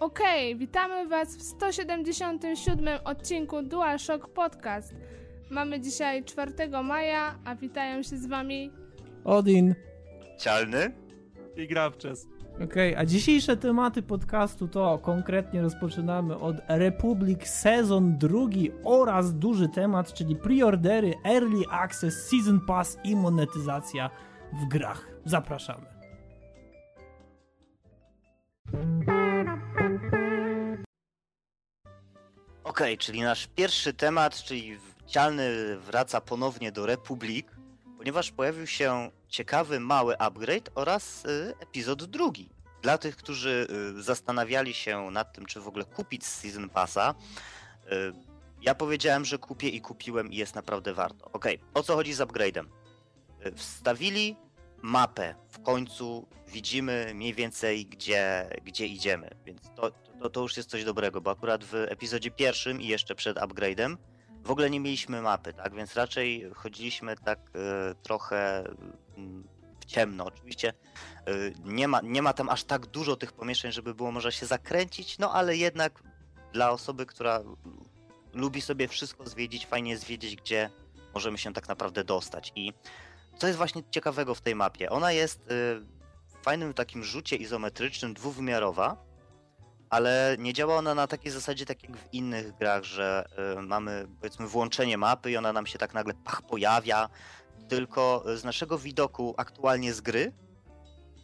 Okej, 0.00 0.56
witamy 0.56 1.08
Was 1.08 1.36
w 1.36 1.42
177 1.42 2.98
odcinku 3.04 3.62
DualShock 3.62 4.28
Podcast. 4.28 4.94
Mamy 5.50 5.80
dzisiaj 5.80 6.24
4 6.24 6.52
maja, 6.84 7.34
a 7.44 7.54
witają 7.54 8.02
się 8.02 8.16
z 8.16 8.26
Wami 8.26 8.70
Odin. 9.24 9.74
Cialny? 10.38 10.92
I 11.56 11.68
Grabczes. 11.68 12.28
Okej, 12.64 12.96
a 12.96 13.06
dzisiejsze 13.06 13.56
tematy 13.56 14.02
podcastu 14.02 14.68
to 14.68 14.98
konkretnie 14.98 15.62
rozpoczynamy 15.62 16.38
od 16.38 16.56
Republic 16.68 17.46
sezon 17.46 18.18
drugi 18.18 18.70
oraz 18.84 19.34
duży 19.34 19.68
temat, 19.68 20.12
czyli 20.12 20.36
preordery, 20.36 21.14
early 21.24 21.64
access, 21.70 22.28
season 22.28 22.60
pass 22.66 22.98
i 23.04 23.16
monetyzacja 23.16 24.10
w 24.52 24.68
grach. 24.68 25.08
Zapraszamy. 25.24 25.86
Okej, 32.80 32.98
czyli 32.98 33.20
nasz 33.22 33.46
pierwszy 33.46 33.94
temat, 33.94 34.42
czyli 34.42 34.78
Cialny 35.06 35.76
wraca 35.78 36.20
ponownie 36.20 36.72
do 36.72 36.86
Republik, 36.86 37.56
ponieważ 37.98 38.30
pojawił 38.30 38.66
się 38.66 39.10
ciekawy 39.28 39.80
mały 39.80 40.18
upgrade 40.18 40.70
oraz 40.74 41.24
y, 41.24 41.54
epizod 41.60 42.04
drugi. 42.04 42.48
Dla 42.82 42.98
tych, 42.98 43.16
którzy 43.16 43.66
y, 43.98 44.02
zastanawiali 44.02 44.74
się 44.74 45.10
nad 45.10 45.32
tym, 45.32 45.46
czy 45.46 45.60
w 45.60 45.68
ogóle 45.68 45.84
kupić 45.84 46.26
Season 46.26 46.68
Passa, 46.68 47.14
y, 47.86 48.12
ja 48.62 48.74
powiedziałem, 48.74 49.24
że 49.24 49.38
kupię 49.38 49.68
i 49.68 49.80
kupiłem 49.80 50.32
i 50.32 50.36
jest 50.36 50.54
naprawdę 50.54 50.94
warto. 50.94 51.30
Okej, 51.32 51.58
o 51.74 51.82
co 51.82 51.94
chodzi 51.94 52.12
z 52.12 52.20
upgrade'em? 52.20 52.66
Y, 53.46 53.52
Wstawili 53.52 54.36
mapę, 54.82 55.34
w 55.48 55.62
końcu 55.62 56.28
widzimy 56.48 57.12
mniej 57.14 57.34
więcej 57.34 57.86
gdzie, 57.86 58.50
gdzie 58.64 58.86
idziemy, 58.86 59.30
więc 59.44 59.60
to, 59.76 59.90
to, 60.20 60.30
to 60.30 60.40
już 60.40 60.56
jest 60.56 60.70
coś 60.70 60.84
dobrego, 60.84 61.20
bo 61.20 61.30
akurat 61.30 61.64
w 61.64 61.74
epizodzie 61.74 62.30
pierwszym 62.30 62.80
i 62.80 62.86
jeszcze 62.86 63.14
przed 63.14 63.36
upgrade'em 63.36 63.96
w 64.44 64.50
ogóle 64.50 64.70
nie 64.70 64.80
mieliśmy 64.80 65.22
mapy, 65.22 65.52
tak, 65.52 65.74
więc 65.74 65.94
raczej 65.94 66.50
chodziliśmy 66.54 67.16
tak 67.16 67.38
e, 67.38 67.94
trochę 67.94 68.64
mm, 69.16 69.48
w 69.80 69.84
ciemno. 69.84 70.24
Oczywiście 70.24 70.68
e, 70.68 71.32
nie, 71.64 71.88
ma, 71.88 72.00
nie 72.00 72.22
ma 72.22 72.32
tam 72.32 72.48
aż 72.48 72.64
tak 72.64 72.86
dużo 72.86 73.16
tych 73.16 73.32
pomieszczeń, 73.32 73.72
żeby 73.72 73.94
było 73.94 74.12
można 74.12 74.30
się 74.30 74.46
zakręcić, 74.46 75.18
no 75.18 75.32
ale 75.32 75.56
jednak 75.56 76.02
dla 76.52 76.70
osoby, 76.70 77.06
która 77.06 77.40
lubi 78.34 78.60
sobie 78.60 78.88
wszystko 78.88 79.26
zwiedzić, 79.26 79.66
fajnie 79.66 79.90
jest 79.90 80.04
wiedzieć, 80.04 80.36
gdzie 80.36 80.70
możemy 81.14 81.38
się 81.38 81.52
tak 81.52 81.68
naprawdę 81.68 82.04
dostać. 82.04 82.52
I 82.56 82.72
co 83.38 83.46
jest 83.46 83.56
właśnie 83.56 83.82
ciekawego 83.90 84.34
w 84.34 84.40
tej 84.40 84.54
mapie? 84.54 84.90
Ona 84.90 85.12
jest 85.12 85.40
y, 85.40 85.44
w 86.26 86.44
fajnym 86.44 86.74
takim 86.74 87.04
rzucie 87.04 87.36
izometrycznym, 87.36 88.14
dwuwymiarowa, 88.14 89.09
ale 89.90 90.36
nie 90.38 90.52
działa 90.52 90.76
ona 90.76 90.94
na 90.94 91.06
takiej 91.06 91.32
zasadzie, 91.32 91.66
tak 91.66 91.82
jak 91.82 91.96
w 91.96 92.14
innych 92.14 92.56
grach, 92.56 92.84
że 92.84 93.24
y, 93.58 93.62
mamy 93.62 94.06
powiedzmy 94.20 94.46
włączenie 94.46 94.98
mapy 94.98 95.30
i 95.30 95.36
ona 95.36 95.52
nam 95.52 95.66
się 95.66 95.78
tak 95.78 95.94
nagle 95.94 96.14
pach 96.14 96.42
pojawia, 96.42 97.08
tylko 97.68 98.24
z 98.36 98.44
naszego 98.44 98.78
widoku 98.78 99.34
aktualnie 99.36 99.94
z 99.94 100.00
gry 100.00 100.32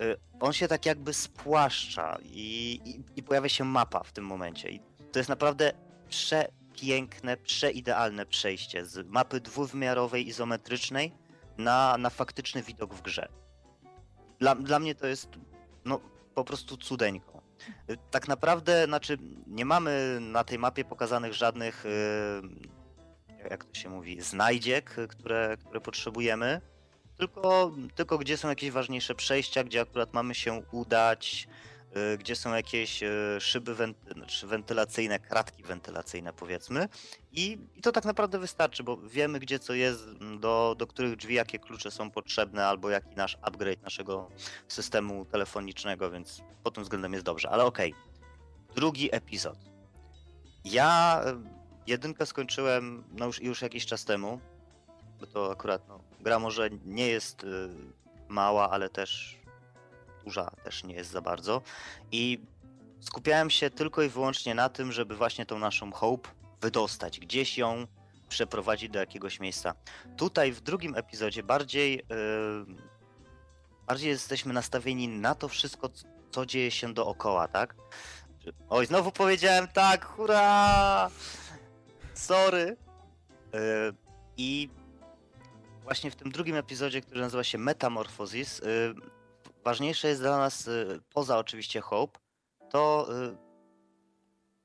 y, 0.02 0.16
on 0.40 0.52
się 0.52 0.68
tak 0.68 0.86
jakby 0.86 1.14
spłaszcza 1.14 2.18
i, 2.22 2.80
i, 2.84 3.18
i 3.18 3.22
pojawia 3.22 3.48
się 3.48 3.64
mapa 3.64 4.02
w 4.02 4.12
tym 4.12 4.24
momencie. 4.24 4.70
I 4.70 4.80
to 5.12 5.18
jest 5.18 5.28
naprawdę 5.28 5.72
przepiękne, 6.08 7.36
przeidealne 7.36 8.26
przejście 8.26 8.86
z 8.86 9.06
mapy 9.06 9.40
dwuwymiarowej, 9.40 10.28
izometrycznej 10.28 11.12
na, 11.58 11.98
na 11.98 12.10
faktyczny 12.10 12.62
widok 12.62 12.94
w 12.94 13.02
grze. 13.02 13.28
Dla, 14.38 14.54
dla 14.54 14.78
mnie 14.78 14.94
to 14.94 15.06
jest 15.06 15.28
no, 15.84 16.00
po 16.34 16.44
prostu 16.44 16.76
cudeńko. 16.76 17.35
Tak 18.10 18.28
naprawdę, 18.28 18.84
znaczy, 18.84 19.18
nie 19.46 19.64
mamy 19.64 20.18
na 20.20 20.44
tej 20.44 20.58
mapie 20.58 20.84
pokazanych 20.84 21.32
żadnych, 21.32 21.86
y, 21.86 23.48
jak 23.50 23.64
to 23.64 23.74
się 23.74 23.88
mówi, 23.88 24.20
znajdziek, 24.20 24.96
które, 25.08 25.56
które 25.60 25.80
potrzebujemy, 25.80 26.60
tylko, 27.16 27.72
tylko 27.94 28.18
gdzie 28.18 28.36
są 28.36 28.48
jakieś 28.48 28.70
ważniejsze 28.70 29.14
przejścia, 29.14 29.64
gdzie 29.64 29.80
akurat 29.80 30.14
mamy 30.14 30.34
się 30.34 30.62
udać, 30.72 31.48
gdzie 32.18 32.36
są 32.36 32.54
jakieś 32.54 33.02
y, 33.02 33.36
szyby 33.40 33.74
wenty, 33.74 34.12
znaczy 34.12 34.46
wentylacyjne, 34.46 35.18
kratki 35.18 35.62
wentylacyjne 35.62 36.32
powiedzmy. 36.32 36.88
I, 37.32 37.58
I 37.76 37.82
to 37.82 37.92
tak 37.92 38.04
naprawdę 38.04 38.38
wystarczy, 38.38 38.82
bo 38.82 38.96
wiemy 38.96 39.38
gdzie 39.38 39.58
co 39.58 39.74
jest, 39.74 40.04
do, 40.40 40.74
do 40.78 40.86
których 40.86 41.16
drzwi 41.16 41.34
jakie 41.34 41.58
klucze 41.58 41.90
są 41.90 42.10
potrzebne, 42.10 42.66
albo 42.66 42.90
jaki 42.90 43.16
nasz 43.16 43.38
upgrade 43.42 43.82
naszego 43.82 44.30
systemu 44.68 45.24
telefonicznego, 45.24 46.10
więc 46.10 46.42
pod 46.62 46.74
tym 46.74 46.82
względem 46.82 47.12
jest 47.12 47.24
dobrze. 47.24 47.50
Ale 47.50 47.64
okej, 47.64 47.94
drugi 48.74 49.14
epizod. 49.14 49.58
Ja 50.64 51.22
y, 51.26 51.34
jedynkę 51.86 52.26
skończyłem 52.26 53.04
no 53.12 53.26
już, 53.26 53.42
już 53.42 53.62
jakiś 53.62 53.86
czas 53.86 54.04
temu, 54.04 54.40
bo 55.20 55.26
to 55.26 55.52
akurat 55.52 55.88
no, 55.88 56.00
gra 56.20 56.38
może 56.38 56.70
nie 56.84 57.08
jest 57.08 57.46
mała, 58.28 58.70
ale 58.70 58.88
też 58.88 59.38
duża 60.26 60.50
też 60.64 60.84
nie 60.84 60.94
jest 60.94 61.10
za 61.10 61.20
bardzo. 61.20 61.62
I 62.12 62.40
skupiałem 63.00 63.50
się 63.50 63.70
tylko 63.70 64.02
i 64.02 64.08
wyłącznie 64.08 64.54
na 64.54 64.68
tym, 64.68 64.92
żeby 64.92 65.16
właśnie 65.16 65.46
tą 65.46 65.58
naszą 65.58 65.92
Hope 65.92 66.28
wydostać, 66.60 67.20
gdzieś 67.20 67.58
ją 67.58 67.86
przeprowadzić 68.28 68.90
do 68.90 68.98
jakiegoś 68.98 69.40
miejsca. 69.40 69.74
Tutaj 70.16 70.52
w 70.52 70.60
drugim 70.60 70.94
epizodzie 70.94 71.42
bardziej, 71.42 71.94
yy, 71.94 72.76
bardziej 73.86 74.08
jesteśmy 74.08 74.52
nastawieni 74.52 75.08
na 75.08 75.34
to 75.34 75.48
wszystko, 75.48 75.88
co 76.30 76.46
dzieje 76.46 76.70
się 76.70 76.94
dookoła, 76.94 77.48
tak? 77.48 77.74
Oj, 78.68 78.86
znowu 78.86 79.12
powiedziałem 79.12 79.68
tak, 79.68 80.04
hurra! 80.04 81.10
Sorry. 82.14 82.76
Yy, 83.52 83.60
I 84.36 84.68
właśnie 85.82 86.10
w 86.10 86.16
tym 86.16 86.32
drugim 86.32 86.56
epizodzie, 86.56 87.00
który 87.00 87.20
nazywa 87.20 87.44
się 87.44 87.58
Metamorphosis, 87.58 88.58
yy, 88.58 89.15
ważniejsze 89.66 90.08
jest 90.08 90.20
dla 90.20 90.38
nas, 90.38 90.66
y, 90.68 91.00
poza 91.14 91.38
oczywiście 91.38 91.80
Hope, 91.80 92.18
to 92.70 93.08
y, 93.32 93.36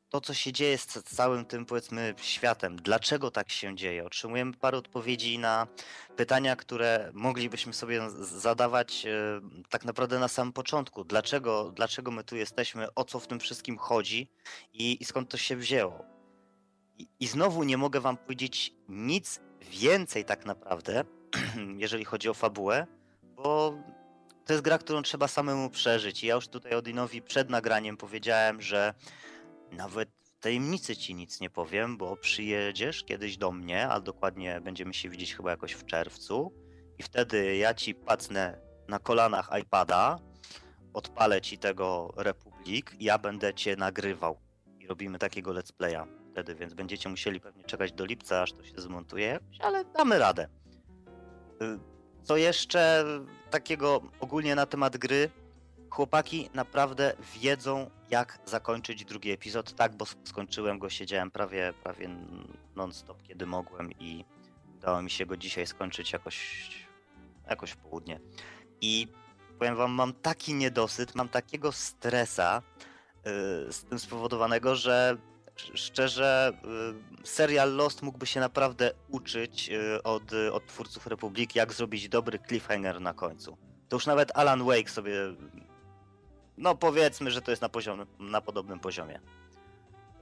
to, 0.09 0.21
co 0.21 0.33
się 0.33 0.53
dzieje 0.53 0.77
z 0.77 0.85
ca- 0.85 1.01
całym 1.01 1.45
tym, 1.45 1.65
powiedzmy, 1.65 2.13
światem. 2.17 2.75
Dlaczego 2.75 3.31
tak 3.31 3.51
się 3.51 3.75
dzieje? 3.75 4.05
Otrzymujemy 4.05 4.53
parę 4.53 4.77
odpowiedzi 4.77 5.39
na 5.39 5.67
pytania, 6.15 6.55
które 6.55 7.11
moglibyśmy 7.13 7.73
sobie 7.73 8.09
zadawać 8.19 9.05
y, 9.05 9.41
tak 9.69 9.85
naprawdę 9.85 10.19
na 10.19 10.27
samym 10.27 10.53
początku. 10.53 11.03
Dlaczego, 11.03 11.71
dlaczego 11.75 12.11
my 12.11 12.23
tu 12.23 12.35
jesteśmy? 12.35 12.93
O 12.95 13.03
co 13.03 13.19
w 13.19 13.27
tym 13.27 13.39
wszystkim 13.39 13.77
chodzi? 13.77 14.29
I, 14.73 14.97
i 15.01 15.05
skąd 15.05 15.29
to 15.29 15.37
się 15.37 15.55
wzięło? 15.55 16.05
I, 16.97 17.07
I 17.19 17.27
znowu 17.27 17.63
nie 17.63 17.77
mogę 17.77 17.99
wam 17.99 18.17
powiedzieć 18.17 18.73
nic 18.89 19.39
więcej 19.71 20.25
tak 20.25 20.45
naprawdę, 20.45 21.03
jeżeli 21.85 22.05
chodzi 22.05 22.29
o 22.29 22.33
fabułę, 22.33 22.87
bo 23.23 23.73
to 24.45 24.53
jest 24.53 24.63
gra, 24.63 24.77
którą 24.77 25.01
trzeba 25.01 25.27
samemu 25.27 25.69
przeżyć. 25.69 26.23
I 26.23 26.27
ja 26.27 26.35
już 26.35 26.47
tutaj 26.47 26.73
Odinowi 26.73 27.21
przed 27.21 27.49
nagraniem 27.49 27.97
powiedziałem, 27.97 28.61
że 28.61 28.93
nawet 29.71 30.09
tajemnicy 30.39 30.95
ci 30.95 31.15
nic 31.15 31.41
nie 31.41 31.49
powiem, 31.49 31.97
bo 31.97 32.17
przyjedziesz 32.17 33.03
kiedyś 33.03 33.37
do 33.37 33.51
mnie, 33.51 33.89
a 33.89 33.99
dokładnie 33.99 34.61
będziemy 34.61 34.93
się 34.93 35.09
widzieć 35.09 35.35
chyba 35.35 35.51
jakoś 35.51 35.73
w 35.73 35.85
czerwcu. 35.85 36.53
I 36.97 37.03
wtedy 37.03 37.55
ja 37.55 37.73
ci 37.73 37.95
pacnę 37.95 38.61
na 38.87 38.99
kolanach 38.99 39.49
iPada, 39.61 40.19
odpalę 40.93 41.41
ci 41.41 41.57
tego 41.57 42.13
Republik 42.17 42.95
ja 42.99 43.17
będę 43.17 43.53
cię 43.53 43.75
nagrywał. 43.75 44.39
I 44.79 44.87
robimy 44.87 45.19
takiego 45.19 45.51
let's 45.51 45.71
playa 45.71 46.21
wtedy, 46.31 46.55
więc 46.55 46.73
będziecie 46.73 47.09
musieli 47.09 47.39
pewnie 47.39 47.63
czekać 47.63 47.93
do 47.93 48.05
lipca, 48.05 48.41
aż 48.41 48.53
to 48.53 48.63
się 48.63 48.73
zmontuje 48.77 49.39
ale 49.59 49.85
damy 49.85 50.19
radę. 50.19 50.47
Co 52.23 52.37
jeszcze 52.37 53.05
takiego 53.49 54.01
ogólnie 54.19 54.55
na 54.55 54.65
temat 54.65 54.97
gry? 54.97 55.29
Chłopaki 55.89 56.49
naprawdę 56.53 57.13
wiedzą, 57.35 57.89
jak 58.09 58.39
zakończyć 58.45 59.05
drugi 59.05 59.31
epizod. 59.31 59.73
Tak, 59.73 59.95
bo 59.95 60.05
sk- 60.05 60.17
skończyłem 60.23 60.79
go, 60.79 60.89
siedziałem 60.89 61.31
prawie, 61.31 61.73
prawie 61.83 62.09
non-stop, 62.75 63.23
kiedy 63.23 63.45
mogłem 63.45 63.91
i 63.99 64.25
udało 64.77 65.01
mi 65.01 65.09
się 65.09 65.25
go 65.25 65.37
dzisiaj 65.37 65.67
skończyć 65.67 66.13
jakoś, 66.13 66.69
jakoś 67.49 67.71
w 67.71 67.77
południe. 67.77 68.19
I 68.81 69.07
powiem 69.59 69.75
wam, 69.75 69.91
mam 69.91 70.13
taki 70.13 70.53
niedosyt, 70.53 71.15
mam 71.15 71.29
takiego 71.29 71.71
stresa 71.71 72.61
yy, 73.25 73.31
z 73.73 73.83
tym 73.89 73.99
spowodowanego, 73.99 74.75
że 74.75 75.17
szczerze 75.75 76.53
y, 77.23 77.27
serial 77.27 77.75
Lost 77.75 78.01
mógłby 78.01 78.25
się 78.25 78.39
naprawdę 78.39 78.91
uczyć 79.09 79.69
y, 79.69 80.03
od, 80.03 80.23
od 80.51 80.65
twórców 80.65 81.07
Republiki, 81.07 81.59
jak 81.59 81.73
zrobić 81.73 82.09
dobry 82.09 82.39
cliffhanger 82.47 83.01
na 83.01 83.13
końcu. 83.13 83.57
To 83.89 83.95
już 83.95 84.05
nawet 84.05 84.31
Alan 84.37 84.63
Wake 84.63 84.89
sobie, 84.89 85.13
no 86.57 86.75
powiedzmy, 86.75 87.31
że 87.31 87.41
to 87.41 87.51
jest 87.51 87.61
na, 87.61 87.69
poziom, 87.69 88.05
na 88.19 88.41
podobnym 88.41 88.79
poziomie. 88.79 89.19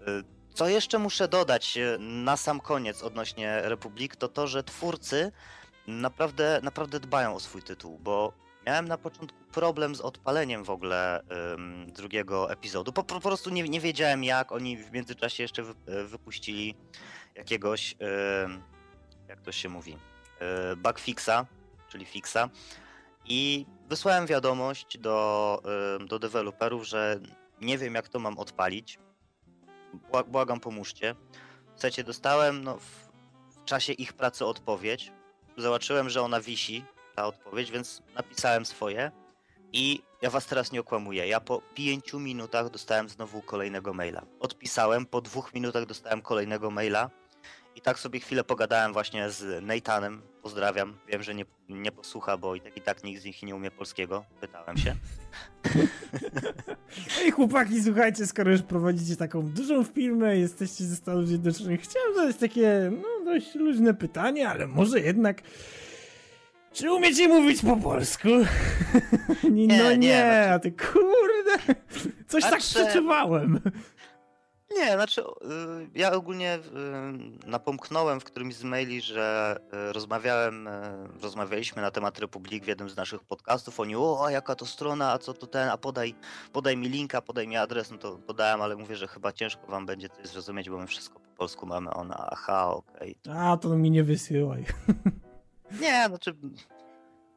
Y, 0.07 0.24
Co 0.53 0.68
jeszcze 0.68 1.00
muszę 1.00 1.27
dodać 1.27 1.77
na 2.00 2.38
sam 2.38 2.59
koniec 2.59 3.03
odnośnie 3.03 3.62
Republik, 3.62 4.15
to 4.15 4.27
to, 4.27 4.47
że 4.47 4.63
twórcy 4.63 5.31
naprawdę, 5.88 6.59
naprawdę 6.63 7.00
dbają 7.00 7.36
o 7.36 7.39
swój 7.39 7.62
tytuł, 7.62 8.00
bo 8.00 8.33
miałem 8.69 8.88
na 8.88 8.98
początku 8.98 9.38
problem 9.51 9.95
z 9.95 10.01
odpaleniem 10.01 10.63
w 10.63 10.69
ogóle 10.69 11.24
ym, 11.54 11.92
drugiego 11.92 12.51
epizodu. 12.51 12.94
Po, 12.94 13.04
po 13.04 13.19
prostu 13.19 13.50
nie, 13.50 13.63
nie 13.63 13.80
wiedziałem 13.80 14.24
jak. 14.24 14.51
Oni 14.51 14.77
w 14.77 14.92
międzyczasie 14.92 15.44
jeszcze 15.44 15.63
wy, 15.63 15.74
e, 15.88 16.04
wypuścili 16.04 16.75
jakiegoś, 17.36 17.95
ym, 18.45 18.62
jak 19.27 19.42
to 19.42 19.51
się 19.51 19.69
mówi, 19.69 19.92
yy, 19.92 20.75
bugfixa, 20.75 21.45
czyli 21.89 22.06
fixa. 22.06 22.50
I 23.25 23.66
wysłałem 23.88 24.25
wiadomość 24.25 24.98
do, 24.98 25.62
ym, 26.00 26.07
do 26.07 26.19
deweloperów, 26.19 26.88
że 26.88 27.19
nie 27.62 27.77
wiem 27.77 27.95
jak 27.95 28.10
to 28.10 28.19
mam 28.19 28.38
odpalić. 28.38 29.00
Bła- 30.12 30.27
Błagam, 30.27 30.60
pomóżcie. 30.60 31.15
Słuchajcie, 31.74 32.04
dostałem 32.04 32.63
no, 32.63 32.77
w, 32.77 33.10
w 33.56 33.65
czasie 33.65 33.94
ich 33.94 34.13
pracy 34.13 34.45
odpowiedź. 34.45 35.12
Zobaczyłem, 35.57 36.10
że 36.10 36.22
ona 36.22 36.42
wisi, 36.42 36.86
ta 37.19 37.25
odpowiedź, 37.25 37.71
więc 37.71 38.01
napisałem 38.16 38.66
swoje. 38.66 39.12
I 39.74 40.01
ja 40.21 40.30
was 40.30 40.45
teraz 40.45 40.71
nie 40.71 40.80
okłamuję. 40.80 41.27
Ja 41.27 41.39
po 41.39 41.62
pięciu 41.75 42.19
minutach 42.19 42.69
dostałem 42.69 43.10
znowu 43.10 43.42
kolejnego 43.42 43.94
maila. 43.94 44.25
Odpisałem, 44.39 45.06
po 45.06 45.21
dwóch 45.21 45.54
minutach 45.54 45.86
dostałem 45.86 46.21
kolejnego 46.21 46.71
maila. 46.71 47.10
I 47.75 47.81
tak 47.81 48.00
sobie 48.00 48.19
chwilę 48.19 48.44
pogadałem 48.44 48.94
właśnie 48.94 49.30
z 49.30 49.63
Nathanem. 49.63 50.21
Pozdrawiam. 50.42 50.98
Wiem, 51.07 51.24
że 51.24 51.36
nie, 51.36 51.45
nie 51.69 51.92
posłucha, 51.92 52.38
bo 52.38 52.56
i 52.56 52.62
tak 52.62 52.77
i 52.77 52.81
tak 52.81 53.04
nikt 53.04 53.22
z 53.22 53.25
nich 53.25 53.44
nie 53.44 53.56
umie 53.56 53.72
polskiego. 53.72 54.25
Pytałem 54.42 54.77
się. 54.77 54.95
Ej 57.22 57.31
chłopaki, 57.31 57.83
słuchajcie, 57.83 58.27
skoro 58.27 58.51
już 58.51 58.62
prowadzicie 58.62 59.15
taką 59.15 59.42
dużą 59.42 59.83
firmę, 59.83 60.38
jesteście 60.38 60.83
ze 60.83 60.95
Stanów 60.95 61.27
Zjednoczonych, 61.27 61.81
chciałem 61.81 62.15
zadać 62.15 62.36
takie, 62.36 62.92
no 62.92 63.25
dość 63.25 63.56
luźne 63.56 63.94
pytanie, 63.94 64.50
ale 64.50 64.68
może 64.68 65.00
jednak... 65.00 65.42
Czy 66.74 66.92
umiecie 66.92 67.27
mówić 67.27 67.62
po 67.62 67.77
polsku? 67.77 68.27
Nie, 69.51 69.68
Nie, 69.68 69.83
no 69.83 69.92
nie, 69.92 69.98
nie, 69.98 70.21
znaczy- 70.21 70.51
a 70.54 70.60
ty 70.60 70.71
kurde, 70.71 71.75
coś 72.27 72.44
tak 72.44 72.62
Znaczy- 72.62 72.86
przeczuwałem. 72.86 73.60
Nie, 74.77 74.94
znaczy 74.94 75.21
y, 75.21 75.25
ja 75.95 76.12
ogólnie 76.12 76.56
y, 76.56 76.60
napomknąłem 77.48 78.19
w 78.19 78.24
którymś 78.24 78.56
z 78.56 78.63
maili, 78.63 79.01
że 79.01 79.57
y, 79.89 79.94
rozmawiałem, 79.94 80.69
rozmawialiśmy 81.21 81.81
na 81.81 81.92
temat 81.92 82.19
Republik 82.19 82.63
w 82.63 82.68
jednym 82.68 82.89
z 82.89 82.95
naszych 82.95 83.24
podcastów. 83.24 83.80
Oni, 83.80 83.95
o, 83.95 84.25
a 84.25 84.31
jaka 84.31 84.56
to 84.56 84.65
strona, 84.65 85.12
a 85.12 85.18
co 85.18 85.33
to 85.33 85.48
ten, 85.48 85.69
a 85.69 85.77
podaj, 85.77 86.15
podaj 86.54 86.77
mi 86.77 86.89
linka, 86.89 87.22
podaj 87.22 87.48
mi 87.48 87.57
adres. 87.57 87.92
No 87.92 87.98
to 87.98 88.18
podałem, 88.18 88.62
ale 88.62 88.75
mówię, 88.75 88.95
że 88.95 89.07
chyba 89.07 89.31
ciężko 89.31 89.68
wam 89.68 89.86
będzie 89.86 90.10
coś 90.10 90.27
zrozumieć, 90.27 90.69
bo 90.69 90.77
my 90.77 90.88
wszystko 90.88 91.19
po 91.19 91.30
polsku 91.38 91.65
mamy. 91.65 91.89
Ona, 91.94 92.27
aha, 92.31 92.68
okej. 92.74 93.15
A, 93.36 93.57
to 93.57 93.69
mi 93.69 93.92
nie 93.92 94.04
wysyłaj. 94.04 94.65
Nie, 95.71 96.06
znaczy 96.07 96.36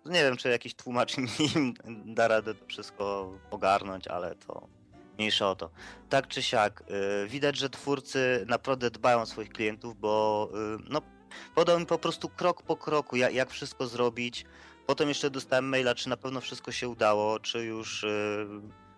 nie 0.06 0.22
wiem, 0.22 0.36
czy 0.36 0.48
jakiś 0.48 0.74
tłumacz 0.74 1.16
im 1.54 1.74
da 2.04 2.28
radę 2.28 2.54
to 2.54 2.66
wszystko 2.66 3.32
ogarnąć, 3.50 4.08
ale 4.08 4.34
to 4.34 4.68
mniejsza 5.18 5.50
o 5.50 5.56
to. 5.56 5.70
Tak 6.08 6.28
czy 6.28 6.42
siak, 6.42 6.82
y, 7.24 7.28
widać, 7.28 7.58
że 7.58 7.70
twórcy 7.70 8.44
naprawdę 8.48 8.90
dbają 8.90 9.20
o 9.20 9.26
swoich 9.26 9.48
klientów, 9.48 10.00
bo 10.00 10.48
y, 10.78 10.82
no, 10.90 11.02
podał 11.54 11.80
mi 11.80 11.86
po 11.86 11.98
prostu 11.98 12.28
krok 12.28 12.62
po 12.62 12.76
kroku, 12.76 13.16
jak, 13.16 13.34
jak 13.34 13.50
wszystko 13.50 13.86
zrobić. 13.86 14.44
Potem 14.86 15.08
jeszcze 15.08 15.30
dostałem 15.30 15.68
maila, 15.68 15.94
czy 15.94 16.08
na 16.08 16.16
pewno 16.16 16.40
wszystko 16.40 16.72
się 16.72 16.88
udało, 16.88 17.40
czy 17.40 17.64
już, 17.64 18.04
y, 18.04 18.46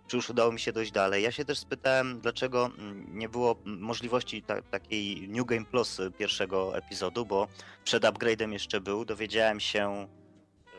czy 0.07 0.17
już 0.17 0.31
udało 0.31 0.53
mi 0.53 0.61
się 0.61 0.73
dojść 0.73 0.93
dalej. 0.93 1.23
Ja 1.23 1.33
się 1.33 1.45
też 1.45 1.59
spytałem, 1.59 2.21
dlaczego 2.21 2.67
mm, 2.67 3.19
nie 3.19 3.29
było 3.29 3.57
możliwości 3.65 4.43
ta, 4.43 4.63
takiej 4.63 5.29
New 5.29 5.47
Game 5.47 5.65
Plus 5.65 6.01
pierwszego 6.19 6.77
epizodu, 6.77 7.27
bo 7.27 7.49
przed 7.85 8.03
upgrade'em 8.03 8.53
jeszcze 8.53 8.81
był. 8.81 9.05
Dowiedziałem 9.05 9.61
się 9.61 10.09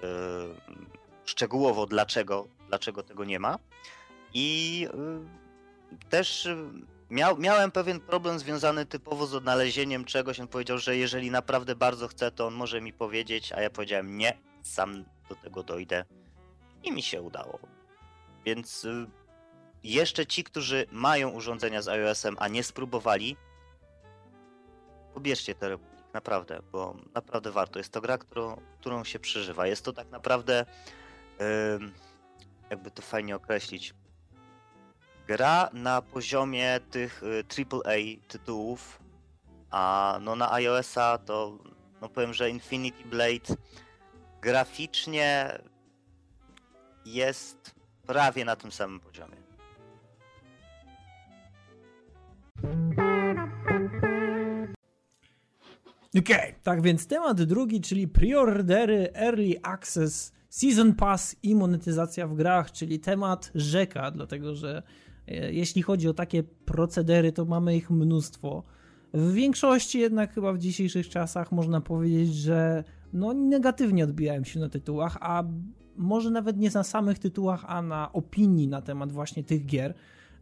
y, 0.04 0.08
szczegółowo 1.26 1.86
dlaczego, 1.86 2.48
dlaczego 2.68 3.04
tego 3.04 3.26
nie 3.26 3.40
ma. 3.40 3.60
I 4.34 4.88
y, 5.94 6.10
też 6.10 6.46
y, 6.46 6.58
miał, 7.10 7.38
miałem 7.38 7.72
pewien 7.72 8.00
problem 8.00 8.40
związany 8.40 8.86
typowo 8.86 9.28
z 9.28 9.36
odnalezieniem 9.36 10.06
czegoś. 10.06 10.40
On 10.40 10.48
powiedział, 10.48 10.78
że 10.78 10.98
jeżeli 10.98 11.32
naprawdę 11.32 11.76
bardzo 11.76 12.08
chce, 12.08 12.32
to 12.32 12.48
on 12.48 12.54
może 12.54 12.82
mi 12.82 12.94
powiedzieć, 12.94 13.52
a 13.52 13.62
ja 13.62 13.70
powiedziałem 13.70 14.18
nie, 14.18 14.38
sam 14.62 15.06
do 15.30 15.36
tego 15.36 15.64
dojdę. 15.64 16.06
I 16.84 16.92
mi 16.92 17.02
się 17.02 17.22
udało. 17.22 17.75
Więc 18.46 18.86
y, 18.86 19.08
jeszcze 19.84 20.26
ci, 20.26 20.44
którzy 20.44 20.86
mają 20.92 21.30
urządzenia 21.30 21.82
z 21.82 21.88
iOS-em, 21.88 22.36
a 22.40 22.48
nie 22.48 22.64
spróbowali, 22.64 23.38
pobierzcie 25.14 25.56
te 25.56 25.70
Republik, 25.70 26.14
naprawdę, 26.14 26.62
bo 26.72 26.96
naprawdę 27.14 27.52
warto. 27.52 27.80
Jest 27.80 27.92
to 27.92 28.02
gra, 28.02 28.18
którą, 28.18 28.62
którą 28.80 29.04
się 29.04 29.20
przeżywa. 29.20 29.68
Jest 29.68 29.86
to 29.86 29.94
tak 29.94 30.10
naprawdę, 30.10 30.66
jakby 32.70 32.92
to 32.92 33.02
fajnie 33.02 33.36
określić, 33.36 33.94
gra 35.28 35.70
na 35.74 36.02
poziomie 36.02 36.80
tych 36.92 37.24
y, 37.24 37.44
AAA 37.58 38.28
tytułów, 38.28 39.00
a 39.72 40.18
no 40.22 40.36
na 40.36 40.52
iOS-a 40.52 41.18
to 41.18 41.58
no 42.02 42.10
powiem, 42.10 42.34
że 42.34 42.50
Infinity 42.50 43.04
Blade 43.06 43.56
graficznie 44.42 45.60
jest 47.06 47.75
prawie 48.08 48.46
na 48.46 48.56
tym 48.56 48.72
samym 48.72 49.00
poziomie. 49.00 49.46
Okej, 56.20 56.56
tak 56.64 56.82
więc 56.82 57.08
temat 57.08 57.42
drugi, 57.42 57.82
czyli 57.82 58.08
preordery, 58.08 59.10
early 59.14 59.56
access, 59.64 60.34
season 60.50 60.94
pass 60.94 61.36
i 61.44 61.56
monetyzacja 61.56 62.28
w 62.28 62.36
grach, 62.36 62.72
czyli 62.72 63.00
temat 63.00 63.52
rzeka, 63.56 64.12
dlatego 64.12 64.56
że 64.56 64.84
e, 65.28 65.54
jeśli 65.54 65.82
chodzi 65.82 66.08
o 66.08 66.14
takie 66.14 66.44
procedery, 66.44 67.32
to 67.32 67.46
mamy 67.46 67.76
ich 67.76 67.90
mnóstwo. 67.90 68.64
W 69.14 69.34
większości 69.34 70.00
jednak 70.00 70.34
chyba 70.34 70.54
w 70.54 70.58
dzisiejszych 70.58 71.10
czasach 71.10 71.52
można 71.52 71.82
powiedzieć, 71.82 72.36
że 72.36 72.84
no 73.14 73.34
negatywnie 73.34 74.04
odbijałem 74.04 74.46
się 74.46 74.60
na 74.60 74.70
tytułach, 74.70 75.18
a 75.22 75.44
może 75.98 76.30
nawet 76.32 76.58
nie 76.58 76.70
na 76.70 76.84
samych 76.84 77.20
tytułach, 77.20 77.66
a 77.68 77.82
na 77.82 78.14
opinii 78.14 78.68
na 78.68 78.82
temat 78.82 79.12
właśnie 79.12 79.44
tych 79.44 79.66
gier 79.66 79.94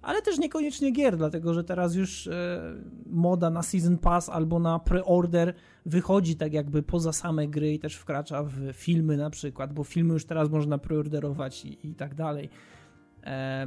ale 0.04 0.22
też 0.22 0.38
niekoniecznie 0.40 0.92
gier, 0.92 1.18
dlatego 1.18 1.54
że 1.54 1.64
teraz 1.64 1.96
już 1.96 2.28
e, 2.28 2.62
moda 3.06 3.50
na 3.50 3.64
Season 3.64 3.98
Pass 3.98 4.30
albo 4.30 4.60
na 4.60 4.80
pre-order 4.80 5.54
wychodzi 5.86 6.36
tak 6.36 6.54
jakby 6.54 6.84
poza 6.84 7.14
same 7.14 7.48
gry 7.48 7.74
i 7.74 7.80
też 7.80 7.96
wkracza 7.96 8.44
w 8.44 8.74
filmy 8.74 9.18
na 9.18 9.30
przykład, 9.30 9.74
bo 9.74 9.84
filmy 9.84 10.14
już 10.14 10.26
teraz 10.26 10.50
można 10.50 10.78
preorderować 10.78 11.66
i, 11.66 11.88
i 11.88 11.96
tak 11.96 12.16
dalej. 12.16 12.50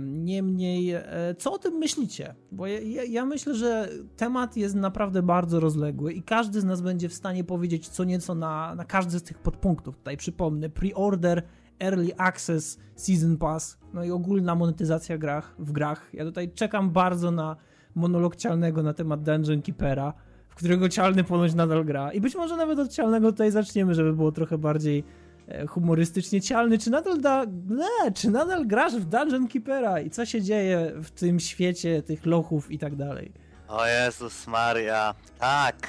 Niemniej, 0.00 0.92
e, 0.92 1.04
co 1.38 1.52
o 1.52 1.58
tym 1.58 1.74
myślicie? 1.74 2.34
Bo 2.52 2.66
ja, 2.66 2.80
ja, 2.80 3.04
ja 3.04 3.24
myślę, 3.24 3.54
że 3.54 3.88
temat 4.16 4.56
jest 4.56 4.74
naprawdę 4.74 5.22
bardzo 5.22 5.60
rozległy 5.60 6.12
i 6.12 6.22
każdy 6.22 6.60
z 6.60 6.64
nas 6.64 6.80
będzie 6.80 7.08
w 7.08 7.14
stanie 7.14 7.44
powiedzieć 7.44 7.88
co 7.88 8.04
nieco 8.04 8.34
na, 8.34 8.74
na 8.74 8.84
każdy 8.84 9.18
z 9.18 9.22
tych 9.22 9.38
podpunktów. 9.38 9.96
Tutaj 9.96 10.16
przypomnę, 10.16 10.68
pre-order, 10.68 11.42
Early 11.80 12.12
Access, 12.18 12.78
Season 12.96 13.36
Pass, 13.36 13.78
no 13.94 14.04
i 14.04 14.10
ogólna 14.10 14.54
monetyzacja 14.54 15.18
grach, 15.18 15.54
w 15.58 15.72
grach. 15.72 16.08
Ja 16.12 16.24
tutaj 16.24 16.52
czekam 16.54 16.90
bardzo 16.90 17.30
na 17.30 17.56
monolog 17.94 18.36
Cialnego 18.36 18.82
na 18.82 18.94
temat 18.94 19.22
Dungeon 19.22 19.62
Keepera, 19.62 20.12
w 20.48 20.54
którego 20.54 20.88
Cialny 20.88 21.24
ponoć 21.24 21.54
nadal 21.54 21.84
gra. 21.84 22.12
I 22.12 22.20
być 22.20 22.34
może 22.34 22.56
nawet 22.56 22.78
od 22.78 22.92
Cialnego 22.92 23.32
tutaj 23.32 23.50
zaczniemy, 23.50 23.94
żeby 23.94 24.12
było 24.12 24.32
trochę 24.32 24.58
bardziej 24.58 25.04
e, 25.48 25.66
humorystycznie 25.66 26.40
Cialny. 26.40 26.78
Czy 26.78 26.90
nadal, 26.90 27.20
da, 27.20 27.44
nie, 27.68 28.12
czy 28.12 28.30
nadal 28.30 28.66
grasz 28.66 28.96
w 28.96 29.04
Dungeon 29.04 29.48
Keepera 29.48 30.00
i 30.00 30.10
co 30.10 30.26
się 30.26 30.42
dzieje 30.42 30.92
w 31.02 31.10
tym 31.10 31.40
świecie 31.40 32.02
tych 32.02 32.26
lochów 32.26 32.70
i 32.70 32.78
tak 32.78 32.96
dalej? 32.96 33.32
O 33.68 33.86
Jezus 33.86 34.46
Maria, 34.46 35.14
tak. 35.38 35.88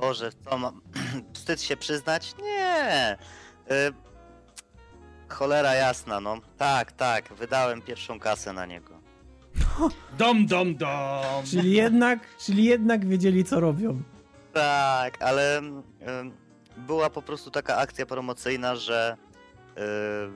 Boże, 0.00 0.30
co 0.44 0.58
mam? 0.58 0.80
Wstyd 1.34 1.62
się 1.62 1.76
przyznać? 1.76 2.34
Nie. 2.42 3.18
Cholera 5.28 5.74
jasna, 5.74 6.20
no. 6.20 6.40
Tak, 6.58 6.92
tak, 6.92 7.34
wydałem 7.34 7.82
pierwszą 7.82 8.20
kasę 8.20 8.52
na 8.52 8.66
niego. 8.66 9.00
Dom, 10.18 10.46
dom, 10.46 10.76
dom! 10.76 11.44
Czyli 11.50 11.72
jednak, 11.72 12.18
czyli 12.38 12.64
jednak 12.64 13.06
wiedzieli 13.06 13.44
co 13.44 13.60
robią. 13.60 14.02
Tak, 14.52 15.22
ale 15.22 15.58
ym, 15.58 15.82
była 16.76 17.10
po 17.10 17.22
prostu 17.22 17.50
taka 17.50 17.76
akcja 17.76 18.06
promocyjna, 18.06 18.76
że 18.76 19.16
yy, 19.76 19.82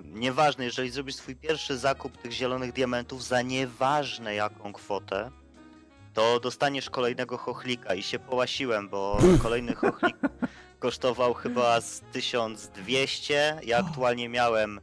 nieważne, 0.04 0.64
jeżeli 0.64 0.90
zrobisz 0.90 1.14
swój 1.14 1.36
pierwszy 1.36 1.78
zakup 1.78 2.16
tych 2.16 2.32
zielonych 2.32 2.72
diamentów 2.72 3.24
za 3.24 3.42
nieważne 3.42 4.34
jaką 4.34 4.72
kwotę, 4.72 5.30
to 6.14 6.40
dostaniesz 6.40 6.90
kolejnego 6.90 7.38
chochlika 7.38 7.94
i 7.94 8.02
się 8.02 8.18
połasiłem, 8.18 8.88
bo 8.88 9.18
kolejny 9.42 9.74
chochlik 9.74 10.16
kosztował 10.84 11.34
chyba 11.34 11.80
z 11.80 12.00
1200. 12.12 13.60
Ja 13.66 13.78
aktualnie 13.78 14.28
miałem 14.28 14.80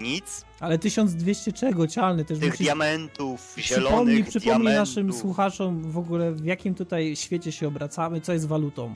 nic. 0.00 0.44
Ale 0.60 0.78
1200 0.78 1.52
czego, 1.52 1.86
Cialny? 1.86 2.24
Też 2.24 2.38
Tych 2.38 2.50
musisz... 2.50 2.66
diamentów, 2.66 3.54
Przypomnij, 3.56 3.64
zielonych 3.90 4.28
przypomnij 4.28 4.62
diamentów. 4.64 4.88
naszym 4.88 5.12
słuchaczom 5.12 5.90
w 5.92 5.98
ogóle 5.98 6.32
w 6.32 6.44
jakim 6.44 6.74
tutaj 6.74 7.16
świecie 7.16 7.52
się 7.52 7.68
obracamy, 7.68 8.20
co 8.20 8.32
jest 8.32 8.46
walutą. 8.48 8.94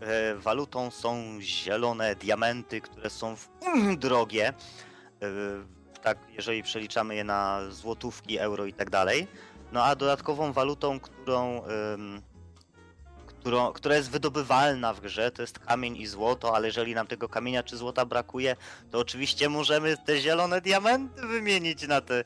e, 0.00 0.34
walutą 0.34 0.90
są 0.90 1.22
zielone 1.40 2.14
diamenty, 2.16 2.80
które 2.80 3.10
są 3.10 3.36
w 3.36 3.48
mm, 3.62 3.98
drogie. 3.98 4.48
E, 4.48 4.54
tak, 6.02 6.18
jeżeli 6.36 6.62
przeliczamy 6.62 7.14
je 7.14 7.24
na 7.24 7.60
złotówki, 7.70 8.38
euro 8.38 8.66
i 8.66 8.72
tak 8.72 8.90
dalej. 8.90 9.26
No 9.72 9.84
a 9.84 9.96
dodatkową 9.96 10.52
walutą, 10.52 11.00
którą, 11.00 11.62
ym, 11.94 12.22
którą, 13.44 13.72
która 13.72 13.96
jest 13.96 14.10
wydobywalna 14.10 14.94
w 14.94 15.00
grze, 15.00 15.30
to 15.30 15.42
jest 15.42 15.58
kamień 15.58 15.96
i 15.96 16.06
złoto, 16.06 16.56
ale 16.56 16.66
jeżeli 16.66 16.94
nam 16.94 17.06
tego 17.06 17.28
kamienia 17.28 17.62
czy 17.62 17.76
złota 17.76 18.06
brakuje, 18.06 18.56
to 18.90 18.98
oczywiście 18.98 19.48
możemy 19.48 19.96
te 19.96 20.20
zielone 20.20 20.60
diamenty 20.60 21.26
wymienić 21.26 21.88
na 21.88 22.00
te 22.00 22.24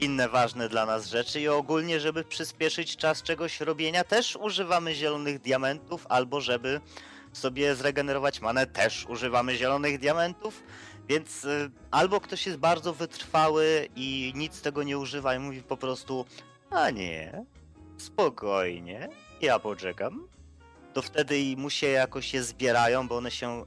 inne 0.00 0.28
ważne 0.28 0.68
dla 0.68 0.86
nas 0.86 1.06
rzeczy 1.06 1.40
i 1.40 1.48
ogólnie, 1.48 2.00
żeby 2.00 2.24
przyspieszyć 2.24 2.96
czas 2.96 3.22
czegoś 3.22 3.60
robienia, 3.60 4.04
też 4.04 4.36
używamy 4.36 4.94
zielonych 4.94 5.40
diamentów, 5.40 6.06
albo 6.08 6.40
żeby 6.40 6.80
sobie 7.32 7.74
zregenerować 7.74 8.40
manę, 8.40 8.66
też 8.66 9.06
używamy 9.08 9.56
zielonych 9.56 9.98
diamentów. 9.98 10.62
Więc 11.08 11.44
y, 11.44 11.70
albo 11.90 12.20
ktoś 12.20 12.46
jest 12.46 12.58
bardzo 12.58 12.92
wytrwały 12.94 13.88
i 13.96 14.32
nic 14.34 14.54
z 14.54 14.62
tego 14.62 14.82
nie 14.82 14.98
używa 14.98 15.34
i 15.34 15.38
mówi 15.38 15.62
po 15.62 15.76
prostu, 15.76 16.24
a 16.70 16.90
nie, 16.90 17.44
spokojnie, 17.98 19.08
ja 19.40 19.58
poczekam. 19.58 20.37
To 20.98 21.02
wtedy 21.02 21.40
i 21.40 21.56
mu 21.56 21.70
się 21.70 21.86
jakoś 21.86 22.34
je 22.34 22.42
zbierają, 22.42 23.08
bo 23.08 23.16
one 23.16 23.30
się, 23.30 23.64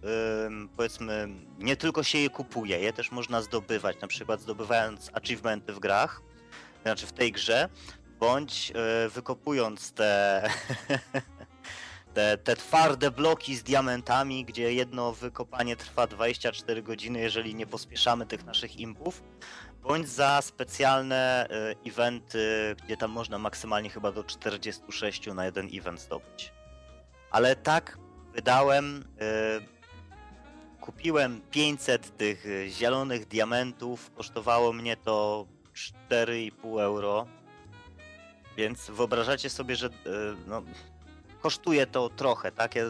powiedzmy, 0.78 1.28
nie 1.60 1.76
tylko 1.76 2.04
się 2.04 2.18
je 2.18 2.30
kupuje, 2.30 2.80
je 2.80 2.94
też 2.94 3.12
można 3.12 3.42
zdobywać, 3.42 4.02
na 4.02 4.08
przykład 4.08 4.42
zdobywając 4.42 5.10
achievementy 5.14 5.74
w 5.74 5.80
grach, 5.80 6.22
znaczy 6.84 7.08
w 7.08 7.12
tej 7.12 7.32
grze, 7.32 7.70
bądź 8.20 8.72
y, 9.06 9.10
wykopując 9.10 9.92
te, 9.92 10.44
te, 12.14 12.38
te 12.38 12.56
twarde 12.56 13.12
bloki 13.12 13.56
z 13.56 13.64
diamentami, 13.64 14.46
gdzie 14.46 14.74
jedno 14.74 15.14
wykopanie 15.14 15.76
trwa 15.76 16.08
24 16.08 16.84
godziny, 16.84 17.20
jeżeli 17.20 17.56
nie 17.56 17.66
pospieszamy 17.68 18.26
tych 18.26 18.46
naszych 18.46 18.80
impów, 18.80 19.24
bądź 19.82 20.10
za 20.10 20.42
specjalne 20.42 21.48
y, 21.86 21.90
eventy, 21.90 22.76
gdzie 22.86 22.98
tam 22.98 23.12
można 23.12 23.38
maksymalnie 23.38 23.90
chyba 23.90 24.12
do 24.12 24.24
46 24.24 25.28
na 25.28 25.46
jeden 25.46 25.70
event 25.74 26.00
zdobyć. 26.00 26.61
Ale 27.32 27.56
tak 27.56 27.98
wydałem, 28.34 29.04
y, 29.22 30.82
kupiłem 30.82 31.42
500 31.52 32.18
tych 32.18 32.46
y, 32.46 32.70
zielonych 32.70 33.28
diamentów, 33.28 34.12
kosztowało 34.16 34.74
mnie 34.74 34.98
to 34.98 35.46
4,5 36.10 36.82
euro. 36.82 37.28
Więc 38.58 38.90
wyobrażacie 38.90 39.50
sobie, 39.50 39.76
że 39.76 39.88
y, 39.88 39.92
no, 40.48 40.62
kosztuje 41.42 41.88
to 41.88 42.10
trochę, 42.10 42.52
tak? 42.52 42.76
Ja 42.76 42.84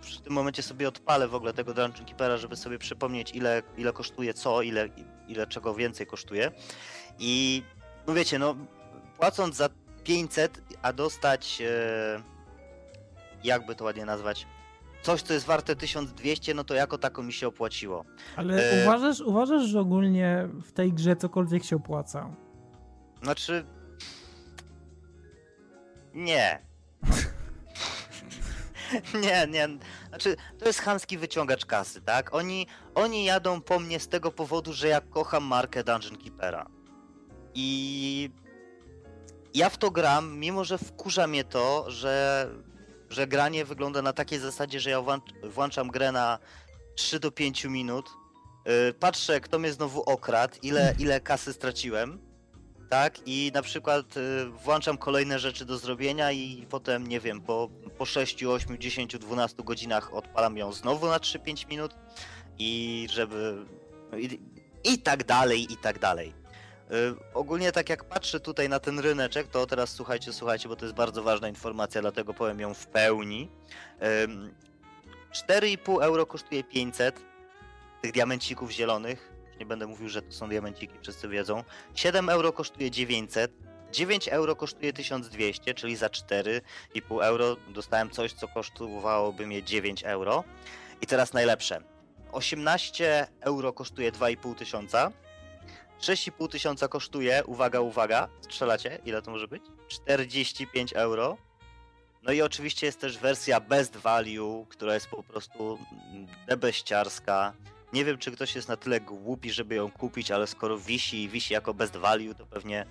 w 0.00 0.20
tym 0.20 0.32
momencie 0.32 0.62
sobie 0.62 0.88
odpalę 0.88 1.28
w 1.28 1.34
ogóle 1.34 1.52
tego 1.52 1.74
Dungeon 1.74 2.06
Keepera, 2.06 2.36
żeby 2.36 2.56
sobie 2.56 2.78
przypomnieć, 2.78 3.34
ile, 3.34 3.62
ile 3.76 3.92
kosztuje 3.92 4.34
co, 4.34 4.62
ile, 4.62 4.88
ile 5.28 5.46
czego 5.46 5.74
więcej 5.74 6.06
kosztuje. 6.06 6.52
I 7.18 7.62
no 8.06 8.14
wiecie, 8.14 8.38
no 8.38 8.56
płacąc 9.16 9.56
za 9.56 9.68
500, 10.04 10.60
a 10.82 10.92
dostać, 10.92 11.62
e, 11.62 12.35
jakby 13.44 13.74
to 13.74 13.84
ładnie 13.84 14.04
nazwać, 14.04 14.46
coś, 15.02 15.22
co 15.22 15.32
jest 15.32 15.46
warte 15.46 15.76
1200, 15.76 16.54
no 16.54 16.64
to 16.64 16.74
jako 16.74 16.98
tako 16.98 17.22
mi 17.22 17.32
się 17.32 17.48
opłaciło. 17.48 18.04
Ale 18.36 18.70
E- 18.70 18.82
uważasz, 18.82 19.20
uważasz, 19.20 19.62
że 19.62 19.80
ogólnie 19.80 20.48
w 20.62 20.72
tej 20.72 20.92
grze 20.92 21.16
cokolwiek 21.16 21.64
się 21.64 21.76
opłaca? 21.76 22.30
Znaczy. 23.22 23.64
Nie. 26.14 26.62
nie, 29.22 29.46
nie. 29.46 29.68
Znaczy, 30.08 30.36
to 30.58 30.66
jest 30.66 30.80
chamski 30.80 31.18
wyciągacz 31.18 31.66
kasy, 31.66 32.00
tak? 32.02 32.34
Oni, 32.34 32.66
oni 32.94 33.24
jadą 33.24 33.60
po 33.60 33.78
mnie 33.78 34.00
z 34.00 34.08
tego 34.08 34.30
powodu, 34.32 34.72
że 34.72 34.88
ja 34.88 35.00
kocham 35.00 35.44
markę 35.44 35.84
Dungeon 35.84 36.16
Keepera. 36.16 36.66
I 37.54 38.30
ja 39.54 39.68
w 39.68 39.78
to 39.78 39.90
gram, 39.90 40.38
mimo 40.38 40.64
że 40.64 40.78
wkurza 40.78 41.26
mnie 41.26 41.44
to, 41.44 41.90
że, 41.90 42.46
że 43.10 43.26
granie 43.26 43.64
wygląda 43.64 44.02
na 44.02 44.12
takiej 44.12 44.38
zasadzie, 44.38 44.80
że 44.80 44.90
ja 44.90 44.98
włącz- 44.98 45.50
włączam 45.50 45.88
grę 45.88 46.12
na 46.12 46.38
3 46.96 47.20
do 47.20 47.30
5 47.30 47.64
minut, 47.64 48.10
yy, 48.66 48.94
patrzę, 49.00 49.40
kto 49.40 49.58
mnie 49.58 49.72
znowu 49.72 50.02
okradł, 50.02 50.56
ile, 50.62 50.94
ile 50.98 51.20
kasy 51.20 51.52
straciłem, 51.52 52.26
tak? 52.90 53.18
I 53.26 53.50
na 53.54 53.62
przykład 53.62 54.16
y, 54.16 54.46
włączam 54.46 54.98
kolejne 54.98 55.38
rzeczy 55.38 55.64
do 55.64 55.78
zrobienia 55.78 56.32
i 56.32 56.66
potem, 56.70 57.06
nie 57.06 57.20
wiem, 57.20 57.40
po, 57.40 57.68
po 57.98 58.04
6, 58.04 58.44
8, 58.44 58.78
10, 58.78 59.18
12 59.18 59.62
godzinach 59.62 60.14
odpalam 60.14 60.56
ją 60.56 60.72
znowu 60.72 61.06
na 61.06 61.18
3-5 61.18 61.68
minut 61.68 61.94
i 62.58 63.06
żeby... 63.10 63.64
I, 64.18 64.40
I 64.84 64.98
tak 64.98 65.24
dalej, 65.24 65.72
i 65.72 65.76
tak 65.76 65.98
dalej. 65.98 66.32
Y, 66.90 67.14
ogólnie 67.34 67.72
tak 67.72 67.88
jak 67.88 68.04
patrzę 68.04 68.40
tutaj 68.40 68.68
na 68.68 68.80
ten 68.80 68.98
ryneczek, 68.98 69.48
to 69.48 69.66
teraz 69.66 69.90
słuchajcie, 69.90 70.32
słuchajcie, 70.32 70.68
bo 70.68 70.76
to 70.76 70.84
jest 70.84 70.94
bardzo 70.94 71.22
ważna 71.22 71.48
informacja, 71.48 72.00
dlatego 72.00 72.34
powiem 72.34 72.60
ją 72.60 72.74
w 72.74 72.86
pełni. 72.86 73.50
Ym, 74.24 74.54
4,5 75.32 76.02
euro 76.02 76.26
kosztuje 76.26 76.64
500 76.64 77.20
tych 78.02 78.12
diamencików 78.12 78.70
zielonych. 78.70 79.32
Nie 79.60 79.66
będę 79.66 79.86
mówił, 79.86 80.08
że 80.08 80.22
to 80.22 80.32
są 80.32 80.48
diamenciki, 80.48 80.94
wszyscy 81.02 81.28
wiedzą. 81.28 81.64
7 81.94 82.28
euro 82.28 82.52
kosztuje 82.52 82.90
900. 82.90 83.52
9 83.92 84.28
euro 84.28 84.56
kosztuje 84.56 84.92
1200, 84.92 85.74
czyli 85.74 85.96
za 85.96 86.06
4,5 86.06 87.24
euro 87.24 87.56
dostałem 87.68 88.10
coś, 88.10 88.32
co 88.32 88.48
kosztowałoby 88.48 89.46
mnie 89.46 89.62
9 89.62 90.04
euro. 90.04 90.44
I 91.00 91.06
teraz 91.06 91.32
najlepsze. 91.32 91.80
18 92.32 93.26
euro 93.40 93.72
kosztuje 93.72 94.12
2,5 94.12 94.54
tysiąca. 94.54 95.12
6,5 96.00 96.48
tysiąca 96.48 96.88
kosztuje, 96.88 97.42
uwaga, 97.46 97.80
uwaga, 97.80 98.28
strzelacie, 98.40 98.98
ile 99.04 99.22
to 99.22 99.30
może 99.30 99.48
być? 99.48 99.62
45 99.88 100.92
euro. 100.92 101.36
No 102.22 102.32
i 102.32 102.42
oczywiście 102.42 102.86
jest 102.86 103.00
też 103.00 103.18
wersja 103.18 103.60
best 103.60 103.96
value, 103.96 104.66
która 104.68 104.94
jest 104.94 105.06
po 105.06 105.22
prostu 105.22 105.78
debeściarska. 106.46 107.52
Nie 107.92 108.04
wiem, 108.04 108.18
czy 108.18 108.32
ktoś 108.32 108.54
jest 108.54 108.68
na 108.68 108.76
tyle 108.76 109.00
głupi, 109.00 109.50
żeby 109.50 109.74
ją 109.74 109.90
kupić, 109.90 110.30
ale 110.30 110.46
skoro 110.46 110.78
wisi 110.78 111.22
i 111.22 111.28
wisi 111.28 111.54
jako 111.54 111.74
best 111.74 111.96
value, 111.96 112.34
to 112.34 112.46
pewnie 112.46 112.86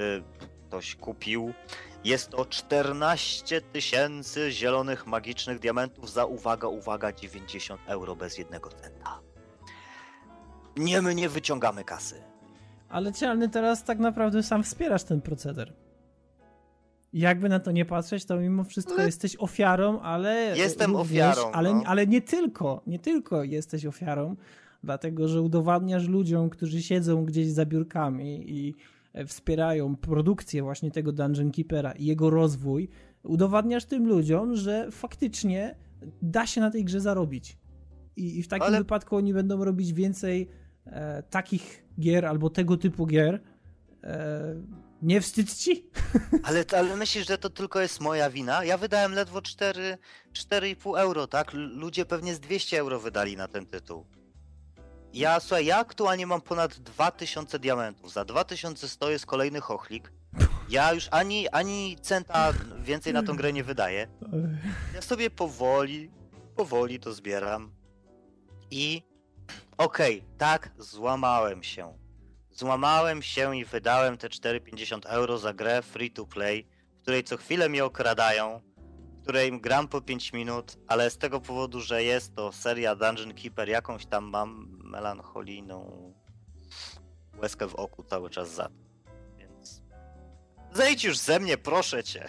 y, 0.00 0.22
ktoś 0.68 0.96
kupił. 0.96 1.54
Jest 2.04 2.30
to 2.30 2.44
14 2.44 3.60
tysięcy 3.60 4.52
zielonych 4.52 5.06
magicznych 5.06 5.58
diamentów 5.58 6.10
za, 6.10 6.24
uwaga, 6.24 6.68
uwaga, 6.68 7.12
90 7.12 7.80
euro 7.86 8.16
bez 8.16 8.38
jednego 8.38 8.70
centa. 8.70 9.20
Nie, 10.76 11.02
my 11.02 11.14
nie 11.14 11.28
wyciągamy 11.28 11.84
kasy. 11.84 12.22
Ale 12.90 13.12
cialny 13.12 13.48
teraz 13.48 13.84
tak 13.84 13.98
naprawdę 13.98 14.42
sam 14.42 14.62
wspierasz 14.62 15.04
ten 15.04 15.20
proceder. 15.20 15.72
Jakby 17.12 17.48
na 17.48 17.60
to 17.60 17.72
nie 17.72 17.84
patrzeć, 17.84 18.24
to 18.24 18.36
mimo 18.40 18.64
wszystko 18.64 18.94
Ale- 18.94 19.06
jesteś 19.06 19.36
ofiarą, 19.36 20.00
ale. 20.00 20.54
Jestem 20.56 20.96
również, 20.96 21.28
ofiarą, 21.38 21.52
Ale, 21.52 21.74
no. 21.74 21.82
ale 21.86 22.06
nie 22.06 22.20
tylko, 22.22 22.82
nie 22.86 22.98
tylko 22.98 23.44
jesteś 23.44 23.86
ofiarą, 23.86 24.36
dlatego 24.84 25.28
że 25.28 25.42
udowadniasz 25.42 26.08
ludziom, 26.08 26.50
którzy 26.50 26.82
siedzą 26.82 27.24
gdzieś 27.24 27.48
za 27.48 27.66
biurkami 27.66 28.50
i 28.50 28.74
e, 29.12 29.26
wspierają 29.26 29.96
produkcję 29.96 30.62
właśnie 30.62 30.90
tego 30.90 31.12
Dungeon 31.12 31.50
Keepera 31.52 31.92
i 31.92 32.04
jego 32.04 32.30
rozwój, 32.30 32.88
udowadniasz 33.22 33.84
tym 33.84 34.06
ludziom, 34.08 34.56
że 34.56 34.88
faktycznie 34.90 35.74
da 36.22 36.46
się 36.46 36.60
na 36.60 36.70
tej 36.70 36.84
grze 36.84 37.00
zarobić. 37.00 37.58
I, 38.16 38.38
i 38.38 38.42
w 38.42 38.48
takim 38.48 38.66
Ale- 38.66 38.78
wypadku 38.78 39.16
oni 39.16 39.34
będą 39.34 39.64
robić 39.64 39.92
więcej 39.92 40.48
e, 40.86 41.22
takich 41.22 41.84
gier 42.00 42.26
albo 42.26 42.50
tego 42.50 42.76
typu 42.76 43.06
gier. 43.06 43.40
E, 44.04 44.54
nie 45.02 45.20
wstyd 45.20 45.54
ci? 45.54 45.90
Ale, 46.46 46.64
ale 46.78 46.96
myślisz, 46.96 47.26
że 47.26 47.38
to 47.38 47.50
tylko 47.50 47.80
jest 47.80 48.00
moja 48.00 48.30
wina? 48.30 48.64
Ja 48.64 48.78
wydałem 48.78 49.12
ledwo 49.12 49.42
4, 49.42 49.98
4,5 50.32 51.00
euro, 51.00 51.26
tak? 51.26 51.52
Ludzie 51.52 52.04
pewnie 52.06 52.34
z 52.34 52.40
200 52.40 52.78
euro 52.78 53.00
wydali 53.00 53.36
na 53.36 53.48
ten 53.48 53.66
tytuł. 53.66 54.06
Ja, 55.12 55.40
słuchaj, 55.40 55.66
ja 55.66 55.78
aktualnie 55.78 56.26
mam 56.26 56.40
ponad 56.40 56.78
2000 56.78 57.58
diamentów. 57.58 58.12
Za 58.12 58.24
2100 58.24 59.10
jest 59.10 59.26
kolejny 59.26 59.60
chochlik. 59.60 60.12
Ja 60.68 60.92
już 60.92 61.08
ani, 61.10 61.48
ani 61.48 61.96
centa 62.02 62.52
więcej 62.82 63.12
na 63.12 63.22
tą 63.22 63.36
grę 63.36 63.52
nie 63.52 63.64
wydaję. 63.64 64.08
Ja 64.94 65.02
sobie 65.02 65.30
powoli, 65.30 66.10
powoli 66.56 67.00
to 67.00 67.12
zbieram. 67.12 67.72
I 68.70 69.02
okej, 69.80 70.24
tak, 70.38 70.70
złamałem 70.78 71.62
się. 71.62 71.98
Złamałem 72.50 73.22
się 73.22 73.56
i 73.56 73.64
wydałem 73.64 74.18
te 74.18 74.28
4,50 74.28 75.00
euro 75.04 75.38
za 75.38 75.54
grę 75.54 75.82
free 75.82 76.10
to 76.10 76.26
play, 76.26 76.66
w 76.98 77.02
której 77.02 77.24
co 77.24 77.36
chwilę 77.36 77.68
mnie 77.68 77.84
okradają, 77.84 78.60
w 79.18 79.22
której 79.22 79.60
gram 79.60 79.88
po 79.88 80.00
5 80.00 80.32
minut, 80.32 80.76
ale 80.86 81.10
z 81.10 81.18
tego 81.18 81.40
powodu, 81.40 81.80
że 81.80 82.04
jest 82.04 82.34
to 82.34 82.52
seria 82.52 82.96
Dungeon 82.96 83.34
Keeper, 83.34 83.68
jakąś 83.68 84.06
tam 84.06 84.24
mam 84.24 84.78
melancholijną 84.84 86.12
łezkę 87.42 87.68
w 87.68 87.74
oku 87.74 88.02
cały 88.02 88.30
czas 88.30 88.54
za. 88.54 88.68
Więc 89.36 89.82
zejdź 90.72 91.04
już 91.04 91.18
ze 91.18 91.40
mnie, 91.40 91.58
proszę 91.58 92.04
cię. 92.04 92.28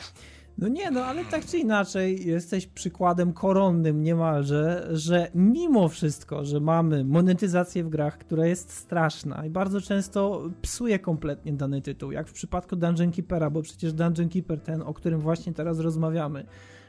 No 0.58 0.67
nie, 0.67 0.91
no 0.91 1.05
ale 1.05 1.25
tak 1.25 1.46
czy 1.46 1.58
inaczej 1.58 2.27
jesteś 2.27 2.67
przykładem 2.67 3.34
koronnym 3.34 4.03
niemalże, 4.03 4.88
że 4.91 5.31
mimo 5.36 5.89
wszystko, 5.89 6.46
że 6.46 6.60
mamy 6.60 7.03
monetyzację 7.03 7.84
w 7.84 7.89
grach, 7.89 8.17
która 8.17 8.46
jest 8.46 8.74
straszna 8.74 9.46
i 9.46 9.50
bardzo 9.50 9.81
często 9.81 10.50
psuje 10.62 11.00
kompletnie 11.00 11.53
dany 11.53 11.81
tytuł, 11.81 12.12
jak 12.12 12.27
w 12.27 12.34
przypadku 12.34 12.75
Dungeon 12.75 13.12
Keepera, 13.12 13.50
bo 13.50 13.62
przecież 13.62 13.93
Dungeon 13.93 14.29
Keeper 14.29 14.60
ten, 14.60 14.81
o 14.81 14.93
którym 14.93 15.20
właśnie 15.20 15.53
teraz 15.53 15.79
rozmawiamy, 15.79 16.46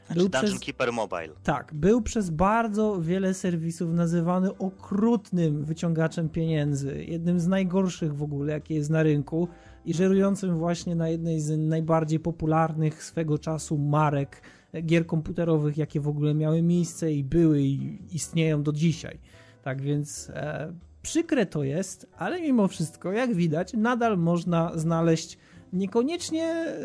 był 0.09 0.29
Dungeon 0.29 0.45
przez, 0.45 0.59
Keeper 0.59 0.93
Mobile. 0.93 1.29
tak, 1.43 1.73
był 1.73 2.01
przez 2.01 2.29
bardzo 2.29 3.01
wiele 3.01 3.33
serwisów 3.33 3.93
nazywany 3.93 4.57
okrutnym 4.57 5.65
wyciągaczem 5.65 6.29
pieniędzy, 6.29 7.05
jednym 7.07 7.39
z 7.39 7.47
najgorszych 7.47 8.15
w 8.15 8.23
ogóle, 8.23 8.53
jakie 8.53 8.75
jest 8.75 8.89
na 8.89 9.03
rynku 9.03 9.47
i 9.85 9.93
żerującym 9.93 10.57
właśnie 10.57 10.95
na 10.95 11.09
jednej 11.09 11.39
z 11.39 11.59
najbardziej 11.59 12.19
popularnych 12.19 13.03
swego 13.03 13.37
czasu 13.37 13.77
marek 13.77 14.41
gier 14.81 15.05
komputerowych, 15.05 15.77
jakie 15.77 15.99
w 15.99 16.07
ogóle 16.07 16.33
miały 16.33 16.61
miejsce 16.61 17.13
i 17.13 17.23
były 17.23 17.61
i 17.61 17.99
istnieją 18.11 18.63
do 18.63 18.73
dzisiaj. 18.73 19.19
Tak 19.63 19.81
więc 19.81 20.29
e, 20.29 20.73
przykre 21.01 21.45
to 21.45 21.63
jest, 21.63 22.07
ale 22.17 22.41
mimo 22.41 22.67
wszystko, 22.67 23.11
jak 23.11 23.33
widać, 23.35 23.73
nadal 23.73 24.17
można 24.17 24.71
znaleźć 24.75 25.37
niekoniecznie 25.73 26.43
e, 26.43 26.77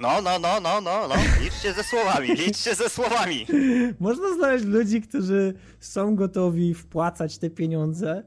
No, 0.00 0.22
no, 0.22 0.38
no, 0.38 0.60
no, 0.60 0.80
no, 0.80 1.08
no. 1.08 1.14
Liczcie 1.42 1.72
ze 1.72 1.82
słowami, 1.82 2.28
liczcie 2.28 2.74
ze 2.74 2.88
słowami. 2.88 3.46
Można 4.00 4.34
znaleźć 4.34 4.64
ludzi, 4.64 5.02
którzy 5.02 5.54
są 5.80 6.16
gotowi 6.16 6.74
wpłacać 6.74 7.38
te 7.38 7.50
pieniądze. 7.50 8.22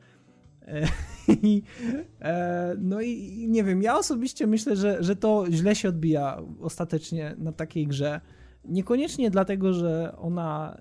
E, 0.62 0.88
I, 1.44 1.63
e, 2.22 2.75
no 2.80 3.01
i 3.01 3.46
nie 3.50 3.63
wiem, 3.63 3.82
ja 3.82 3.98
osobiście 3.98 4.48
myślę, 4.48 4.75
że, 4.75 5.03
że 5.03 5.15
to 5.15 5.46
źle 5.51 5.75
się 5.75 5.89
odbija 5.89 6.42
ostatecznie 6.62 7.36
na 7.38 7.51
takiej 7.51 7.88
grze. 7.88 8.22
Niekoniecznie 8.65 9.32
dlatego, 9.32 9.74
że 9.74 10.15
ona, 10.18 10.77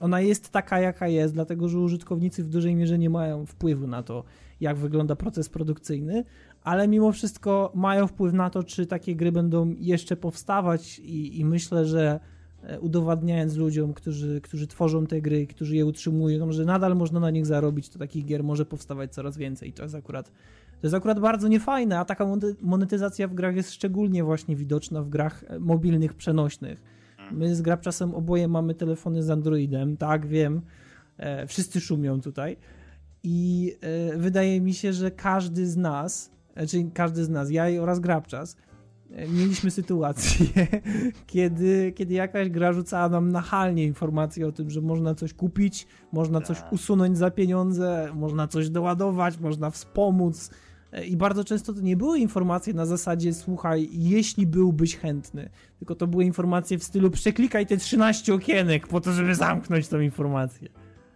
ona 0.00 0.20
jest 0.20 0.48
taka, 0.48 0.80
jaka 0.80 1.08
jest, 1.08 1.34
dlatego 1.34 1.68
że 1.68 1.78
użytkownicy 1.78 2.44
w 2.44 2.48
dużej 2.48 2.76
mierze 2.76 2.98
nie 2.98 3.10
mają 3.10 3.46
wpływu 3.46 3.86
na 3.86 4.02
to, 4.02 4.24
jak 4.60 4.76
wygląda 4.76 5.16
proces 5.16 5.48
produkcyjny, 5.48 6.24
ale 6.64 6.88
mimo 6.88 7.12
wszystko 7.12 7.72
mają 7.74 8.06
wpływ 8.06 8.32
na 8.32 8.50
to, 8.50 8.62
czy 8.62 8.86
takie 8.86 9.16
gry 9.16 9.32
będą 9.32 9.74
jeszcze 9.78 10.16
powstawać 10.16 10.98
i, 10.98 11.40
i 11.40 11.44
myślę, 11.44 11.86
że 11.86 12.20
e, 12.62 12.80
udowadniając 12.80 13.56
ludziom, 13.56 13.92
którzy, 13.92 14.40
którzy 14.40 14.66
tworzą 14.66 15.06
te 15.06 15.20
gry, 15.20 15.46
którzy 15.46 15.76
je 15.76 15.86
utrzymują, 15.86 16.52
że 16.52 16.64
nadal 16.64 16.96
można 16.96 17.20
na 17.20 17.30
nich 17.30 17.46
zarobić, 17.46 17.88
to 17.88 17.98
takich 17.98 18.24
gier 18.24 18.44
może 18.44 18.66
powstawać 18.66 19.12
coraz 19.12 19.36
więcej. 19.36 19.68
I 19.68 19.72
to 19.72 19.82
jest 19.82 19.94
akurat, 19.94 20.28
to 20.80 20.86
jest 20.86 20.94
akurat 20.94 21.20
bardzo 21.20 21.48
niefajne, 21.48 21.98
a 21.98 22.04
taka 22.04 22.24
monet- 22.24 22.56
monetyzacja 22.60 23.28
w 23.28 23.34
grach 23.34 23.56
jest 23.56 23.72
szczególnie 23.72 24.24
właśnie 24.24 24.56
widoczna 24.56 25.02
w 25.02 25.08
grach 25.08 25.44
e, 25.48 25.58
mobilnych, 25.58 26.14
przenośnych. 26.14 26.82
My 27.32 27.54
z 27.54 27.62
Grabczasem 27.62 28.14
oboje 28.14 28.48
mamy 28.48 28.74
telefony 28.74 29.22
z 29.22 29.30
Androidem, 29.30 29.96
tak, 29.96 30.26
wiem, 30.26 30.62
e, 31.16 31.46
wszyscy 31.46 31.80
szumią 31.80 32.20
tutaj 32.20 32.56
i 33.22 33.72
wydaje 34.16 34.60
mi 34.60 34.74
się, 34.74 34.92
że 34.92 35.10
każdy 35.10 35.66
z 35.66 35.76
nas, 35.76 36.30
czyli 36.68 36.90
każdy 36.94 37.24
z 37.24 37.28
nas, 37.28 37.50
ja 37.50 37.64
oraz 37.80 38.00
Grabczas, 38.00 38.56
e, 39.10 39.28
mieliśmy 39.28 39.70
sytuację, 39.70 40.46
kiedy, 41.26 41.92
kiedy 41.96 42.14
jakaś 42.14 42.48
gra 42.48 42.72
rzucała 42.72 43.08
nam 43.08 43.32
nachalnie 43.32 43.84
informacje 43.84 44.46
o 44.46 44.52
tym, 44.52 44.70
że 44.70 44.80
można 44.80 45.14
coś 45.14 45.34
kupić, 45.34 45.86
można 46.12 46.40
coś 46.40 46.60
Tak. 46.60 46.72
usunąć 46.72 47.18
za 47.18 47.30
pieniądze, 47.30 48.08
można 48.14 48.48
coś 48.48 48.70
doładować, 48.70 49.38
można 49.38 49.70
wspomóc. 49.70 50.50
E, 50.92 51.06
I 51.06 51.16
bardzo 51.16 51.44
często 51.44 51.72
to 51.72 51.80
nie 51.80 51.96
były 51.96 52.18
informacje 52.18 52.74
na 52.74 52.86
zasadzie, 52.86 53.34
słuchaj, 53.34 53.88
jeśli 53.92 54.46
byłbyś 54.46 54.96
chętny, 54.96 55.50
tylko 55.78 55.94
to 55.94 56.06
były 56.06 56.24
informacje 56.24 56.78
w 56.78 56.84
stylu 56.84 57.10
przeklikaj 57.10 57.66
te 57.66 57.76
13 57.76 58.34
okienek 58.34 58.86
po 58.88 59.00
to, 59.00 59.12
żeby 59.12 59.34
zamknąć 59.34 59.88
tą 59.88 60.00
informację. 60.00 60.68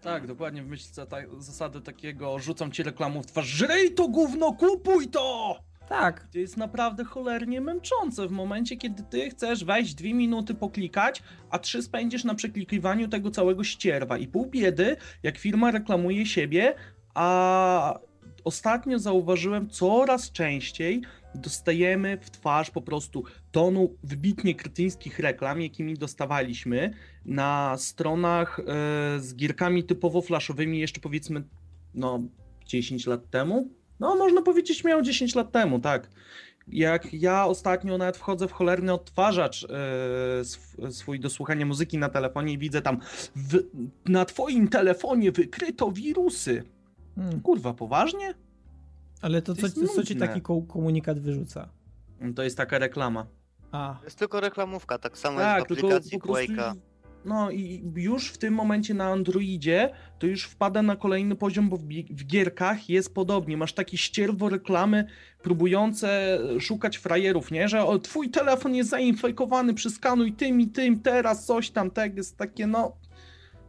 Tak, 0.07 0.27
dokładnie 0.27 0.63
w 0.63 0.67
myśl 0.67 0.85
za 0.93 1.07
ta, 1.07 1.17
zasady 1.39 1.81
takiego 1.81 2.39
rzucam 2.39 2.73
ci 2.73 2.83
reklamą 2.83 3.23
w 3.23 3.27
twarz, 3.27 3.47
żryj 3.47 3.95
to 3.95 4.09
gówno, 4.09 4.53
kupuj 4.53 5.09
to! 5.09 5.59
Tak, 5.89 6.29
To 6.33 6.39
jest 6.39 6.57
naprawdę 6.57 7.05
cholernie 7.05 7.61
męczące 7.61 8.29
w 8.29 8.31
momencie, 8.31 8.77
kiedy 8.77 9.03
ty 9.03 9.31
chcesz 9.31 9.65
wejść 9.65 9.95
dwie 9.95 10.15
minuty 10.15 10.55
poklikać, 10.55 11.23
a 11.51 11.59
trzy 11.59 11.83
spędzisz 11.83 12.25
na 12.25 12.35
przeklikiwaniu 12.35 13.09
tego 13.09 13.31
całego 13.31 13.65
ścierwa. 13.65 14.19
I 14.19 14.29
pół 14.29 14.47
biedy, 14.47 14.97
jak 15.23 15.39
firma 15.39 15.71
reklamuje 15.71 16.27
siebie, 16.27 16.75
a 17.15 17.99
ostatnio 18.45 18.99
zauważyłem 18.99 19.71
coraz 19.71 20.33
częściej 20.33 21.03
dostajemy 21.37 22.19
w 22.21 22.31
twarz 22.31 22.71
po 22.71 22.83
prostu 22.83 23.25
tonu 23.53 23.97
wybitnie 24.03 24.55
kretyńskich 24.55 25.19
reklam, 25.19 25.61
jakimi 25.61 25.95
dostawaliśmy 25.95 26.95
na 27.25 27.77
stronach 27.79 28.61
e, 28.61 28.63
z 29.21 29.35
gierkami 29.35 29.85
typowo 29.85 30.23
flashowymi 30.23 30.79
jeszcze 30.79 31.01
powiedzmy 31.01 31.43
no 31.95 32.21
10 32.67 33.07
lat 33.07 33.31
temu. 33.31 33.69
No 34.01 34.17
można 34.17 34.43
powiedzieć 34.43 34.85
miał 34.85 35.03
10 35.03 35.35
lat 35.35 35.53
temu, 35.53 35.81
tak. 35.81 36.11
Jak 36.69 37.15
ja 37.15 37.47
ostatnio 37.47 37.99
nawet 37.99 38.17
wchodzę 38.17 38.49
w 38.49 38.53
cholerny 38.53 38.93
odtwarzacz 38.93 39.67
sw- 40.41 40.93
swój 40.93 41.21
do 41.21 41.31
słuchania 41.31 41.67
muzyki 41.67 41.99
na 41.99 42.09
telefonie 42.09 42.53
i 42.53 42.59
widzę 42.59 42.83
tam 42.83 42.99
w, 43.37 43.59
na 44.07 44.25
twoim 44.25 44.69
telefonie 44.69 45.33
wykryto 45.33 45.93
wirusy. 45.93 46.65
Hmm. 47.17 47.41
Kurwa, 47.41 47.75
poważnie? 47.75 48.35
Ale 49.23 49.43
to, 49.43 49.55
To 49.55 49.69
co, 49.69 49.89
co 49.95 50.03
ci 50.05 50.17
taki 50.17 50.41
ko- 50.41 50.63
komunikat 50.63 51.19
wyrzuca? 51.21 51.69
To 52.37 52.43
jest 52.43 52.57
taka 52.57 52.79
reklama. 52.79 53.27
A, 53.73 53.97
To 53.99 54.05
jest 54.05 54.19
tylko 54.19 54.41
reklamówka, 54.41 54.99
tak 54.99 55.19
samo 55.19 55.39
Tak, 55.39 55.59
jak 55.59 55.69
w 55.69 55.73
aplikacji. 55.73 56.19
Quake'a. 56.21 56.75
No 57.25 57.51
i 57.51 57.93
już 57.97 58.29
w 58.31 58.39
tym 58.39 58.55
momencie 58.55 58.95
na 58.95 59.05
Androidzie 59.07 59.91
to 60.19 60.27
już 60.27 60.45
wpada 60.45 60.83
na 60.83 60.97
kolejny 60.97 61.37
poziom, 61.37 61.69
bo 61.69 61.77
w, 61.77 61.83
w 62.11 62.25
gierkach 62.27 62.89
jest 62.91 63.15
podobnie. 63.15 63.57
Masz 63.57 63.73
takie 63.73 63.97
ścierwo 63.99 64.49
reklamy 64.49 65.07
próbujące 65.43 66.39
szukać 66.61 66.97
frajerów, 66.97 67.51
nie? 67.51 67.69
Że 67.69 67.85
o, 67.85 67.99
twój 67.99 68.31
telefon 68.31 68.75
jest 68.75 68.91
zainfekowany, 68.91 69.75
przyskanuj 69.75 70.33
tym 70.33 70.61
i 70.61 70.67
tym, 70.67 71.01
teraz 71.01 71.45
coś 71.47 71.71
tam, 71.71 71.91
tak 71.91 72.17
jest 72.17 72.37
takie 72.37 72.67
no... 72.67 72.97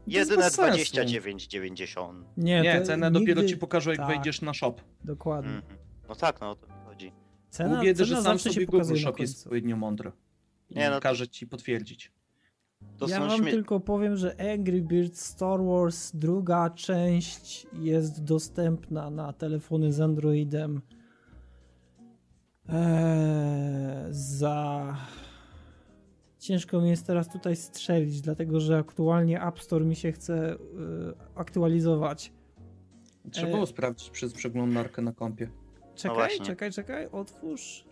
Jedyne 0.08 0.44
bez 0.44 0.54
sensu. 0.54 0.96
29,90. 0.96 2.24
nie, 2.38 2.62
Nie, 2.62 2.82
cenę 2.82 3.12
nigdy... 3.12 3.20
dopiero 3.20 3.48
ci 3.48 3.58
pokażę, 3.58 3.90
jak 3.90 4.00
tak. 4.00 4.08
wejdziesz 4.08 4.42
na 4.42 4.54
shop. 4.54 4.76
Dokładnie. 5.04 5.52
Mhm. 5.52 5.78
No 6.10 6.16
tak, 6.16 6.42
no 6.42 6.52
o 6.52 6.56
to 6.56 6.68
mi 6.68 6.74
chodzi. 6.86 7.12
Cena, 7.50 7.82
biedy, 7.82 8.06
cena 8.06 8.18
że 8.18 8.24
sam 8.24 8.40
sobie 8.40 8.66
Google 8.66 8.96
Shop 8.96 9.20
jest 9.20 9.38
odpowiednio 9.40 9.78
mądry. 9.78 10.12
I 10.70 10.76
Nie, 10.76 10.90
no 10.90 11.00
każe 11.00 11.28
ci 11.28 11.48
potwierdzić. 11.48 12.12
To 12.98 13.08
ja 13.08 13.20
wam 13.20 13.38
śmie... 13.38 13.52
tylko 13.52 13.80
powiem, 13.80 14.18
że 14.18 14.54
Angry 14.54 14.82
Birds 14.82 15.26
Star 15.26 15.64
Wars 15.64 16.12
druga 16.14 16.70
część 16.70 17.68
jest 17.74 18.24
dostępna 18.24 19.10
na 19.10 19.34
telefony 19.34 19.94
z 19.94 20.02
Androidem 20.02 20.82
eee, 22.70 24.06
za... 24.10 24.96
Ciężko 26.48 26.82
mi 26.82 26.90
jest 26.90 27.08
teraz 27.08 27.30
tutaj 27.30 27.56
strzelić, 27.56 28.22
dlatego 28.22 28.60
że 28.60 28.78
aktualnie 28.78 29.44
App 29.44 29.60
Store 29.60 29.86
mi 29.86 29.96
się 29.96 30.12
chce 30.12 30.54
y, 30.54 30.58
aktualizować. 31.36 32.34
Trzeba 33.32 33.48
E- 33.48 33.52
było 33.52 33.66
sprawdzić 33.66 34.10
przez 34.10 34.34
przeglądarkę 34.34 35.02
na 35.02 35.14
kompie. 35.14 35.50
Czekaj, 35.96 36.16
właśnie. 36.18 36.46
czekaj, 36.46 36.72
czekaj, 36.72 37.08
otwórz. 37.12 37.86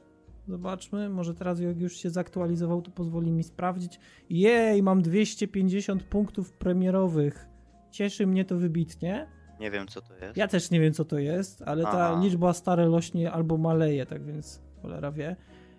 Zobaczmy, 0.48 1.10
może 1.10 1.34
teraz 1.34 1.60
jak 1.60 1.82
już 1.82 1.98
się 1.98 2.10
zaktualizował, 2.10 2.82
to 2.82 2.92
pozwoli 2.92 3.32
mi 3.32 3.44
sprawdzić. 3.44 4.00
Jej, 4.30 4.84
mam 4.84 5.02
250 5.02 6.04
punktów 6.04 6.54
premierowych. 6.54 7.48
Cieszy 7.92 8.28
mnie 8.28 8.46
to 8.46 8.58
wybitnie. 8.58 9.28
Nie 9.60 9.72
wiem 9.72 9.88
co 9.88 10.02
to 10.02 10.14
jest. 10.14 10.38
Ja 10.38 10.48
też 10.48 10.72
nie 10.72 10.80
wiem 10.80 10.94
co 10.94 11.06
to 11.06 11.20
jest, 11.20 11.62
ale 11.62 11.84
ta 11.84 12.10
Aha. 12.10 12.20
liczba 12.24 12.54
stare 12.54 12.86
rośnie 12.86 13.32
albo 13.32 13.58
maleje, 13.58 14.06
tak 14.06 14.26
więc 14.26 14.62
cholera 14.82 15.12
wie. 15.12 15.36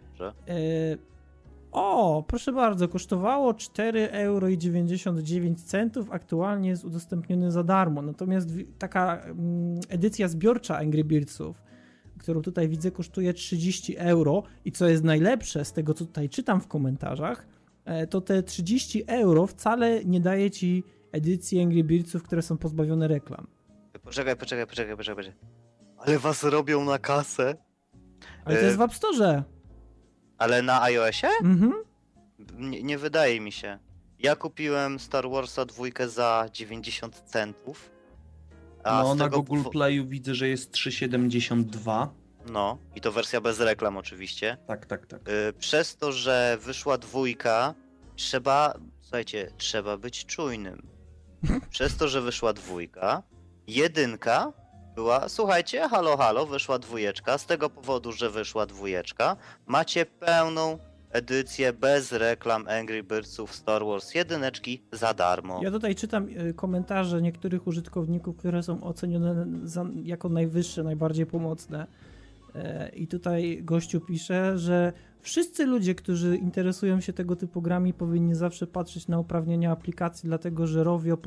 Dobrze. 0.08 0.32
E, 0.48 1.15
o, 1.76 2.24
proszę 2.28 2.52
bardzo, 2.52 2.88
kosztowało 2.88 3.52
4,99 3.52 5.74
euro, 5.74 6.06
aktualnie 6.14 6.68
jest 6.68 6.84
udostępniony 6.84 7.52
za 7.52 7.64
darmo. 7.64 8.02
Natomiast 8.02 8.48
taka 8.78 9.20
mm, 9.22 9.80
edycja 9.88 10.28
zbiorcza 10.28 10.78
Angry 10.78 11.04
Birdsów, 11.04 11.62
którą 12.18 12.42
tutaj 12.42 12.68
widzę, 12.68 12.90
kosztuje 12.90 13.34
30 13.34 13.96
euro 13.96 14.42
i 14.64 14.72
co 14.72 14.88
jest 14.88 15.04
najlepsze 15.04 15.64
z 15.64 15.72
tego, 15.72 15.94
co 15.94 16.06
tutaj 16.06 16.28
czytam 16.28 16.60
w 16.60 16.66
komentarzach, 16.66 17.46
e, 17.84 18.06
to 18.06 18.20
te 18.20 18.42
30 18.42 19.04
euro 19.06 19.46
wcale 19.46 20.04
nie 20.04 20.20
daje 20.20 20.50
ci 20.50 20.84
edycji 21.12 21.62
Angry 21.62 21.84
Birdsów, 21.84 22.22
które 22.22 22.42
są 22.42 22.58
pozbawione 22.58 23.08
reklam. 23.08 23.46
Poczekaj, 24.02 24.36
poczekaj, 24.36 24.66
poczekaj, 24.66 24.96
poczekaj. 24.96 25.24
poczekaj. 25.24 25.40
Ale 25.96 26.18
was 26.18 26.44
robią 26.44 26.84
na 26.84 26.98
kasę. 26.98 27.54
Ale 28.44 28.56
to 28.56 28.62
E, 28.62 28.64
jest 28.64 28.78
w 28.78 28.80
App 28.80 28.94
Store. 28.94 29.42
Ale 30.38 30.62
na 30.62 30.82
iOSie? 30.82 31.28
Mhm. 31.42 31.72
Nie, 32.58 32.82
nie 32.82 32.98
wydaje 32.98 33.40
mi 33.40 33.52
się. 33.52 33.78
Ja 34.18 34.36
kupiłem 34.36 34.98
Star 34.98 35.30
Warsa 35.30 35.64
dwójkę 35.64 36.08
za 36.08 36.46
90 36.52 37.22
centów. 37.26 37.90
A 38.84 39.02
No 39.02 39.14
na 39.14 39.28
Google 39.28 39.62
po- 39.64 39.70
Playu 39.70 40.06
widzę, 40.06 40.34
że 40.34 40.48
jest 40.48 40.72
3,72. 40.72 42.08
No, 42.50 42.78
i 42.94 43.00
to 43.00 43.12
wersja 43.12 43.40
bez 43.40 43.60
reklam 43.60 43.96
oczywiście. 43.96 44.56
Tak, 44.66 44.86
tak, 44.86 45.06
tak. 45.06 45.28
Y, 45.28 45.52
Przez 45.58 45.96
to, 45.96 46.12
że 46.12 46.58
wyszła 46.60 46.98
dwójka, 46.98 47.74
trzeba, 48.16 48.74
słuchajcie, 49.00 49.50
trzeba 49.56 49.96
być 49.98 50.26
czujnym. 50.26 50.86
Przez 51.70 51.96
to, 51.96 52.08
że 52.08 52.20
wyszła 52.22 52.52
dwójka, 52.52 53.22
jedynka 53.66 54.52
była, 54.96 55.28
słuchajcie, 55.28 55.88
halo, 55.88 56.16
halo, 56.16 56.46
wyszła 56.46 56.78
dwójeczka. 56.78 57.38
Z 57.38 57.46
tego 57.46 57.70
powodu, 57.70 58.12
że 58.12 58.30
wyszła 58.30 58.66
dwójeczka, 58.66 59.36
macie 59.66 60.06
pełną 60.06 60.78
edycję 61.10 61.72
bez 61.72 62.12
reklam 62.12 62.68
Angry 62.68 63.02
Birdsów 63.02 63.54
Star 63.54 63.84
Wars 63.84 64.14
jedyneczki 64.14 64.82
za 64.92 65.14
darmo. 65.14 65.60
Ja 65.62 65.70
tutaj 65.70 65.94
czytam 65.94 66.28
y, 66.28 66.54
komentarze 66.54 67.22
niektórych 67.22 67.66
użytkowników, 67.66 68.36
które 68.36 68.62
są 68.62 68.84
ocenione 68.84 69.46
za, 69.64 69.84
jako 70.02 70.28
najwyższe, 70.28 70.82
najbardziej 70.82 71.26
pomocne. 71.26 71.86
E, 72.54 72.88
I 72.88 73.06
tutaj 73.06 73.60
gościu 73.62 74.00
pisze, 74.00 74.58
że 74.58 74.92
wszyscy 75.20 75.66
ludzie, 75.66 75.94
którzy 75.94 76.36
interesują 76.36 77.00
się 77.00 77.12
tego 77.12 77.36
typu 77.36 77.62
grami, 77.62 77.92
powinni 77.92 78.34
zawsze 78.34 78.66
patrzeć 78.66 79.08
na 79.08 79.18
uprawnienia 79.18 79.72
aplikacji, 79.72 80.26
dlatego 80.26 80.66
że 80.66 80.84
Rovio 80.84 81.14
e, 81.14 81.18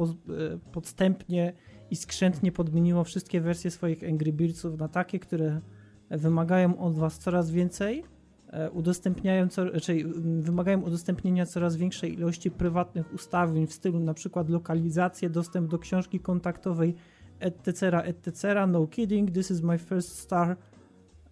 podstępnie 0.72 1.54
i 1.91 1.95
skrzętnie 1.95 2.52
podmieniło 2.52 3.04
wszystkie 3.04 3.41
wersje 3.41 3.71
swoich 3.71 4.04
Angry 4.04 4.34
Birdsów 4.34 4.78
na 4.78 4.88
takie, 4.88 5.19
które 5.19 5.62
wymagają 6.10 6.80
od 6.80 6.95
Was 6.95 7.17
coraz 7.17 7.52
więcej, 7.52 8.04
e, 8.47 8.71
udostępniają, 8.71 9.47
co, 9.47 9.80
czyli 9.82 10.02
mm, 10.02 10.41
wymagają 10.41 10.82
udostępnienia 10.82 11.45
coraz 11.45 11.75
większej 11.75 12.13
ilości 12.13 12.52
prywatnych 12.52 13.13
ustawień 13.13 13.67
w 13.67 13.73
stylu 13.73 13.99
na 13.99 14.13
przykład 14.13 14.49
lokalizację, 14.49 15.30
dostęp 15.30 15.71
do 15.71 15.80
książki 15.80 16.19
kontaktowej, 16.19 16.95
etc., 17.39 18.04
etc. 18.04 18.67
No 18.67 18.88
kidding, 18.88 19.32
this 19.32 19.52
is 19.52 19.62
my 19.62 19.78
first 19.78 20.19
star 20.19 20.58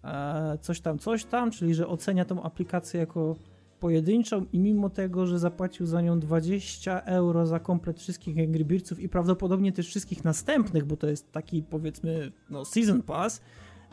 e, 0.04 0.58
coś 0.60 0.80
tam, 0.80 0.98
coś 0.98 1.24
tam, 1.24 1.50
czyli 1.50 1.74
że 1.74 1.88
ocenia 1.88 2.24
tą 2.24 2.42
aplikację 2.42 3.00
jako 3.00 3.36
pojedynczą 3.80 4.46
i 4.52 4.58
mimo 4.58 4.90
tego, 4.90 5.26
że 5.26 5.38
zapłacił 5.38 5.86
za 5.86 6.00
nią 6.00 6.20
20 6.20 7.00
euro 7.00 7.46
za 7.46 7.60
komplet 7.60 8.00
wszystkich 8.00 8.38
Angry 8.38 8.64
Birdsów 8.64 9.00
i 9.00 9.08
prawdopodobnie 9.08 9.72
też 9.72 9.88
wszystkich 9.88 10.24
następnych, 10.24 10.84
bo 10.84 10.96
to 10.96 11.06
jest 11.06 11.32
taki 11.32 11.62
powiedzmy 11.62 12.32
no 12.50 12.64
season 12.64 13.02
pass, 13.02 13.40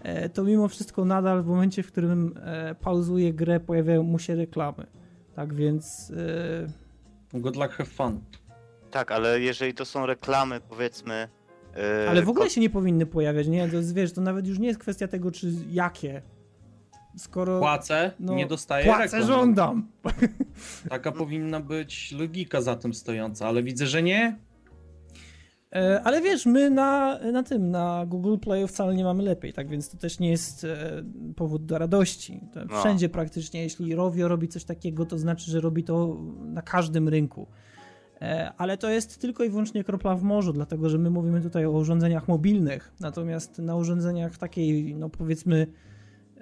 e, 0.04 0.30
to 0.30 0.44
mimo 0.44 0.68
wszystko 0.68 1.06
nadal 1.06 1.44
w 1.44 1.46
momencie, 1.46 1.84
w 1.84 1.88
którym 1.88 2.36
e, 2.38 2.76
pauzuje 2.76 3.34
grę, 3.34 3.60
pojawiają 3.60 4.04
mu 4.04 4.20
się 4.20 4.36
reklamy. 4.36 4.88
Tak 5.36 5.54
więc 5.54 6.12
e, 7.34 7.40
Good 7.40 7.56
luck, 7.56 7.72
have 7.72 7.90
fun. 7.90 8.22
Tak, 8.92 9.12
ale 9.12 9.40
jeżeli 9.40 9.74
to 9.74 9.86
są 9.86 10.06
reklamy, 10.06 10.62
powiedzmy. 10.70 11.28
ale 12.10 12.22
w 12.22 12.30
ogóle 12.30 12.50
się 12.50 12.62
nie 12.62 12.70
powinny 12.70 13.06
pojawiać, 13.06 13.48
nie? 13.48 13.70
To 13.70 13.76
jest, 13.76 13.94
wiesz, 13.94 14.14
to 14.14 14.22
nawet 14.22 14.48
już 14.48 14.60
nie 14.60 14.68
jest 14.68 14.80
kwestia 14.80 15.08
tego, 15.08 15.32
czy 15.32 15.54
jakie. 15.70 16.22
Skoro 17.18 17.60
Płacę, 17.60 18.12
no, 18.20 18.36
nie 18.36 18.46
dostaję 18.48 18.86
płacę, 18.86 19.04
reklam. 19.04 19.24
żądam. 19.28 19.88
Taka 20.90 21.12
powinna 21.12 21.60
być 21.60 22.12
logika 22.12 22.62
za 22.62 22.76
tym 22.76 22.94
stojąca, 22.94 23.48
ale 23.48 23.64
widzę, 23.64 23.88
że 23.88 24.04
nie. 24.04 24.40
E, 25.76 26.02
Ale 26.04 26.22
wiesz, 26.22 26.46
my 26.46 26.70
na, 26.70 27.20
na 27.32 27.44
tym, 27.44 27.72
na 27.72 28.06
Google 28.08 28.38
Playu 28.38 28.68
wcale 28.68 28.96
nie 28.96 29.04
mamy 29.04 29.24
lepiej, 29.24 29.54
tak 29.54 29.70
więc 29.70 29.90
to 29.90 29.98
też 29.98 30.20
nie 30.20 30.30
jest 30.30 30.64
e, 30.64 31.04
powód 31.36 31.66
do 31.66 31.78
radości. 31.78 32.42
To 32.54 32.66
No. 32.66 32.80
Wszędzie 32.80 33.10
praktycznie, 33.10 33.64
jeśli 33.64 33.96
Rovio 33.96 34.28
robi 34.28 34.48
coś 34.48 34.64
takiego, 34.64 35.06
to 35.06 35.18
znaczy, 35.18 35.52
że 35.52 35.60
robi 35.62 35.84
to 35.84 36.18
na 36.46 36.62
każdym 36.62 37.10
rynku. 37.10 37.48
E, 38.22 38.52
Ale 38.58 38.78
to 38.78 38.90
jest 38.90 39.22
tylko 39.22 39.44
i 39.44 39.50
wyłącznie 39.50 39.84
kropla 39.84 40.16
w 40.16 40.24
morzu, 40.24 40.54
dlatego 40.54 40.90
że 40.90 40.98
my 40.98 41.10
mówimy 41.10 41.42
tutaj 41.42 41.66
o 41.66 41.72
urządzeniach 41.72 42.28
mobilnych, 42.28 42.94
natomiast 43.00 43.60
na 43.60 43.76
urządzeniach 43.76 44.38
takiej, 44.38 44.96
no 44.96 45.10
powiedzmy, 45.10 45.68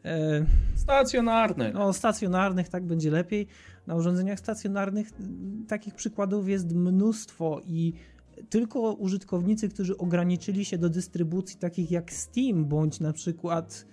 e, 0.06 0.46
Stacjonarny. 0.76 1.72
no, 1.74 1.94
stacjonarnych 1.94 2.70
tak 2.70 2.86
będzie 2.86 3.12
lepiej. 3.12 3.48
Na 3.88 3.96
urządzeniach 3.96 4.39
stacjonarnych 4.39 5.08
takich 5.68 5.96
przykładów 5.96 6.50
jest 6.50 6.76
mnóstwo 6.76 7.62
i 7.66 7.94
tylko 8.50 8.94
użytkownicy, 8.94 9.70
którzy 9.70 9.98
ograniczyli 9.98 10.66
się 10.66 10.78
do 10.78 10.89
dystrybucji 10.89 11.60
takich 11.60 11.92
jak 11.92 12.13
Steam 12.13 12.66
bądź 12.66 13.00
na 13.00 13.13
przykład 13.13 13.86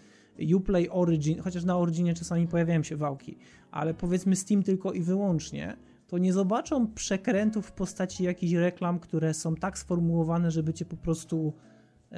Uplay 0.55 0.89
Origin, 0.91 1.41
chociaż 1.41 1.65
na 1.65 1.79
Originie 1.79 2.15
czasami 2.15 2.49
pojawiają 2.49 2.83
się 2.83 2.97
wałki, 2.97 3.39
ale 3.71 3.95
powiedzmy 3.95 4.37
Steam 4.37 4.63
tylko 4.63 4.93
i 4.93 5.01
wyłącznie, 5.01 5.77
to 6.09 6.19
nie 6.19 6.33
zobaczą 6.33 6.87
przekrętów 6.87 7.67
w 7.67 7.73
postaci 7.73 8.25
jakichś 8.25 8.53
reklam, 8.53 8.99
które 8.99 9.35
są 9.35 9.55
tak 9.55 9.79
sformułowane, 9.79 10.51
żeby 10.51 10.75
cię 10.75 10.85
po 10.85 10.97
prostu 10.97 11.53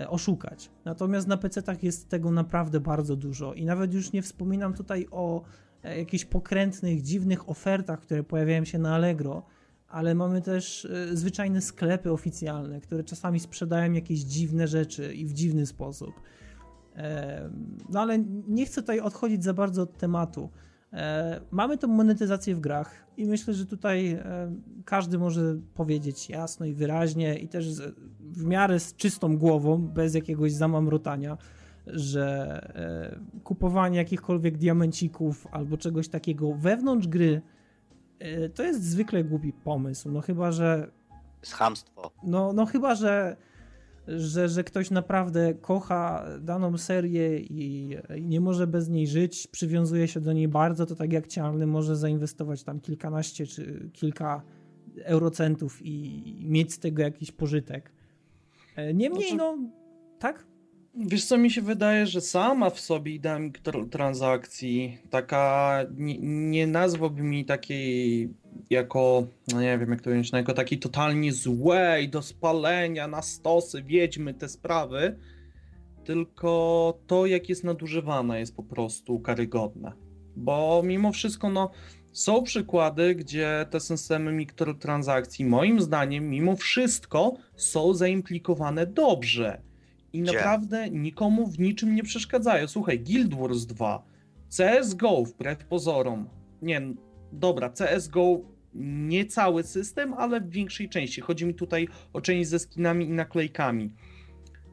oszukać. 0.08 0.70
Natomiast 0.84 1.28
na 1.28 1.36
PC-tach 1.36 1.82
jest 1.82 2.08
tego 2.08 2.30
naprawdę 2.30 2.80
bardzo 2.80 3.16
dużo 3.16 3.54
i 3.54 3.64
nawet 3.64 3.94
już 3.94 4.12
nie 4.12 4.22
wspominam 4.22 4.74
tutaj 4.74 5.06
o 5.10 5.42
e, 5.82 5.98
jakichś 5.98 6.24
pokrętnych, 6.24 7.02
dziwnych 7.02 7.48
ofertach, 7.48 8.00
które 8.00 8.22
pojawiają 8.22 8.64
się 8.64 8.78
na 8.78 8.94
Allegro, 8.94 9.42
ale 9.88 10.14
mamy 10.14 10.42
też 10.42 10.84
e, 10.84 11.16
zwyczajne 11.16 11.60
sklepy 11.60 12.12
oficjalne, 12.12 12.80
które 12.80 13.04
czasami 13.04 13.40
sprzedają 13.40 13.92
jakieś 13.92 14.20
dziwne 14.20 14.68
rzeczy 14.68 15.14
i 15.14 15.26
w 15.26 15.32
dziwny 15.32 15.66
sposób. 15.66 16.20
E, 16.96 17.50
No 17.88 18.00
ale 18.00 18.18
nie 18.48 18.66
chcę 18.66 18.80
tutaj 18.80 19.00
odchodzić 19.00 19.44
za 19.44 19.54
bardzo 19.54 19.82
od 19.82 19.98
tematu. 19.98 20.50
E, 20.92 21.40
Mamy 21.50 21.78
tą 21.78 21.88
monetyzację 21.88 22.54
w 22.54 22.60
grach 22.60 23.06
i 23.16 23.26
myślę, 23.26 23.54
że 23.54 23.66
tutaj 23.66 24.10
e, 24.12 24.52
każdy 24.84 25.18
może 25.18 25.56
powiedzieć 25.74 26.30
jasno 26.30 26.66
i 26.66 26.74
wyraźnie 26.74 27.38
i 27.38 27.48
też 27.48 27.66
w 28.20 28.44
miarę 28.44 28.80
z 28.80 28.96
czystą 28.96 29.38
głową, 29.38 29.78
bez 29.78 30.14
jakiegoś 30.14 30.52
zamamrotania, 30.52 31.38
że 31.86 32.58
e, 32.76 33.40
kupowanie 33.44 33.98
jakichkolwiek 33.98 34.58
diamencików 34.58 35.46
albo 35.50 35.76
czegoś 35.76 36.08
takiego 36.08 36.54
wewnątrz 36.54 37.08
gry 37.08 37.42
to 38.54 38.62
jest 38.62 38.84
zwykle 38.84 39.24
głupi 39.24 39.52
pomysł. 39.52 40.10
No 40.10 40.20
chyba, 40.20 40.52
że 40.52 40.90
jest 41.42 41.54
chamstwo. 41.54 42.10
no, 42.22 42.52
no 42.52 42.66
chyba, 42.66 42.94
że, 42.94 43.36
że, 44.08 44.48
że 44.48 44.64
ktoś 44.64 44.90
naprawdę 44.90 45.54
kocha 45.54 46.26
daną 46.40 46.78
serię 46.78 47.38
i, 47.40 47.96
i 48.16 48.26
nie 48.26 48.40
może 48.40 48.66
bez 48.66 48.88
niej 48.88 49.06
żyć, 49.06 49.46
przywiązuje 49.46 50.08
się 50.08 50.20
do 50.20 50.32
niej 50.32 50.48
bardzo, 50.48 50.86
to 50.86 50.94
tak 50.96 51.12
jak 51.12 51.26
Cialny 51.26 51.66
może 51.66 51.96
zainwestować 51.96 52.64
tam 52.64 52.80
kilkanaście 52.80 53.46
czy 53.46 53.90
kilka 53.92 54.42
eurocentów 55.04 55.80
i 55.82 56.36
mieć 56.40 56.72
z 56.72 56.78
tego 56.78 57.02
jakiś 57.02 57.32
pożytek. 57.32 57.92
E, 58.76 58.94
Niemniej, 58.94 59.28
Znaczy- 59.30 59.36
no, 59.36 59.58
tak? 60.18 60.46
Wiesz 60.94 61.24
co, 61.24 61.38
mi 61.38 61.50
się 61.50 61.62
wydaje, 61.62 62.06
że 62.06 62.20
sama 62.20 62.70
w 62.70 62.80
sobie 62.80 63.12
idea 63.12 63.38
mikrotransakcji, 63.38 64.98
taka, 65.10 65.78
nie, 65.96 66.18
nie 66.50 66.66
nazwałbym 66.66 67.32
jej 67.32 67.44
takiej 67.44 68.28
jako, 68.70 69.26
no 69.52 69.60
nie 69.60 69.78
wiem 69.78 69.90
jak 69.90 70.00
to 70.00 70.04
powiedzieć, 70.04 70.32
no 70.32 70.38
jako 70.38 70.54
takiej 70.54 70.78
totalnie 70.78 71.32
złej, 71.32 72.08
do 72.08 72.22
spalenia, 72.22 73.08
na 73.08 73.22
stosy, 73.22 73.82
wiedźmy 73.82 74.34
te 74.34 74.48
sprawy, 74.48 75.18
tylko 76.04 76.98
to 77.06 77.26
jak 77.26 77.48
jest 77.48 77.64
nadużywane 77.64 78.40
jest 78.40 78.56
po 78.56 78.62
prostu 78.62 79.20
karygodne. 79.20 79.92
Bo 80.36 80.82
mimo 80.84 81.12
wszystko, 81.12 81.50
no, 81.50 81.70
są 82.12 82.42
przykłady, 82.42 83.14
gdzie 83.14 83.66
te 83.70 83.80
systemy 83.80 84.32
mikrotransakcji, 84.32 85.44
moim 85.44 85.80
zdaniem, 85.80 86.30
mimo 86.30 86.56
wszystko 86.56 87.36
są 87.56 87.94
zaimplikowane 87.94 88.86
dobrze 88.86 89.71
i 90.12 90.22
Gdzie? 90.22 90.32
naprawdę 90.32 90.90
nikomu 90.90 91.46
w 91.46 91.58
niczym 91.58 91.94
nie 91.94 92.02
przeszkadzają. 92.02 92.68
Słuchaj, 92.68 93.00
Guild 93.00 93.34
Wars 93.34 93.66
2, 93.66 94.04
CSGO 94.48 95.24
wbrew 95.24 95.64
pozorom, 95.64 96.28
nie, 96.62 96.82
dobra, 97.32 97.70
CSGO 97.70 98.40
nie 98.74 99.26
cały 99.26 99.62
system, 99.62 100.14
ale 100.14 100.40
w 100.40 100.50
większej 100.50 100.88
części. 100.88 101.20
Chodzi 101.20 101.46
mi 101.46 101.54
tutaj 101.54 101.88
o 102.12 102.20
część 102.20 102.50
ze 102.50 102.58
skinami 102.58 103.04
i 103.04 103.12
naklejkami. 103.12 103.94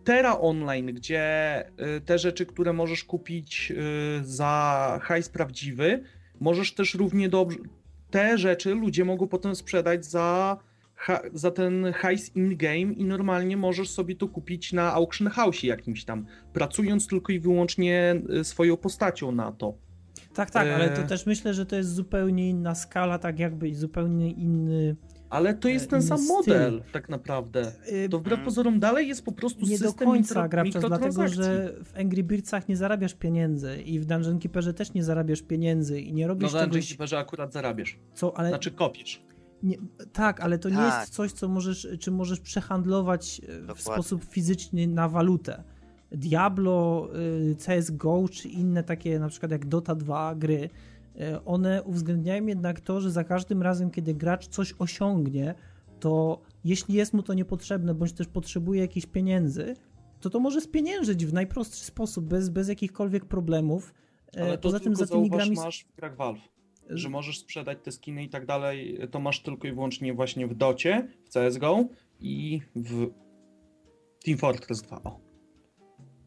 Terra 0.04 0.40
Online, 0.40 0.86
gdzie 0.86 1.64
y, 1.98 2.02
te 2.02 2.18
rzeczy, 2.18 2.46
które 2.46 2.74
możesz 2.74 3.04
kupić 3.04 3.72
y, 3.72 3.76
za 4.24 5.00
hajs 5.04 5.30
prawdziwy, 5.30 6.04
możesz 6.40 6.74
też 6.74 6.96
równie 6.96 7.30
dobrze. 7.30 7.58
Te 8.12 8.38
rzeczy 8.38 8.76
ludzie 8.76 9.06
mogą 9.06 9.28
potem 9.28 9.56
sprzedać 9.56 10.06
za, 10.06 10.58
za 11.34 11.52
ten 11.52 11.94
hajs 11.94 12.36
in-game 12.36 12.94
i 12.94 13.06
normalnie 13.06 13.58
możesz 13.58 13.90
sobie 13.90 14.16
to 14.16 14.28
kupić 14.28 14.74
na 14.74 14.94
auction 14.94 15.28
house 15.28 15.64
jakimś 15.64 16.06
tam, 16.06 16.26
pracując 16.54 17.08
tylko 17.08 17.32
i 17.34 17.40
wyłącznie 17.40 18.22
y, 18.40 18.44
swoją 18.44 18.78
postacią 18.78 19.32
na 19.32 19.52
to. 19.52 19.74
Tak, 20.34 20.52
tak, 20.52 20.68
ale 20.68 20.90
to 20.90 21.02
E. 21.02 21.08
też 21.08 21.26
myślę, 21.26 21.54
że 21.54 21.66
to 21.66 21.76
jest 21.76 21.94
zupełnie 21.94 22.50
inna 22.50 22.76
skala, 22.76 23.20
tak 23.20 23.40
jakby 23.40 23.70
i 23.70 23.76
zupełnie 23.76 24.32
inny. 24.32 24.96
Ale 25.30 25.54
to 25.54 25.68
jest 25.70 25.86
E, 25.86 25.90
ten 25.90 26.02
sam 26.02 26.18
inny 26.20 26.28
model, 26.28 26.84
tak 26.92 27.10
naprawdę. 27.10 27.72
y, 28.06 28.10
To 28.10 28.20
wbrew 28.20 28.40
pozorom 28.46 28.80
dalej 28.80 29.08
jest 29.08 29.26
po 29.26 29.32
prostu 29.32 29.66
nie 29.66 29.80
do 29.80 29.86
system 29.88 30.08
końca 30.08 30.36
mikro, 30.36 30.50
grabczas, 30.50 30.84
dlatego 30.88 31.28
że 31.28 31.74
w 31.84 31.98
Angry 31.98 32.24
Birdsach 32.24 32.68
nie 32.70 32.78
zarabiasz 32.78 33.14
pieniędzy 33.14 33.82
i 33.82 34.00
w 34.00 34.06
Dungeon 34.06 34.40
Keeperze 34.40 34.74
też 34.74 34.94
nie 34.94 35.04
zarabiasz 35.04 35.42
pieniędzy 35.42 36.02
i 36.02 36.14
nie 36.14 36.24
No 36.24 36.28
robisz 36.28 36.52
Dungeon 36.52 36.70
czegoś, 36.72 36.90
Keeperze 36.90 37.18
akurat 37.18 37.54
zarabiasz. 37.54 38.00
co, 38.14 38.38
ale 38.38 38.50
Znaczy 38.50 38.72
kopiesz. 38.72 39.22
Nie, 39.64 39.78
tak, 40.14 40.42
ale 40.42 40.60
to 40.60 40.70
nie 40.70 40.76
Tak. 40.76 41.02
jest 41.02 41.14
coś, 41.14 41.32
co 41.32 41.48
możesz, 41.48 41.88
czy 42.00 42.12
możesz 42.12 42.40
przehandlować 42.40 43.42
e, 43.44 43.48
w 43.48 43.60
Dokładnie. 43.60 43.84
sposób 43.84 44.24
fizyczny 44.24 44.88
na 44.88 45.10
walutę. 45.10 45.64
Diablo, 46.12 47.08
y, 47.52 47.56
CSGO 47.56 48.26
czy 48.32 48.50
inne 48.50 48.84
takie 48.84 49.20
na 49.20 49.30
przykład 49.30 49.52
jak 49.52 49.66
Dota 49.66 49.96
2 49.96 50.36
gry, 50.36 50.70
y, 51.16 51.44
one 51.46 51.84
uwzględniają 51.84 52.46
jednak 52.46 52.82
to, 52.82 53.02
że 53.02 53.12
za 53.12 53.24
każdym 53.24 53.62
razem, 53.62 53.92
kiedy 53.92 54.14
gracz 54.14 54.48
coś 54.48 54.74
osiągnie, 54.80 55.56
to 56.00 56.42
jeśli 56.64 56.96
jest 56.96 57.14
mu 57.14 57.24
to 57.24 57.34
niepotrzebne, 57.34 57.94
bądź 57.94 58.14
też 58.14 58.28
potrzebuje 58.28 58.82
jakichś 58.82 59.08
pieniędzy, 59.08 59.74
to 60.22 60.30
to 60.30 60.40
może 60.40 60.62
spieniężyć 60.62 61.26
w 61.26 61.34
najprostszy 61.34 61.86
sposób, 61.86 62.26
bez, 62.26 62.50
bez 62.50 62.68
jakichkolwiek 62.70 63.26
problemów. 63.26 63.94
E, 64.38 64.42
Ale 64.44 64.58
to 64.58 64.62
Poza 64.62 64.80
tym 64.80 64.94
tylko 64.94 65.06
za 65.06 65.16
tymi 65.16 65.30
grami... 65.30 65.56
masz 65.56 65.86
w 65.86 65.96
grach 65.96 66.16
Valve, 66.16 66.40
że 66.90 67.10
możesz 67.10 67.40
sprzedać 67.40 67.78
te 67.84 67.92
skiny 67.92 68.24
i 68.24 68.30
tak 68.30 68.46
dalej, 68.46 69.00
to 69.12 69.20
masz 69.20 69.44
tylko 69.44 69.68
i 69.68 69.72
wyłącznie 69.72 70.14
właśnie 70.14 70.48
w 70.48 70.56
Docie, 70.56 71.08
w 71.26 71.30
CSGO 71.30 71.86
i 72.20 72.62
w 72.76 73.08
Team 74.26 74.38
Fortress 74.38 74.82
2. 74.82 75.02
O. 75.04 75.20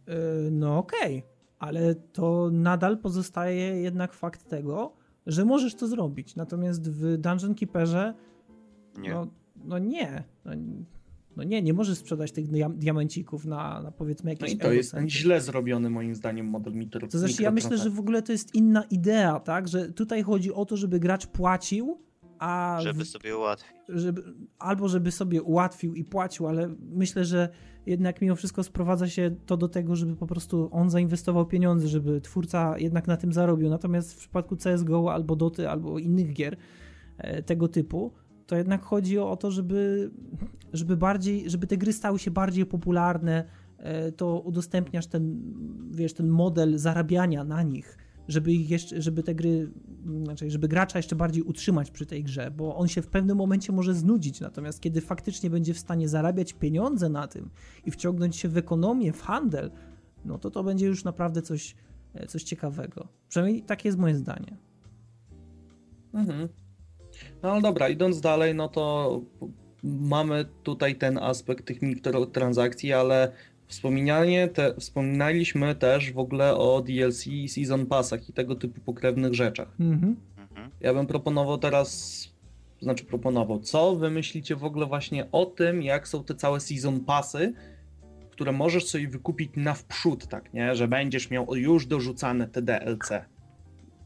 E, 0.07 0.15
No 0.51 0.79
okej, 0.79 1.23
ale 1.59 1.95
to 1.95 2.51
nadal 2.53 2.99
pozostaje 2.99 3.83
jednak 3.83 4.13
fakt 4.13 4.49
tego, 4.49 4.93
że 5.27 5.45
możesz 5.45 5.75
to 5.75 5.87
zrobić. 5.87 6.37
Natomiast 6.37 6.91
w 6.91 7.17
Dungeon 7.19 7.55
Keeperze 7.55 8.15
Nie. 8.99 9.11
No, 9.11 9.27
no 9.65 9.79
nie. 9.79 10.25
No, 10.45 10.53
no 11.37 11.43
nie, 11.43 11.63
nie 11.63 11.73
możesz 11.73 11.99
sprzedać 11.99 12.33
tych 12.33 12.47
dia- 12.49 12.75
diamencików 12.79 13.45
na, 13.47 13.83
na 13.83 13.91
powiedzmy 13.91 14.25
No 14.29 14.31
jakieś 14.31 14.53
i 14.53 14.59
to 14.59 14.73
jest 14.73 14.95
eurocenty. 14.95 15.15
źle 15.19 15.41
zrobiony 15.41 15.91
moim 15.91 16.15
zdaniem 16.15 16.47
model 16.47 16.73
mikro. 16.75 17.09
To 17.09 17.19
znaczy 17.19 17.43
ja 17.43 17.51
myślę, 17.51 17.79
że 17.79 17.91
w 17.91 17.99
ogóle 17.99 18.23
to 18.23 18.33
jest 18.33 18.55
inna 18.55 18.83
idea, 18.91 19.41
tak? 19.41 19.69
Że 19.69 19.93
tutaj 19.93 20.23
chodzi 20.23 20.53
o 20.53 20.65
to, 20.67 20.77
żeby 20.77 21.01
gracz 21.01 21.27
płacił, 21.27 21.99
a 22.39 22.79
Żeby 22.83 23.05
sobie 23.05 23.37
ułatwić. 23.37 23.73
żeby, 23.89 24.23
albo 24.59 24.89
żeby 24.89 25.11
sobie 25.13 25.43
ułatwił 25.43 25.95
i 25.95 26.05
płacił, 26.05 26.47
ale 26.47 26.75
myślę, 26.93 27.25
że 27.25 27.49
jednak 27.87 28.21
mimo 28.21 28.37
wszystko 28.37 28.63
sprowadza 28.63 29.09
się 29.09 29.37
to 29.47 29.57
do 29.57 29.69
tego, 29.69 29.97
żeby 29.97 30.17
po 30.17 30.27
prostu 30.27 30.69
on 30.73 30.91
zainwestował 30.91 31.47
pieniądze, 31.47 31.89
żeby 31.89 32.21
twórca 32.21 32.79
jednak 32.79 33.07
na 33.07 33.17
tym 33.17 33.33
zarobił. 33.33 33.69
Natomiast 33.71 34.15
w 34.15 34.19
przypadku 34.19 34.57
CSGO 34.57 35.13
albo 35.13 35.37
Doty, 35.37 35.69
albo 35.69 35.99
innych 35.99 36.33
gier 36.33 36.57
e, 37.19 37.43
tego 37.43 37.69
typu, 37.69 38.13
to 38.53 38.57
jednak 38.57 38.83
chodzi 38.83 39.19
o 39.19 39.37
to, 39.37 39.51
żeby, 39.51 40.11
żeby 40.73 40.97
bardziej, 40.97 41.51
żeby 41.51 41.67
te 41.67 41.77
gry 41.77 41.93
stały 41.93 42.19
się 42.19 42.31
bardziej 42.31 42.67
popularne, 42.67 43.45
e, 43.79 44.13
to 44.13 44.41
udostępniasz 44.41 45.07
ten, 45.07 45.43
wiesz, 45.91 46.15
ten 46.15 46.29
model 46.29 46.79
zarabiania 46.79 47.45
na 47.45 47.63
nich, 47.63 47.99
żeby 48.29 48.53
ich 48.53 48.71
jeszcze, 48.71 49.03
żeby 49.03 49.23
te 49.23 49.35
gry, 49.35 49.73
znaczy, 50.25 50.51
żeby 50.51 50.69
gracza 50.69 50.99
jeszcze 50.99 51.17
bardziej 51.17 51.43
utrzymać 51.43 51.91
przy 51.91 52.07
tej 52.07 52.25
grze, 52.25 52.51
bo 52.51 52.77
on 52.77 52.89
się 52.89 53.03
w 53.03 53.09
pewnym 53.09 53.37
momencie 53.37 53.73
może 53.73 53.95
znudzić, 53.95 54.41
natomiast 54.41 54.81
kiedy 54.81 55.01
faktycznie 55.01 55.51
będzie 55.51 55.75
w 55.75 55.79
stanie 55.79 56.09
zarabiać 56.09 56.53
pieniądze 56.53 57.09
na 57.09 57.27
tym 57.29 57.51
i 57.87 57.91
wciągnąć 57.91 58.37
się 58.37 58.49
w 58.49 58.57
ekonomię, 58.57 59.13
w 59.13 59.23
handel, 59.23 59.71
no 60.25 60.39
to 60.39 60.51
to 60.51 60.65
będzie 60.65 60.87
już 60.87 61.05
naprawdę 61.05 61.43
coś, 61.43 61.77
e, 62.15 62.27
coś 62.27 62.43
ciekawego. 62.43 63.09
Przynajmniej 63.29 63.63
takie 63.63 63.89
jest 63.89 63.99
moje 63.99 64.17
zdanie. 64.17 64.57
Mhm. 66.15 66.49
No 67.43 67.53
ale 67.53 67.63
dobra, 67.63 67.89
idąc 67.89 68.21
dalej, 68.21 68.55
no 68.55 68.69
to 68.69 69.21
mamy 69.83 70.45
tutaj 70.63 70.97
ten 70.97 71.19
aspekt 71.19 71.67
tych 71.67 71.83
mikrotransakcji, 71.83 72.93
ale 72.93 73.33
wspominanie 73.67 74.49
te, 74.49 74.75
wspominaliśmy 74.75 75.75
też 75.75 76.13
w 76.13 76.19
ogóle 76.19 76.57
o 76.57 76.83
DLC 76.83 77.27
i 77.27 77.49
Season 77.49 77.87
Passach 77.87 78.29
i 78.29 78.33
tego 78.33 78.55
typu 78.55 78.81
pokrewnych 78.81 79.35
rzeczach. 79.35 79.69
Mhm. 79.81 80.17
Mhm. 80.39 80.71
Ja 80.81 80.95
bym 80.95 81.07
proponował 81.07 81.59
teraz, 81.59 82.29
znaczy 82.83 83.05
proponował, 83.05 83.59
co 83.59 83.97
wy 83.97 84.11
myślicie 84.11 84.57
w 84.57 84.65
ogóle 84.65 84.87
właśnie 84.87 85.31
o 85.33 85.47
tym, 85.47 85.83
jak 85.83 86.09
są 86.09 86.25
te 86.25 86.35
całe 86.35 86.61
Season 86.61 87.01
Passy, 87.01 87.55
które 88.31 88.53
możesz 88.53 88.87
sobie 88.87 89.09
wykupić 89.09 89.51
na 89.57 89.75
wprzód, 89.75 90.27
tak, 90.27 90.55
nie? 90.55 90.75
Że 90.75 90.89
będziesz 90.89 91.31
miał 91.31 91.57
już 91.57 91.87
dorzucane 91.87 92.49
te 92.49 92.63
DLC. 92.63 93.09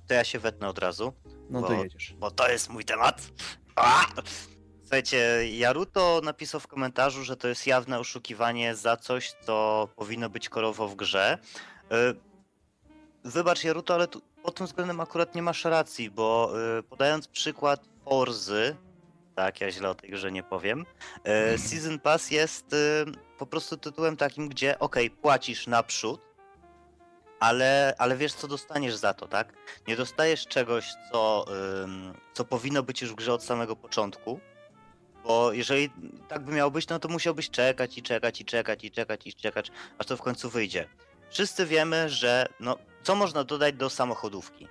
To 0.07 0.14
ja 0.14 0.25
się 0.25 0.38
wetnę 0.38 0.68
od 0.68 0.79
razu, 0.79 1.12
No 1.50 1.62
to 1.62 1.68
Bo- 1.68 1.82
jedziesz. 1.82 2.14
bo 2.18 2.30
to 2.30 2.48
jest 2.50 2.68
mój 2.70 2.85
temat. 2.85 3.22
A! 3.76 4.06
Słuchajcie, 4.82 5.48
Jaruto 5.50 6.20
napisał 6.24 6.61
w 6.61 6.66
komentarzu, 6.66 7.24
że 7.24 7.37
to 7.37 7.48
jest 7.48 7.66
jawne 7.66 7.98
oszukiwanie 7.98 8.74
za 8.74 8.96
coś, 8.96 9.32
co 9.32 9.88
powinno 9.96 10.30
być 10.30 10.48
korowo 10.48 10.88
w 10.88 10.96
grze. 10.96 11.38
Y, 11.92 12.14
Wybacz 13.24 13.64
Jaruto, 13.64 13.94
ale 13.94 14.09
tu 14.09 14.22
pod 14.42 14.54
tym 14.54 14.66
względem 14.66 15.00
akurat 15.00 15.35
nie 15.35 15.42
masz 15.42 15.64
racji, 15.64 16.11
bo 16.11 16.52
y, 16.78 16.82
podając 16.82 17.28
przykład 17.28 17.85
Forzy, 18.04 18.76
tak, 19.35 19.61
ja 19.61 19.70
źle 19.70 19.90
o 19.90 19.94
tej 19.94 20.11
grze 20.11 20.32
nie 20.32 20.42
powiem, 20.42 20.87
y, 21.54 21.59
Season 21.59 21.98
Pass 21.98 22.30
jest 22.30 22.66
po 23.38 23.46
prostu 23.46 23.76
tytułem 23.76 24.16
takim, 24.16 24.48
gdzie 24.48 24.78
ok, 24.78 24.96
płacisz 25.22 25.66
naprzód, 25.66 26.20
ale, 27.40 27.94
ale 27.99 28.16
wiesz 28.16 28.35
co 28.35 28.49
dostaniesz 28.49 28.96
za 28.96 29.14
to, 29.14 29.29
tak? 29.29 29.53
Nie 29.88 29.96
dostajesz 29.96 30.46
czegoś, 30.46 30.94
co, 31.12 31.44
ym, 31.85 32.14
co 32.35 32.44
powinno 32.44 32.83
być 32.83 33.03
już 33.03 33.12
w 33.12 33.14
grze 33.14 33.33
od 33.35 33.42
samego 33.44 33.77
początku, 33.77 34.40
bo 35.25 35.53
jeżeli 35.53 35.90
tak 36.29 36.44
by 36.44 36.53
miało 36.53 36.70
być, 36.70 36.88
no 36.88 36.99
to 36.99 37.09
musiałbyś 37.09 37.51
czekać 37.51 37.99
i 37.99 38.03
czekać 38.03 38.40
i 38.40 38.44
czekać 38.44 38.85
i 38.85 38.90
czekać 38.90 39.27
i 39.27 39.35
czekać, 39.35 39.70
aż 39.99 40.07
to 40.07 40.16
w 40.16 40.22
końcu 40.22 40.51
wyjdzie. 40.51 40.88
Wszyscy 41.31 41.66
wiemy, 41.66 42.09
że 42.09 42.46
no, 42.61 42.79
co 43.03 43.14
można 43.14 43.44
dodać 43.44 43.75
do 43.75 43.90
samochodówki, 43.90 44.68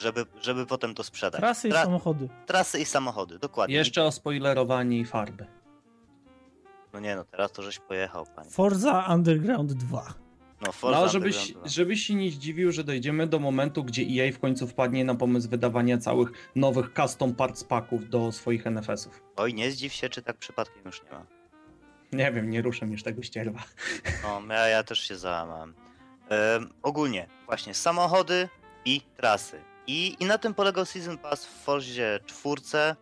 żeby, 0.00 0.26
żeby 0.40 0.66
potem 0.66 0.94
to 0.94 1.04
sprzedać. 1.04 1.40
Trasy 1.40 1.68
i 1.68 1.72
Tra- 1.72 1.82
samochody. 1.84 2.28
trasy 2.46 2.80
i 2.80 2.84
samochody, 2.84 3.38
dokładnie. 3.38 3.76
Jeszcze 3.76 4.04
o 4.04 4.12
spoilerowanie 4.12 4.98
i 4.98 5.04
farby. 5.04 5.46
No 6.92 7.00
nie 7.00 7.16
no, 7.16 7.24
teraz 7.24 7.52
to 7.52 7.62
żeś 7.62 7.78
pojechał, 7.78 8.26
panie. 8.36 8.50
Forza 8.50 9.06
Underground 9.14 9.72
2. 9.72 10.14
No, 10.66 10.72
Forza 10.72 11.00
No, 11.00 11.08
żebyś, 11.08 11.54
żebyś 11.64 12.06
się 12.06 12.14
nie 12.14 12.30
zdziwił, 12.30 12.72
że 12.72 12.84
dojdziemy 12.84 13.26
do 13.26 13.38
momentu, 13.38 13.84
gdzie 13.84 14.02
EA 14.02 14.32
w 14.32 14.38
końcu 14.38 14.66
wpadnie 14.66 15.04
na 15.04 15.14
pomysł 15.14 15.48
wydawania 15.48 15.98
całych 15.98 16.30
nowych 16.56 16.92
custom 16.96 17.34
parts 17.34 17.64
packów 17.64 18.08
do 18.08 18.32
swoich 18.32 18.66
NFS-ów. 18.66 19.22
Oj, 19.36 19.54
nie 19.54 19.70
zdziw 19.70 19.92
się, 19.92 20.08
czy 20.08 20.22
tak 20.22 20.36
przypadkiem 20.36 20.82
już 20.84 21.02
nie 21.02 21.10
ma. 21.10 21.26
Nie 22.12 22.32
wiem, 22.32 22.50
nie 22.50 22.62
ruszę 22.62 22.86
już 22.86 23.02
tego 23.02 23.22
ścierwa. 23.22 23.64
No, 24.22 24.54
ja, 24.54 24.68
ja 24.68 24.82
też 24.82 24.98
się 25.08 25.16
załamałem. 25.16 25.74
Em, 26.28 26.72
ogólnie, 26.82 27.26
właśnie 27.46 27.74
samochody 27.74 28.48
i 28.84 29.00
trasy. 29.16 29.60
I, 29.86 30.16
I 30.20 30.24
na 30.24 30.38
tym 30.38 30.54
polegał 30.54 30.84
Season 30.84 31.18
Pass 31.18 31.46
w 31.46 31.62
Forzie 31.64 32.20
czwórce 32.26 32.96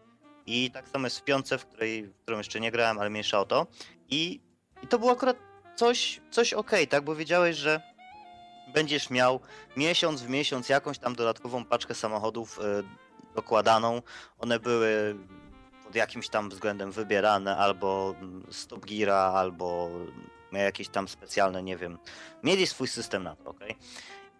i 0.46 0.70
tak 0.70 0.88
samo 0.88 1.06
jest 1.06 1.18
w 1.18 1.24
piące, 1.24 1.58
w, 1.58 1.66
której, 1.66 2.06
w 2.06 2.18
którą 2.22 2.38
jeszcze 2.38 2.60
nie 2.60 2.70
grałem, 2.70 2.98
ale 2.98 3.10
mniejsza 3.10 3.40
o 3.40 3.44
to. 3.44 3.66
I, 4.10 4.40
i 4.82 4.86
to 4.86 4.98
było 4.98 5.12
akurat 5.12 5.36
coś, 5.76 6.20
coś 6.30 6.52
okej, 6.52 6.88
tak? 6.88 7.04
Bo 7.04 7.14
wiedziałeś, 7.14 7.56
że 7.56 7.80
będziesz 8.74 9.10
miał 9.10 9.40
miesiąc 9.76 10.22
w 10.22 10.28
miesiąc 10.28 10.68
jakąś 10.68 10.98
tam 10.98 11.14
dodatkową 11.14 11.64
paczkę 11.64 11.94
samochodów 11.94 12.58
e, 12.58 12.82
dokładaną. 13.34 14.02
One 14.38 14.60
były 14.60 15.16
pod 15.84 15.94
jakimś 15.94 16.28
tam 16.28 16.50
względem 16.50 16.92
wybierane, 16.92 17.56
albo 17.56 18.14
mm, 18.18 18.46
z 18.50 18.66
Top 18.66 18.86
Geara, 18.86 19.16
albo 19.16 19.90
jakieś 20.52 20.88
tam 20.88 21.08
specjalne, 21.08 21.62
nie 21.62 21.76
wiem. 21.76 21.98
Mieli 22.42 22.66
swój 22.66 22.88
system 22.88 23.22
na 23.22 23.36
to, 23.36 23.50
okej? 23.50 23.76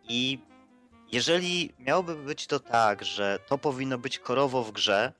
I 0.09 0.38
jeżeli 1.12 1.75
miałoby 1.79 2.16
być 2.16 2.47
to 2.47 2.61
tak, 2.61 3.05
że 3.05 3.38
to 3.49 3.59
powinno 3.59 3.99
być 3.99 4.18
korowo 4.18 4.64
w 4.64 4.73
grze, 4.73 5.12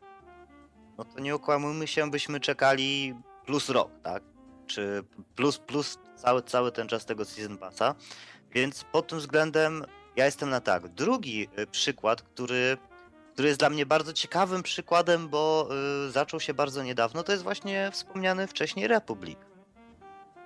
no 0.98 1.05
to 1.05 1.20
nie 1.20 1.35
okłamujmy 1.35 1.87
się, 1.87 2.11
byśmy 2.11 2.40
czekali 2.40 3.14
plus 3.46 3.68
rok, 3.68 3.90
tak? 4.03 4.32
Czy 4.73 5.05
plus, 5.37 5.59
plus 5.59 5.99
cały, 6.17 6.43
cały 6.43 6.73
ten 6.73 6.89
czas 6.89 7.05
tego 7.05 7.25
Season 7.25 7.59
Passa. 7.59 7.95
Więc 8.53 8.85
pod 8.85 9.07
tym 9.07 9.19
względem 9.19 9.85
ja 10.17 10.25
jestem 10.25 10.51
na 10.51 10.61
tak. 10.61 10.89
Drugi 10.89 11.49
y, 11.59 11.67
przykład, 11.67 12.23
który, 12.23 12.77
który 13.33 13.49
jest 13.49 13.61
dla 13.61 13.71
mnie 13.71 13.87
bardzo 13.87 14.13
ciekawym 14.13 14.63
przykładem, 14.63 15.29
bo 15.29 15.69
y, 16.09 16.11
zaczął 16.11 16.41
się 16.41 16.55
bardzo 16.55 16.83
niedawno, 16.83 17.23
to 17.23 17.33
jest 17.33 17.45
właśnie 17.45 17.91
wspomniany 17.93 18.47
wcześniej 18.47 18.87
Republic. 18.87 19.39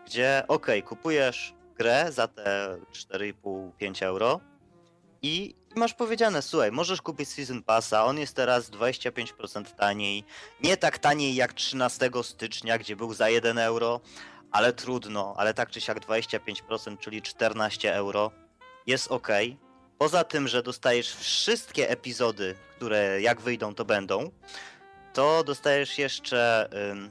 Gdzie, 0.06 0.44
okej, 0.48 0.82
kupujesz 0.82 1.54
grę 1.78 2.12
za 2.12 2.28
te 2.28 2.78
4,5-5 2.92 4.04
euro 4.04 4.40
i 5.22 5.54
masz 5.76 5.94
powiedziane, 5.94 6.42
słuchaj, 6.42 6.72
możesz 6.72 7.02
kupić 7.02 7.28
Season 7.28 7.62
Passa, 7.62 8.04
on 8.04 8.18
jest 8.18 8.36
teraz 8.36 8.70
25% 8.70 9.64
taniej, 9.64 10.24
nie 10.62 10.76
tak 10.76 10.98
taniej 10.98 11.34
jak 11.34 11.52
13 11.52 12.10
stycznia, 12.22 12.78
gdzie 12.78 12.96
był 12.96 13.14
za 13.14 13.28
1 13.28 13.58
euro, 13.58 14.00
ale 14.52 14.72
trudno, 14.72 15.34
ale 15.36 15.54
tak 15.54 15.70
czy 15.70 15.80
siak 15.80 16.00
25%, 16.00 16.98
czyli 16.98 17.22
14 17.22 17.94
euro, 17.94 18.30
jest 18.86 19.12
ok. 19.12 19.28
Poza 19.98 20.24
tym, 20.24 20.48
że 20.48 20.62
dostajesz 20.62 21.14
wszystkie 21.14 21.90
epizody, 21.90 22.54
które 22.76 23.20
jak 23.20 23.40
wyjdą, 23.40 23.74
to 23.74 23.84
będą, 23.84 24.30
to 25.12 25.44
dostajesz 25.44 25.98
jeszcze 25.98 26.68
ym, 26.90 27.10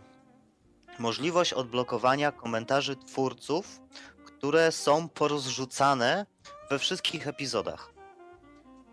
możliwość 1.00 1.54
odblokowania 1.54 2.32
komentarzy 2.32 2.96
twórców, 2.96 3.82
które 4.26 4.72
są 4.72 5.10
porozrzucane 5.10 6.26
we 6.70 6.80
wszystkich 6.80 7.28
epizodach. 7.28 7.95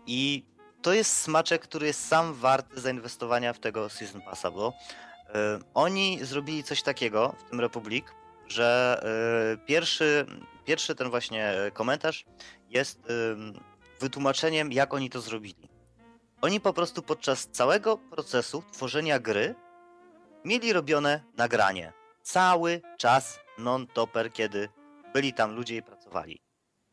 I 0.07 0.45
to 0.81 0.93
jest 0.93 1.17
smaczek, 1.17 1.61
który 1.61 1.87
jest 1.87 2.07
sam 2.07 2.33
warty 2.33 2.81
zainwestowania 2.81 3.53
w 3.53 3.59
tego 3.59 3.89
Season 3.89 4.21
Passa, 4.21 4.51
bo 4.51 4.69
y, 4.69 5.31
oni 5.73 6.19
zrobili 6.25 6.63
coś 6.63 6.83
takiego 6.83 7.35
w 7.39 7.49
tym 7.49 7.59
Republic, 7.59 8.05
że 8.47 8.99
y, 9.53 9.57
pierwszy, 9.65 10.25
pierwszy 10.65 10.95
ten 10.95 11.09
właśnie 11.09 11.47
e, 11.49 11.71
komentarz 11.71 12.25
jest 12.69 13.09
ym, 13.09 13.59
wytłumaczeniem, 13.99 14.71
jak 14.71 14.93
oni 14.93 15.09
to 15.09 15.21
zrobili. 15.21 15.69
Oni 16.41 16.59
po 16.59 16.73
prostu 16.73 17.01
podczas 17.01 17.47
całego 17.47 17.97
procesu 17.97 18.63
tworzenia 18.71 19.19
gry 19.19 19.55
mieli 20.45 20.73
robione 20.73 21.23
nagranie. 21.37 21.93
Cały 22.21 22.81
czas 22.97 23.39
non-topper, 23.57 24.33
kiedy 24.33 24.69
byli 25.13 25.33
tam 25.33 25.55
ludzie 25.55 25.75
i 25.75 25.83
pracowali. 25.83 26.41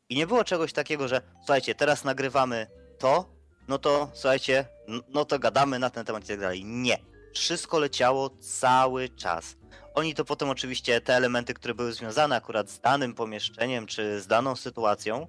I 0.08 0.16
nie 0.16 0.26
było 0.26 0.44
czegoś 0.44 0.72
takiego, 0.72 1.08
że 1.08 1.22
słuchajcie, 1.38 1.74
teraz 1.74 2.04
nagrywamy 2.04 2.66
to, 3.00 3.24
no 3.68 3.78
to 3.78 4.10
słuchajcie, 4.14 4.64
no 5.08 5.24
to 5.24 5.38
gadamy 5.38 5.78
na 5.78 5.90
ten 5.90 6.04
temat 6.04 6.24
i 6.24 6.26
tak 6.26 6.40
dalej. 6.40 6.64
Nie. 6.64 6.98
Wszystko 7.34 7.78
leciało 7.78 8.30
cały 8.40 9.08
czas. 9.08 9.56
Oni 9.94 10.14
to 10.14 10.24
potem 10.24 10.48
oczywiście, 10.50 11.00
te 11.00 11.16
elementy, 11.16 11.54
które 11.54 11.74
były 11.74 11.92
związane 11.92 12.36
akurat 12.36 12.70
z 12.70 12.80
danym 12.80 13.14
pomieszczeniem 13.14 13.86
czy 13.86 14.20
z 14.20 14.26
daną 14.26 14.56
sytuacją, 14.56 15.26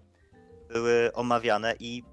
były 0.70 1.14
omawiane 1.14 1.76
i 1.80 2.04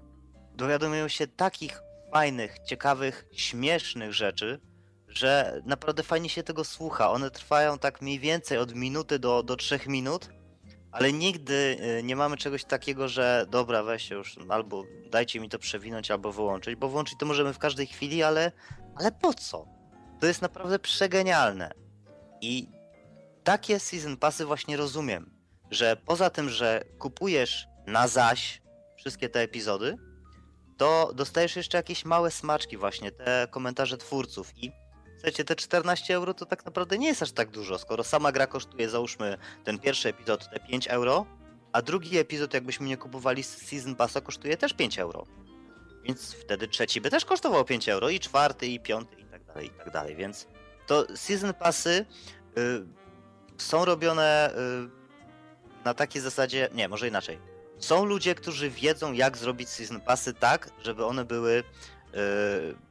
dowiadują 0.55 1.07
się 1.07 1.27
takich 1.27 1.81
fajnych, 2.13 2.59
ciekawych, 2.59 3.25
śmiesznych 3.31 4.13
rzeczy, 4.13 4.59
że 5.07 5.61
naprawdę 5.65 6.03
fajnie 6.03 6.29
się 6.29 6.43
tego 6.43 6.63
słucha. 6.63 7.11
One 7.11 7.31
trwają 7.31 7.79
tak 7.79 8.01
mniej 8.01 8.19
więcej 8.19 8.57
od 8.57 8.75
minuty 8.75 9.19
do, 9.19 9.43
do 9.43 9.55
trzech 9.55 9.87
minut, 9.87 10.29
ale 10.91 11.13
nigdy 11.13 11.77
y, 11.99 12.03
nie 12.03 12.15
mamy 12.15 12.37
czegoś 12.37 12.63
takiego, 12.63 13.07
że 13.07 13.45
dobra, 13.49 13.83
weź 13.83 14.09
się 14.09 14.15
już, 14.15 14.39
albo 14.49 14.83
dajcie 15.11 15.39
mi 15.39 15.49
to 15.49 15.59
przewinąć, 15.59 16.11
albo 16.11 16.31
wyłączyć, 16.31 16.75
bo 16.75 16.89
włączyć 16.89 17.17
to 17.19 17.25
możemy 17.25 17.53
w 17.53 17.59
każdej 17.59 17.87
chwili, 17.87 18.23
ale, 18.23 18.51
ale 18.95 19.11
po 19.11 19.33
co? 19.33 19.65
To 20.19 20.27
jest 20.27 20.41
naprawdę 20.41 20.79
przegenialne. 20.79 21.71
I 22.41 22.67
takie 23.43 23.79
season 23.79 24.17
passy 24.17 24.45
właśnie 24.45 24.77
rozumiem, 24.77 25.31
że 25.71 25.97
poza 26.05 26.29
tym, 26.29 26.49
że 26.49 26.83
kupujesz 26.99 27.67
na 27.87 28.07
zaś 28.07 28.61
wszystkie 28.97 29.29
te 29.29 29.39
epizody, 29.39 29.95
to 30.77 31.11
dostajesz 31.15 31.55
jeszcze 31.55 31.77
jakieś 31.77 32.05
małe 32.05 32.31
smaczki 32.31 32.77
właśnie, 32.77 33.11
te 33.11 33.47
komentarze 33.51 33.97
twórców 33.97 34.57
i 34.57 34.71
Słuchajcie, 35.19 35.45
te 35.45 35.55
14 35.55 36.15
euro 36.15 36.33
to 36.33 36.45
tak 36.45 36.65
naprawdę 36.65 36.97
nie 36.97 37.07
jest 37.07 37.21
aż 37.21 37.31
tak 37.31 37.49
dużo, 37.49 37.77
skoro 37.77 38.03
sama 38.03 38.31
gra 38.31 38.47
kosztuje, 38.47 38.89
załóżmy, 38.89 39.37
ten 39.63 39.79
pierwszy 39.79 40.09
epizod 40.09 40.49
te 40.49 40.59
5 40.59 40.87
euro, 40.87 41.25
a 41.71 41.81
drugi 41.81 42.17
epizod, 42.17 42.53
jakbyśmy 42.53 42.87
nie 42.87 42.97
kupowali 42.97 43.43
Season 43.43 43.95
Passa, 43.95 44.21
kosztuje 44.21 44.57
też 44.57 44.73
5 44.73 44.99
euro. 44.99 45.25
Więc 46.03 46.33
wtedy 46.33 46.67
trzeci 46.67 47.01
by 47.01 47.09
też 47.09 47.25
kosztował 47.25 47.65
5 47.65 47.89
euro, 47.89 48.09
i 48.09 48.19
czwarty, 48.19 48.67
i 48.67 48.79
piąty, 48.79 49.15
i 49.15 49.25
tak 49.25 49.43
dalej, 49.45 49.67
i 49.67 49.69
tak 49.69 49.91
dalej. 49.91 50.15
Więc 50.15 50.47
to 50.87 51.05
Season 51.15 51.53
Passy 51.53 52.05
y, 52.57 52.85
są 53.57 53.85
robione 53.85 54.53
y, 54.53 55.85
na 55.85 55.93
takiej 55.93 56.21
zasadzie, 56.21 56.69
nie, 56.73 56.89
może 56.89 57.07
inaczej. 57.07 57.39
Są 57.79 58.05
ludzie, 58.05 58.35
którzy 58.35 58.69
wiedzą, 58.69 59.13
jak 59.13 59.37
zrobić 59.37 59.69
Season 59.69 60.01
Passy 60.01 60.33
tak, 60.33 60.69
żeby 60.83 61.05
one 61.05 61.25
były 61.25 61.51
y, 61.53 62.88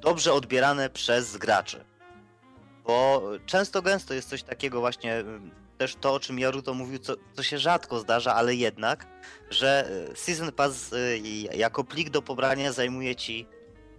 dobrze 0.00 0.32
odbierane 0.32 0.90
przez 0.90 1.36
graczy. 1.36 1.84
Bo 2.86 3.22
często 3.46 3.82
gęsto 3.82 4.14
jest 4.14 4.28
coś 4.28 4.42
takiego 4.42 4.80
właśnie, 4.80 5.18
ym, 5.18 5.50
też 5.78 5.94
to 5.94 6.14
o 6.14 6.20
czym 6.20 6.38
Jaruto 6.38 6.74
mówił, 6.74 6.98
co, 6.98 7.14
co 7.32 7.42
się 7.42 7.58
rzadko 7.58 7.98
zdarza, 7.98 8.34
ale 8.34 8.54
jednak, 8.54 9.06
że 9.50 9.90
y, 10.12 10.16
Season 10.16 10.52
Pass 10.52 10.92
y, 10.92 11.18
jako 11.54 11.84
plik 11.84 12.10
do 12.10 12.22
pobrania 12.22 12.72
zajmuje 12.72 13.16
ci 13.16 13.46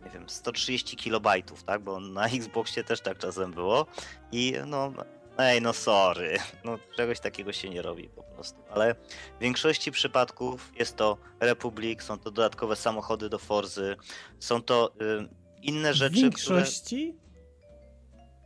nie 0.07 0.13
wiem, 0.13 0.29
130 0.29 0.97
kilobajtów, 0.97 1.63
tak? 1.63 1.81
Bo 1.81 1.99
na 1.99 2.27
Xboxie 2.37 2.83
też 2.83 3.01
tak 3.01 3.17
czasem 3.17 3.51
było. 3.51 3.85
I 4.31 4.53
no, 4.65 4.93
ej, 5.37 5.61
no 5.61 5.73
sorry, 5.73 6.37
no 6.65 6.79
czegoś 6.97 7.19
takiego 7.19 7.53
się 7.53 7.69
nie 7.69 7.81
robi 7.81 8.09
po 8.09 8.23
prostu. 8.23 8.59
Ale 8.69 8.95
w 9.37 9.41
większości 9.41 9.91
przypadków 9.91 10.71
jest 10.79 10.95
to 10.95 11.17
Republic, 11.39 12.03
są 12.03 12.19
to 12.19 12.31
dodatkowe 12.31 12.75
samochody 12.75 13.29
do 13.29 13.39
Forzy, 13.39 13.97
są 14.39 14.61
to 14.61 14.91
y, 15.01 15.46
inne 15.61 15.93
w 15.93 15.95
rzeczy, 15.95 16.15
które... 16.15 16.23
większości? 16.23 17.15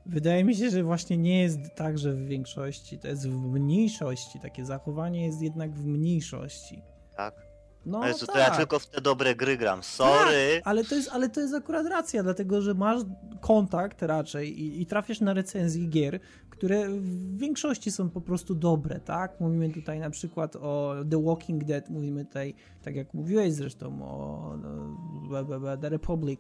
Wydaje 0.06 0.43
mi 0.43 0.56
się, 0.56 0.69
że 0.69 0.84
właśnie 0.84 1.17
nie 1.17 1.41
jest 1.41 1.60
tak, 1.76 1.97
że 1.97 2.13
w 2.13 2.26
większości, 2.26 3.00
to 3.00 3.08
jest 3.08 3.30
w 3.30 3.50
mniejszości. 3.50 4.39
Takie 4.39 4.65
zachowanie 4.65 5.26
jest 5.26 5.41
jednak 5.41 5.74
w 5.74 5.86
mniejszości. 5.86 6.82
Tak. 7.17 7.52
No, 7.86 8.02
tak. 8.02 8.17
to 8.34 8.39
ja 8.39 8.52
tylko 8.52 8.80
w 8.80 8.88
te 8.88 9.02
dobre 9.02 9.36
gry 9.36 9.58
gram, 9.58 9.84
sorry. 9.84 10.56
Tak, 10.56 10.62
ale 10.67 10.84
to, 10.84 10.95
jest, 10.95 11.10
ale 11.10 11.30
to 11.30 11.41
jest 11.41 11.54
akurat 11.54 11.86
racja, 11.88 12.24
dlatego 12.24 12.62
że 12.62 12.74
masz 12.74 13.02
kontakt 13.39 14.02
raczej 14.02 14.62
i, 14.62 14.82
i 14.82 14.86
trafiasz 14.86 15.21
na 15.21 15.34
recenzje 15.34 15.86
gier, 15.86 16.19
które 16.50 16.89
w 16.89 17.38
większości 17.38 17.91
są 17.91 18.10
po 18.10 18.21
prostu 18.21 18.56
dobre, 18.56 19.00
tak? 19.00 19.39
Mówimy 19.39 19.69
tutaj 19.69 20.00
na 20.00 20.10
przykład 20.10 20.56
o 20.56 20.95
The 21.10 21.24
Walking 21.24 21.63
Dead, 21.63 21.89
mówimy 21.89 22.26
tutaj, 22.26 22.56
tak 22.84 22.95
jak 22.95 23.13
mówiłeś 23.13 23.54
zresztą, 23.54 24.04
o 24.04 24.58
no, 24.58 25.78
The 25.78 25.89
Republic 25.89 26.39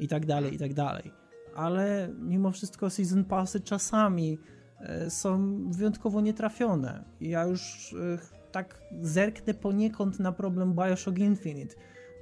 i 0.00 0.08
tak 0.08 0.26
dalej, 0.26 0.54
i 0.54 0.58
tak 0.58 0.74
dalej. 0.74 1.12
Ale 1.54 2.08
mimo 2.18 2.50
wszystko 2.50 2.90
Season 2.90 3.24
Passy 3.24 3.60
czasami 3.60 4.38
e, 4.78 5.10
są 5.10 5.58
wyjątkowo 5.70 6.20
nietrafione. 6.20 7.04
Ja 7.20 7.44
już 7.44 7.92
e, 7.92 8.18
tak 8.52 8.80
zerknę 9.00 9.54
poniekąd 9.54 10.20
na 10.20 10.32
problem 10.32 10.74
Bioshock 10.74 11.18
Infinite, 11.18 11.74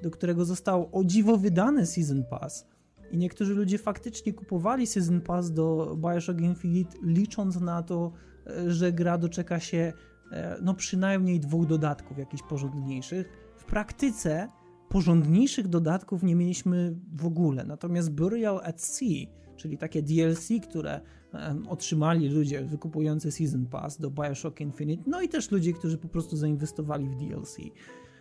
do 0.02 0.10
którego 0.10 0.44
został 0.44 0.88
o 0.92 1.04
dziwo 1.04 1.36
wydany 1.36 1.86
Season 1.86 2.24
Pass. 2.30 2.66
I 3.10 3.18
niektórzy 3.18 3.54
ludzie 3.54 3.78
faktycznie 3.78 4.32
kupowali 4.32 4.86
Season 4.86 5.20
Pass 5.20 5.52
do 5.52 5.96
Bioshock 5.96 6.40
Infinite, 6.40 6.96
licząc 7.02 7.60
na 7.60 7.82
to, 7.82 8.12
e, 8.46 8.70
że 8.70 8.92
gra 8.92 9.18
doczeka 9.18 9.60
się 9.60 9.92
no 10.62 10.74
przynajmniej 10.74 11.40
dwóch 11.40 11.66
dodatków 11.66 12.18
jakichś 12.18 12.42
porządniejszych. 12.42 13.28
W 13.56 13.64
praktyce 13.64 14.48
porządniejszych 14.88 15.68
dodatków 15.68 16.22
nie 16.22 16.34
mieliśmy 16.34 16.96
w 17.16 17.26
ogóle. 17.26 17.64
Natomiast 17.64 18.12
Burial 18.12 18.60
at 18.64 18.80
Sea, 18.80 19.26
czyli 19.56 19.78
takie 19.78 20.02
DLC, 20.02 20.48
które 20.68 21.00
otrzymali 21.68 22.28
ludzie 22.28 22.64
wykupujący 22.64 23.32
Season 23.32 23.66
Pass 23.66 24.00
do 24.00 24.10
Bioshock 24.10 24.60
Infinite, 24.60 25.02
no 25.06 25.22
i 25.22 25.28
też 25.28 25.50
ludzie, 25.50 25.72
którzy 25.72 25.98
po 25.98 26.08
prostu 26.08 26.36
zainwestowali 26.36 27.08
w 27.08 27.16
DLC. 27.16 27.56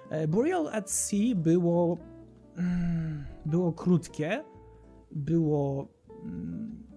E, 0.09 0.27
Burial 0.27 0.67
at 0.67 0.91
Sea 0.91 1.35
było, 1.35 1.97
mm, 2.57 3.23
było 3.45 3.73
krótkie, 3.73 4.43
było 5.11 5.87
mm, 6.23 6.87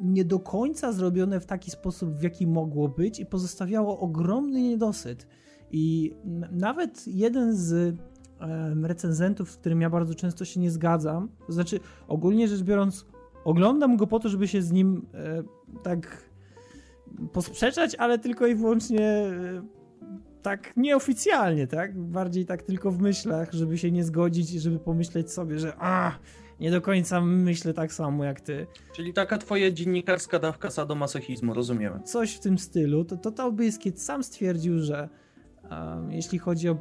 nie 0.00 0.24
do 0.24 0.38
końca 0.38 0.92
zrobione 0.92 1.40
w 1.40 1.46
taki 1.46 1.70
sposób, 1.70 2.10
w 2.10 2.22
jaki 2.22 2.46
mogło 2.46 2.88
być 2.88 3.20
i 3.20 3.26
pozostawiało 3.26 4.00
ogromny 4.00 4.62
niedosyt. 4.62 5.26
I 5.70 6.12
nawet 6.52 7.06
jeden 7.06 7.56
z 7.56 7.96
recenzentów, 8.82 9.50
z 9.50 9.56
którym 9.56 9.80
ja 9.80 9.90
bardzo 9.90 10.14
często 10.14 10.44
się 10.44 10.60
nie 10.60 10.70
zgadzam, 10.70 11.28
to 11.46 11.52
znaczy 11.52 11.80
ogólnie 12.08 12.48
rzecz 12.48 12.62
biorąc, 12.62 13.06
oglądam 13.44 13.96
go 13.96 14.06
po 14.06 14.20
to, 14.20 14.28
żeby 14.28 14.48
się 14.48 14.62
z 14.62 14.72
nim 14.72 15.06
e, 15.14 15.42
tak 15.82 16.30
posprzeczać, 17.32 17.94
ale 17.94 18.18
tylko 18.18 18.46
i 18.46 18.54
wyłącznie 18.54 19.02
e, 19.02 19.62
tak 20.42 20.76
nieoficjalnie, 20.76 21.66
tak? 21.66 21.98
Bardziej 21.98 22.46
tak 22.46 22.62
tylko 22.62 22.90
w 22.90 23.00
myślach, 23.00 23.52
żeby 23.52 23.78
się 23.78 23.90
nie 23.90 24.04
zgodzić 24.04 24.54
i 24.54 24.60
żeby 24.60 24.78
pomyśleć 24.78 25.32
sobie, 25.32 25.58
że 25.58 25.72
a, 25.78 26.18
nie 26.60 26.70
do 26.70 26.80
końca 26.80 27.20
myślę 27.20 27.74
tak 27.74 27.92
samo 27.92 28.24
jak 28.24 28.40
ty. 28.40 28.66
Czyli 28.96 29.12
taka 29.12 29.38
twoja 29.38 29.70
dziennikarska 29.70 30.38
dawka 30.38 30.70
sadomasochizmu, 30.70 31.54
rozumiemy. 31.54 32.00
Coś 32.02 32.34
w 32.34 32.40
tym 32.40 32.58
stylu. 32.58 33.04
To 33.04 33.16
Total 33.16 33.52
Biscuit 33.52 34.02
sam 34.02 34.22
stwierdził, 34.22 34.78
że 34.78 35.08
jeśli 36.10 36.38
chodzi 36.38 36.68
o 36.68 36.76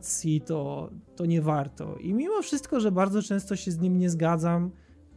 Sea, 0.00 0.40
to, 0.46 0.90
to 1.16 1.26
nie 1.26 1.42
warto. 1.42 1.96
I 1.96 2.14
mimo 2.14 2.42
wszystko, 2.42 2.80
że 2.80 2.92
bardzo 2.92 3.22
często 3.22 3.56
się 3.56 3.70
z 3.70 3.80
nim 3.80 3.98
nie 3.98 4.10
zgadzam 4.10 4.70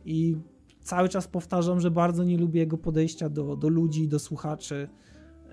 i 0.06 0.38
cały 0.82 1.10
czas 1.10 1.28
powtarzam, 1.28 1.80
że 1.80 1.92
bardzo 1.92 2.24
nie 2.24 2.38
lubię 2.38 2.60
jego 2.60 2.78
podejścia 2.78 3.30
do, 3.30 3.56
do 3.56 3.68
ludzi, 3.70 4.08
do 4.08 4.20
słuchaczy. 4.20 4.90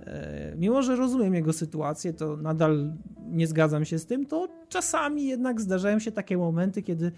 E, 0.06 0.54
Mimo, 0.56 0.82
że 0.82 0.96
rozumiem 0.96 1.34
jego 1.34 1.52
sytuację, 1.52 2.12
to 2.12 2.36
nadal 2.36 2.92
nie 3.26 3.46
zgadzam 3.46 3.84
się 3.84 3.98
z 3.98 4.06
tym, 4.06 4.26
to 4.26 4.48
czasami 4.68 5.26
jednak 5.26 5.60
zdarzają 5.60 5.98
się 5.98 6.12
takie 6.12 6.36
momenty, 6.36 6.82
kiedy 6.82 7.12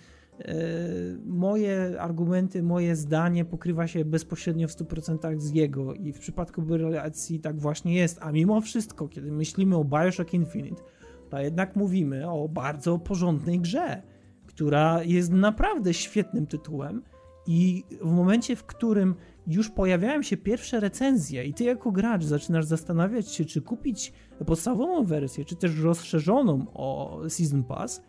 moje 1.24 2.00
argumenty, 2.00 2.62
moje 2.62 2.96
zdanie 2.96 3.44
pokrywa 3.44 3.86
się 3.86 4.04
bezpośrednio 4.04 4.68
w 4.68 4.70
100% 4.70 5.38
z 5.38 5.50
jego 5.50 5.94
i 5.94 6.12
w 6.12 6.18
przypadku 6.18 6.62
relacji 6.68 7.40
tak 7.40 7.60
właśnie 7.60 7.94
jest, 7.94 8.18
a 8.22 8.32
mimo 8.32 8.60
wszystko, 8.60 9.08
kiedy 9.08 9.32
myślimy 9.32 9.76
o 9.76 9.84
Bioshock 9.84 10.34
Infinite, 10.34 10.82
to 11.30 11.40
jednak 11.40 11.76
mówimy 11.76 12.30
o 12.30 12.48
bardzo 12.48 12.98
porządnej 12.98 13.60
grze, 13.60 14.02
która 14.46 15.02
jest 15.02 15.32
naprawdę 15.32 15.94
świetnym 15.94 16.46
tytułem 16.46 17.02
i 17.46 17.84
w 18.00 18.10
momencie, 18.10 18.56
w 18.56 18.64
którym 18.64 19.14
już 19.46 19.70
pojawiają 19.70 20.22
się 20.22 20.36
pierwsze 20.36 20.80
recenzje 20.80 21.44
i 21.44 21.54
ty 21.54 21.64
jako 21.64 21.92
gracz 21.92 22.24
zaczynasz 22.24 22.64
zastanawiać 22.64 23.32
się, 23.32 23.44
czy 23.44 23.62
kupić 23.62 24.12
podstawową 24.46 25.04
wersję, 25.04 25.44
czy 25.44 25.56
też 25.56 25.78
rozszerzoną 25.78 26.66
o 26.74 27.20
Season 27.28 27.64
Pass, 27.64 28.02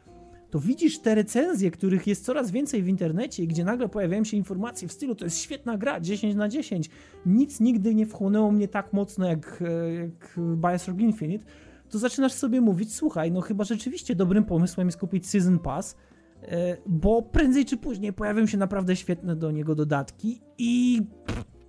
to 0.53 0.59
widzisz 0.59 0.99
te 0.99 1.15
recenzje, 1.15 1.71
których 1.71 2.07
jest 2.07 2.25
coraz 2.25 2.51
więcej 2.51 2.83
w 2.83 2.87
internecie, 2.87 3.47
gdzie 3.47 3.63
nagle 3.63 3.89
pojawiają 3.89 4.23
się 4.23 4.37
informacje 4.37 4.87
w 4.87 4.91
stylu 4.91 5.15
to 5.15 5.25
jest 5.25 5.37
świetna 5.37 5.77
gra, 5.77 5.99
10 5.99 6.35
na 6.35 6.49
10. 6.49 6.89
Nic 7.25 7.59
nigdy 7.59 7.95
nie 7.95 8.05
wchłonęło 8.05 8.51
mnie 8.51 8.67
tak 8.67 8.93
mocno 8.93 9.27
jak, 9.27 9.61
e, 9.61 9.93
jak 9.93 10.39
Bioshock 10.55 10.99
Infinite. 10.99 11.45
To 11.89 11.99
zaczynasz 11.99 12.33
sobie 12.33 12.61
mówić, 12.61 12.95
słuchaj, 12.95 13.31
no 13.31 13.41
chyba 13.41 13.63
rzeczywiście 13.63 14.15
dobrym 14.15 14.43
pomysłem 14.43 14.87
jest 14.87 14.99
kupić 14.99 15.29
Season 15.29 15.59
Pass, 15.59 15.95
e, 16.41 16.77
bo 16.85 17.21
prędzej 17.21 17.65
czy 17.65 17.77
później 17.77 18.13
pojawią 18.13 18.45
się 18.45 18.57
naprawdę 18.57 18.95
świetne 18.95 19.35
do 19.35 19.51
niego 19.51 19.75
dodatki 19.75 20.41
i 20.57 21.01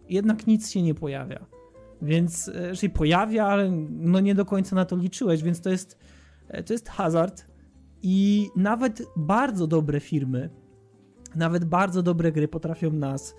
jednak 0.09 0.47
nic 0.47 0.71
się 0.71 0.83
nie 0.83 0.95
pojawia. 0.95 1.47
Więc, 2.03 2.49
e, 2.49 2.77
się 2.77 2.89
pojawia, 2.89 3.47
ale 3.47 3.71
no 3.91 4.21
nie 4.21 4.35
do 4.35 4.45
końca 4.45 4.77
na 4.77 4.85
to 4.85 4.97
liczyłeś, 4.97 5.43
więc 5.43 5.61
to 5.61 5.71
jest, 5.71 5.99
to 6.67 6.73
jest 6.73 6.89
hazard 6.89 7.54
i 8.07 8.51
nawet 8.57 9.03
bardzo 9.17 9.67
dobre 9.67 10.01
firmy, 10.01 10.51
nawet 11.37 11.65
bardzo 11.65 12.03
dobre 12.03 12.33
gry 12.33 12.49
potrafią 12.49 12.93
nas 12.93 13.35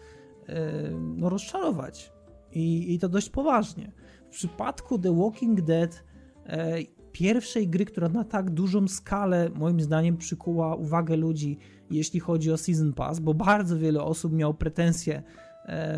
e, 0.47 0.89
no, 0.91 1.29
rozczarować. 1.29 2.13
I, 2.51 2.93
I, 2.93 2.99
to 2.99 3.09
dość 3.09 3.29
poważnie. 3.29 3.91
W 4.27 4.29
przypadku 4.29 4.99
The 4.99 5.15
Walking 5.15 5.61
Dead, 5.61 6.03
e, 6.45 6.77
pierwszej 7.11 7.67
gry, 7.67 7.85
która 7.85 8.09
na 8.09 8.23
tak 8.23 8.49
dużą 8.49 8.87
skalę, 8.87 9.49
moim 9.55 9.81
zdaniem, 9.81 10.17
przykuła 10.17 10.75
uwagę 10.75 11.17
ludzi, 11.17 11.57
jeśli 11.91 12.19
chodzi 12.19 12.51
o 12.51 12.57
Season 12.57 12.93
Pass, 12.93 13.19
bo 13.19 13.33
bardzo 13.33 13.77
wiele 13.77 14.03
osób 14.03 14.33
miało 14.33 14.53
pretensje 14.53 15.23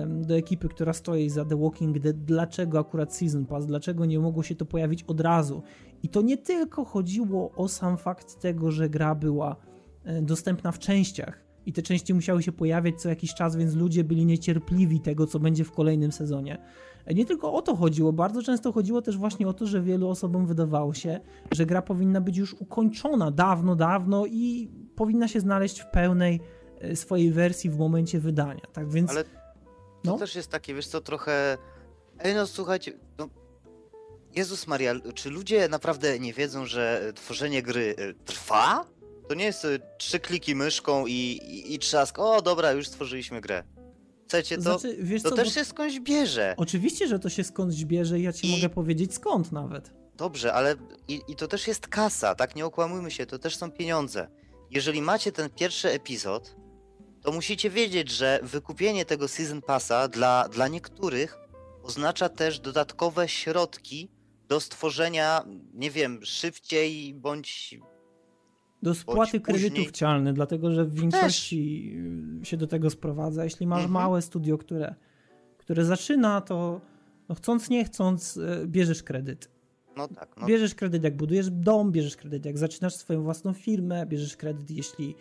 do 0.07 0.36
ekipy, 0.36 0.70
która 0.70 0.93
stoi 0.93 1.30
za 1.30 1.45
The 1.45 1.57
Walking 1.57 1.99
Dead, 1.99 2.24
dlaczego 2.24 2.80
akurat 2.80 3.15
Season 3.15 3.45
Pass, 3.45 3.65
dlaczego 3.65 4.05
nie 4.05 4.20
mogło 4.20 4.43
się 4.43 4.55
to 4.55 4.65
pojawić 4.65 5.03
od 5.03 5.22
razu. 5.22 5.63
I 6.04 6.10
to 6.10 6.22
nie 6.22 6.38
tylko 6.38 6.86
chodziło 6.86 7.52
o 7.56 7.68
sam 7.68 7.98
fakt 7.98 8.39
tego, 8.39 8.72
że 8.72 8.89
gra 8.89 9.16
była 9.16 9.56
e, 10.04 10.22
dostępna 10.22 10.72
w 10.72 10.80
częściach 10.80 11.48
i 11.66 11.74
te 11.74 11.82
części 11.82 12.14
musiały 12.14 12.43
się 12.43 12.52
pojawiać 12.52 13.02
co 13.02 13.10
jakiś 13.10 13.34
czas, 13.34 13.56
więc 13.56 13.76
ludzie 13.76 14.04
byli 14.04 14.26
niecierpliwi 14.26 15.00
tego, 15.00 15.28
co 15.28 15.39
będzie 15.39 15.64
w 15.64 15.72
kolejnym 15.72 16.12
sezonie. 16.12 16.58
E, 17.06 17.14
nie 17.14 17.26
tylko 17.26 17.54
o 17.54 17.62
to 17.62 17.76
chodziło, 17.76 18.14
bardzo 18.14 18.43
często 18.43 18.72
chodziło 18.72 19.02
też 19.02 19.18
właśnie 19.18 19.48
o 19.48 19.54
to, 19.54 19.66
że 19.66 19.82
wielu 19.82 20.10
osobom 20.10 20.45
wydawało 20.45 20.93
się, 20.93 21.20
że 21.52 21.66
gra 21.66 21.82
powinna 21.82 22.22
być 22.22 22.38
już 22.38 22.54
ukończona 22.54 23.32
dawno, 23.32 23.76
dawno 23.76 24.26
i 24.26 24.72
powinna 24.95 25.28
się 25.28 25.39
znaleźć 25.39 25.80
w 25.80 25.91
pełnej 25.91 26.41
e, 26.82 26.95
swojej 26.95 27.32
wersji 27.32 27.70
w 27.70 27.78
momencie 27.78 28.20
wydania. 28.20 28.68
Tak 28.74 28.89
więc. 28.89 29.12
Ale 29.12 29.24
to 29.24 29.30
no? 30.04 30.18
też 30.18 30.36
jest 30.36 30.52
takie, 30.52 30.74
wiesz 30.74 30.88
co, 30.88 31.02
trochę. 31.02 31.58
Ej, 32.20 32.36
no 32.36 32.48
słuchajcie, 32.48 32.93
no. 33.18 33.30
Jezus 34.36 34.67
Maria, 34.67 34.93
czy 35.15 35.30
ludzie 35.30 35.69
naprawdę 35.69 36.19
nie 36.19 36.34
wiedzą, 36.34 36.65
że 36.65 37.13
tworzenie 37.15 37.63
gry 37.63 37.95
y, 37.99 38.15
trwa? 38.25 38.86
To 39.28 39.34
nie 39.34 39.45
jest 39.45 39.65
y, 39.65 39.80
trzy 39.97 40.19
kliki 40.19 40.55
myszką 40.55 41.07
i, 41.07 41.11
i, 41.11 41.73
i 41.73 41.80
trzask. 41.80 42.19
O, 42.19 42.41
dobra, 42.41 42.71
już 42.71 42.88
stworzyliśmy 42.88 43.41
grę. 43.41 43.63
Chcecie 44.28 44.57
to? 44.57 44.61
Znaczy, 44.61 45.19
to 45.23 45.30
co, 45.30 45.36
też 45.36 45.53
się 45.53 45.65
skądś 45.65 45.99
bierze. 45.99 46.53
Oczywiście, 46.57 47.07
że 47.07 47.19
to 47.19 47.30
się 47.30 47.43
skądś 47.43 47.84
bierze 47.84 48.19
i 48.19 48.23
ja 48.23 48.34
ci 48.34 48.47
I... 48.47 48.51
mogę 48.51 48.69
powiedzieć 48.69 49.13
skąd 49.13 49.51
nawet. 49.51 49.91
Dobrze, 50.17 50.53
ale 50.53 50.75
i, 51.07 51.21
i 51.28 51.36
to 51.36 51.47
też 51.47 51.67
jest 51.67 51.88
kasa, 51.88 52.36
tak? 52.36 52.55
Nie 52.55 52.65
okłamujmy 52.65 53.11
się, 53.11 53.25
to 53.25 53.39
też 53.39 53.57
są 53.57 53.71
pieniądze. 53.71 54.28
Jeżeli 54.71 55.01
macie 55.01 55.32
ten 55.32 55.49
pierwszy 55.49 55.89
epizod, 55.89 56.55
to 57.21 57.32
musicie 57.32 57.69
wiedzieć, 57.69 58.11
że 58.11 58.39
wykupienie 58.43 59.05
tego 59.05 59.28
Season 59.28 59.61
Passa 59.61 60.07
dla, 60.07 60.49
dla 60.49 60.67
niektórych 60.67 61.38
oznacza 61.84 62.30
też 62.30 62.59
dodatkowe 62.59 63.30
środki 63.30 64.09
do 64.48 64.60
stworzenia, 64.60 65.45
nie 65.74 65.91
wiem, 65.91 66.20
szybciej 66.24 67.14
bądź. 67.14 67.80
Do 68.84 68.95
spłaty 68.95 69.39
kredytów 69.41 69.91
cialnych, 69.91 70.34
dlatego 70.34 70.72
że 70.72 70.86
w 70.86 70.93
większości 70.93 71.93
też. 72.39 72.50
się 72.50 72.58
do 72.58 72.68
tego 72.68 72.89
sprowadza. 72.89 73.43
Jeśli 73.43 73.68
masz 73.68 73.84
mhm. 73.84 73.93
małe 73.93 74.22
studio, 74.22 74.58
które, 74.58 74.95
które 75.58 75.86
zaczyna, 75.86 76.41
to 76.41 76.82
no 77.30 77.36
chcąc, 77.36 77.70
nie 77.70 77.86
chcąc, 77.86 78.38
e, 78.38 78.68
bierzesz 78.68 79.04
kredyt. 79.04 79.50
No 79.98 80.08
tak. 80.08 80.36
No. 80.38 80.48
Bierzesz 80.48 80.76
kredyt, 80.76 81.04
jak 81.04 81.18
budujesz 81.18 81.50
dom, 81.50 81.91
bierzesz 81.91 82.16
kredyt, 82.18 82.45
jak 82.45 82.58
zaczynasz 82.58 82.95
swoją 82.95 83.24
własną 83.24 83.54
firmę, 83.54 84.06
bierzesz 84.06 84.38
kredyt, 84.38 84.72
jeśli 84.72 85.16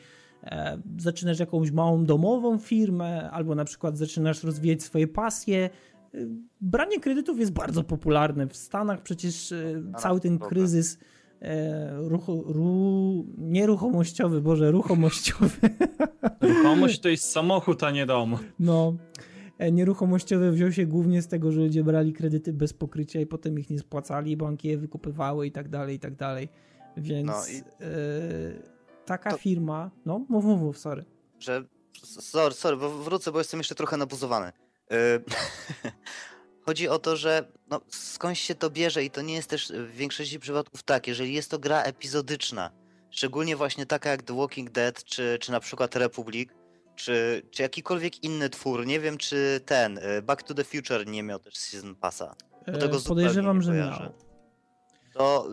E, 0.47 0.79
zaczynasz 0.99 1.39
jakąś 1.39 1.70
małą 1.70 2.05
domową 2.05 2.59
firmę, 2.59 3.31
albo 3.31 3.55
na 3.55 3.64
przykład 3.64 3.99
zaczynasz 3.99 4.45
rozwijać 4.45 4.83
swoje 4.83 5.09
pasje. 5.09 5.70
E, 6.17 6.21
branie 6.61 7.01
kredytów 7.01 7.39
jest 7.39 7.53
bardzo 7.53 7.85
popularne. 7.85 8.47
W 8.47 8.57
Stanach 8.57 9.03
przecież 9.03 9.53
e, 9.53 9.83
cały 9.99 10.21
ten 10.21 10.39
kryzys 10.39 10.99
ruchu, 11.97 12.45
ru, 12.47 13.27
nieruchomościowy, 13.39 14.41
Boże, 14.41 14.71
ruchomościowy. 14.71 15.51
Ruchomość 16.41 17.01
to 17.01 17.09
jest 17.09 17.31
samochód, 17.31 17.83
a 17.83 17.91
nie 17.91 18.07
dom. 18.07 18.39
No, 18.59 18.97
nieruchomościowy 19.73 20.53
wziął 20.53 20.73
się 20.73 20.87
głównie 20.87 21.23
z 21.23 21.29
tego, 21.29 21.53
że 21.53 21.61
ludzie 21.61 21.85
brali 21.85 22.12
kredyty 22.12 22.53
bez 22.53 22.73
pokrycia 22.73 23.21
i 23.21 23.27
potem 23.27 23.59
ich 23.59 23.71
nie 23.71 23.79
spłacali, 23.79 24.37
banki 24.37 24.69
je 24.69 24.79
wykupywały 24.79 25.47
i 25.47 25.53
tak 25.53 25.69
dalej, 25.69 25.97
i 25.97 25.99
tak 25.99 26.14
dalej. 26.14 26.49
Więc... 26.97 27.27
No 27.27 27.47
i 27.47 27.62
taka 29.05 29.31
to... 29.31 29.37
firma, 29.37 29.91
no 30.07 30.19
mów, 30.19 30.45
mów, 30.45 30.61
mów, 30.61 30.79
sorry. 30.79 31.05
Że, 31.39 31.64
sorry, 32.03 32.55
sorry, 32.55 32.77
bo 32.77 32.91
wrócę, 32.91 33.33
bo 33.33 33.39
jestem 33.39 33.59
jeszcze 33.61 33.75
trochę 33.75 33.97
nabuzowany. 33.97 34.53
Chodzi 36.66 36.89
o 36.89 36.99
to, 36.99 37.16
że 37.16 37.49
no, 37.70 37.80
skądś 37.89 38.41
się 38.41 38.55
to 38.55 38.70
bierze 38.70 39.05
i 39.05 39.11
to 39.11 39.22
nie 39.22 39.34
jest 39.34 39.51
też 39.51 39.72
w 39.72 39.91
większości 39.91 40.39
przypadków 40.39 40.82
tak, 40.82 41.07
jeżeli 41.07 41.34
jest 41.34 41.51
to 41.51 41.59
gra 41.59 41.82
epizodyczna, 41.82 42.70
szczególnie 43.11 43.57
właśnie 43.57 43.87
taka 43.87 44.11
jak 44.11 44.22
The 44.22 44.37
Walking 44.37 44.70
Dead, 44.70 45.05
czy, 45.05 45.39
czy 45.41 45.53
na 45.53 45.61
przykład 45.61 45.97
Republic, 45.97 46.51
czy, 46.97 47.43
czy 47.51 47.62
jakikolwiek 47.62 48.24
inny 48.24 48.51
twór, 48.51 48.87
nie 48.87 49.01
wiem 49.01 49.18
czy 49.18 49.61
ten, 49.66 49.99
y, 49.99 50.22
Back 50.22 50.43
to 50.43 50.55
the 50.55 50.64
Future 50.64 51.07
nie 51.07 51.22
miał 51.22 51.39
też 51.39 51.57
Season 51.57 51.95
Passa. 51.95 52.34
Do 52.66 52.78
tego 52.78 53.01
Podejrzewam, 53.01 53.62
że 53.62 53.72
miał. 53.72 54.12
To, 55.12 55.49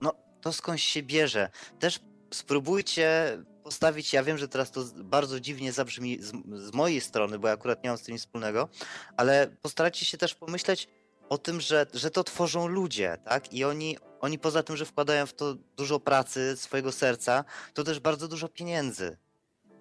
no, 0.00 0.12
to 0.40 0.52
skądś 0.52 0.82
się 0.82 1.02
bierze. 1.02 1.48
Też 1.78 2.00
spróbujcie 2.30 3.38
postawić, 3.64 4.12
ja 4.12 4.22
wiem, 4.22 4.38
że 4.38 4.48
teraz 4.48 4.70
to 4.70 4.84
bardzo 4.94 5.40
dziwnie 5.40 5.72
zabrzmi 5.72 6.18
z, 6.22 6.32
z, 6.54 6.74
mojej 6.74 7.00
strony, 7.00 7.38
bo 7.38 7.48
ja 7.48 7.54
akurat 7.54 7.84
nie 7.84 7.90
mam 7.90 7.98
z 7.98 8.02
tym 8.02 8.12
nic 8.12 8.22
wspólnego, 8.22 8.68
ale 9.16 9.48
postarajcie 9.62 10.06
się 10.06 10.18
też 10.18 10.34
pomyśleć 10.34 10.88
o 11.28 11.38
tym, 11.38 11.60
że, 11.60 11.86
że 11.94 12.10
to 12.10 12.24
tworzą 12.24 12.66
ludzie, 12.66 13.16
tak? 13.24 13.52
I 13.52 13.64
oni, 13.64 13.96
oni 14.20 14.38
poza 14.38 14.62
tym, 14.62 14.76
że 14.76 14.84
wkładają 14.84 15.26
w 15.26 15.34
to 15.34 15.54
dużo 15.76 16.00
pracy, 16.00 16.56
swojego 16.56 16.92
serca, 16.92 17.44
to 17.74 17.84
też 17.84 18.00
bardzo 18.00 18.28
dużo 18.28 18.48
pieniędzy. 18.48 19.16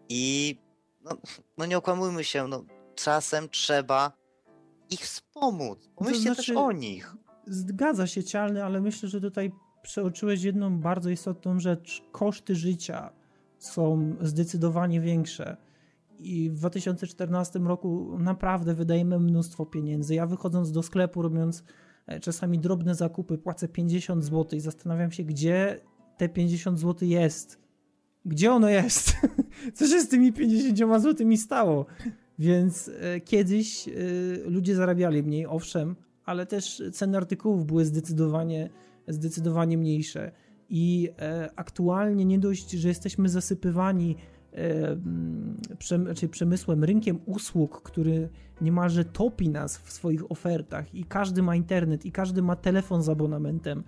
I 0.09 0.55
no, 1.01 1.17
no 1.57 1.65
nie 1.65 1.77
okłamujmy 1.77 2.23
się, 2.23 2.47
no, 2.47 2.63
czasem 2.95 3.49
trzeba 3.49 4.11
ich 4.89 4.99
wspomóc. 4.99 5.89
Pomyślcie 5.95 6.29
to 6.29 6.33
znaczy, 6.33 6.51
też 6.51 6.57
o 6.57 6.71
nich. 6.71 7.15
Zgadza 7.47 8.07
się, 8.07 8.23
Cialny, 8.23 8.63
ale 8.63 8.81
myślę, 8.81 9.09
że 9.09 9.21
tutaj 9.21 9.51
przeoczyłeś 9.81 10.43
jedną 10.43 10.79
bardzo 10.79 11.09
istotną 11.09 11.59
rzecz. 11.59 12.01
Koszty 12.11 12.55
życia 12.55 13.20
są 13.63 14.15
zdecydowanie 14.21 15.01
większe. 15.01 15.57
I 16.19 16.49
w 16.49 16.53
2014 16.53 17.59
roku 17.59 18.17
naprawdę 18.19 18.73
wydajemy 18.73 19.19
mnóstwo 19.19 19.65
pieniędzy. 19.65 20.15
Ja 20.15 20.25
wychodząc 20.25 20.71
do 20.71 20.83
sklepu, 20.83 21.21
robiąc 21.21 21.63
e, 22.07 22.19
czasami 22.19 22.59
drobne 22.59 22.95
zakupy, 22.95 23.37
płacę 23.37 23.67
50 23.67 24.23
zł 24.23 24.45
i 24.57 24.59
zastanawiam 24.59 25.11
się, 25.11 25.23
gdzie 25.23 25.79
te 26.17 26.29
50 26.29 26.79
zł 26.79 27.07
jest. 27.07 27.59
Gdzie 28.25 28.51
ono 28.51 28.69
jest? 28.69 29.13
Co 29.75 29.87
się 29.87 30.01
z 30.01 30.09
tymi 30.09 30.33
50 30.33 31.03
zł 31.03 31.37
stało? 31.37 31.85
Więc 32.39 32.91
e, 32.99 33.19
kiedyś 33.19 33.87
e, 33.87 33.91
ludzie 34.45 34.75
zarabiali 34.75 35.23
mniej, 35.23 35.45
owszem, 35.45 35.95
ale 36.25 36.45
też 36.45 36.83
ceny 36.93 37.17
artykułów 37.17 37.65
były 37.65 37.85
zdecydowanie 37.85 38.69
zdecydowanie 39.07 39.77
mniejsze. 39.77 40.31
I 40.73 41.09
e, 41.19 41.49
aktualnie 41.55 42.25
nie 42.25 42.39
dość, 42.39 42.71
że 42.71 42.87
jesteśmy 42.87 43.29
zasypywani 43.29 44.15
e, 44.53 44.97
przem, 45.77 46.03
znaczy 46.03 46.29
przemysłem, 46.29 46.83
rynkiem 46.83 47.19
usług, 47.25 47.81
który 47.81 48.29
niemalże 48.61 49.05
topi 49.05 49.49
nas 49.49 49.77
w 49.77 49.91
swoich 49.91 50.31
ofertach 50.31 50.95
i 50.95 51.03
każdy 51.03 51.43
ma 51.43 51.55
internet 51.55 52.05
i 52.05 52.11
każdy 52.11 52.41
ma 52.41 52.55
telefon 52.55 53.03
z 53.03 53.09
abonamentem. 53.09 53.83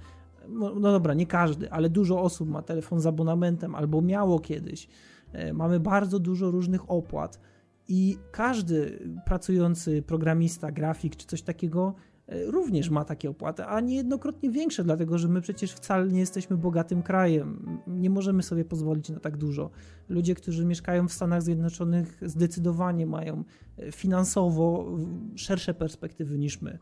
No, 0.49 0.75
no 0.75 0.91
dobra, 0.91 1.13
nie 1.13 1.27
każdy, 1.27 1.71
ale 1.71 1.89
dużo 1.89 2.21
osób 2.21 2.49
ma 2.49 2.61
telefon 2.61 2.99
z 2.99 3.05
abonamentem 3.05 3.75
albo 3.75 4.01
miało 4.01 4.39
kiedyś. 4.39 4.87
E, 5.31 5.53
mamy 5.53 5.79
bardzo 5.79 6.19
dużo 6.19 6.51
różnych 6.51 6.91
opłat 6.91 7.39
i 7.87 8.17
każdy 8.31 8.99
pracujący 9.25 10.01
programista, 10.01 10.71
grafik 10.71 11.15
czy 11.15 11.27
coś 11.27 11.41
takiego 11.41 11.95
również 12.27 12.89
ma 12.89 13.05
takie 13.05 13.29
opłaty, 13.29 13.65
a 13.65 13.79
niejednokrotnie 13.79 14.51
większe, 14.51 14.83
dlatego 14.83 15.17
że 15.17 15.27
my 15.27 15.41
przecież 15.41 15.71
wcale 15.71 16.07
nie 16.07 16.19
jesteśmy 16.19 16.57
bogatym 16.57 17.03
krajem. 17.03 17.79
Nie 17.87 18.09
możemy 18.09 18.43
sobie 18.43 18.65
pozwolić 18.65 19.09
na 19.09 19.19
tak 19.19 19.37
dużo. 19.37 19.69
Ludzie, 20.09 20.35
którzy 20.35 20.65
mieszkają 20.65 21.07
w 21.07 21.13
Stanach 21.13 21.41
Zjednoczonych, 21.41 22.21
zdecydowanie 22.21 23.05
mają 23.05 23.43
e, 23.77 23.91
finansowo 23.91 24.97
szersze 25.35 25.73
perspektywy 25.73 26.37
niż 26.37 26.61
my. 26.61 26.79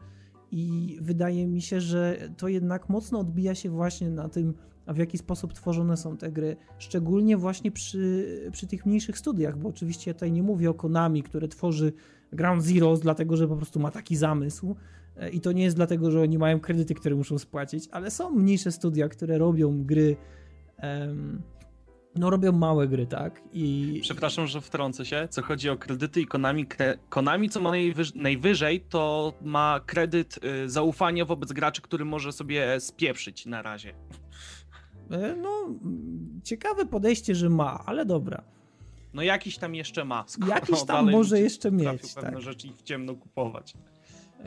I 0.52 0.98
wydaje 1.02 1.48
mi 1.48 1.62
się, 1.62 1.82
że 1.82 2.30
to 2.38 2.48
jednak 2.48 2.90
mocno 2.90 3.20
odbija 3.20 3.56
się 3.56 3.70
właśnie 3.70 4.10
na 4.10 4.30
tym, 4.30 4.54
w 4.88 4.98
jaki 4.98 5.18
sposób 5.18 5.54
tworzone 5.54 5.98
są 5.98 6.18
te 6.18 6.32
gry, 6.32 6.56
szczególnie 6.78 7.38
właśnie 7.38 7.72
przy, 7.72 8.28
przy 8.52 8.68
tych 8.68 8.86
mniejszych 8.86 9.18
studiach, 9.18 9.58
bo 9.58 9.70
oczywiście 9.70 10.12
ja 10.12 10.14
tutaj 10.14 10.32
nie 10.32 10.44
mówię 10.44 10.70
o 10.70 10.74
Konami, 10.74 11.24
które 11.24 11.48
tworzy 11.48 11.94
Ground 12.32 12.64
Zeroes, 12.64 13.00
dlatego 13.00 13.38
że 13.38 13.48
po 13.48 13.56
prostu 13.56 13.80
ma 13.80 13.92
taki 13.92 14.16
zamysł. 14.16 14.76
E, 15.18 15.30
I 15.30 15.42
to 15.42 15.52
nie 15.52 15.64
jest 15.64 15.76
dlatego, 15.76 16.12
że 16.12 16.22
oni 16.22 16.38
mają 16.38 16.60
kredyty, 16.60 16.96
które 16.96 17.16
muszą 17.16 17.40
spłacić, 17.40 17.88
ale 17.92 18.12
są 18.12 18.32
mniejsze 18.32 18.72
studia, 18.72 19.10
które 19.10 19.38
robią 19.38 19.84
gry. 19.84 20.18
Um, 20.84 21.42
no, 22.16 22.30
robią 22.30 22.52
małe 22.52 22.88
gry, 22.88 23.08
tak? 23.08 23.42
I. 23.54 24.00
Przepraszam, 24.02 24.48
że 24.48 24.62
wtrącę 24.62 25.06
się. 25.06 25.28
Co 25.30 25.42
chodzi 25.42 25.70
o 25.70 25.78
kredyty 25.78 26.22
i 26.22 26.26
Konami, 26.26 26.66
kre... 26.66 26.98
Konami 27.10 27.50
co 27.50 27.62
ma 27.62 27.70
najwyż... 27.70 28.16
najwyżej, 28.16 28.82
to 28.90 29.34
ma 29.42 29.80
kredyt 29.86 30.40
y, 30.46 30.70
zaufania 30.70 31.26
wobec 31.26 31.54
graczy, 31.54 31.82
który 31.82 32.06
może 32.06 32.32
sobie 32.32 32.80
spieprzyć 32.80 33.46
na 33.46 33.62
razie. 33.62 33.94
E, 35.12 35.36
no, 35.36 35.50
ciekawe 36.44 36.86
podejście, 36.86 37.36
że 37.36 37.50
ma, 37.50 37.84
ale 37.86 38.06
dobra. 38.06 38.44
No 39.14 39.22
jakiś 39.22 39.58
tam 39.58 39.76
jeszcze 39.76 40.06
ma. 40.06 40.26
Jakiś 40.48 40.84
tam 40.84 41.12
może 41.18 41.40
jeszcze 41.40 41.72
mieć. 41.72 42.14
pewne 42.16 42.32
tak. 42.32 42.42
rzeczy 42.42 42.68
i 42.68 42.74
w 42.74 42.82
ciemno 42.82 43.16
kupować. 43.16 43.74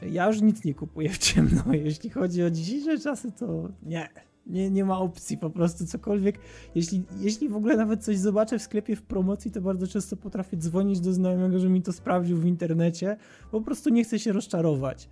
Ja 0.03 0.27
już 0.27 0.41
nic 0.41 0.65
nie 0.65 0.75
kupuję 0.75 1.09
w 1.09 1.19
ciemno. 1.19 1.63
Jeśli 1.85 2.11
chodzi 2.11 2.43
o 2.43 2.51
dzisiejsze 2.51 2.99
czasy, 2.99 3.33
to 3.33 3.69
nie. 3.83 4.09
Nie, 4.47 4.71
nie 4.71 4.85
ma 4.85 4.99
opcji, 4.99 5.39
po 5.39 5.51
prostu 5.51 5.87
cokolwiek. 5.87 6.39
Jeśli, 6.75 7.03
jeśli 7.19 7.49
w 7.49 7.57
ogóle 7.57 7.77
nawet 7.77 8.05
coś 8.05 8.19
zobaczę 8.19 8.59
w 8.59 8.63
sklepie 8.63 8.97
w 8.97 9.03
promocji, 9.03 9.51
to 9.51 9.61
bardzo 9.61 9.87
często 9.87 10.17
potrafię 10.17 10.57
dzwonić 10.57 11.01
do 11.01 11.13
znajomego, 11.13 11.59
że 11.59 11.69
mi 11.69 11.83
to 11.83 11.93
sprawdził 11.93 12.37
w 12.39 12.47
internecie. 12.47 13.17
Po 13.51 13.61
prostu 13.61 13.91
nie 13.91 14.05
chcę 14.05 14.19
się 14.19 14.33
rozczarować. 14.33 15.09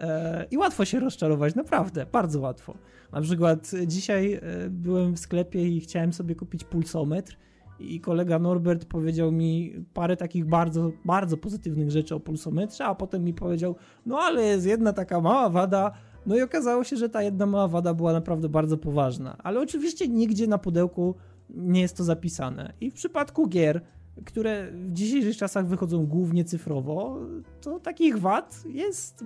E, 0.00 0.46
I 0.50 0.58
łatwo 0.58 0.84
się 0.84 1.00
rozczarować, 1.00 1.54
naprawdę, 1.54 2.06
bardzo 2.12 2.40
łatwo. 2.40 2.74
Na 3.12 3.20
przykład 3.20 3.70
dzisiaj 3.86 4.32
e, 4.32 4.40
byłem 4.70 5.14
w 5.14 5.18
sklepie 5.18 5.68
i 5.68 5.80
chciałem 5.80 6.12
sobie 6.12 6.34
kupić 6.34 6.64
pulsometr 6.64 7.36
i 7.82 8.00
kolega 8.00 8.38
Norbert 8.38 8.84
powiedział 8.84 9.32
mi 9.32 9.74
parę 9.94 10.16
takich 10.16 10.44
bardzo, 10.44 10.90
bardzo 11.04 11.36
pozytywnych 11.36 11.90
rzeczy 11.90 12.14
o 12.14 12.20
pulsometrze, 12.20 12.84
a 12.84 12.94
potem 12.94 13.24
mi 13.24 13.34
powiedział, 13.34 13.76
no 14.06 14.18
ale 14.18 14.42
jest 14.42 14.66
jedna 14.66 14.92
taka 14.92 15.20
mała 15.20 15.50
wada, 15.50 15.92
no 16.26 16.36
i 16.36 16.42
okazało 16.42 16.84
się, 16.84 16.96
że 16.96 17.08
ta 17.08 17.22
jedna 17.22 17.46
mała 17.46 17.68
wada 17.68 17.94
była 17.94 18.12
naprawdę 18.12 18.48
bardzo 18.48 18.76
poważna. 18.76 19.36
Ale 19.38 19.60
oczywiście 19.60 20.08
nigdzie 20.08 20.46
na 20.46 20.58
pudełku 20.58 21.14
nie 21.50 21.80
jest 21.80 21.96
to 21.96 22.04
zapisane. 22.04 22.72
I 22.80 22.90
w 22.90 22.94
przypadku 22.94 23.48
gier, 23.48 23.80
które 24.24 24.72
w 24.72 24.92
dzisiejszych 24.92 25.36
czasach 25.36 25.66
wychodzą 25.66 26.06
głównie 26.06 26.44
cyfrowo, 26.44 27.18
to 27.60 27.80
takich 27.80 28.18
wad 28.18 28.62
jest 28.66 29.24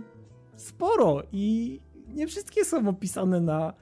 sporo 0.56 1.22
i 1.32 1.80
nie 2.14 2.26
wszystkie 2.26 2.64
są 2.64 2.88
opisane 2.88 3.40
na, 3.40 3.72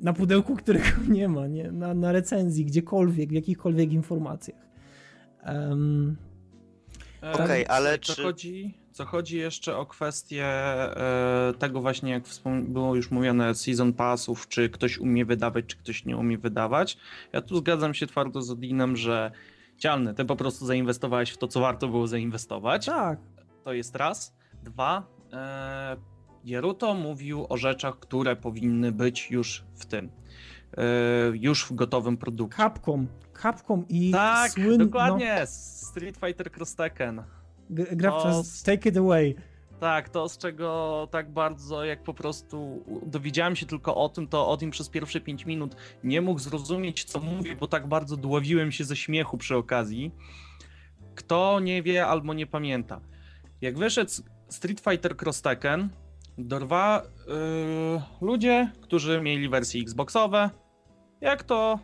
na 0.00 0.12
pudełku, 0.12 0.56
którego 0.56 0.86
nie 1.08 1.28
ma, 1.28 1.46
nie? 1.46 1.72
Na, 1.72 1.94
na 1.94 2.12
recenzji, 2.12 2.64
gdziekolwiek, 2.64 3.28
w 3.28 3.32
jakichkolwiek 3.32 3.92
informacjach. 3.92 4.66
Um, 5.46 6.16
Okej, 7.22 7.44
okay, 7.44 7.68
ale 7.68 7.98
co 7.98 8.14
czy... 8.14 8.22
Chodzi, 8.22 8.74
co 8.92 9.04
chodzi 9.04 9.36
jeszcze 9.36 9.76
o 9.76 9.86
kwestię 9.86 10.44
e, 10.44 11.52
tego 11.58 11.80
właśnie, 11.80 12.10
jak 12.10 12.22
było 12.62 12.94
już 12.94 13.10
mówione, 13.10 13.54
season 13.54 13.92
passów, 13.92 14.48
czy 14.48 14.70
ktoś 14.70 14.98
umie 14.98 15.24
wydawać, 15.24 15.64
czy 15.66 15.76
ktoś 15.76 16.04
nie 16.04 16.16
umie 16.16 16.38
wydawać. 16.38 16.98
Ja 17.32 17.42
tu 17.42 17.56
zgadzam 17.56 17.94
się 17.94 18.06
twardo 18.06 18.42
z 18.42 18.50
Odinem, 18.50 18.96
że 18.96 19.30
cialny, 19.78 20.14
ty 20.14 20.24
po 20.24 20.36
prostu 20.36 20.66
zainwestowałeś 20.66 21.30
w 21.30 21.38
to, 21.38 21.48
co 21.48 21.60
warto 21.60 21.88
było 21.88 22.06
zainwestować. 22.06 22.86
Tak. 22.86 23.18
To 23.64 23.72
jest 23.72 23.96
raz. 23.96 24.36
Dwa, 24.62 25.06
e, 25.32 26.15
Jeruto 26.46 26.94
mówił 26.94 27.46
o 27.48 27.56
rzeczach, 27.56 27.98
które 27.98 28.36
powinny 28.36 28.92
być 28.92 29.30
już 29.30 29.64
w 29.74 29.86
tym, 29.86 30.10
e, 30.76 30.82
już 31.34 31.64
w 31.64 31.74
gotowym 31.74 32.16
produkcie. 32.16 32.56
Capcom, 32.56 33.06
Capcom 33.42 33.84
i 33.88 34.10
Tak, 34.10 34.50
słyn... 34.50 34.78
dokładnie, 34.78 35.36
no. 35.40 35.46
Street 35.46 36.16
Fighter 36.16 36.52
Cross 36.52 36.74
Tekken. 36.74 37.22
Gra 37.70 38.12
przez 38.12 38.62
Take 38.62 38.88
It 38.88 38.96
Away. 38.96 39.34
Tak, 39.80 40.08
to 40.08 40.28
z 40.28 40.38
czego 40.38 41.08
tak 41.10 41.30
bardzo, 41.30 41.84
jak 41.84 42.02
po 42.02 42.14
prostu 42.14 42.84
dowiedziałem 43.06 43.56
się 43.56 43.66
tylko 43.66 43.94
o 43.94 44.08
tym, 44.08 44.28
to 44.28 44.48
o 44.48 44.56
tym 44.56 44.70
przez 44.70 44.88
pierwsze 44.88 45.20
5 45.20 45.46
minut 45.46 45.76
nie 46.04 46.20
mógł 46.20 46.40
zrozumieć, 46.40 47.04
co 47.04 47.20
mówię, 47.20 47.56
bo 47.56 47.66
tak 47.66 47.86
bardzo 47.86 48.16
dławiłem 48.16 48.72
się 48.72 48.84
ze 48.84 48.96
śmiechu 48.96 49.38
przy 49.38 49.56
okazji. 49.56 50.10
Kto 51.14 51.60
nie 51.60 51.82
wie 51.82 52.06
albo 52.06 52.34
nie 52.34 52.46
pamięta. 52.46 53.00
Jak 53.60 53.78
wyszedł 53.78 54.10
Street 54.48 54.80
Fighter 54.80 55.16
Cross 55.16 55.42
Tekken, 55.42 55.88
dorwa 56.38 57.02
yy, 57.26 58.26
ludzie, 58.26 58.72
którzy 58.80 59.20
mieli 59.20 59.48
wersje 59.48 59.82
Xboxowe, 59.82 60.50
jak 61.20 61.42
to 61.42 61.78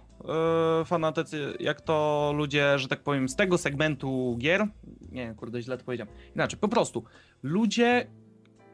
yy, 0.78 0.84
fanatycy, 0.84 1.55
jak 1.61 1.80
to 1.80 2.32
ludzie, 2.36 2.78
że 2.78 2.88
tak 2.88 3.03
powiem, 3.03 3.28
z 3.28 3.36
tego 3.36 3.59
segmentu 3.59 4.36
gier, 4.38 4.66
nie, 5.12 5.34
kurde, 5.34 5.62
źle 5.62 5.78
to 5.78 5.84
powiedziałem, 5.84 6.14
inaczej, 6.34 6.59
po 6.59 6.68
prostu, 6.68 7.05
ludzie, 7.42 8.07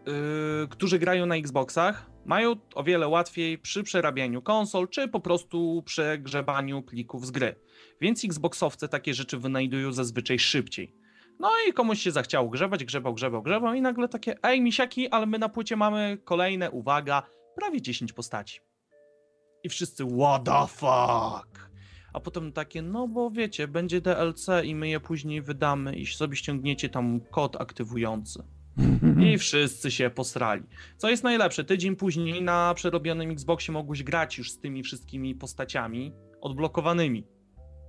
yy, 0.07 0.69
którzy 0.71 0.99
grają 0.99 1.27
na 1.27 1.37
Xboxach, 1.37 2.11
mają 2.25 2.57
o 2.75 2.85
wiele 2.85 3.09
łatwiej 3.09 3.59
przy 3.59 3.83
przerabianiu 3.83 4.43
konsol, 4.43 4.89
czy 4.89 5.09
po 5.09 5.21
prostu 5.21 5.83
przegrzebaniu 5.87 6.83
plików 6.83 7.27
z 7.27 7.31
gry. 7.31 7.55
Więc 8.01 8.25
Xboxowcy 8.25 8.89
takie 8.89 9.15
rzeczy 9.15 9.39
wynajdują 9.39 9.93
zazwyczaj 9.93 10.39
szybciej. 10.39 10.95
No 11.39 11.51
i 11.69 11.73
komuś 11.73 11.99
się 12.01 12.11
zachciało 12.11 12.49
grzebać, 12.49 12.85
grzebał, 12.85 13.15
grzebał, 13.15 13.43
grzebał 13.43 13.75
i 13.75 13.81
nagle 13.81 14.09
takie, 14.09 14.43
ej 14.43 14.61
misiaki, 14.61 15.09
ale 15.09 15.27
my 15.27 15.39
na 15.39 15.49
płycie 15.49 15.77
mamy 15.77 16.19
kolejne, 16.25 16.71
uwaga, 16.71 17.23
prawie 17.55 17.83
10 17.83 18.13
postaci. 18.13 18.61
I 19.65 19.69
wszyscy, 19.69 20.05
what 20.07 20.45
the 20.45 20.67
fuck? 20.67 21.71
A 22.13 22.21
potem 22.21 22.53
takie, 22.53 22.83
no 22.83 23.09
bo 23.09 23.31
wiecie, 23.31 23.69
będzie 23.69 24.01
DLC 24.01 24.47
i 24.65 24.75
my 24.75 24.89
je 24.89 25.01
później 25.01 25.43
wydamy 25.43 25.97
i 25.97 26.07
sobie 26.07 26.37
ściągniecie 26.37 26.89
tam 26.89 27.21
kod 27.31 27.61
aktywujący. 27.61 28.43
I 29.33 29.39
wszyscy 29.39 29.91
się 29.91 30.11
posrali. 30.11 30.63
Co 30.97 31.11
jest 31.11 31.25
najlepsze, 31.25 31.65
tydzień 31.65 31.97
później 31.97 32.43
na 32.43 32.75
przerobionym 32.75 33.31
Xboxie 33.31 33.73
mogłeś 33.73 34.03
grać 34.03 34.39
już 34.39 34.53
z 34.53 34.61
tymi 34.61 34.83
wszystkimi 34.83 35.35
postaciami 35.35 36.13
odblokowanymi. 36.41 37.27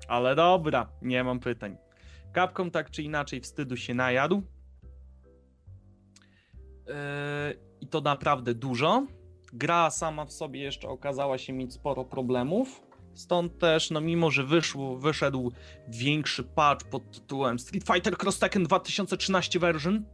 Ale 0.07 0.35
dobra, 0.35 0.89
nie 1.01 1.23
mam 1.23 1.39
pytań. 1.39 1.77
Capcom 2.35 2.71
tak 2.71 2.91
czy 2.91 3.03
inaczej 3.03 3.41
wstydu 3.41 3.77
się 3.77 3.93
najadł. 3.93 4.43
Yy, 6.87 6.93
I 7.81 7.87
to 7.87 8.01
naprawdę 8.01 8.53
dużo. 8.53 9.07
Gra 9.53 9.89
sama 9.89 10.25
w 10.25 10.31
sobie 10.31 10.61
jeszcze 10.61 10.87
okazała 10.87 11.37
się 11.37 11.53
mieć 11.53 11.73
sporo 11.73 12.05
problemów. 12.05 12.81
Stąd 13.13 13.59
też, 13.59 13.91
no 13.91 14.01
mimo 14.01 14.31
że 14.31 14.43
wyszło, 14.43 14.97
wyszedł 14.97 15.51
większy 15.87 16.43
patch 16.43 16.85
pod 16.85 17.11
tytułem 17.11 17.59
Street 17.59 17.87
Fighter 17.87 18.17
Cross 18.17 18.39
Tekken 18.39 18.63
2013 18.63 19.59
version, 19.59 20.05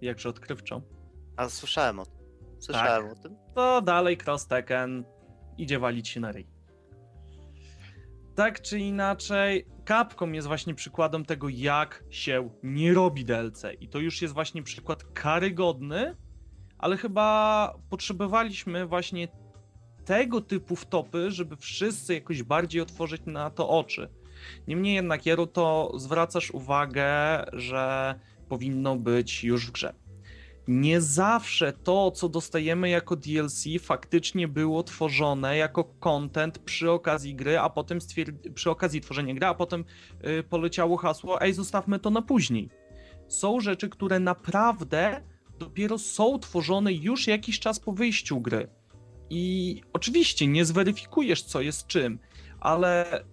jakże 0.00 0.28
odkrywczą. 0.28 0.82
A 1.36 1.48
słyszałem 1.48 1.98
o 1.98 2.06
tym. 2.06 2.14
Słyszałem 2.58 3.08
tak. 3.08 3.18
o 3.18 3.22
tym. 3.22 3.36
To 3.54 3.82
dalej 3.82 4.18
Cross 4.26 4.46
Tekken 4.46 5.04
idzie 5.58 5.78
walić 5.78 6.08
się 6.08 6.20
na 6.20 6.32
ryj. 6.32 6.53
Tak 8.34 8.62
czy 8.62 8.78
inaczej, 8.78 9.66
Capcom 9.88 10.34
jest 10.34 10.48
właśnie 10.48 10.74
przykładem 10.74 11.24
tego, 11.24 11.48
jak 11.48 12.04
się 12.10 12.50
nie 12.62 12.94
robi 12.94 13.24
DLC. 13.24 13.62
I 13.80 13.88
to 13.88 13.98
już 13.98 14.22
jest 14.22 14.34
właśnie 14.34 14.62
przykład 14.62 15.04
karygodny, 15.04 16.16
ale 16.78 16.96
chyba 16.96 17.74
potrzebowaliśmy 17.90 18.86
właśnie 18.86 19.28
tego 20.04 20.40
typu 20.40 20.76
wtopy, 20.76 21.30
żeby 21.30 21.56
wszyscy 21.56 22.14
jakoś 22.14 22.42
bardziej 22.42 22.80
otworzyć 22.80 23.22
na 23.26 23.50
to 23.50 23.68
oczy. 23.68 24.08
Niemniej 24.68 24.94
jednak, 24.94 25.26
Jeru, 25.26 25.46
to 25.46 25.92
zwracasz 25.96 26.50
uwagę, 26.50 27.44
że 27.52 28.14
powinno 28.48 28.96
być 28.96 29.44
już 29.44 29.66
w 29.66 29.70
grze 29.70 30.03
nie 30.68 31.00
zawsze 31.00 31.72
to, 31.72 32.10
co 32.10 32.28
dostajemy 32.28 32.88
jako 32.88 33.16
DLC, 33.16 33.64
faktycznie 33.80 34.48
było 34.48 34.82
tworzone 34.82 35.56
jako 35.56 35.84
content 35.84 36.58
przy 36.58 36.90
okazji 36.90 37.34
gry, 37.34 37.58
a 37.58 37.70
potem 37.70 37.98
przy 38.54 38.70
okazji 38.70 39.00
tworzenia 39.00 39.34
gry, 39.34 39.46
a 39.46 39.54
potem 39.54 39.84
yy, 40.22 40.42
poleciało 40.42 40.96
hasło, 40.96 41.40
ej, 41.40 41.52
zostawmy 41.52 41.98
to 41.98 42.10
na 42.10 42.22
później. 42.22 42.68
Są 43.28 43.60
rzeczy, 43.60 43.88
które 43.88 44.20
naprawdę 44.20 45.22
dopiero 45.58 45.98
są 45.98 46.38
tworzone 46.38 46.92
już 46.92 47.26
jakiś 47.26 47.60
czas 47.60 47.80
po 47.80 47.92
wyjściu 47.92 48.40
gry. 48.40 48.68
I 49.30 49.82
oczywiście 49.92 50.46
nie 50.46 50.64
zweryfikujesz, 50.64 51.42
co 51.42 51.60
jest 51.60 51.86
czym, 51.86 52.18
ale 52.60 53.24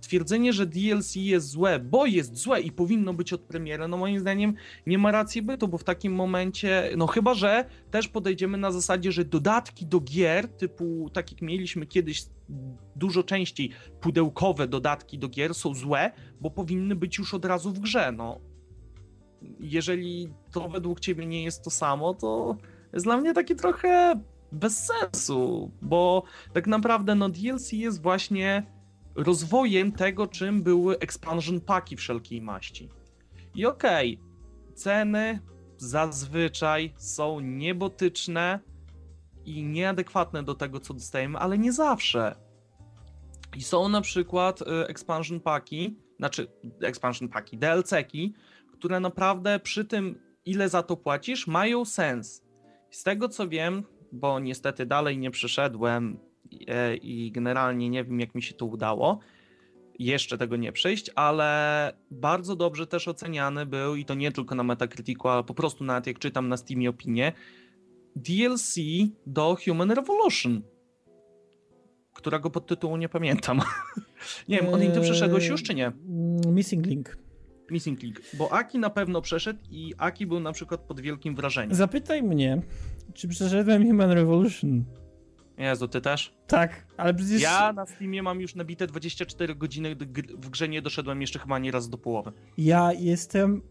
twierdzenie, 0.00 0.52
że 0.52 0.66
DLC 0.66 1.16
jest 1.16 1.48
złe, 1.48 1.78
bo 1.78 2.06
jest 2.06 2.36
złe 2.36 2.60
i 2.60 2.72
powinno 2.72 3.14
być 3.14 3.32
od 3.32 3.40
premiery, 3.40 3.88
no 3.88 3.96
moim 3.96 4.20
zdaniem 4.20 4.54
nie 4.86 4.98
ma 4.98 5.12
racji 5.12 5.42
bytu, 5.42 5.68
bo 5.68 5.78
w 5.78 5.84
takim 5.84 6.14
momencie, 6.14 6.90
no 6.96 7.06
chyba, 7.06 7.34
że 7.34 7.64
też 7.90 8.08
podejdziemy 8.08 8.58
na 8.58 8.72
zasadzie, 8.72 9.12
że 9.12 9.24
dodatki 9.24 9.86
do 9.86 10.00
gier, 10.00 10.48
typu 10.48 11.10
tak 11.12 11.32
jak 11.32 11.42
mieliśmy 11.42 11.86
kiedyś 11.86 12.24
dużo 12.96 13.22
częściej 13.22 13.70
pudełkowe 14.00 14.68
dodatki 14.68 15.18
do 15.18 15.28
gier 15.28 15.54
są 15.54 15.74
złe, 15.74 16.12
bo 16.40 16.50
powinny 16.50 16.96
być 16.96 17.18
już 17.18 17.34
od 17.34 17.44
razu 17.44 17.72
w 17.72 17.78
grze, 17.78 18.12
no. 18.12 18.40
Jeżeli 19.60 20.28
to 20.52 20.68
według 20.68 21.00
ciebie 21.00 21.26
nie 21.26 21.44
jest 21.44 21.64
to 21.64 21.70
samo, 21.70 22.14
to 22.14 22.56
jest 22.92 23.06
dla 23.06 23.16
mnie 23.16 23.34
takie 23.34 23.54
trochę 23.54 24.20
bez 24.52 24.86
sensu, 24.86 25.70
bo 25.82 26.22
tak 26.52 26.66
naprawdę 26.66 27.14
no 27.14 27.28
DLC 27.28 27.72
jest 27.72 28.02
właśnie 28.02 28.66
rozwojem 29.20 29.92
tego, 29.92 30.26
czym 30.26 30.62
były 30.62 30.98
expansion 30.98 31.60
paki 31.60 31.96
wszelkiej 31.96 32.42
maści. 32.42 32.88
I 33.54 33.66
okej, 33.66 34.18
okay, 34.20 34.74
ceny 34.74 35.40
zazwyczaj 35.76 36.94
są 36.96 37.40
niebotyczne 37.40 38.60
i 39.44 39.64
nieadekwatne 39.64 40.42
do 40.42 40.54
tego, 40.54 40.80
co 40.80 40.94
dostajemy, 40.94 41.38
ale 41.38 41.58
nie 41.58 41.72
zawsze. 41.72 42.36
I 43.56 43.62
są 43.62 43.88
na 43.88 44.00
przykład 44.00 44.62
y, 44.62 44.64
expansion 44.88 45.40
paki, 45.40 45.96
znaczy 46.18 46.46
expansion 46.82 47.28
paki, 47.28 47.58
DLC-ki, 47.58 48.34
które 48.72 49.00
naprawdę 49.00 49.60
przy 49.60 49.84
tym, 49.84 50.18
ile 50.44 50.68
za 50.68 50.82
to 50.82 50.96
płacisz, 50.96 51.46
mają 51.46 51.84
sens. 51.84 52.42
Z 52.90 53.02
tego 53.02 53.28
co 53.28 53.48
wiem, 53.48 53.82
bo 54.12 54.40
niestety 54.40 54.86
dalej 54.86 55.18
nie 55.18 55.30
przeszedłem 55.30 56.16
e, 56.16 56.29
i 57.02 57.32
generalnie 57.32 57.90
nie 57.90 58.04
wiem, 58.04 58.20
jak 58.20 58.34
mi 58.34 58.42
się 58.42 58.54
to 58.54 58.66
udało 58.66 59.20
jeszcze 60.00 60.38
tego 60.38 60.56
nie 60.56 60.72
przejść, 60.72 61.10
ale 61.14 61.92
bardzo 62.10 62.56
dobrze 62.56 62.86
też 62.86 63.08
oceniany 63.08 63.66
był 63.66 63.96
i 63.96 64.04
to 64.04 64.14
nie 64.14 64.32
tylko 64.32 64.54
na 64.54 64.62
Metacriticu, 64.62 65.28
ale 65.28 65.44
po 65.44 65.54
prostu 65.54 65.84
nawet 65.84 66.06
jak 66.06 66.18
czytam 66.18 66.48
na 66.48 66.56
Steamie 66.56 66.90
opinie, 66.90 67.32
DLC 68.16 68.74
do 69.26 69.56
Human 69.64 69.90
Revolution, 69.90 70.62
którego 72.14 72.50
podtytułu 72.50 72.96
nie 72.96 73.08
pamiętam. 73.08 73.60
nie 74.48 74.56
wiem, 74.60 74.74
on 74.74 74.80
ty 74.80 75.00
przeszedłeś 75.00 75.46
już 75.46 75.62
czy 75.62 75.74
nie? 75.74 75.86
Eee, 75.86 76.52
Missing 76.52 76.86
Link. 76.86 77.16
Missing 77.70 78.02
Link, 78.02 78.20
bo 78.38 78.52
Aki 78.52 78.78
na 78.78 78.90
pewno 78.90 79.22
przeszedł 79.22 79.60
i 79.70 79.94
Aki 79.98 80.26
był 80.26 80.40
na 80.40 80.52
przykład 80.52 80.80
pod 80.80 81.00
wielkim 81.00 81.34
wrażeniem. 81.34 81.74
Zapytaj 81.74 82.22
mnie, 82.22 82.62
czy 83.14 83.28
przeszedłem 83.28 83.86
Human 83.86 84.10
Revolution. 84.10 84.84
Jezu, 85.60 85.88
ty 85.88 86.00
też? 86.00 86.34
Tak, 86.46 86.86
ale 86.96 87.14
przecież... 87.14 87.42
Ja 87.42 87.72
na 87.72 87.86
Steamie 87.86 88.22
mam 88.22 88.40
już 88.40 88.54
nabite 88.54 88.86
24 88.86 89.54
godziny, 89.54 89.96
w 90.38 90.50
grze 90.50 90.68
nie 90.68 90.82
doszedłem 90.82 91.20
jeszcze 91.20 91.38
chyba 91.38 91.58
nie 91.58 91.70
raz 91.70 91.88
do 91.88 91.98
połowy. 91.98 92.32
Ja 92.58 92.92
jestem 92.92 93.62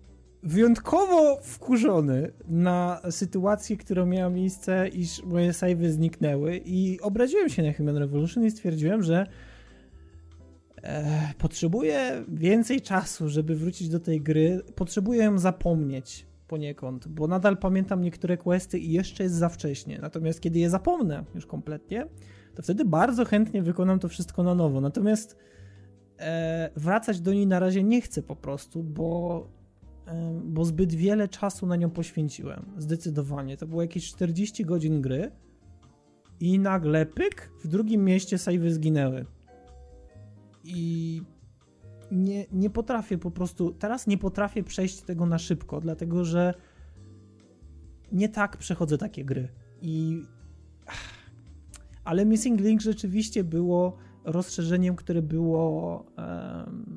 wyjątkowo 0.44 1.40
wkurzony 1.44 2.32
na 2.48 3.02
sytuację, 3.10 3.78
która 3.78 4.06
miała 4.06 4.30
miejsce, 4.30 4.88
iż 4.88 5.24
moje 5.24 5.54
savey 5.54 5.92
zniknęły 5.92 6.62
i 6.66 7.02
obraziłem 7.02 7.50
się 7.50 7.64
na 7.64 7.74
Human 7.74 7.98
Revolution 7.98 8.46
i 8.46 8.52
stwierdziłem, 8.52 9.04
że 9.04 9.28
e, 10.84 11.34
potrzebuję 11.38 12.26
więcej 12.28 12.82
czasu, 12.82 13.30
żeby 13.30 13.56
wrócić 13.56 13.90
do 13.90 14.00
tej 14.00 14.22
gry. 14.22 14.62
Potrzebuję 14.76 15.24
ją 15.24 15.40
zapomnieć 15.40 16.29
poniekąd, 16.50 17.08
bo 17.08 17.28
nadal 17.28 17.58
pamiętam 17.58 18.02
niektóre 18.02 18.38
questy 18.38 18.80
i 18.80 18.92
jeszcze 18.92 19.24
jest 19.24 19.36
za 19.36 19.50
wcześnie. 19.50 20.00
Natomiast 20.02 20.42
kiedy 20.42 20.60
je 20.60 20.70
zapomnę 20.70 21.24
już 21.36 21.46
kompletnie, 21.46 22.08
to 22.56 22.62
wtedy 22.62 22.86
bardzo 22.86 23.26
chętnie 23.26 23.64
wykonam 23.64 24.00
to 24.00 24.08
wszystko 24.08 24.44
na 24.44 24.56
nowo. 24.56 24.82
Natomiast 24.82 25.38
e, 26.20 26.70
wracać 26.76 27.22
do 27.22 27.34
niej 27.34 27.48
na 27.48 27.60
razie 27.60 27.84
nie 27.84 28.02
chcę 28.02 28.22
po 28.22 28.36
prostu, 28.36 28.84
bo, 28.84 29.48
e, 30.08 30.42
bo 30.44 30.66
zbyt 30.66 30.94
wiele 30.94 31.28
czasu 31.28 31.68
na 31.68 31.76
nią 31.76 31.90
poświęciłem. 31.90 32.66
Zdecydowanie. 32.78 33.58
To 33.58 33.68
było 33.68 33.82
jakieś 33.82 34.10
40 34.10 34.66
godzin 34.66 35.02
gry 35.02 35.32
i 36.40 36.60
nagle 36.60 37.06
pyk, 37.06 37.52
w 37.64 37.68
drugim 37.68 38.06
mieście 38.06 38.38
savey 38.38 38.72
zginęły. 38.72 39.26
I 40.64 41.22
nie, 42.12 42.46
nie 42.52 42.70
potrafię 42.70 43.18
po 43.18 43.32
prostu, 43.32 43.72
teraz 43.72 44.08
nie 44.08 44.18
potrafię 44.18 44.64
przejść 44.64 45.02
tego 45.02 45.26
na 45.26 45.38
szybko, 45.38 45.82
dlatego 45.82 46.26
że 46.26 46.54
nie 48.12 48.30
tak 48.30 48.58
przechodzę 48.58 48.98
takie 48.98 49.26
gry. 49.26 49.48
I. 49.82 50.24
Ale 52.04 52.26
Missing 52.26 52.62
Link 52.62 52.82
rzeczywiście 52.82 53.44
było 53.44 53.98
rozszerzeniem, 54.24 54.96
które 54.96 55.22
było, 55.22 56.06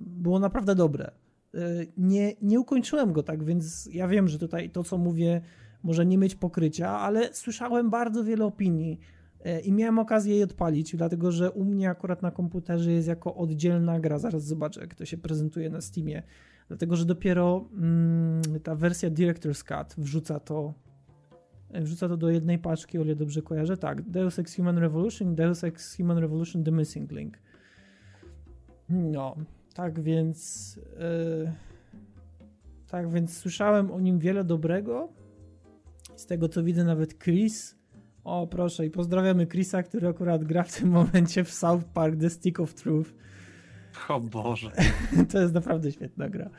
było 0.07 0.39
naprawdę 0.39 0.75
dobre. 0.75 1.11
E, 1.55 1.59
nie, 1.97 2.33
nie 2.43 2.61
ukończyłem 2.61 3.13
go 3.13 3.23
tak, 3.23 3.45
więc 3.45 3.89
ja 3.93 4.09
wiem, 4.09 4.29
że 4.29 4.39
tutaj 4.39 4.71
to, 4.71 4.85
co 4.85 4.99
mówię, 4.99 5.41
może 5.83 6.07
nie 6.07 6.19
mieć 6.19 6.35
pokrycia, 6.35 6.91
ale 6.91 7.35
słyszałem 7.35 7.91
bardzo 7.91 8.25
wiele 8.25 8.45
opinii 8.45 8.99
I 9.65 9.73
miałem 9.73 9.99
okazję 9.99 10.35
jej 10.35 10.43
odpalić, 10.43 10.97
dlatego 10.97 11.33
że 11.33 11.51
u 11.51 11.65
mnie 11.65 11.91
akurat 11.91 12.23
na 12.23 12.31
komputerze 12.31 12.93
jest 12.93 13.09
jako 13.09 13.35
oddzielna 13.35 14.01
gra. 14.01 14.19
Zaraz 14.19 14.45
zobaczę, 14.45 14.81
jak 14.81 14.95
to 14.95 15.05
się 15.05 15.17
prezentuje 15.17 15.71
na 15.71 15.81
Steamie. 15.81 16.23
Dlatego, 16.69 16.97
że 16.97 17.05
dopiero 17.05 17.69
mm, 17.73 18.43
ta 18.63 18.75
wersja 18.75 19.11
Director's 19.11 19.65
Cut 19.65 19.95
wrzuca 19.99 20.41
to 20.41 20.75
e, 21.71 21.83
wrzuca 21.83 22.09
to 22.09 22.17
do 22.17 22.31
jednej 22.31 22.59
paczki, 22.59 22.99
o 22.99 23.03
ile 23.05 23.17
dobrze 23.17 23.43
kojarzę. 23.43 23.77
Tak, 23.77 24.03
Deus 24.03 24.39
Ex 24.39 24.57
Human 24.57 24.79
Revolution, 24.79 25.35
Deus 25.35 25.65
Ex 25.65 25.97
Human 25.97 26.19
Revolution 26.19 26.65
The 26.65 26.71
Missing 26.73 27.13
Link. 27.13 27.39
No, 28.89 29.37
tak 29.75 30.01
więc 30.01 30.77
yy, 30.77 31.53
tak 32.89 33.11
więc 33.11 33.37
słyszałem 33.37 33.91
o 33.91 34.01
nim 34.01 34.19
wiele 34.19 34.45
dobrego. 34.45 35.09
Z 36.17 36.27
tego 36.27 36.49
co 36.49 36.63
widzę 36.63 36.85
nawet 36.85 37.19
Chris 37.19 37.82
o, 38.25 38.47
proszę, 38.47 38.87
i 38.87 38.91
pozdrawiamy 38.91 39.47
Chrisa, 39.47 39.83
który 39.83 40.09
akurat 40.09 40.45
gra 40.45 40.63
w 40.63 40.79
tym 40.79 40.89
momencie 40.89 41.45
w 41.45 41.51
South 41.51 41.85
Park 41.85 42.21
The 42.21 42.31
Stick 42.31 42.61
of 42.61 42.75
Truth. 42.75 43.11
O 44.09 44.21
Boże. 44.21 44.71
to 45.33 45.41
jest 45.41 45.55
naprawdę 45.55 45.93
świetna 45.93 46.29
gra. 46.29 46.51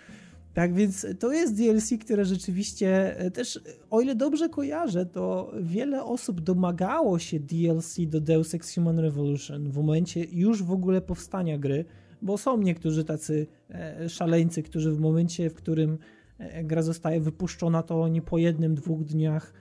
Tak 0.53 0.73
więc 0.73 1.07
to 1.19 1.31
jest 1.31 1.57
DLC, 1.57 1.93
które 2.01 2.25
rzeczywiście 2.25 3.19
e, 3.19 3.31
też, 3.31 3.59
o 3.89 4.01
ile 4.01 4.15
dobrze 4.15 4.49
kojarzę, 4.49 5.05
to 5.05 5.51
wiele 5.61 6.03
osób 6.03 6.41
domagało 6.41 7.19
się 7.19 7.39
DLC 7.39 7.97
do 8.07 8.21
Deus 8.21 8.53
Ex 8.53 8.75
Human 8.75 8.99
Revolution 8.99 9.69
w 9.69 9.77
momencie 9.77 10.23
już 10.23 10.63
w 10.63 10.71
ogóle 10.71 11.01
powstania 11.01 11.57
gry, 11.57 11.85
bo 12.21 12.37
są 12.37 12.57
niektórzy 12.57 13.03
tacy 13.03 13.47
e, 13.69 14.09
szaleńcy, 14.09 14.63
którzy 14.63 14.91
w 14.91 14.99
momencie, 14.99 15.49
w 15.49 15.53
którym 15.53 15.97
e, 16.37 16.63
gra 16.63 16.81
zostaje 16.81 17.19
wypuszczona, 17.19 17.83
to 17.83 18.01
oni 18.01 18.21
po 18.21 18.37
jednym, 18.37 18.75
dwóch 18.75 19.03
dniach 19.03 19.53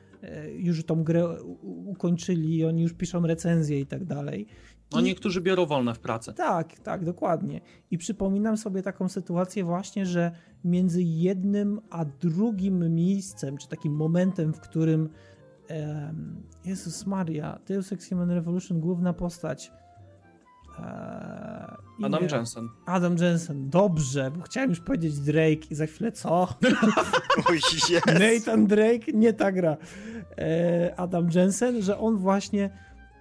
już 0.57 0.85
tą 0.85 1.05
grę 1.05 1.43
ukończyli, 1.63 2.65
oni 2.65 2.83
już 2.83 2.93
piszą 2.93 3.27
recenzje 3.27 3.81
i 3.81 3.87
tak 3.87 4.05
dalej. 4.05 4.47
No 4.93 5.01
niektórzy 5.01 5.41
biorą 5.41 5.67
wolne 5.67 5.95
w 5.95 5.99
pracę. 5.99 6.33
Tak, 6.33 6.79
tak, 6.79 7.05
dokładnie. 7.05 7.61
I 7.91 7.99
przypominam 7.99 8.57
sobie 8.57 8.83
taką 8.83 9.09
sytuację 9.09 9.65
właśnie, 9.65 10.07
że 10.07 10.33
między 10.65 11.03
jednym 11.03 11.81
a 11.91 12.05
drugim 12.05 12.95
miejscem, 12.95 13.59
czy 13.59 13.69
takim 13.69 13.93
momentem, 13.93 14.53
w 14.53 14.61
którym 14.61 15.09
um, 15.71 16.43
Jezus 16.65 17.07
Maria, 17.07 17.59
Deus 17.67 17.93
Ex 17.93 18.09
Human 18.09 18.31
Revolution, 18.31 18.81
główna 18.81 19.13
postać 19.13 19.73
Eee, 20.79 22.07
Adam 22.07 22.23
Jensen. 22.33 22.69
Adam 22.87 23.17
Jensen, 23.17 23.71
dobrze, 23.71 24.31
bo 24.31 24.43
chciałem 24.43 24.71
już 24.71 24.81
powiedzieć 24.81 25.21
Drake 25.21 25.67
i 25.71 25.75
za 25.75 25.87
chwilę 25.87 26.13
co? 26.13 26.49
Nathan 28.21 28.67
Drake, 28.67 29.13
nie 29.15 29.33
ta 29.33 29.53
gra. 29.53 29.77
Eee, 30.37 30.95
Adam 30.97 31.29
Jensen, 31.35 31.83
że 31.83 31.99
on 31.99 32.17
właśnie 32.17 32.71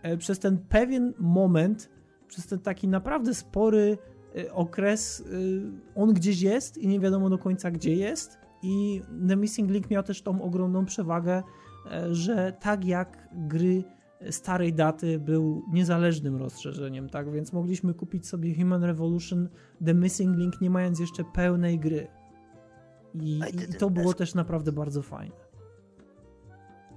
e, 0.03 0.17
przez 0.17 0.39
ten 0.39 0.57
pewien 0.57 1.13
moment, 1.19 1.89
przez 2.27 2.47
ten 2.47 2.59
taki 2.59 2.87
naprawdę 2.87 3.33
spory 3.33 3.97
e, 4.35 4.53
okres, 4.53 5.23
e, 5.25 6.01
on 6.01 6.13
gdzieś 6.13 6.41
jest 6.41 6.77
i 6.77 6.87
nie 6.87 6.99
wiadomo 6.99 7.29
do 7.29 7.37
końca 7.37 7.71
gdzie 7.71 7.95
jest. 7.95 8.37
I 8.63 9.01
The 9.27 9.35
Missing 9.35 9.71
Link 9.71 9.89
miał 9.89 10.03
też 10.03 10.21
tą 10.21 10.41
ogromną 10.41 10.85
przewagę, 10.85 11.43
że 12.11 12.53
tak 12.59 12.85
jak 12.85 13.29
gry 13.33 13.83
starej 14.29 14.73
daty 14.73 15.19
był 15.19 15.65
niezależnym 15.73 16.35
rozszerzeniem, 16.35 17.09
tak? 17.09 17.31
Więc 17.31 17.53
mogliśmy 17.53 17.93
kupić 17.93 18.27
sobie 18.27 18.55
Human 18.55 18.83
Revolution 18.83 19.49
The 19.85 19.93
Missing 19.93 20.37
Link 20.37 20.61
nie 20.61 20.69
mając 20.69 20.99
jeszcze 20.99 21.23
pełnej 21.23 21.79
gry. 21.79 22.07
I, 23.13 23.39
i 23.71 23.73
to 23.73 23.89
było 23.89 24.13
też 24.13 24.35
naprawdę 24.35 24.71
bardzo 24.71 25.01
fajne. 25.01 25.51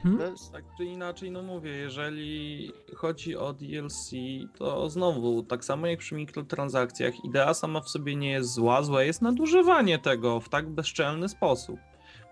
Hmm? 0.03 0.35
Tak 0.53 0.65
czy 0.77 0.85
inaczej, 0.85 1.31
no 1.31 1.43
mówię, 1.43 1.71
jeżeli 1.71 2.73
chodzi 2.97 3.37
o 3.37 3.53
DLC, 3.53 4.11
to 4.59 4.91
znowu, 4.91 5.43
tak 5.43 5.65
samo 5.65 5.87
jak 5.87 5.99
przy 5.99 6.15
mikrotransakcjach, 6.15 7.25
idea 7.25 7.55
sama 7.55 7.81
w 7.81 7.89
sobie 7.89 8.17
nie 8.17 8.31
jest 8.31 8.53
zła, 8.53 8.83
złe 8.83 9.07
jest 9.07 9.23
nadużywanie 9.23 9.99
tego 9.99 10.41
w 10.41 10.49
tak 10.49 10.71
bezczelny 10.71 11.29
sposób. 11.29 11.81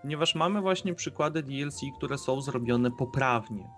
Ponieważ 0.01 0.35
mamy 0.35 0.61
właśnie 0.61 0.93
przykłady 0.95 1.43
DLC, 1.43 1.81
które 1.97 2.17
są 2.17 2.41
zrobione 2.41 2.91
poprawnie. 2.91 3.69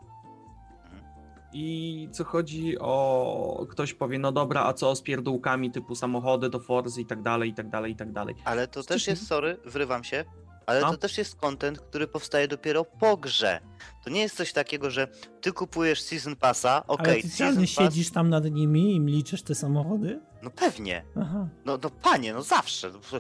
I 1.57 2.09
co 2.11 2.23
chodzi 2.23 2.79
o. 2.79 3.65
Ktoś 3.69 3.93
powie, 3.93 4.19
no 4.19 4.31
dobra, 4.31 4.63
a 4.65 4.73
co 4.73 4.95
z 4.95 5.01
pierdółkami 5.01 5.71
typu 5.71 5.95
samochody 5.95 6.49
do 6.49 6.59
Forzy 6.59 7.01
i 7.01 7.05
tak 7.05 7.21
dalej, 7.21 7.49
i 7.49 7.53
tak 7.53 7.69
dalej, 7.69 7.91
i 7.91 7.95
tak 7.95 8.11
dalej. 8.11 8.35
Ale 8.45 8.67
to 8.67 8.83
też 8.83 9.07
jest, 9.07 9.27
sorry, 9.27 9.57
wrywam 9.65 10.03
się. 10.03 10.25
ale 10.65 10.81
No. 10.81 10.91
to 10.91 10.97
też 10.97 11.17
jest 11.17 11.35
content, 11.35 11.79
który 11.79 12.07
powstaje 12.07 12.47
dopiero 12.47 12.85
po 12.85 13.17
grze. 13.17 13.59
To 14.03 14.09
nie 14.09 14.21
jest 14.21 14.35
coś 14.37 14.53
takiego, 14.53 14.89
że 14.89 15.07
ty 15.41 15.51
kupujesz 15.51 16.01
Season 16.01 16.35
Passa, 16.35 16.87
okej, 16.87 17.13
Ale 17.13 17.21
ty 17.21 17.29
Season 17.29 17.61
Pass... 17.63 17.69
siedzisz 17.69 18.11
tam 18.11 18.29
nad 18.29 18.45
nimi 18.51 18.95
i 18.95 18.99
liczysz 18.99 19.41
te 19.43 19.55
samochody? 19.55 20.19
No 20.43 20.49
pewnie. 20.49 21.03
Aha. 21.21 21.47
No, 21.65 21.79
no 21.83 21.89
panie, 21.89 22.33
no 22.33 22.41
zawsze, 22.41 22.89
no. 22.89 23.19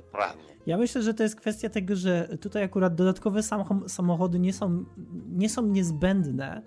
Ja 0.65 0.77
myślę, 0.77 1.01
że 1.01 1.13
to 1.13 1.23
jest 1.23 1.35
kwestia 1.35 1.69
tego, 1.69 1.95
że 1.95 2.37
tutaj 2.41 2.63
akurat 2.63 2.95
dodatkowe 2.95 3.43
sam- 3.43 3.83
samochody 3.89 4.39
nie 4.39 4.53
są, 4.53 4.85
nie 5.27 5.49
są 5.49 5.61
niezbędne. 5.67 6.61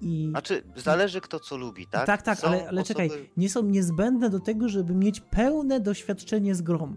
I 0.00 0.26
Znaczy, 0.30 0.62
zależy 0.76 1.20
kto 1.20 1.40
co 1.40 1.56
lubi, 1.56 1.86
tak? 1.86 2.06
tak, 2.06 2.22
tak 2.22 2.38
Są 2.38 2.46
ale, 2.48 2.68
ale 2.68 2.82
czekaj, 2.82 3.08
osoby- 3.08 3.26
nie 3.36 3.50
są 3.50 3.62
niezbędne 3.62 4.30
do 4.30 4.40
tego, 4.40 4.68
żeby 4.68 4.94
mieć 4.94 5.20
pełne 5.20 5.80
doświadczenie 5.80 6.54
z 6.54 6.62
grą. 6.62 6.94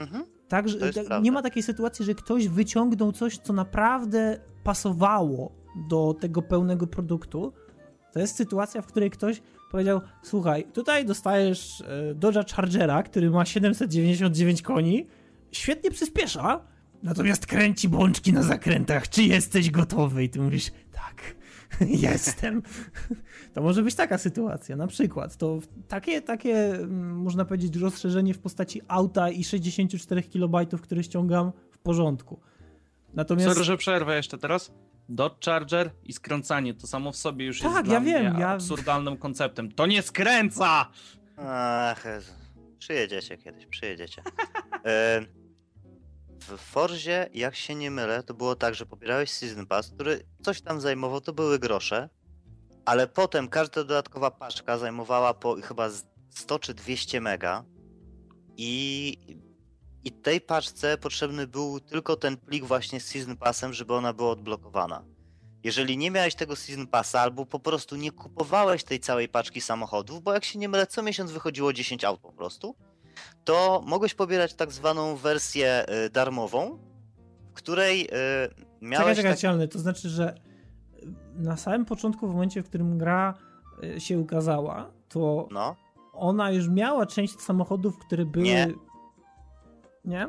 Mhm. 0.00 0.24
Tak, 0.48 0.68
że 0.68 0.92
tak, 0.92 1.22
nie 1.22 1.32
ma 1.32 1.42
takiej 1.42 1.62
sytuacji, 1.62 2.04
że 2.04 2.14
ktoś 2.14 2.48
wyciągnął 2.48 3.12
coś, 3.12 3.38
co 3.38 3.52
naprawdę 3.52 4.40
pasowało 4.64 5.52
do 5.88 6.14
tego 6.20 6.42
pełnego 6.42 6.86
produktu. 6.86 7.52
To 8.12 8.20
jest 8.20 8.36
sytuacja, 8.36 8.82
w 8.82 8.86
której 8.86 9.10
ktoś 9.10 9.42
powiedział: 9.70 10.00
Słuchaj, 10.22 10.64
tutaj 10.72 11.04
dostajesz 11.06 11.80
e, 11.80 12.14
Dodge'a 12.14 12.54
Chargera, 12.54 13.02
który 13.02 13.30
ma 13.30 13.44
799 13.44 14.62
koni, 14.62 15.06
świetnie 15.52 15.90
przyspiesza, 15.90 16.60
natomiast 17.02 17.46
kręci 17.46 17.88
bączki 17.88 18.32
na 18.32 18.42
zakrętach. 18.42 19.08
Czy 19.08 19.22
jesteś 19.22 19.70
gotowy? 19.70 20.24
I 20.24 20.28
ty 20.28 20.40
mówisz: 20.40 20.70
Tak, 20.92 21.35
jestem. 21.80 22.62
To 23.54 23.62
może 23.62 23.82
być 23.82 23.94
taka 23.94 24.18
sytuacja, 24.18 24.76
na 24.76 24.86
przykład. 24.86 25.36
To 25.36 25.58
takie, 25.88 26.22
takie 26.22 26.74
mm, 26.74 27.16
można 27.16 27.44
powiedzieć, 27.44 27.76
rozszerzenie 27.76 28.34
w 28.34 28.38
postaci 28.38 28.82
auta 28.88 29.30
i 29.30 29.44
64 29.44 30.22
KB, 30.22 30.80
które 30.82 31.02
ściągam 31.04 31.52
w 31.70 31.78
porządku. 31.78 32.40
Natomiast. 33.14 33.48
Sorry, 33.48 33.64
że 33.64 33.76
przerwę 33.76 34.16
jeszcze 34.16 34.38
teraz. 34.38 34.72
Dodge 35.08 35.44
Charger 35.44 35.90
i 36.04 36.12
skręcanie 36.12 36.74
to 36.74 36.86
samo 36.86 37.12
w 37.12 37.16
sobie 37.16 37.46
już 37.46 37.60
Tak, 37.60 37.64
jest 37.72 37.76
ja 37.76 37.82
dla 37.82 38.00
wiem, 38.00 38.32
mnie 38.32 38.40
ja- 38.40 38.48
absurdalnym 38.48 39.16
konceptem. 39.16 39.72
To 39.72 39.86
nie 39.86 40.02
skręca! 40.02 40.90
Ach, 41.36 42.04
przyjedziecie 42.78 43.38
kiedyś, 43.38 43.66
przyjedziecie. 43.66 44.22
E, 44.84 45.20
w 46.40 46.58
Forzie, 46.58 47.28
jak 47.34 47.56
się 47.56 47.74
nie 47.74 47.90
mylę, 47.90 48.22
to 48.22 48.34
było 48.34 48.56
tak, 48.56 48.74
że 48.74 48.86
pobierałeś 48.86 49.30
Season 49.30 49.66
Pass, 49.66 49.90
który 49.90 50.26
coś 50.42 50.60
tam 50.60 50.80
zajmował, 50.80 51.20
to 51.20 51.32
były 51.32 51.58
grosze, 51.58 52.08
ale 52.84 53.06
potem 53.06 53.48
każda 53.48 53.74
dodatkowa 53.84 54.30
paczka 54.30 54.78
zajmowała 54.78 55.34
po 55.34 55.56
chyba 55.62 55.90
z 55.90 56.04
100 56.30 56.58
czy 56.58 56.74
200 56.74 57.20
mega 57.20 57.64
i, 58.56 59.16
i 60.04 60.12
tej 60.12 60.40
paczce 60.40 60.98
potrzebny 60.98 61.46
był 61.46 61.80
tylko 61.80 62.16
ten 62.16 62.36
plik 62.36 62.64
właśnie 62.64 63.00
z 63.00 63.06
Season 63.06 63.36
Passem, 63.36 63.72
żeby 63.72 63.94
ona 63.94 64.12
była 64.12 64.30
odblokowana. 64.30 65.04
Jeżeli 65.64 65.98
nie 65.98 66.10
miałeś 66.10 66.34
tego 66.34 66.56
Season 66.56 66.86
Passa 66.86 67.20
albo 67.20 67.46
po 67.46 67.60
prostu 67.60 67.96
nie 67.96 68.12
kupowałeś 68.12 68.84
tej 68.84 69.00
całej 69.00 69.28
paczki 69.28 69.60
samochodów, 69.60 70.22
bo 70.22 70.32
jak 70.32 70.44
się 70.44 70.58
nie 70.58 70.68
mylę, 70.68 70.86
co 70.86 71.02
miesiąc 71.02 71.32
wychodziło 71.32 71.72
10 71.72 72.04
aut 72.04 72.20
po 72.20 72.32
prostu, 72.32 72.76
to 73.44 73.82
mogłeś 73.86 74.14
pobierać 74.14 74.54
tak 74.54 74.72
zwaną 74.72 75.16
wersję 75.16 75.84
y, 76.06 76.10
darmową, 76.10 76.78
w 77.50 77.54
której 77.54 78.04
y, 78.04 78.08
miałeś 78.80 79.16
Czekaj, 79.16 79.36
czekaj, 79.36 79.58
tak-. 79.58 79.72
To 79.72 79.78
znaczy, 79.78 80.08
że 80.08 80.34
na 81.34 81.56
samym 81.56 81.84
początku, 81.84 82.28
w 82.28 82.32
momencie, 82.32 82.62
w 82.62 82.68
którym 82.68 82.98
gra 82.98 83.34
y, 83.84 84.00
się 84.00 84.18
ukazała, 84.18 84.90
to 85.08 85.48
No, 85.50 85.76
ona 86.12 86.50
już 86.50 86.68
miała 86.68 87.06
część 87.06 87.40
samochodów, 87.40 87.98
które 87.98 88.24
były. 88.24 88.44
Nie. 88.44 88.72
Nie? 90.04 90.28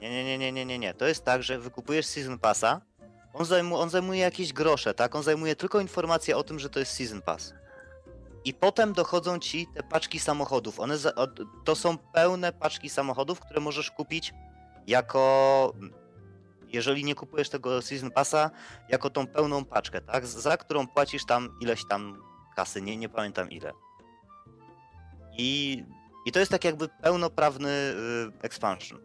nie, 0.00 0.10
nie, 0.10 0.24
nie, 0.24 0.38
nie, 0.38 0.52
nie, 0.52 0.66
nie, 0.66 0.78
nie. 0.78 0.94
To 0.94 1.06
jest 1.06 1.24
tak, 1.24 1.42
że 1.42 1.58
wykupujesz 1.58 2.06
Season 2.06 2.38
Passa, 2.38 2.80
on, 3.32 3.44
zajmu, 3.44 3.76
on 3.76 3.90
zajmuje 3.90 4.20
jakieś 4.20 4.52
grosze, 4.52 4.94
tak? 4.94 5.14
On 5.14 5.22
zajmuje 5.22 5.56
tylko 5.56 5.80
informację 5.80 6.36
o 6.36 6.42
tym, 6.42 6.58
że 6.58 6.70
to 6.70 6.78
jest 6.78 6.92
Season 6.92 7.22
Pass. 7.22 7.54
I 8.44 8.54
potem 8.54 8.92
dochodzą 8.92 9.38
ci 9.38 9.66
te 9.74 9.82
paczki 9.82 10.18
samochodów. 10.18 10.80
One 10.80 10.98
za, 10.98 11.12
to 11.64 11.76
są 11.76 11.98
pełne 11.98 12.52
paczki 12.52 12.88
samochodów, 12.88 13.40
które 13.40 13.60
możesz 13.60 13.90
kupić 13.90 14.34
jako. 14.86 15.72
Jeżeli 16.72 17.04
nie 17.04 17.14
kupujesz 17.14 17.48
tego 17.48 17.82
Season 17.82 18.10
Passa, 18.10 18.50
jako 18.88 19.10
tą 19.10 19.26
pełną 19.26 19.64
paczkę, 19.64 20.00
tak? 20.00 20.26
Za 20.26 20.56
którą 20.56 20.86
płacisz 20.86 21.26
tam 21.26 21.48
ileś 21.60 21.80
tam 21.88 22.22
kasy, 22.56 22.82
nie, 22.82 22.96
nie 22.96 23.08
pamiętam 23.08 23.50
ile. 23.50 23.72
I, 25.38 25.82
I 26.26 26.32
to 26.32 26.38
jest 26.40 26.50
tak 26.50 26.64
jakby 26.64 26.88
pełnoprawny 26.88 27.68
y, 27.68 28.42
expansion. 28.42 29.00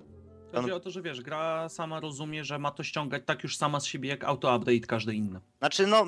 Chodzi 0.56 0.72
o 0.72 0.80
to, 0.80 0.92
że 0.92 1.02
wiesz, 1.02 1.22
gra 1.22 1.70
sama 1.70 2.00
rozumie, 2.00 2.44
że 2.44 2.60
ma 2.60 2.72
to 2.72 2.84
ściągać 2.84 3.24
tak 3.26 3.44
już 3.44 3.58
sama 3.58 3.80
z 3.80 3.86
siebie 3.86 4.10
jak 4.10 4.24
auto-update 4.24 4.88
każdy 4.88 5.16
inny. 5.16 5.40
Znaczy, 5.60 5.88
no. 5.88 6.06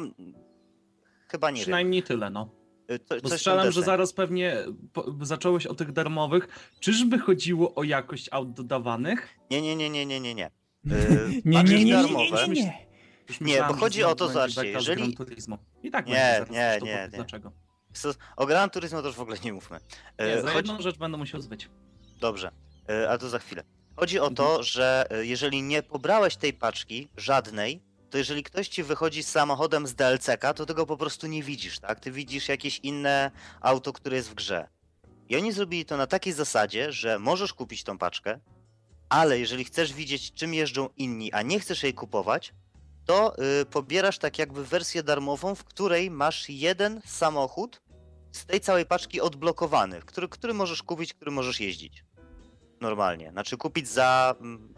Chyba 1.28 1.52
nie 1.52 1.62
Przynajmniej 1.62 2.04
tyle, 2.04 2.30
no. 2.30 2.50
Y, 2.92 3.00
To, 3.00 3.16
Bo 3.24 3.30
strzelam, 3.30 3.72
że 3.72 3.82
zaraz 3.84 4.14
pewnie 4.14 4.58
po, 4.94 5.06
zacząłeś 5.22 5.66
o 5.68 5.76
tych 5.76 5.92
darmowych. 5.92 6.48
Czyżby 6.80 7.20
chodziło 7.20 7.76
o 7.76 7.84
jakość 7.84 8.30
aut 8.32 8.54
dodawanych? 8.54 9.30
Nie, 9.52 9.62
nie, 9.62 9.76
nie, 9.76 9.90
nie, 9.90 10.06
nie, 10.06 10.20
nie, 10.20 10.36
nie. 10.36 10.48
Y, 10.92 11.42
Nie, 11.46 11.64
nie, 11.64 11.64
nie, 11.64 11.78
nie, 11.78 11.86
nie, 11.86 11.94
darmowe- 11.96 12.48
nie, 12.48 12.54
nie. 12.54 12.86
Nie, 13.42 13.48
myślałem, 13.48 13.68
bo 13.68 13.74
że 13.74 13.80
chodzi 13.80 14.04
o 14.04 14.16
to, 14.16 14.28
zobaczcie, 14.28 14.62
beka 14.62 14.80
z 14.80 14.88
jeżeli-. 14.88 15.16
I 15.84 15.92
tak 15.92 16.08
Nie, 16.08 16.46
nie, 16.50 16.80
nie, 16.82 16.86
nie. 16.86 17.10
Dlaczego? 17.14 17.52
O 18.36 18.46
Gran 18.46 18.70
Turismo 18.70 19.02
to 19.02 19.08
już 19.08 19.16
w 19.16 19.22
ogóle 19.22 19.38
nie 19.44 19.54
mówmy. 19.54 19.78
Y, 19.78 19.82
Nie, 20.20 20.36
za 20.42 20.48
chodzi... 20.48 20.58
jedną 20.58 20.82
rzecz 20.82 20.98
będę 20.98 21.18
musiał 21.18 21.42
zbyć. 21.42 21.70
Dobrze, 22.20 22.52
y, 22.90 23.10
a 23.10 23.18
to 23.18 23.30
za 23.30 23.40
chwilę. 23.40 23.64
Chodzi 23.96 24.20
o 24.20 24.28
Mhm. 24.28 24.36
to, 24.36 24.64
że 24.64 25.06
y, 25.22 25.26
jeżeli 25.28 25.62
nie 25.62 25.84
pobrałeś 25.84 26.36
tej 26.36 26.54
paczki, 26.54 27.08
żadnej, 27.18 27.82
to 28.16 28.20
jeżeli 28.20 28.44
ktoś 28.44 28.68
ci 28.68 28.84
wychodzi 28.84 29.24
z 29.24 29.28
samochodem 29.28 29.88
z 29.88 29.96
DLC-ka, 29.96 30.54
to 30.54 30.66
tego 30.66 30.86
po 30.86 30.98
prostu 30.98 31.28
nie 31.28 31.44
widzisz, 31.44 31.80
tak? 31.80 32.00
Ty 32.00 32.12
widzisz 32.12 32.50
jakieś 32.50 32.80
inne 32.80 33.32
auto, 33.62 33.94
które 33.94 34.16
jest 34.16 34.30
w 34.30 34.34
grze. 34.34 34.68
I 35.30 35.36
oni 35.36 35.52
zrobili 35.52 35.86
to 35.86 35.98
na 35.98 36.08
takiej 36.08 36.34
zasadzie, 36.34 36.92
że 36.92 37.20
możesz 37.20 37.54
kupić 37.54 37.84
tą 37.84 37.98
paczkę, 37.98 38.40
ale 39.10 39.40
jeżeli 39.40 39.64
chcesz 39.64 39.94
widzieć, 39.94 40.34
czym 40.34 40.54
jeżdżą 40.54 40.90
inni, 40.98 41.32
a 41.32 41.42
nie 41.42 41.60
chcesz 41.60 41.84
jej 41.84 41.94
kupować, 41.94 42.54
to 43.06 43.36
y, 43.62 43.66
pobierasz 43.66 44.18
tak 44.18 44.40
jakby 44.40 44.66
wersję 44.66 45.04
darmową, 45.04 45.56
w 45.56 45.64
której 45.64 46.12
masz 46.12 46.50
jeden 46.50 47.02
samochód 47.06 47.82
z 48.32 48.46
tej 48.46 48.60
całej 48.62 48.86
paczki 48.86 49.22
odblokowany, 49.22 50.02
który, 50.02 50.28
który 50.30 50.54
możesz 50.54 50.84
kupić, 50.84 51.14
który 51.14 51.32
możesz 51.32 51.60
jeździć. 51.60 52.06
Normalnie. 52.82 53.32
Znaczy 53.32 53.58
kupić 53.58 53.88
za 53.88 54.36
mm, 54.40 54.74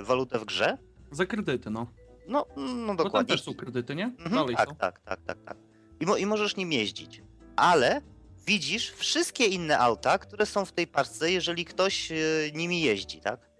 y, 0.00 0.02
walutę 0.02 0.38
w 0.38 0.44
grze? 0.44 0.78
Za 1.10 1.26
kredyty, 1.26 1.70
no. 1.70 1.86
No, 2.28 2.46
no 2.56 2.64
Bo 2.86 2.86
tam 2.86 2.96
dokładnie. 2.96 3.28
też 3.34 3.42
są 3.42 3.54
kredyty, 3.54 3.94
nie? 3.94 4.04
Mhm, 4.04 4.30
Dalej 4.34 4.56
tak, 4.56 4.68
są. 4.68 4.76
tak, 4.76 5.00
tak, 5.00 5.20
tak, 5.22 5.38
tak. 5.44 5.56
I, 6.00 6.06
mo- 6.06 6.16
I 6.16 6.26
możesz 6.26 6.56
nim 6.56 6.72
jeździć. 6.72 7.22
Ale 7.56 8.00
widzisz 8.46 8.90
wszystkie 8.90 9.46
inne 9.46 9.78
auta, 9.78 10.18
które 10.18 10.46
są 10.46 10.64
w 10.64 10.72
tej 10.72 10.86
paczce, 10.86 11.30
jeżeli 11.32 11.64
ktoś 11.64 12.12
y, 12.12 12.50
nimi 12.54 12.80
jeździ, 12.80 13.20
tak? 13.20 13.50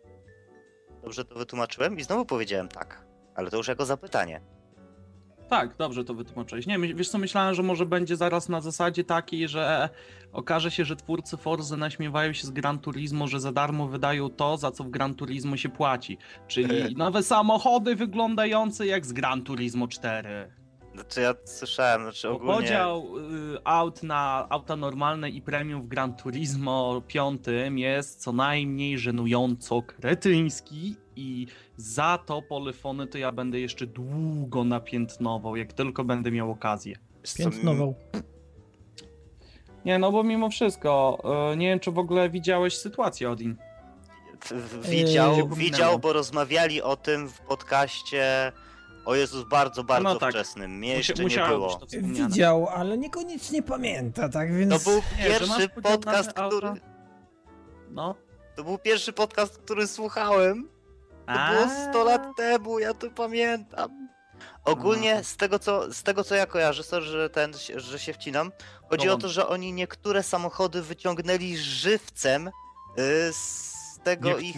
Dobrze 1.03 1.25
to 1.25 1.35
wytłumaczyłem? 1.35 1.99
I 1.99 2.03
znowu 2.03 2.25
powiedziałem 2.27 2.69
tak. 2.69 3.07
Ale 3.35 3.51
to 3.51 3.57
już 3.57 3.69
jako 3.69 3.87
zapytanie. 3.87 4.41
Tak, 5.49 5.77
dobrze 5.77 6.05
to 6.05 6.15
wytłumaczyłeś. 6.15 6.67
Nie, 6.67 6.79
wiesz 6.79 7.09
co, 7.09 7.19
myślałem, 7.19 7.55
że 7.55 7.63
może 7.63 7.87
będzie 7.87 8.17
zaraz 8.17 8.49
na 8.49 8.61
zasadzie 8.61 9.05
takiej, 9.05 9.49
że 9.49 9.89
okaże 10.33 10.71
się, 10.71 10.85
że 10.85 10.97
twórcy 10.97 11.37
Forzy 11.37 11.77
naśmiewają 11.77 12.33
się 12.33 12.47
z 12.47 12.51
Gran 12.51 12.79
Turismo, 12.79 13.27
że 13.27 13.41
za 13.41 13.53
darmo 13.53 13.89
wydają 13.89 14.31
to, 14.31 14.57
za 14.57 14.71
co 14.71 14.85
w 14.85 14.91
Gran 14.91 15.15
Turismo 15.15 15.57
się 15.57 15.69
płaci. 15.69 16.19
Czyli 16.49 16.69
nowe 16.97 17.23
samochody 17.23 17.97
wyglądające 17.97 18.87
jak 18.87 19.07
z 19.07 19.13
Gran 19.13 19.43
Turismo 19.43 19.89
4. 19.89 20.51
Znaczy 20.97 21.21
ja 21.21 21.35
słyszałem, 21.45 22.03
znaczy 22.03 22.29
ogólnie... 22.29 22.55
Podział 22.55 23.19
y, 23.19 23.65
aut 23.65 24.03
na 24.03 24.47
auta 24.51 24.77
normalne 24.77 25.31
i 25.31 25.43
premium 25.43 25.83
w 25.83 25.87
Gran 25.87 26.17
Turismo 26.17 27.03
5 27.07 27.43
jest 27.77 28.21
co 28.21 28.33
najmniej 28.33 28.99
żenująco 28.99 29.83
kretyński 29.83 30.97
i 31.17 31.47
za 31.77 32.19
to 32.27 32.43
polyfony 32.43 33.07
to 33.07 33.19
ja 33.19 33.33
będę 33.33 33.61
jeszcze 33.61 33.87
długo 33.87 34.65
napiętnował, 34.65 35.57
jak 35.57 35.73
tylko 35.73 36.05
będę 36.05 36.31
miał 36.31 36.51
okazję. 36.51 36.97
Piętnował. 37.39 37.95
Nie, 39.85 39.99
no 39.99 40.13
bo 40.13 40.23
mimo 40.23 40.51
wszystko, 40.51 41.23
y, 41.53 41.57
nie 41.57 41.69
wiem 41.69 41.81
czy 41.81 41.91
w 41.91 41.99
ogóle 41.99 42.31
widziałeś 42.31 42.77
sytuację 42.77 43.31
Odin. 43.31 43.57
Widział, 44.91 45.35
Eee, 45.35 45.49
widział, 45.57 45.99
bo 45.99 46.13
rozmawiali 46.13 46.83
o 46.83 46.97
tym 46.97 47.29
w 47.29 47.41
podcaście 47.41 48.53
o 49.07 49.15
Jezus 49.15 49.45
bardzo, 49.49 49.85
bardzo 49.85 50.09
No 50.15 50.19
tak. 50.21 50.31
wczesnym. 50.31 50.71
Mnie 50.79 50.89
Musia- 50.97 50.97
jeszcze 50.97 51.25
nie 51.25 51.49
było. 51.49 51.81
Widział, 51.93 52.69
ale 52.69 52.99
niekoniecznie 52.99 53.63
pamięta, 53.63 54.29
tak 54.29 54.55
więc. 54.55 54.85
To 54.85 54.91
był 54.91 55.03
pierwszy 55.19 55.69
podcast, 55.83 56.33
który... 56.33 56.69
No. 57.91 58.15
To 58.57 58.65
był 58.65 58.79
pierwszy 58.79 59.13
podcast, 59.13 59.59
który 59.59 59.87
słuchałem. 59.87 60.69
To 61.27 61.33
było 61.53 61.69
100 61.91 62.05
lat 62.05 62.23
temu, 62.37 62.79
ja 62.79 62.95
to 62.95 63.11
pamiętam. 63.11 64.09
Ogólnie 64.65 65.13
Aha. 65.15 65.23
z 65.23 65.37
tego, 65.37 65.59
co, 65.59 65.93
z 65.93 66.03
tego 66.03 66.25
co 66.25 66.35
ja 66.35 66.47
kojarzę, 66.47 66.83
sorry, 66.83 67.05
że, 67.07 67.31
ten, 67.31 67.53
że 67.77 67.99
się 67.99 68.13
wcinam, 68.13 68.53
chodzi 68.91 69.07
No 69.07 69.13
o 69.15 69.17
to, 69.17 69.29
że 69.29 69.49
oni 69.49 69.73
niektóre 69.73 70.23
samochody 70.23 70.83
wyciągnęli 70.83 71.57
żywcem 71.57 72.49
y, 72.49 73.33
z 73.33 73.73
tego 74.05 74.39
ich. 74.39 74.57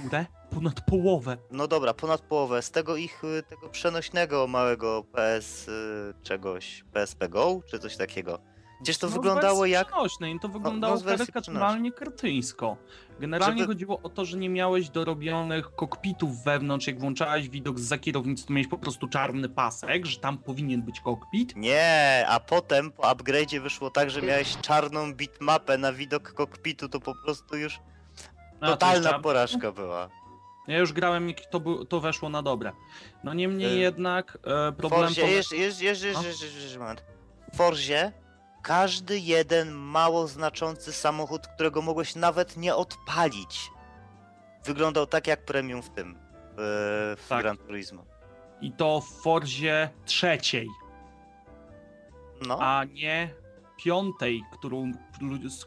Ponad 0.51 0.80
połowę. 0.80 1.36
No 1.51 1.68
dobra, 1.68 1.94
ponad 1.94 2.20
połowę. 2.20 2.62
Z 2.62 2.70
tego 2.70 2.96
ich 2.96 3.24
y, 3.24 3.42
tego 3.42 3.68
przenośnego 3.68 4.46
małego 4.46 5.05
PS 5.12 5.68
y, 5.68 6.14
czegoś, 6.22 6.84
PSP 6.92 7.28
Go, 7.28 7.61
czy 7.70 7.78
coś 7.78 7.96
takiego. 7.96 8.38
Gdzieś 8.80 8.99
to 8.99 9.07
No, 9.07 9.12
wyglądało 9.12 9.66
jak. 9.66 9.86
przenośnej, 9.88 10.40
to 10.40 10.49
wyglądało 10.49 10.94
no, 10.94 11.01
w 11.01 11.05
wersji 11.05 11.26
karykaturalnie 11.32 11.92
kretyńsko. 11.92 12.76
Generalnie 13.20 13.59
Żeby- 13.62 13.72
chodziło 13.72 14.01
o 14.03 14.09
to, 14.09 14.24
że 14.24 14.36
nie 14.38 14.49
miałeś 14.49 14.88
dorobionych 14.90 15.74
kokpitów 15.74 16.44
wewnątrz, 16.44 16.86
jak 16.86 17.01
włączałeś 17.01 17.49
widok 17.49 17.78
za 17.78 17.99
kierownicy, 17.99 18.46
to 18.46 18.53
miałeś 18.53 18.68
po 18.68 18.78
prostu 18.78 19.09
czarny 19.09 19.49
pasek, 19.49 20.07
że 20.07 20.18
tam 20.20 20.38
powinien 20.38 20.82
być 20.82 21.01
kokpit. 21.01 21.57
Nie, 21.57 22.24
a 22.28 22.40
potem 22.40 22.92
po 22.92 23.03
upgrade'zie 23.03 23.61
wyszło 23.62 23.90
tak, 23.90 24.11
że 24.11 24.22
miałeś 24.22 24.57
czarną 24.57 25.12
bitmapę 25.14 25.78
na 25.78 25.92
widok 25.92 26.32
kokpitu, 26.32 26.88
to 26.88 27.01
po 27.01 27.14
prostu 27.24 27.57
już 27.57 27.80
to 28.61 28.66
totalna 28.66 29.09
jeszcze- 29.09 29.22
porażka 29.22 29.72
była. 29.72 30.09
Ja 30.68 30.78
już 30.78 30.92
grałem, 30.92 31.28
jak 31.28 31.40
to, 31.40 31.84
to 31.84 32.00
weszło 32.00 32.28
na 32.28 32.42
dobre. 32.42 32.72
No 33.24 33.34
niemniej 33.34 33.72
Y, 33.76 33.78
jednak 33.78 34.38
e, 34.68 34.72
problem 34.72 35.00
Forzie, 35.04 35.22
pole- 35.22 35.30
jeszcze, 35.30 35.56
jeszcze, 35.56 35.84
jeszcze, 35.84 36.12
No. 36.12 36.22
jeszcze, 36.22 36.44
jeszcze, 36.44 36.60
jeszcze 36.60 36.78
moment. 36.78 37.04
W 37.52 37.56
Forzie 37.56 38.12
każdy 38.62 39.18
jeden 39.18 39.70
mało 39.72 40.26
znaczący 40.26 40.92
samochód, 40.92 41.46
którego 41.46 41.82
mogłeś 41.82 42.14
nawet 42.14 42.56
nie 42.56 42.74
odpalić, 42.74 43.70
wyglądał 44.64 45.06
tak 45.06 45.26
jak 45.26 45.44
premium 45.44 45.82
w 45.82 45.90
tym, 45.90 46.18
w, 46.56 47.14
w 47.18 47.28
Tak. 47.28 47.42
Gran 47.42 47.56
Turismo. 47.56 48.04
I 48.60 48.72
to 48.72 49.00
w 49.00 49.22
Forzie 49.22 49.90
trzeciej, 50.04 50.68
No, 52.46 52.58
a 52.60 52.84
nie 52.84 53.34
piątej, 53.84 54.42
którą 54.52 54.92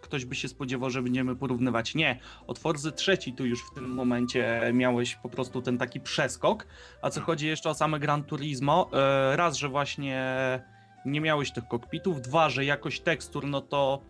ktoś 0.01 0.25
by 0.25 0.35
się 0.35 0.47
spodziewał, 0.47 0.89
że 0.89 1.01
będziemy 1.01 1.35
porównywać. 1.35 1.95
Nie, 1.95 2.19
od 2.47 2.59
Forzy 2.59 2.91
trzeciej 2.91 3.33
tu 3.33 3.45
już 3.45 3.63
w 3.63 3.73
tym 3.73 3.93
momencie 3.93 4.61
miałeś 4.73 5.15
po 5.15 5.29
prostu 5.29 5.61
ten 5.61 5.77
taki 5.77 5.99
przeskok. 5.99 6.67
A 7.01 7.09
co 7.09 7.21
chodzi 7.21 7.47
jeszcze 7.47 7.69
o 7.69 7.73
same 7.73 7.99
Gran 7.99 8.23
Turismo, 8.23 8.89
e, 8.93 9.35
raz, 9.35 9.57
że 9.57 9.69
właśnie 9.69 10.25
nie 11.05 11.21
miałeś 11.21 11.51
tych 11.51 11.67
kokpitów, 11.67 12.21
dwa, 12.21 12.49
że 12.49 12.65
jakość 12.65 13.01
tekstur, 13.01 13.47
no 13.47 13.61
to 13.61 14.01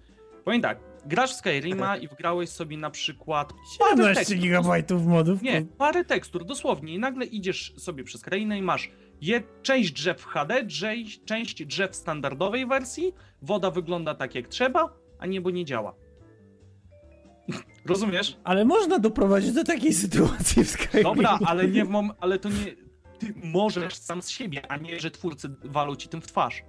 powiem 0.45 0.61
tak, 0.61 0.79
grasz 1.05 1.33
w 1.33 1.35
Skyrima 1.35 1.97
i 1.97 2.07
wgrałeś 2.07 2.49
sobie 2.49 2.77
na 2.77 2.89
przykład 2.89 3.53
parę 3.79 3.91
17 3.91 4.15
tekstur. 4.15 4.37
gigabajtów 4.37 5.05
modów. 5.05 5.41
Nie, 5.41 5.65
parę 5.77 6.05
tekstur, 6.05 6.45
dosłownie. 6.45 6.93
I 6.93 6.99
nagle 6.99 7.25
idziesz 7.25 7.73
sobie 7.77 8.03
przez 8.03 8.21
krainę 8.21 8.57
i 8.57 8.61
masz 8.61 8.91
je, 9.21 9.43
część 9.61 9.91
drzew 9.91 10.21
w 10.21 10.25
HD, 10.25 10.67
część, 10.67 11.23
część 11.23 11.65
drzew 11.65 11.91
w 11.91 11.95
standardowej 11.95 12.67
wersji, 12.67 13.13
woda 13.41 13.71
wygląda 13.71 14.15
tak 14.15 14.35
jak 14.35 14.47
trzeba, 14.47 14.93
a 15.21 15.25
niebo 15.25 15.49
nie 15.49 15.65
działa. 15.65 15.95
Rozumiesz? 17.85 18.37
Ale 18.43 18.65
można 18.65 18.99
doprowadzić 18.99 19.51
do 19.53 19.63
takiej 19.63 19.93
sytuacji 19.93 20.63
w 20.63 20.69
Skyrim. 20.69 21.03
Dobra, 21.03 21.39
ale 21.45 21.67
nie 21.67 21.85
w 21.85 21.89
mom- 21.89 22.13
ale 22.19 22.39
to 22.39 22.49
nie. 22.49 22.75
Ty 23.19 23.33
możesz 23.43 23.95
sam 23.95 24.21
z 24.21 24.29
siebie, 24.29 24.61
a 24.71 24.77
nie, 24.77 24.99
że 24.99 25.11
twórcy 25.11 25.49
walą 25.63 25.95
ci 25.95 26.09
tym 26.09 26.21
w 26.21 26.27
twarz. 26.27 26.63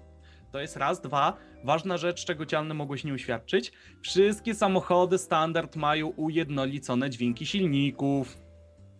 To 0.52 0.60
jest 0.60 0.76
raz, 0.76 1.00
dwa. 1.00 1.36
Ważna 1.64 1.96
rzecz, 1.96 2.24
czego 2.24 2.46
cialny 2.46 2.74
mogłeś 2.74 3.04
nie 3.04 3.14
uświadczyć. 3.14 3.72
Wszystkie 4.02 4.54
samochody 4.54 5.18
standard 5.18 5.76
mają 5.76 6.06
ujednolicone 6.06 7.10
dźwięki 7.10 7.46
silników. 7.46 8.38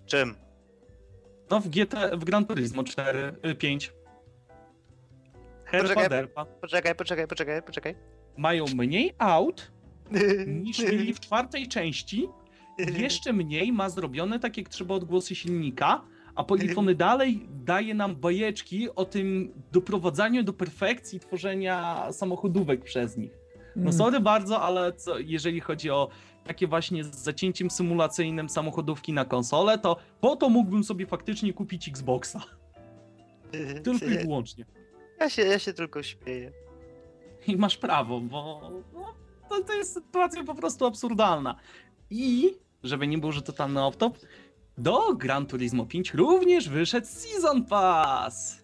czym? 0.07 0.35
No 1.51 1.61
w 1.61 1.69
GT, 1.69 1.95
w 2.17 2.25
Gran 2.25 2.47
Turismo 2.47 2.85
4, 2.85 3.33
y, 3.47 3.55
5. 3.55 3.93
Herpa 5.65 5.89
Poczekaj. 5.89 6.09
derpa. 6.09 6.45
Poczekaj, 6.45 6.95
poczekaj, 6.95 7.27
poczekaj, 7.29 7.63
poczekaj. 7.63 7.95
Mają 8.37 8.65
mniej 8.75 9.13
aut 9.19 9.73
niż 10.63 10.79
mieli 10.79 11.15
w 11.15 11.21
czwartej 11.21 11.69
części. 11.69 12.29
Jeszcze 12.99 13.33
mniej 13.33 13.73
ma 13.73 13.89
zrobione 13.91 14.39
tak 14.41 14.57
jak 14.57 14.69
trzeba 14.69 14.95
odgłosy 14.95 15.35
silnika, 15.35 16.03
a 16.35 16.45
Polyphony 16.45 16.95
dalej 16.95 17.49
daje 17.65 17.95
nam 17.95 18.17
bajeczki 18.17 18.95
o 18.95 19.05
tym 19.05 19.53
doprowadzaniu 19.73 20.43
do 20.43 20.53
perfekcji 20.53 21.21
tworzenia 21.21 22.09
samochodówek 22.13 22.85
przez 22.85 23.17
nich. 23.17 23.31
No 23.77 23.83
Mm. 23.83 23.93
sorry 23.93 24.21
bardzo, 24.21 24.61
ale 24.61 24.93
co, 24.93 25.19
jeżeli 25.19 25.61
chodzi 25.61 25.91
o 25.91 26.09
takie 26.45 26.67
właśnie 26.67 27.05
z 27.05 27.15
zacięciem 27.19 27.71
symulacyjnym 27.71 28.49
samochodówki 28.49 29.13
na 29.13 29.25
konsolę, 29.25 29.79
to 29.79 29.97
po 30.21 30.37
to 30.37 30.49
mógłbym 30.49 30.85
sobie 30.85 31.07
faktycznie 31.07 31.53
kupić 31.53 31.89
Xboxa. 31.89 32.41
Tylko 33.85 34.07
i 34.07 34.19
wyłącznie. 34.19 34.65
Ja 35.21 35.31
się, 35.31 35.43
ja 35.43 35.59
się 35.59 35.73
tylko 35.73 36.03
śmieję. 36.03 36.53
I 37.47 37.57
masz 37.57 37.77
prawo, 37.77 38.21
bo 38.21 38.71
no, 38.93 39.15
to, 39.49 39.65
to 39.65 39.73
jest 39.73 39.93
sytuacja 39.93 40.45
po 40.45 40.55
prostu 40.55 40.87
absurdalna. 40.87 41.57
I, 42.11 42.55
żeby 42.83 43.07
nie 43.07 43.19
było, 43.19 43.33
że 43.33 43.43
totalny 43.43 43.81
off-top, 43.81 44.13
do 44.79 45.15
Gran 45.15 45.47
Turismo 45.47 45.87
5 45.87 46.15
również 46.15 46.69
wyszedł 46.69 47.07
Season 47.07 47.65
Pass. 47.65 48.63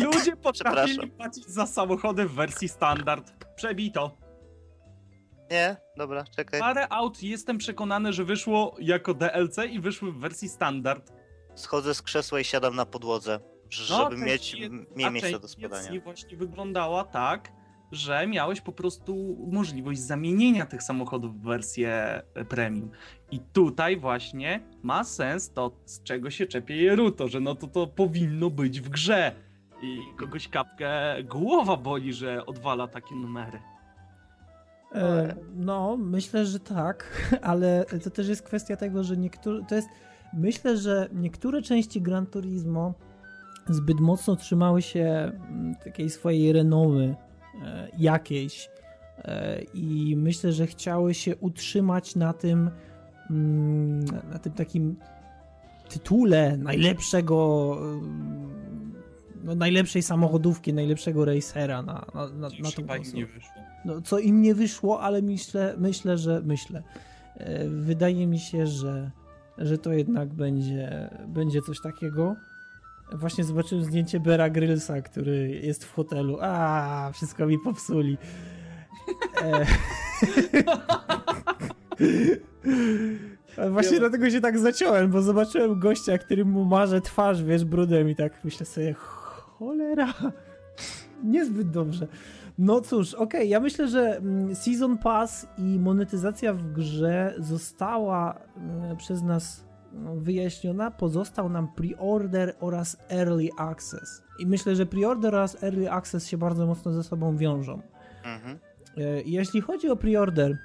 Ludzie 0.00 0.36
potrafili 0.42 1.10
płacić 1.10 1.46
za 1.46 1.66
samochody 1.66 2.26
w 2.26 2.32
wersji 2.32 2.68
standard. 2.68 3.32
Przebito. 3.56 4.16
Nie? 5.50 5.76
Dobra, 5.96 6.24
czekaj. 6.36 6.60
Parę 6.60 6.88
aut 6.88 7.22
jestem 7.22 7.58
przekonany, 7.58 8.12
że 8.12 8.24
wyszło 8.24 8.76
jako 8.78 9.14
DLC 9.14 9.56
i 9.70 9.80
wyszły 9.80 10.12
w 10.12 10.18
wersji 10.18 10.48
standard. 10.48 11.12
Schodzę 11.54 11.94
z 11.94 12.02
krzesła 12.02 12.40
i 12.40 12.44
siadam 12.44 12.76
na 12.76 12.86
podłodze, 12.86 13.40
No, 13.90 14.10
część 14.10 14.22
mieć 14.24 14.70
mniej 14.96 15.10
miejsca 15.10 15.38
do 15.38 15.48
spadania. 15.48 15.88
DLC 15.88 16.04
właśnie 16.04 16.36
wyglądała 16.36 17.04
tak, 17.04 17.52
że 17.92 18.26
miałeś 18.26 18.60
po 18.60 18.72
prostu 18.72 19.36
możliwość 19.50 20.00
zamienienia 20.00 20.66
tych 20.66 20.82
samochodów 20.82 21.40
w 21.40 21.44
wersję 21.44 22.22
e, 22.34 22.44
premium. 22.44 22.90
I 23.30 23.40
tutaj 23.40 23.96
właśnie 23.96 24.60
ma 24.82 25.04
sens 25.04 25.52
to, 25.52 25.76
z 25.84 26.02
czego 26.02 26.30
się 26.30 26.46
czepie 26.46 26.76
Jeruto, 26.76 27.28
że 27.28 27.40
no 27.40 27.54
to 27.54 27.66
to 27.66 27.86
powinno 27.86 28.50
być 28.50 28.80
w 28.80 28.88
grze. 28.88 29.32
I 29.82 29.98
kogoś 30.16 30.48
kapkę 30.48 31.22
głowa 31.24 31.76
boli, 31.76 32.12
że 32.12 32.46
odwala 32.46 32.88
takie 32.88 33.14
numery. 33.14 33.60
E, 34.94 35.34
no, 35.54 35.96
myślę, 35.96 36.46
że 36.46 36.60
tak, 36.60 37.24
ale 37.42 37.84
to 38.04 38.10
też 38.10 38.28
jest 38.28 38.42
kwestia 38.42 38.76
tego, 38.76 39.04
że 39.04 39.16
niektóre. 39.16 39.64
To 39.68 39.74
jest. 39.74 39.88
Myślę, 40.36 40.76
że 40.76 41.08
niektóre 41.12 41.62
części 41.62 42.02
Gran 42.02 42.26
Turismo 42.26 42.94
zbyt 43.68 44.00
mocno 44.00 44.36
trzymały 44.36 44.82
się 44.82 45.02
mm, 45.04 45.74
takiej 45.84 46.10
swojej 46.10 46.52
renomy 46.52 47.16
e, 47.62 47.88
jakiejś. 47.98 48.70
E, 49.18 49.62
I 49.74 50.16
myślę, 50.16 50.52
że 50.52 50.66
chciały 50.66 51.14
się 51.14 51.36
utrzymać 51.36 52.16
na 52.16 52.32
tym, 52.32 52.70
mm, 53.30 54.04
na 54.32 54.38
tym 54.38 54.52
takim 54.52 54.96
tytule 55.88 56.56
najlepszego, 56.56 57.76
mm, 57.80 58.92
no, 59.44 59.54
najlepszej 59.54 60.02
samochodówki, 60.02 60.74
najlepszego 60.74 61.24
racera 61.24 61.82
na, 61.82 62.06
na, 62.14 62.28
na, 62.28 62.48
na 62.48 62.70
tą 62.70 62.86
konsolę. 62.86 63.02
nie 63.14 63.26
wyszło. 63.26 63.62
No, 63.84 64.00
co 64.00 64.18
im 64.18 64.42
nie 64.42 64.54
wyszło, 64.54 65.00
ale 65.00 65.22
myślę, 65.22 65.74
myślę, 65.78 66.18
że 66.18 66.42
myślę. 66.44 66.82
E, 67.36 67.68
Wydaje 67.68 68.26
mi 68.26 68.38
się, 68.38 68.66
że, 68.66 69.10
że 69.58 69.78
to 69.78 69.92
jednak 69.92 70.34
będzie, 70.34 71.10
będzie 71.28 71.62
coś 71.62 71.80
takiego. 71.80 72.36
Właśnie 73.14 73.44
zobaczyłem 73.44 73.84
zdjęcie 73.84 74.20
Bera 74.20 74.50
Grylsa, 74.50 75.02
który 75.02 75.60
jest 75.62 75.84
w 75.84 75.92
hotelu. 75.92 76.38
A, 76.40 77.10
wszystko 77.12 77.46
mi 77.46 77.58
popsuli. 77.58 78.18
E... 79.42 79.66
Właśnie 83.70 83.92
Ja- 83.92 84.00
dlatego 84.00 84.30
się 84.30 84.40
tak 84.40 84.58
zaciąłem, 84.58 85.10
bo 85.10 85.22
zobaczyłem 85.22 85.80
gościa, 85.80 86.18
który 86.18 86.44
mu 86.44 86.64
marze 86.64 87.00
twarz, 87.00 87.42
wiesz, 87.42 87.64
brudem 87.64 88.08
i 88.08 88.16
tak 88.16 88.44
myślę 88.44 88.66
sobie, 88.66 88.92
cholera, 88.92 90.14
niezbyt 91.24 91.70
dobrze. 91.70 92.06
No 92.58 92.80
cóż, 92.80 93.14
okej, 93.14 93.48
ja 93.48 93.60
myślę, 93.60 93.88
że 93.88 94.16
mm, 94.16 94.54
Season 94.54 94.98
Pass 94.98 95.46
i 95.58 95.62
monetyzacja 95.62 96.54
w 96.54 96.72
grze 96.72 97.34
została 97.38 98.38
mm, 98.56 98.96
przez 98.96 99.22
nas 99.22 99.63
no, 99.63 99.63
wyjaśniona. 100.16 100.90
Pozostał 100.90 101.48
nam 101.48 101.68
pre-order 101.76 102.54
oraz 102.60 102.96
early 103.10 103.48
access. 103.58 104.22
I 104.38 104.46
myślę, 104.46 104.76
że 104.76 104.86
pre-order 104.86 105.34
oraz 105.34 105.62
early 105.62 105.90
access 105.90 106.26
się 106.26 106.38
bardzo 106.38 106.66
mocno 106.66 106.92
ze 106.92 107.02
sobą 107.02 107.36
wiążą. 107.36 107.82
Mhm. 108.24 108.58
E, 108.96 109.22
Jeśli 109.22 109.60
chodzi 109.60 109.88
o 109.90 109.96
preorder, 109.96 110.58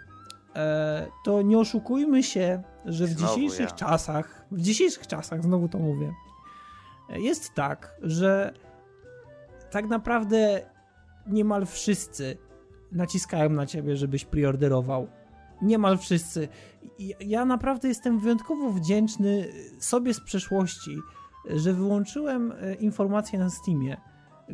e, 0.56 1.08
to 1.26 1.42
nie 1.42 1.58
oszukujmy 1.58 2.24
się, 2.24 2.64
że 2.86 3.06
w 3.06 3.10
Znowu 3.10 3.36
dzisiejszych 3.36 3.70
ja. 3.70 3.76
czasach, 3.76 4.46
w 4.52 4.62
dzisiejszych 4.62 5.08
czasach, 5.08 5.44
znowu 5.44 5.70
to 5.70 5.80
mówię, 5.80 6.14
e, 7.10 7.20
jest 7.20 7.54
tak, 7.54 7.96
że 8.02 8.54
tak 9.72 9.88
naprawdę 9.88 10.62
niemal 11.28 11.66
wszyscy 11.66 12.38
naciskają 12.92 13.50
na 13.50 13.66
ciebie, 13.66 13.96
żebyś 13.96 14.26
preorderował. 14.26 15.08
Niemal 15.62 15.98
wszyscy. 15.98 16.48
Ja 17.20 17.46
naprawdę 17.46 17.88
jestem 17.88 18.20
wyjątkowo 18.20 18.72
wdzięczny 18.72 19.48
sobie 19.80 20.14
z 20.14 20.22
przeszłości, 20.22 20.98
że 21.56 21.74
wyłączyłem 21.74 22.52
e, 22.52 22.74
informacje 22.76 23.40
na 23.40 23.50
Steamie, 23.50 23.98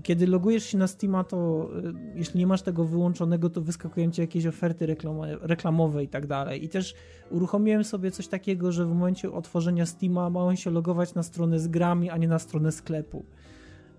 Kiedy 0.04 0.28
logujesz 0.28 0.66
się 0.66 0.78
na 0.78 0.88
Steama, 0.88 1.24
to 1.24 1.70
y, 1.80 1.94
jeśli 2.16 2.40
nie 2.40 2.48
masz 2.48 2.62
tego 2.62 2.86
wyłączonego, 2.86 3.50
to 3.50 3.62
wyskakują 3.62 4.12
ci 4.12 4.22
jakieś 4.22 4.46
oferty 4.46 4.88
reklamo- 4.88 5.38
reklamowe 5.42 6.04
i 6.04 6.08
tak 6.08 6.28
dalej. 6.28 6.64
I 6.66 6.70
też 6.70 6.96
uruchomiłem 7.32 7.84
sobie 7.84 8.12
coś 8.12 8.28
takiego, 8.28 8.72
że 8.72 8.86
w 8.86 8.90
momencie 8.90 9.32
otworzenia 9.32 9.86
Steama 9.86 10.30
ma 10.30 10.40
on 10.40 10.56
się 10.56 10.72
logować 10.72 11.14
na 11.14 11.24
stronę 11.24 11.60
z 11.60 11.68
grami, 11.68 12.10
a 12.10 12.18
nie 12.18 12.28
na 12.28 12.40
stronę 12.40 12.72
sklepu. 12.72 13.26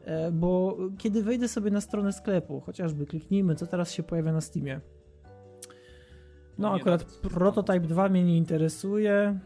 E, 0.05 0.33
Bo 0.33 0.79
kiedy 0.99 1.23
wejdę 1.23 1.49
sobie 1.49 1.71
na 1.71 1.81
stronę 1.81 2.13
sklepu, 2.13 2.61
chociażby 2.61 3.07
kliknijmy, 3.07 3.55
co 3.55 3.67
teraz 3.67 3.93
się 3.93 4.03
pojawia 4.03 4.33
na 4.33 4.41
Steamie. 4.41 4.81
No, 6.59 6.69
Nie 6.75 6.81
akurat 6.81 7.01
nawet. 7.01 7.33
Prototype 7.35 7.81
2 7.81 8.09
mnie 8.09 8.25
nie 8.25 8.37
interesuje. 8.37 9.39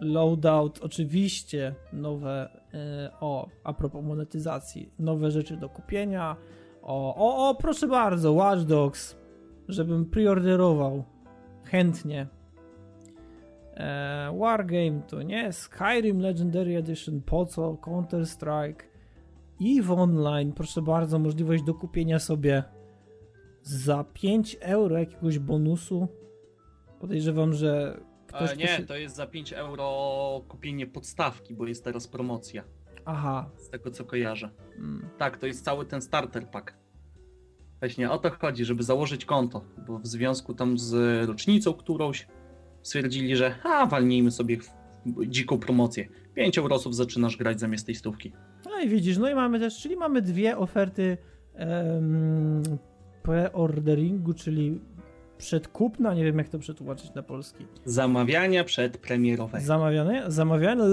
Loadout, 0.00 0.78
oczywiście 0.82 1.74
nowe, 1.92 2.60
e, 2.74 3.10
o, 3.20 3.48
a 3.64 3.72
propos 3.72 4.04
monetyzacji, 4.04 4.92
nowe 4.98 5.30
rzeczy 5.30 5.56
do 5.56 5.68
kupienia. 5.68 6.36
O, 6.82 7.14
o, 7.14 7.48
o, 7.48 7.54
proszę 7.54 7.86
bardzo, 7.86 8.32
Watch 8.32 8.62
Dogs, 8.62 9.16
żebym 9.68 10.04
preorderował 10.04 11.04
chętnie. 11.64 12.26
E, 13.76 14.38
Wargame 14.38 15.02
to 15.08 15.22
nie, 15.22 15.52
Skyrim 15.52 16.20
Legendary 16.20 16.76
Edition, 16.76 17.20
po 17.22 17.46
co, 17.46 17.76
Counter 17.76 18.26
Strike, 18.26 18.84
EVE 19.60 19.94
Online, 19.94 20.52
proszę 20.52 20.82
bardzo, 20.82 21.18
możliwość 21.18 21.62
do 21.62 21.74
kupienia 21.74 22.18
sobie 22.18 22.62
za 23.62 24.04
5 24.04 24.56
euro 24.60 24.98
jakiegoś 24.98 25.38
bonusu. 25.38 26.08
Podejrzewam, 27.00 27.54
że 27.54 28.00
ktoś 28.26 28.50
E, 28.50 28.54
kto 28.54 28.60
nie, 28.60 28.68
się... 28.68 28.86
to 28.86 28.96
jest 28.96 29.16
za 29.16 29.26
5 29.26 29.52
euro 29.52 30.44
kupienie 30.48 30.86
podstawki, 30.86 31.54
bo 31.54 31.66
jest 31.66 31.84
teraz 31.84 32.08
promocja. 32.08 32.64
Aha. 33.04 33.50
Z 33.56 33.70
tego 33.70 33.90
co 33.90 34.04
kojarzę. 34.04 34.50
Mm. 34.76 35.08
Tak, 35.18 35.38
to 35.38 35.46
jest 35.46 35.64
cały 35.64 35.86
ten 35.86 36.02
starter 36.02 36.50
pack. 36.50 36.74
Właśnie 37.80 38.10
o 38.10 38.18
to 38.18 38.30
chodzi, 38.30 38.64
żeby 38.64 38.82
założyć 38.82 39.24
konto, 39.24 39.64
bo 39.86 39.98
w 39.98 40.06
związku 40.06 40.54
tam 40.54 40.78
z 40.78 40.94
rocznicą 41.28 41.74
którąś 41.74 42.26
stwierdzili, 42.82 43.36
że 43.36 43.54
a, 43.64 43.86
walnijmy 43.86 44.30
sobie 44.30 44.58
dziką 45.26 45.58
promocję. 45.58 46.08
5 46.34 46.58
eurosów 46.58 46.94
zaczynasz 46.94 47.36
grać 47.36 47.60
zamiast 47.60 47.86
tej 47.86 47.94
stówki. 47.94 48.32
No 48.64 48.80
i 48.80 48.88
widzisz, 48.88 49.18
no 49.18 49.30
i 49.30 49.34
mamy 49.34 49.60
też, 49.60 49.78
czyli 49.82 49.96
mamy 49.96 50.22
dwie 50.22 50.58
oferty 50.58 51.16
pre-orderingu, 53.22 54.34
czyli 54.34 54.80
przedkupna, 55.38 56.14
nie 56.14 56.24
wiem 56.24 56.38
jak 56.38 56.48
to 56.48 56.58
przetłumaczyć 56.58 57.14
na 57.14 57.22
polski. 57.22 57.66
Zamawiania 57.84 58.64
przedpremierowe. 58.64 59.60
Zamawiane, 59.60 60.24
zamawiane 60.28 60.84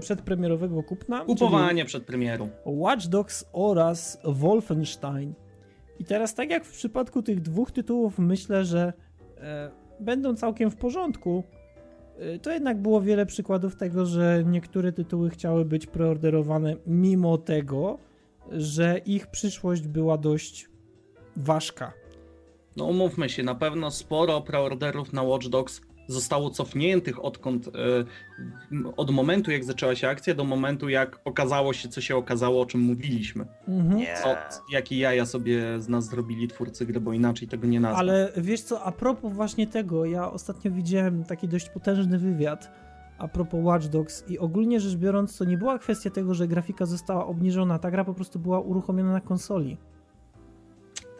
przedpremierowego 0.00 0.82
kupna. 0.82 1.24
Kupowanie 1.24 1.84
przed 1.84 2.04
premierą. 2.04 2.48
Watch 2.64 3.06
Dogs 3.06 3.44
oraz 3.52 4.18
Wolfenstein. 4.24 5.34
I 5.98 6.04
teraz 6.04 6.34
tak 6.34 6.50
jak 6.50 6.64
w 6.64 6.72
przypadku 6.72 7.22
tych 7.22 7.40
dwóch 7.40 7.70
tytułów 7.70 8.18
myślę, 8.18 8.64
że 8.64 8.92
e, 9.40 9.70
będą 10.00 10.34
całkiem 10.36 10.70
w 10.70 10.76
porządku, 10.76 11.44
e, 12.18 12.38
to 12.38 12.50
jednak 12.52 12.78
było 12.82 13.00
wiele 13.00 13.26
przykładów 13.26 13.76
tego, 13.76 14.06
że 14.06 14.42
niektóre 14.46 14.92
tytuły 14.92 15.30
chciały 15.30 15.64
być 15.64 15.86
preorderowane 15.86 16.76
mimo 16.86 17.38
tego, 17.38 17.98
że 18.52 19.00
ich 19.06 19.26
przyszłość 19.26 19.88
była 19.88 20.18
dość 20.18 20.68
ważka. 21.36 21.92
No 22.78 22.84
umówmy 22.84 23.28
się, 23.28 23.42
na 23.42 23.54
pewno 23.54 23.90
sporo 23.90 24.40
preorderów 24.40 25.12
na 25.12 25.22
Watch 25.22 25.46
Dogs 25.46 25.80
zostało 26.06 26.50
cofniętych 26.50 27.24
odkąd, 27.24 27.68
e, 27.68 27.70
od 28.96 29.10
momentu 29.10 29.50
jak 29.50 29.64
zaczęła 29.64 29.94
się 29.94 30.08
akcja 30.08 30.34
do 30.34 30.44
momentu 30.44 30.88
jak 30.88 31.20
okazało 31.24 31.72
się 31.72 31.88
co 31.88 32.00
się 32.00 32.16
okazało, 32.16 32.62
o 32.62 32.66
czym 32.66 32.80
mówiliśmy. 32.80 33.46
Mhm. 33.68 33.96
Nie. 33.96 34.14
Co, 34.22 34.36
jakie 34.72 34.98
jaja 34.98 35.26
sobie 35.26 35.80
z 35.80 35.88
nas 35.88 36.04
zrobili 36.04 36.48
twórcy 36.48 36.86
gry, 36.86 37.00
bo 37.00 37.12
inaczej 37.12 37.48
tego 37.48 37.66
nie 37.66 37.80
nazwę. 37.80 37.98
Ale 37.98 38.32
wiesz 38.36 38.60
co, 38.60 38.82
a 38.82 38.92
propos 38.92 39.32
właśnie 39.32 39.66
tego, 39.66 40.04
ja 40.04 40.32
ostatnio 40.32 40.70
widziałem 40.70 41.24
taki 41.24 41.48
dość 41.48 41.68
potężny 41.68 42.18
wywiad 42.18 42.70
a 43.18 43.28
propos 43.28 43.60
Watch 43.62 43.86
Dogs 43.86 44.24
i 44.28 44.38
ogólnie 44.38 44.80
rzecz 44.80 44.96
biorąc 44.96 45.38
to 45.38 45.44
nie 45.44 45.58
była 45.58 45.78
kwestia 45.78 46.10
tego, 46.10 46.34
że 46.34 46.48
grafika 46.48 46.86
została 46.86 47.26
obniżona, 47.26 47.78
ta 47.78 47.90
gra 47.90 48.04
po 48.04 48.14
prostu 48.14 48.38
była 48.38 48.60
uruchomiona 48.60 49.12
na 49.12 49.20
konsoli. 49.20 49.76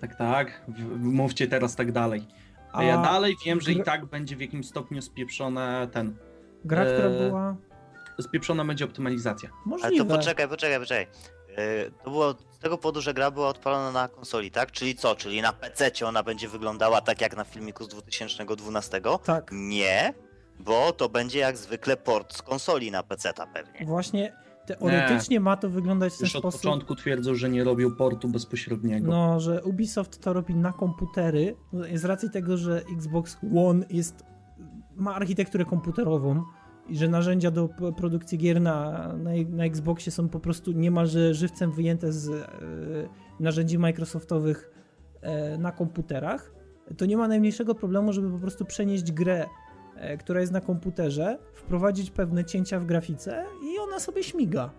Tak, 0.01 0.15
tak. 0.17 0.63
Mówcie 0.99 1.47
teraz 1.49 1.77
tak 1.77 1.93
dalej. 1.93 2.27
A, 2.73 2.83
ja 2.83 2.99
dalej 3.03 3.37
wiem, 3.47 3.61
że 3.61 3.73
i 3.73 3.83
tak 3.83 4.07
będzie 4.07 4.37
w 4.37 4.41
jakimś 4.41 4.69
stopniu 4.69 5.03
spieprzone 5.03 5.89
ten. 5.93 6.17
Gra, 6.65 6.85
która 6.85 7.09
Eee, 7.09 7.19
była 7.29 7.57
Spieprzona 8.21 8.65
będzie 8.65 8.85
optymalizacja. 8.85 9.49
Ale 9.51 9.61
możliwe. 9.67 10.05
to 10.05 10.17
poczekaj, 10.17 10.49
poczekaj, 10.49 10.79
poczekaj. 10.81 11.07
Yy, 11.49 11.91
To 12.05 12.11
było 12.11 12.33
z 12.33 12.59
tego 12.59 12.79
powodu, 12.79 13.01
że 13.01 13.15
gra 13.15 13.31
była 13.31 13.49
odpalona 13.49 13.93
na 13.93 14.09
konsoli, 14.09 14.51
tak? 14.51 14.73
Czyli 14.73 14.95
co? 14.95 15.15
Czyli 15.17 15.43
na 15.43 15.53
PC 15.53 15.91
ona 16.07 16.23
będzie 16.23 16.49
wyglądała 16.49 17.01
tak 17.01 17.21
jak 17.21 17.37
na 17.37 17.45
filmiku 17.45 17.85
z 17.85 17.89
2012? 17.89 19.01
Tak, 19.25 19.51
Nie, 19.53 20.15
bo 20.61 20.93
to 20.93 21.09
będzie 21.09 21.39
jak 21.39 21.57
zwykle 21.57 21.97
port 21.97 22.37
z 22.37 22.43
konsoli 22.43 22.91
na 22.91 23.03
PC 23.03 23.33
pewnie. 23.55 23.87
właśnie 23.87 24.33
teoretycznie 24.77 25.41
ma 25.41 25.57
to 25.57 25.71
wyglądać 25.71 26.13
w 26.13 26.19
ten 26.19 26.25
Już 26.25 26.37
od 26.37 26.43
sposób. 26.43 26.61
początku 26.61 26.95
twierdzą, 26.95 27.35
że 27.35 27.51
nie 27.51 27.65
robią 27.65 27.91
portu 27.91 28.29
bezpośredniego. 28.29 29.11
No, 29.11 29.41
że 29.41 29.65
Ubisoft 29.65 30.21
to 30.21 30.33
robi 30.33 30.55
na 30.55 30.73
komputery, 30.73 31.57
z 31.95 32.05
racji 32.05 32.31
tego, 32.31 32.57
że 32.57 32.83
Xbox 32.97 33.39
One 33.57 33.87
jest, 33.91 34.25
ma 34.97 35.15
architekturę 35.15 35.65
komputerową 35.65 36.43
i 36.89 36.97
że 36.97 37.09
narzędzia 37.09 37.51
do 37.51 37.69
produkcji 37.97 38.39
gier 38.39 38.61
na, 38.61 39.09
na, 39.17 39.31
na 39.51 39.65
Xboxie 39.65 40.13
są 40.13 40.29
po 40.29 40.41
prostu 40.41 40.73
niemalże 40.73 41.35
żywcem 41.35 41.73
wyjęte 41.73 42.13
z 42.13 42.29
e, 42.29 42.49
narzędzi 43.41 43.79
Microsoftowych 43.79 44.71
e, 45.21 45.59
na 45.59 45.73
komputerach, 45.73 46.59
to 46.97 47.07
nie 47.07 47.17
ma 47.17 47.29
najmniejszego 47.29 47.75
problemu, 47.75 48.13
żeby 48.13 48.31
po 48.31 48.39
prostu 48.39 48.65
przenieść 48.65 49.13
grę, 49.13 49.47
która 50.19 50.41
jest 50.41 50.53
na 50.53 50.61
komputerze, 50.61 51.39
wprowadzić 51.55 52.11
pewne 52.11 52.45
cięcia 52.45 52.81
w 52.81 52.87
grafice 52.87 53.45
i 53.63 53.79
ona 53.79 54.01
sobie 54.01 54.25
śmiga. 54.25 54.71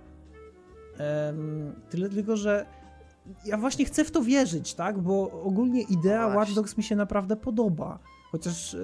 Tyle 1.89 2.09
tylko, 2.09 2.37
że 2.37 2.65
ja 3.45 3.57
właśnie 3.57 3.85
chcę 3.85 4.05
w 4.05 4.11
to 4.11 4.23
wierzyć, 4.23 4.73
tak? 4.73 4.99
Bo 4.99 5.31
ogólnie 5.43 5.81
idea 5.81 6.21
Właśnie. 6.21 6.37
Watch 6.37 6.53
Dogs 6.53 6.77
mi 6.77 6.83
się 6.83 6.95
naprawdę 6.95 7.35
podoba. 7.35 7.99
Chociaż 8.31 8.73
e, 8.73 8.79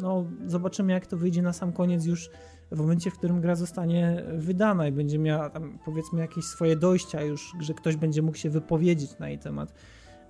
no, 0.00 0.24
zobaczymy, 0.46 0.92
jak 0.92 1.06
to 1.06 1.16
wyjdzie 1.16 1.42
na 1.42 1.52
sam 1.52 1.72
koniec 1.72 2.06
już 2.06 2.30
w 2.70 2.78
momencie, 2.78 3.10
w 3.10 3.18
którym 3.18 3.40
gra 3.40 3.54
zostanie 3.54 4.24
wydana 4.34 4.88
i 4.88 4.92
będzie 4.92 5.18
miała 5.18 5.50
tam 5.50 5.78
powiedzmy 5.84 6.20
jakieś 6.20 6.44
swoje 6.44 6.76
dojścia 6.76 7.22
już, 7.22 7.52
że 7.60 7.74
ktoś 7.74 7.96
będzie 7.96 8.22
mógł 8.22 8.36
się 8.36 8.50
wypowiedzieć 8.50 9.18
na 9.18 9.28
jej 9.28 9.38
temat. 9.38 9.72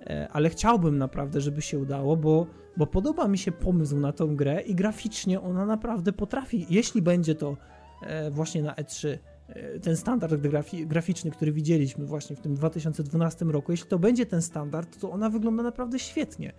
E, 0.07 0.29
Ale 0.33 0.51
chciałbym 0.51 0.99
naprawdę, 0.99 1.41
żeby 1.41 1.63
się 1.63 1.79
udało, 1.79 2.17
bo, 2.17 2.47
bo 2.77 2.87
podoba 2.87 3.29
mi 3.29 3.39
się 3.39 3.53
pomysł 3.53 3.97
na 3.97 4.13
tą 4.13 4.37
grę 4.37 4.61
i 4.61 4.75
graficznie 4.75 5.41
ona 5.41 5.67
naprawdę 5.67 6.13
potrafi, 6.13 6.67
jeśli 6.71 7.03
będzie 7.03 7.35
to 7.35 7.57
e, 8.03 8.31
właśnie 8.31 8.63
na 8.63 8.75
E3, 8.75 9.19
e, 9.49 9.81
ten 9.81 9.97
standard 9.97 10.35
grafi 10.35 10.87
graficzny, 10.87 11.31
który 11.31 11.53
widzieliśmy 11.53 12.07
właśnie 12.07 12.37
w 12.37 12.41
tym 12.41 12.55
2012 12.55 13.45
roku, 13.45 13.73
jeśli 13.73 13.89
to 13.89 13.99
będzie 13.99 14.27
ten 14.27 14.43
standard, 14.43 15.01
to 15.01 15.11
ona 15.11 15.31
wygląda 15.31 15.63
naprawdę 15.63 15.99
świetnie. 15.99 16.53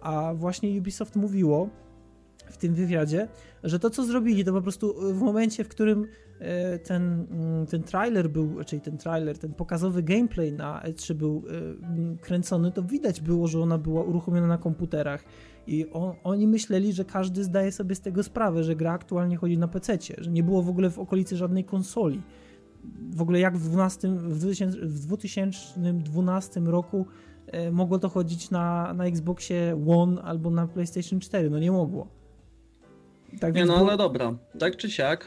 A 0.00 0.34
właśnie 0.34 0.78
Ubisoft 0.78 1.16
mówiło 1.16 1.68
w 2.46 2.56
tym 2.56 2.74
wywiadzie, 2.74 3.28
że 3.64 3.78
to 3.78 3.90
co 3.90 4.04
zrobili, 4.04 4.44
to 4.44 4.52
po 4.52 4.62
prostu 4.62 5.14
w 5.14 5.20
momencie, 5.20 5.64
w 5.64 5.68
którym 5.68 6.06
ten, 6.84 7.26
mm, 7.30 7.66
ten 7.66 7.82
trailer 7.82 8.30
był, 8.30 8.64
czyli 8.64 8.82
ten 8.82 8.98
trailer, 8.98 9.38
ten 9.38 9.54
pokazowy 9.54 10.02
gameplay 10.02 10.52
na 10.52 10.82
E3 10.84 11.14
był 11.14 11.42
e, 12.14 12.16
kręcony, 12.20 12.72
to 12.72 12.82
widać 12.82 13.20
było, 13.20 13.46
że 13.46 13.60
ona 13.60 13.78
była 13.78 14.02
uruchomiona 14.02 14.46
na 14.46 14.58
komputerach. 14.58 15.24
I 15.66 15.90
on, 15.92 16.14
oni 16.24 16.46
myśleli, 16.46 16.92
że 16.92 17.04
każdy 17.04 17.44
zdaje 17.44 17.72
sobie 17.72 17.94
z 17.94 18.00
tego 18.00 18.22
sprawę, 18.22 18.64
że 18.64 18.76
gra 18.76 18.92
aktualnie 18.92 19.36
chodzi 19.36 19.58
na 19.58 19.68
PC, 19.68 19.98
że 20.18 20.30
nie 20.30 20.42
było 20.42 20.62
w 20.62 20.68
ogóle 20.68 20.90
w 20.90 20.98
okolicy 20.98 21.36
żadnej 21.36 21.64
konsoli. 21.64 22.22
W 23.10 23.22
ogóle 23.22 23.40
jak 23.40 23.58
w, 23.58 23.68
12, 23.68 24.08
w, 24.08 24.38
2000, 24.38 24.78
w 24.78 24.98
2012 25.06 26.60
roku 26.60 27.06
e, 27.46 27.70
mogło 27.70 27.98
to 27.98 28.08
chodzić 28.08 28.50
na, 28.50 28.94
na 28.94 29.04
Xboxie 29.06 29.84
One 29.88 30.22
albo 30.22 30.50
na 30.50 30.66
PlayStation 30.66 31.20
4? 31.20 31.50
No 31.50 31.58
nie 31.58 31.72
mogło. 31.72 32.08
Tak 33.40 33.54
Nie 33.54 33.64
no, 33.64 33.76
było- 33.76 33.88
ale 33.88 33.96
dobra. 33.98 34.34
Tak 34.58 34.76
czy 34.76 34.90
siak, 34.90 35.26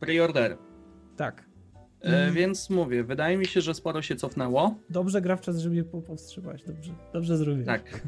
preorder. 0.00 0.56
Tak. 1.16 1.44
E, 2.02 2.22
Mm. 2.22 2.34
więc 2.34 2.70
mówię, 2.70 3.04
wydaje 3.04 3.36
mi 3.38 3.46
się, 3.46 3.60
że 3.60 3.74
sporo 3.74 4.02
się 4.02 4.16
cofnęło. 4.16 4.74
Dobrze 4.90 5.20
gra 5.20 5.36
w 5.36 5.40
czas, 5.40 5.58
żeby 5.58 5.76
je 5.76 5.84
po- 5.84 6.02
powstrzymać. 6.02 6.62
Dobrze, 6.64 6.92
dobrze 7.12 7.36
zrobić. 7.36 7.66
Tak. 7.66 8.00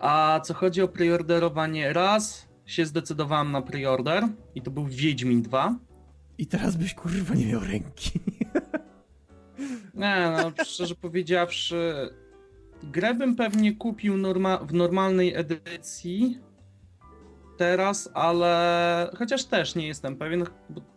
A 0.00 0.40
co 0.44 0.54
chodzi 0.54 0.82
o 0.82 0.88
preorderowanie, 0.88 1.92
raz 1.92 2.48
się 2.66 2.86
zdecydowałem 2.86 3.52
na 3.52 3.62
preorder 3.62 4.24
i 4.54 4.62
to 4.62 4.70
był 4.70 4.84
Wiedźmin 4.86 5.42
2. 5.42 5.78
I 6.38 6.46
teraz 6.46 6.76
byś 6.76 6.94
kurwa 6.94 7.34
nie 7.34 7.46
miał 7.46 7.60
ręki. 7.60 8.10
Nie, 9.94 10.32
no 10.42 10.64
szczerze 10.64 10.94
powiedziawszy, 10.94 11.92
grę 12.82 13.14
bym 13.14 13.36
pewnie 13.36 13.74
kupił 13.76 14.14
norma- 14.16 14.66
w 14.66 14.72
normalnej 14.74 15.34
edycji 15.34 16.38
teraz, 17.58 18.10
ale 18.14 19.10
chociaż 19.18 19.44
też 19.44 19.74
nie 19.74 19.86
jestem 19.86 20.16
pewien, 20.16 20.44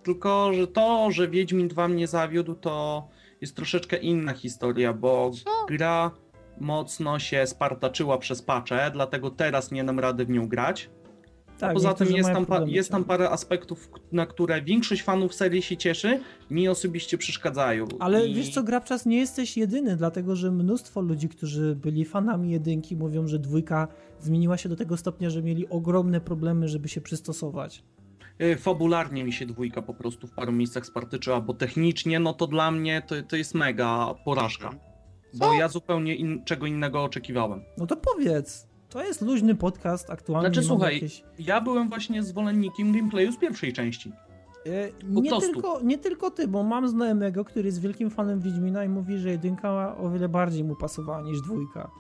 tylko 0.04 0.54
że 0.54 0.68
to, 0.68 1.12
że 1.12 1.28
Wiedźmin 1.28 1.68
2 1.68 1.88
mnie 1.88 2.08
zawiódł, 2.08 2.56
to 2.56 3.08
jest 3.42 3.56
troszeczkę 3.56 3.98
inna 3.98 4.34
historia, 4.34 4.94
bo 4.94 5.32
Co? 5.46 5.66
gra 5.68 6.12
mocno 6.60 7.20
się 7.20 7.48
spartaczyła 7.48 8.18
przez 8.18 8.42
pacze, 8.42 8.92
dlatego 8.94 9.30
teraz 9.30 9.72
nie 9.72 9.84
dam 9.84 10.00
rady 10.00 10.26
w 10.26 10.30
nią 10.30 10.48
grać. 10.48 10.90
Tak, 11.62 11.74
Poza 11.74 11.94
tym 11.94 12.12
jest 12.12 12.30
tam, 12.30 12.46
problemy 12.46 12.72
jest 12.72 12.90
tam 12.92 13.04
parę 13.04 13.30
aspektów, 13.30 13.90
na 14.12 14.26
które 14.26 14.62
większość 14.62 15.04
fanów 15.04 15.34
serii 15.34 15.62
się 15.62 15.78
cieszy, 15.78 16.20
mi 16.52 16.68
osobiście 16.68 17.18
przeszkadzają. 17.18 17.88
Ale 18.00 18.28
I- 18.28 18.36
wiesz 18.36 18.50
co, 18.50 18.64
Grabczas, 18.64 19.06
nie 19.06 19.18
jesteś 19.18 19.58
jedyny, 19.58 19.96
dlatego 19.96 20.36
że 20.36 20.52
mnóstwo 20.52 21.02
ludzi, 21.02 21.30
którzy 21.30 21.76
byli 21.76 22.06
fanami 22.06 22.52
jedynki, 22.52 22.96
mówią, 22.96 23.28
że 23.28 23.40
dwójka 23.40 23.88
zmieniła 24.20 24.58
się 24.58 24.70
do 24.70 24.76
tego 24.76 24.98
stopnia, 24.98 25.30
że 25.30 25.44
mieli 25.44 25.70
ogromne 25.70 26.22
problemy, 26.22 26.68
żeby 26.68 26.90
się 26.90 27.02
przystosować. 27.02 27.84
Y, 28.42 28.56
Fabularnie 28.56 29.24
mi 29.24 29.34
się 29.34 29.46
dwójka 29.46 29.82
po 29.82 29.94
prostu 29.94 30.28
w 30.28 30.32
paru 30.32 30.52
miejscach 30.52 30.86
spartyczyła, 30.86 31.42
bo 31.42 31.54
technicznie, 31.54 32.20
no 32.20 32.34
to 32.34 32.48
dla 32.48 32.72
mnie 32.72 33.02
to, 33.08 33.16
to 33.28 33.36
jest 33.36 33.56
mega 33.56 34.14
porażka. 34.26 34.68
Mhm. 34.68 34.84
Bo 35.34 35.54
ja 35.54 35.68
zupełnie 35.68 36.16
in, 36.16 36.44
czego 36.46 36.66
innego 36.66 37.04
oczekiwałem. 37.04 37.62
No 37.78 37.88
to 37.88 37.98
powiedz, 37.98 38.68
to 38.92 39.04
jest 39.04 39.22
luźny 39.22 39.56
podcast, 39.56 40.10
aktualnie 40.10 40.50
Znaczy, 40.50 40.68
słuchaj, 40.68 40.94
jakieś... 40.94 41.24
Ja 41.40 41.62
byłem 41.62 41.90
właśnie 41.90 42.24
zwolennikiem 42.24 42.92
gameplayu 42.92 43.32
z 43.32 43.38
pierwszej 43.38 43.74
części. 43.74 44.12
E, 44.66 44.88
po 45.14 45.22
nie, 45.22 45.30
prostu. 45.30 45.54
tylko, 45.54 45.80
nie 45.84 45.98
tylko 45.98 46.32
ty, 46.32 46.48
bo 46.48 46.64
mam 46.64 46.88
znajomego, 46.88 47.46
który 47.46 47.66
jest 47.66 47.82
wielkim 47.82 48.10
fanem 48.10 48.40
Wiedźmina 48.40 48.86
i 48.86 48.90
mówi, 48.90 49.18
że 49.18 49.30
jedynka 49.30 49.98
o 49.98 50.10
wiele 50.10 50.30
bardziej 50.30 50.64
mu 50.64 50.76
pasowała 50.76 51.22
niż 51.22 51.42
dwójka. 51.42 51.92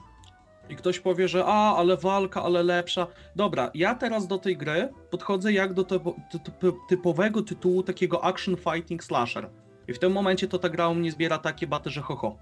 I 0.69 0.75
ktoś 0.75 0.99
powie, 0.99 1.27
że 1.27 1.45
a, 1.45 1.75
ale 1.75 1.97
walka, 1.97 2.43
ale 2.43 2.63
lepsza. 2.63 3.07
Dobra, 3.35 3.71
ja 3.73 3.95
teraz 3.95 4.27
do 4.27 4.37
tej 4.37 4.57
gry 4.57 4.89
podchodzę 5.09 5.53
jak 5.53 5.73
do 5.73 5.83
typo, 5.83 6.15
ty, 6.31 6.39
ty, 6.39 6.71
typowego 6.89 7.41
tytułu 7.41 7.83
takiego 7.83 8.23
action 8.23 8.55
fighting 8.57 9.03
slasher. 9.03 9.49
I 9.87 9.93
w 9.93 9.99
tym 9.99 10.11
momencie 10.11 10.47
to 10.47 10.59
ta 10.59 10.69
gra 10.69 10.89
u 10.89 10.95
mnie 10.95 11.11
zbiera 11.11 11.37
takie 11.37 11.67
baty, 11.67 11.89
że 11.89 12.01
ho, 12.01 12.15
ho. 12.15 12.37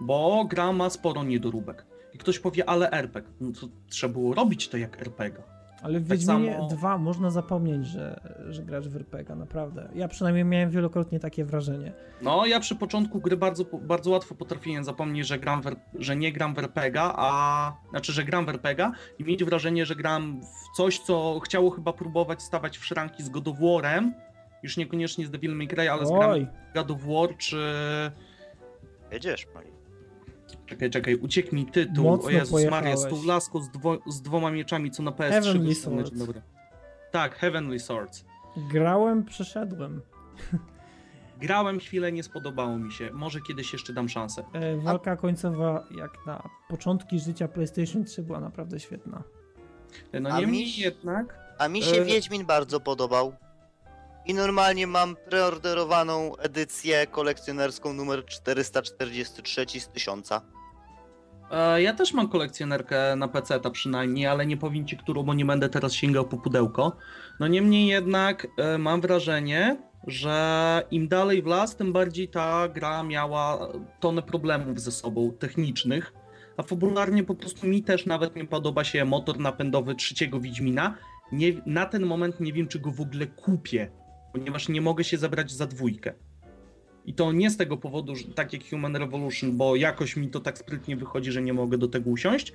Bo 0.00 0.44
gra 0.44 0.72
ma 0.72 0.90
sporo 0.90 1.24
niedoróbek. 1.24 1.86
I 2.18 2.20
ktoś 2.20 2.38
powie, 2.38 2.68
ale 2.68 2.90
RPG. 2.90 3.32
No 3.40 3.52
to 3.60 3.68
trzeba 3.88 4.12
było 4.12 4.34
robić 4.34 4.68
to 4.68 4.76
jak 4.76 5.00
RPG. 5.02 5.42
Ale 5.82 6.00
w 6.00 6.08
Tak 6.08 6.18
Wiedźminie 6.18 6.52
samo- 6.52 6.68
2 6.68 6.98
można 6.98 7.30
zapomnieć, 7.30 7.86
że, 7.86 8.20
że 8.48 8.62
grasz 8.62 8.88
w 8.88 8.96
RPG, 8.96 9.34
naprawdę. 9.34 9.88
Ja 9.94 10.08
przynajmniej 10.08 10.44
miałem 10.44 10.70
wielokrotnie 10.70 11.20
takie 11.20 11.44
wrażenie. 11.44 11.92
No, 12.22 12.46
ja 12.46 12.60
przy 12.60 12.76
początku 12.76 13.20
gry 13.20 13.36
bardzo, 13.36 13.64
bardzo 13.82 14.10
łatwo 14.10 14.34
potrafiłem 14.34 14.84
zapomnieć, 14.84 15.26
że, 15.26 15.38
gram 15.38 15.62
w, 15.62 15.66
że 15.94 16.16
nie 16.16 16.32
gram 16.32 16.54
w 16.54 16.58
RPGa, 16.58 17.14
a 17.16 17.72
znaczy, 17.90 18.12
że 18.12 18.24
gram 18.24 18.46
w 18.46 18.48
RPGa 18.48 18.92
i 19.18 19.24
mieć 19.24 19.44
wrażenie, 19.44 19.86
że 19.86 19.96
gram 19.96 20.40
w 20.42 20.76
coś, 20.76 20.98
co 20.98 21.40
chciało 21.44 21.70
chyba 21.70 21.92
próbować 21.92 22.42
stawać 22.42 22.78
w 22.78 22.84
szranki 22.84 23.22
z 23.22 23.28
God 23.28 23.48
of 23.48 23.58
War'em, 23.58 24.10
już 24.62 24.76
niekoniecznie 24.76 25.26
z 25.26 25.30
Devil 25.30 25.54
May 25.56 25.68
Cry, 25.68 25.90
ale 25.90 26.06
z 26.06 26.10
Oj, 26.10 26.46
w 26.70 26.74
God 26.74 26.90
of 26.90 27.00
War, 27.02 27.36
czy... 27.36 27.56
Jedziesz, 29.12 29.46
Mali. 29.54 29.77
Czekaj, 30.66 30.90
czekaj, 30.90 31.14
uciekł 31.14 31.54
mi 31.54 31.66
tytuł, 31.66 32.04
Mocno 32.04 32.28
o 32.28 32.30
Jezus 32.30 32.52
Maria, 32.70 32.96
z 32.96 33.00
pojechałeś. 33.02 33.22
tą 33.22 33.26
laską 33.28 33.62
z, 33.62 33.68
dwo, 33.70 33.98
z 34.06 34.22
dwoma 34.22 34.50
mieczami, 34.50 34.90
co 34.90 35.02
na 35.02 35.10
PS3 35.10 35.30
Heavenly 35.30 35.74
Swords. 35.74 36.18
dobry. 36.18 36.42
Tak, 37.10 37.34
Heavenly 37.34 37.78
Swords. 37.78 38.24
grałem, 38.70 39.24
przeszedłem. 39.24 40.00
Grałem 41.40 41.78
chwilę, 41.80 42.12
nie 42.12 42.22
spodobało 42.22 42.78
mi 42.78 42.92
się, 42.92 43.10
może 43.12 43.40
kiedyś 43.40 43.72
jeszcze 43.72 43.92
dam 43.92 44.08
szansę. 44.08 44.44
E, 44.52 44.76
walka 44.76 45.16
końcowa, 45.16 45.84
jak 45.98 46.26
na 46.26 46.48
początki 46.68 47.20
życia 47.20 47.48
PlayStation 47.48 48.04
3 48.04 48.22
była 48.22 48.40
naprawdę 48.40 48.80
świetna. 48.80 49.22
No 50.20 50.30
A 50.30 50.40
niemniej 50.40 50.64
mi- 50.64 50.76
jednak... 50.76 51.38
A 51.58 51.68
mi 51.68 51.82
się 51.82 51.96
E. 52.00 52.04
Wiedźmin 52.04 52.46
bardzo 52.46 52.80
podobał. 52.80 53.32
I 54.28 54.34
normalnie 54.34 54.86
mam 54.86 55.16
preorderowaną 55.16 56.36
edycję 56.36 57.06
kolekcjonerską 57.06 57.92
numer 57.92 58.24
443 58.24 59.66
z 59.80 59.88
1000. 59.88 60.30
E, 61.50 61.82
Ja 61.82 61.94
też 61.94 62.12
mam 62.12 62.28
kolekcjonerkę 62.28 63.16
na 63.16 63.28
PC 63.28 63.60
przynajmniej, 63.72 64.26
ale 64.26 64.46
nie 64.46 64.56
powiem 64.56 64.86
ci 64.86 64.96
którą, 64.96 65.22
bo 65.22 65.34
nie 65.34 65.44
będę 65.44 65.68
teraz 65.68 65.92
sięgał 65.92 66.24
po 66.28 66.38
pudełko. 66.38 66.96
No 67.40 67.46
niemniej 67.46 67.86
jednak 67.86 68.46
e, 68.58 68.78
mam 68.78 69.00
wrażenie, 69.00 69.76
że 70.06 70.82
im 70.90 71.08
dalej 71.08 71.42
w 71.42 71.46
las, 71.46 71.76
tym 71.76 71.92
bardziej 71.92 72.28
ta 72.28 72.68
gra 72.68 73.02
miała 73.02 73.68
tonę 74.00 74.22
problemów 74.22 74.80
ze 74.80 74.92
sobą 74.92 75.32
technicznych. 75.38 76.12
A 76.56 76.62
fabularnie 76.62 77.24
po 77.24 77.34
prostu 77.34 77.66
mi 77.66 77.82
też 77.82 78.06
nawet 78.06 78.36
nie 78.36 78.44
podoba 78.46 78.84
się 78.84 79.04
motor 79.04 79.38
napędowy 79.38 79.94
trzeciego 79.94 80.40
Wiedźmina. 80.40 80.94
Nie, 81.32 81.52
na 81.66 81.86
ten 81.86 82.06
moment 82.06 82.40
nie 82.40 82.52
wiem, 82.52 82.68
czy 82.68 82.78
go 82.78 82.90
w 82.90 83.00
ogóle 83.00 83.26
kupię, 83.26 83.90
ponieważ 84.32 84.68
nie 84.68 84.80
mogę 84.80 85.04
się 85.04 85.18
zabrać 85.18 85.50
za 85.50 85.66
dwójkę. 85.66 86.12
I 87.06 87.14
to 87.14 87.32
nie 87.32 87.50
z 87.50 87.56
tego 87.56 87.76
powodu, 87.76 88.16
że 88.16 88.24
tak 88.24 88.52
jak 88.52 88.62
Human 88.70 88.96
Revolution, 88.96 89.56
bo 89.56 89.76
jakoś 89.76 90.16
mi 90.16 90.28
to 90.28 90.40
tak 90.40 90.58
sprytnie 90.58 90.96
wychodzi, 90.96 91.32
że 91.32 91.42
nie 91.42 91.52
mogę 91.52 91.78
do 91.78 91.88
tego 91.88 92.10
usiąść, 92.10 92.52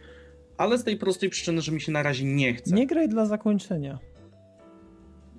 ale 0.58 0.78
z 0.78 0.84
tej 0.84 0.98
prostej 0.98 1.30
przyczyny, 1.30 1.62
że 1.62 1.72
mi 1.72 1.82
się 1.82 1.92
na 1.92 2.04
razie 2.04 2.26
nie 2.26 2.54
chce. 2.54 2.76
Nie 2.76 2.88
graj 2.88 3.10
dla 3.10 3.26
zakończenia, 3.26 4.00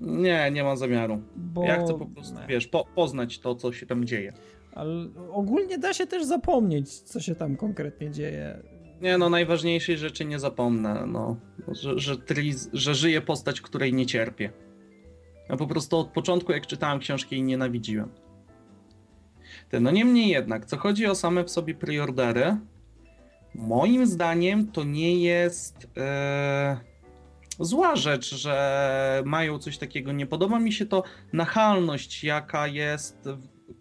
nie, 0.01 0.51
nie 0.51 0.65
mam 0.65 0.77
zamiaru. 0.77 1.23
bo... 1.37 1.65
Ja 1.65 1.85
chcę 1.85 1.99
po 1.99 2.07
prostu, 2.07 2.35
nie. 2.41 2.47
wiesz, 2.47 2.67
po, 2.67 2.85
poznać 2.95 3.39
to, 3.39 3.55
co 3.55 3.73
się 3.73 3.87
tam 3.87 4.05
dzieje. 4.05 4.33
Ale 4.73 5.09
ogólnie 5.33 5.79
da 5.79 5.93
się 5.93 6.07
też 6.07 6.25
zapomnieć, 6.25 7.01
co 7.01 7.21
się 7.21 7.35
tam 7.35 7.57
konkretnie 7.57 8.11
dzieje. 8.11 8.63
Nie 9.01 9.19
no, 9.19 9.31
najważniejszej 9.31 9.99
rzeczy 9.99 10.25
nie 10.25 10.39
zapomnę, 10.39 11.07
no, 11.07 11.37
że, 11.69 11.99
że, 11.99 12.17
Tris, 12.17 12.69
że 12.73 12.95
żyje 12.95 13.21
postać, 13.21 13.61
której 13.61 13.93
nie 13.93 14.07
cierpię. 14.07 14.51
Ja 15.49 15.57
po 15.57 15.67
prostu 15.67 15.99
od 15.99 16.09
początku, 16.09 16.53
jak 16.53 16.67
czytałem 16.67 16.99
książki, 16.99 17.35
jej 17.35 17.43
nienawidziłem. 17.43 18.11
Te, 19.71 19.81
no 19.81 19.91
niemniej 19.91 20.29
jednak, 20.29 20.67
co 20.67 20.77
chodzi 20.77 21.07
o 21.07 21.15
same 21.15 21.45
w 21.45 21.51
sobie 21.51 21.75
preordery, 21.75 22.57
moim 23.55 24.07
zdaniem 24.07 24.73
to 24.73 24.85
nie 24.85 25.23
jest 25.23 25.89
e, 25.97 26.77
zła 27.61 27.97
rzecz, 27.97 28.35
że 28.35 29.23
mają 29.27 29.59
coś 29.59 29.79
takiego. 29.79 30.13
Nie 30.13 30.27
podoba 30.27 30.59
mi 30.59 30.73
się 30.73 30.87
to 30.87 31.03
nachalność, 31.33 32.25
jaka 32.25 32.67
jest, 32.67 33.29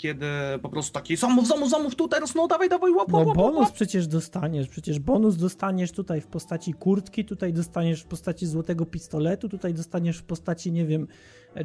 kiedy 0.03 0.25
po 0.61 0.69
prostu 0.69 0.93
taki 0.93 1.15
zamów, 1.17 1.47
zamów, 1.47 1.69
zamów, 1.69 1.95
tu 1.95 2.07
teraz, 2.07 2.35
no 2.35 2.47
dawaj, 2.47 2.69
dawaj, 2.69 2.91
łap, 2.91 3.07
No 3.11 3.17
łap, 3.17 3.27
łap, 3.27 3.37
łap. 3.37 3.45
bonus 3.53 3.71
przecież 3.71 4.07
dostaniesz, 4.07 4.67
przecież 4.67 4.99
bonus 4.99 5.35
dostaniesz 5.35 5.91
tutaj 5.91 6.21
w 6.21 6.27
postaci 6.27 6.73
kurtki, 6.73 7.25
tutaj 7.25 7.53
dostaniesz 7.53 8.01
w 8.01 8.05
postaci 8.05 8.45
złotego 8.45 8.85
pistoletu, 8.85 9.49
tutaj 9.49 9.73
dostaniesz 9.73 10.17
w 10.17 10.23
postaci, 10.23 10.71
nie 10.71 10.85
wiem, 10.85 11.07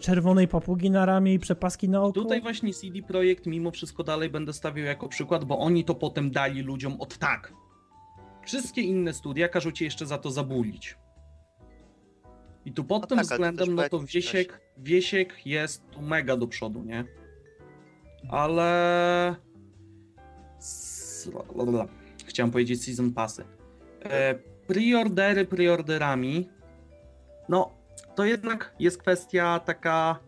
czerwonej 0.01 0.49
papugi 0.49 0.91
na 0.91 1.07
ramię 1.07 1.35
i 1.35 1.39
przepaski 1.39 1.89
na 1.89 2.03
oko. 2.03 2.13
Tutaj 2.13 2.41
właśnie 2.41 2.75
CD 2.75 3.03
Projekt 3.03 3.47
mimo 3.47 3.71
wszystko 3.71 4.05
dalej 4.05 4.31
będę 4.31 4.53
stawiał 4.53 4.87
jako 4.87 5.09
przykład, 5.09 5.45
bo 5.45 5.59
oni 5.59 5.85
to 5.85 5.95
potem 5.95 6.31
dali 6.31 6.63
ludziom 6.63 7.01
od 7.01 7.19
tak. 7.19 7.53
Wszystkie 8.47 8.81
inne 8.81 9.13
studia 9.13 9.49
każą 9.49 9.71
cię 9.73 9.85
jeszcze 9.85 10.07
za 10.07 10.19
to 10.19 10.31
zabulić. 10.31 10.97
I 12.65 12.73
tu 12.73 12.85
pod 12.85 13.03
No 13.03 13.07
tym 13.07 13.19
tak, 13.19 13.27
względem, 13.27 13.75
no 13.75 13.89
to 13.89 14.01
Wiesiek, 14.01 14.61
Wiesiek 14.79 15.47
jest 15.47 15.91
tu 15.91 16.03
mega 16.03 16.37
do 16.37 16.47
przodu, 16.47 16.83
nie? 16.83 17.05
Ale... 18.31 19.37
Chciałem 22.27 22.51
powiedzieć 22.51 22.85
season 22.85 23.13
passy. 23.13 23.45
E, 24.03 24.35
preordery 24.67 25.45
preorderami, 25.45 26.49
no 27.49 27.71
to 28.15 28.25
jednak 28.25 28.75
jest 28.79 28.99
kwestia 28.99 29.61
taka 29.61 30.19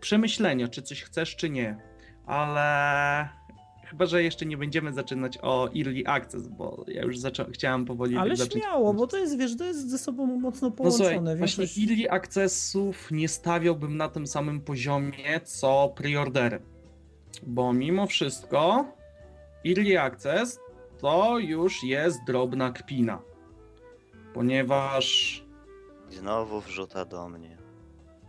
przemyślenia, 0.00 0.68
czy 0.68 0.82
coś 0.82 1.02
chcesz, 1.02 1.36
czy 1.36 1.50
nie. 1.50 1.76
Ale 2.26 3.28
chyba, 3.86 4.06
że 4.06 4.22
jeszcze 4.22 4.46
nie 4.46 4.56
będziemy 4.56 4.92
zaczynać 4.92 5.38
o 5.42 5.68
Early 5.76 6.02
Access, 6.06 6.48
bo 6.48 6.84
ja 6.88 7.02
już 7.02 7.16
chciałem 7.52 7.84
powoli 7.84 8.16
Ale 8.16 8.36
zacząć. 8.36 8.64
śmiało, 8.64 8.94
bo 8.94 9.06
to 9.06 9.16
jest, 9.18 9.38
wiesz, 9.38 9.56
to 9.56 9.64
jest 9.64 9.90
ze 9.90 9.98
sobą 9.98 10.26
mocno 10.26 10.68
No 10.68 10.90
słuchaj, 10.90 11.14
połączone. 11.14 11.36
właśnie. 11.36 11.64
Early 11.88 12.10
Accessów 12.10 13.10
nie 13.10 13.28
stawiałbym 13.28 13.96
na 13.96 14.08
tym 14.08 14.26
samym 14.26 14.60
poziomie, 14.60 15.40
co 15.44 15.92
preordery. 15.96 16.60
Bo 17.42 17.72
mimo 17.72 18.06
wszystko 18.06 18.84
Early 19.66 20.00
Access 20.00 20.60
to 20.98 21.38
już 21.38 21.84
jest 21.84 22.24
drobna 22.26 22.72
kpina. 22.72 23.22
Ponieważ... 24.34 25.44
Znowu 26.10 26.60
wrzuta 26.60 27.04
do 27.04 27.28
mnie. 27.28 27.56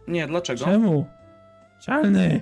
Nie, 0.08 0.28
dlaczego? 0.28 0.66
Czemu? 0.66 1.06
Cialny! 1.82 2.42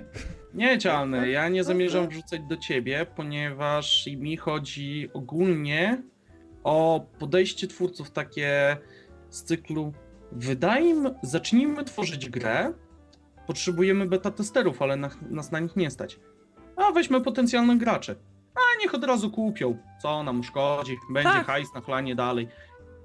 Nie, 0.54 0.78
Cialny, 0.78 1.30
ja 1.30 1.48
nie 1.48 1.64
zamierzam 1.64 2.08
wrzucać 2.08 2.40
do 2.48 2.56
ciebie, 2.56 3.06
ponieważ 3.16 4.06
mi 4.16 4.36
chodzi 4.36 5.10
ogólnie 5.12 6.02
o 6.64 7.06
podejście 7.18 7.66
twórców 7.66 8.10
takie 8.10 8.76
z 9.30 9.42
cyklu 9.42 9.92
wydaje 10.32 10.94
mi, 10.94 11.10
zacznijmy 11.22 11.84
tworzyć 11.84 12.28
grę, 12.30 12.72
potrzebujemy 13.46 14.06
beta 14.06 14.30
testerów, 14.30 14.82
ale 14.82 14.96
na, 14.96 15.10
nas 15.30 15.52
na 15.52 15.60
nich 15.60 15.76
nie 15.76 15.90
stać. 15.90 16.20
A 16.76 16.92
weźmy 16.92 17.20
potencjalnych 17.20 17.78
graczy. 17.78 18.16
A 18.54 18.82
niech 18.82 18.94
od 18.94 19.04
razu 19.04 19.30
kupią. 19.30 19.76
Co 20.02 20.22
nam 20.22 20.44
szkodzi? 20.44 20.96
Będzie 21.10 21.30
Tak. 21.30 21.46
hajs 21.46 21.74
na 21.74 21.80
chlanie 21.80 22.14
dalej. 22.14 22.48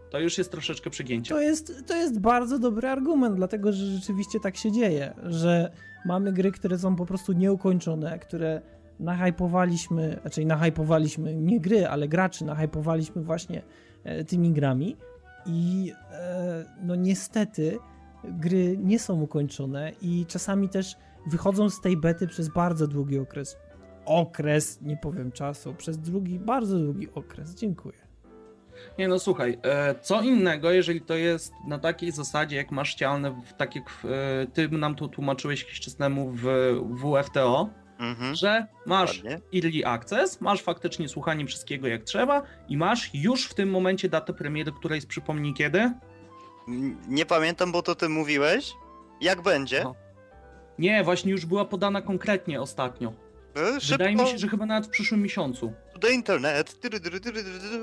To 0.09 0.19
już 0.19 0.37
jest 0.37 0.51
troszeczkę 0.51 0.89
przegięcie. 0.89 1.33
To 1.33 1.41
jest, 1.41 1.87
to 1.87 1.95
jest 1.95 2.19
bardzo 2.19 2.59
dobry 2.59 2.87
argument, 2.87 3.35
dlatego 3.35 3.73
że 3.73 3.85
rzeczywiście 3.85 4.39
tak 4.39 4.57
się 4.57 4.71
dzieje, 4.71 5.13
że 5.23 5.71
mamy 6.05 6.33
gry, 6.33 6.51
które 6.51 6.77
są 6.77 6.95
po 6.95 7.05
prostu 7.05 7.33
nieukończone, 7.33 8.19
które 8.19 8.61
nahypowaliśmy, 8.99 10.19
znaczy 10.21 10.45
nahypowaliśmy 10.45 11.35
nie 11.35 11.59
gry, 11.59 11.87
ale 11.87 12.07
graczy, 12.07 12.45
nahypowaliśmy 12.45 13.23
właśnie 13.23 13.61
e, 14.03 14.23
tymi 14.23 14.51
grami 14.51 14.97
i 15.45 15.91
e, 16.11 16.65
no 16.83 16.95
niestety 16.95 17.79
gry 18.23 18.77
nie 18.77 18.99
są 18.99 19.21
ukończone 19.21 19.91
i 20.01 20.25
czasami 20.27 20.69
też 20.69 20.95
wychodzą 21.27 21.69
z 21.69 21.81
tej 21.81 21.97
bety 21.97 22.27
przez 22.27 22.49
bardzo 22.49 22.87
długi 22.87 23.19
okres. 23.19 23.57
Okres, 24.05 24.81
nie 24.81 24.97
powiem 24.97 25.31
czasu, 25.31 25.73
przez 25.73 25.97
długi, 25.97 26.39
bardzo 26.39 26.79
długi 26.79 27.07
okres. 27.15 27.55
Dziękuję. 27.55 27.97
Nie 28.97 29.07
no 29.07 29.19
słuchaj, 29.19 29.59
e, 29.63 29.95
co 30.01 30.21
innego, 30.21 30.71
jeżeli 30.71 31.01
to 31.01 31.13
jest 31.15 31.53
na 31.67 31.79
takiej 31.79 32.11
zasadzie, 32.11 32.55
jak 32.55 32.71
masz 32.71 32.95
w, 33.45 33.53
tak 33.53 33.75
jak 33.75 33.85
e, 34.43 34.47
ty 34.47 34.69
nam 34.69 34.95
to 34.95 35.07
tłumaczyłeś 35.07 35.63
jakiś 35.63 35.79
czas 35.79 35.95
temu 35.95 36.31
w 36.31 36.43
WFTO, 37.01 37.69
Mhm. 37.99 38.35
że 38.35 38.67
masz 38.85 39.17
Ładnie. 39.23 39.39
early 39.55 39.85
access, 39.85 40.41
masz 40.41 40.61
faktycznie 40.61 41.09
słuchanie 41.09 41.45
wszystkiego 41.45 41.87
jak 41.87 42.03
trzeba 42.03 42.41
i 42.69 42.77
masz 42.77 43.09
już 43.13 43.45
w 43.45 43.53
tym 43.53 43.69
momencie 43.69 44.09
datę 44.09 44.33
premiery, 44.33 44.71
która 44.71 44.95
jest 44.95 45.07
przypomnij 45.07 45.53
kiedy? 45.53 45.91
Nie 47.07 47.25
pamiętam, 47.25 47.71
bo 47.71 47.81
to 47.81 47.95
ty 47.95 48.09
mówiłeś. 48.09 48.73
Jak 49.21 49.41
będzie? 49.41 49.81
Aha. 49.81 49.93
Nie, 50.79 51.03
właśnie 51.03 51.31
już 51.31 51.45
była 51.45 51.65
podana 51.65 52.01
konkretnie 52.01 52.61
ostatnio. 52.61 53.13
E, 53.55 53.81
Szybko 53.81 54.03
Wydaje 54.03 54.15
mi 54.15 54.27
się, 54.31 54.37
że 54.37 54.47
chyba 54.47 54.65
nawet 54.65 54.87
w 54.87 54.89
przyszłym 54.89 55.21
miesiącu. 55.21 55.73
do 55.99 56.07
internet. 56.09 56.79
Tyry, 56.79 56.99
tyry, 56.99 57.19
tyry, 57.19 57.43
tyry, 57.43 57.59
tyry. 57.59 57.79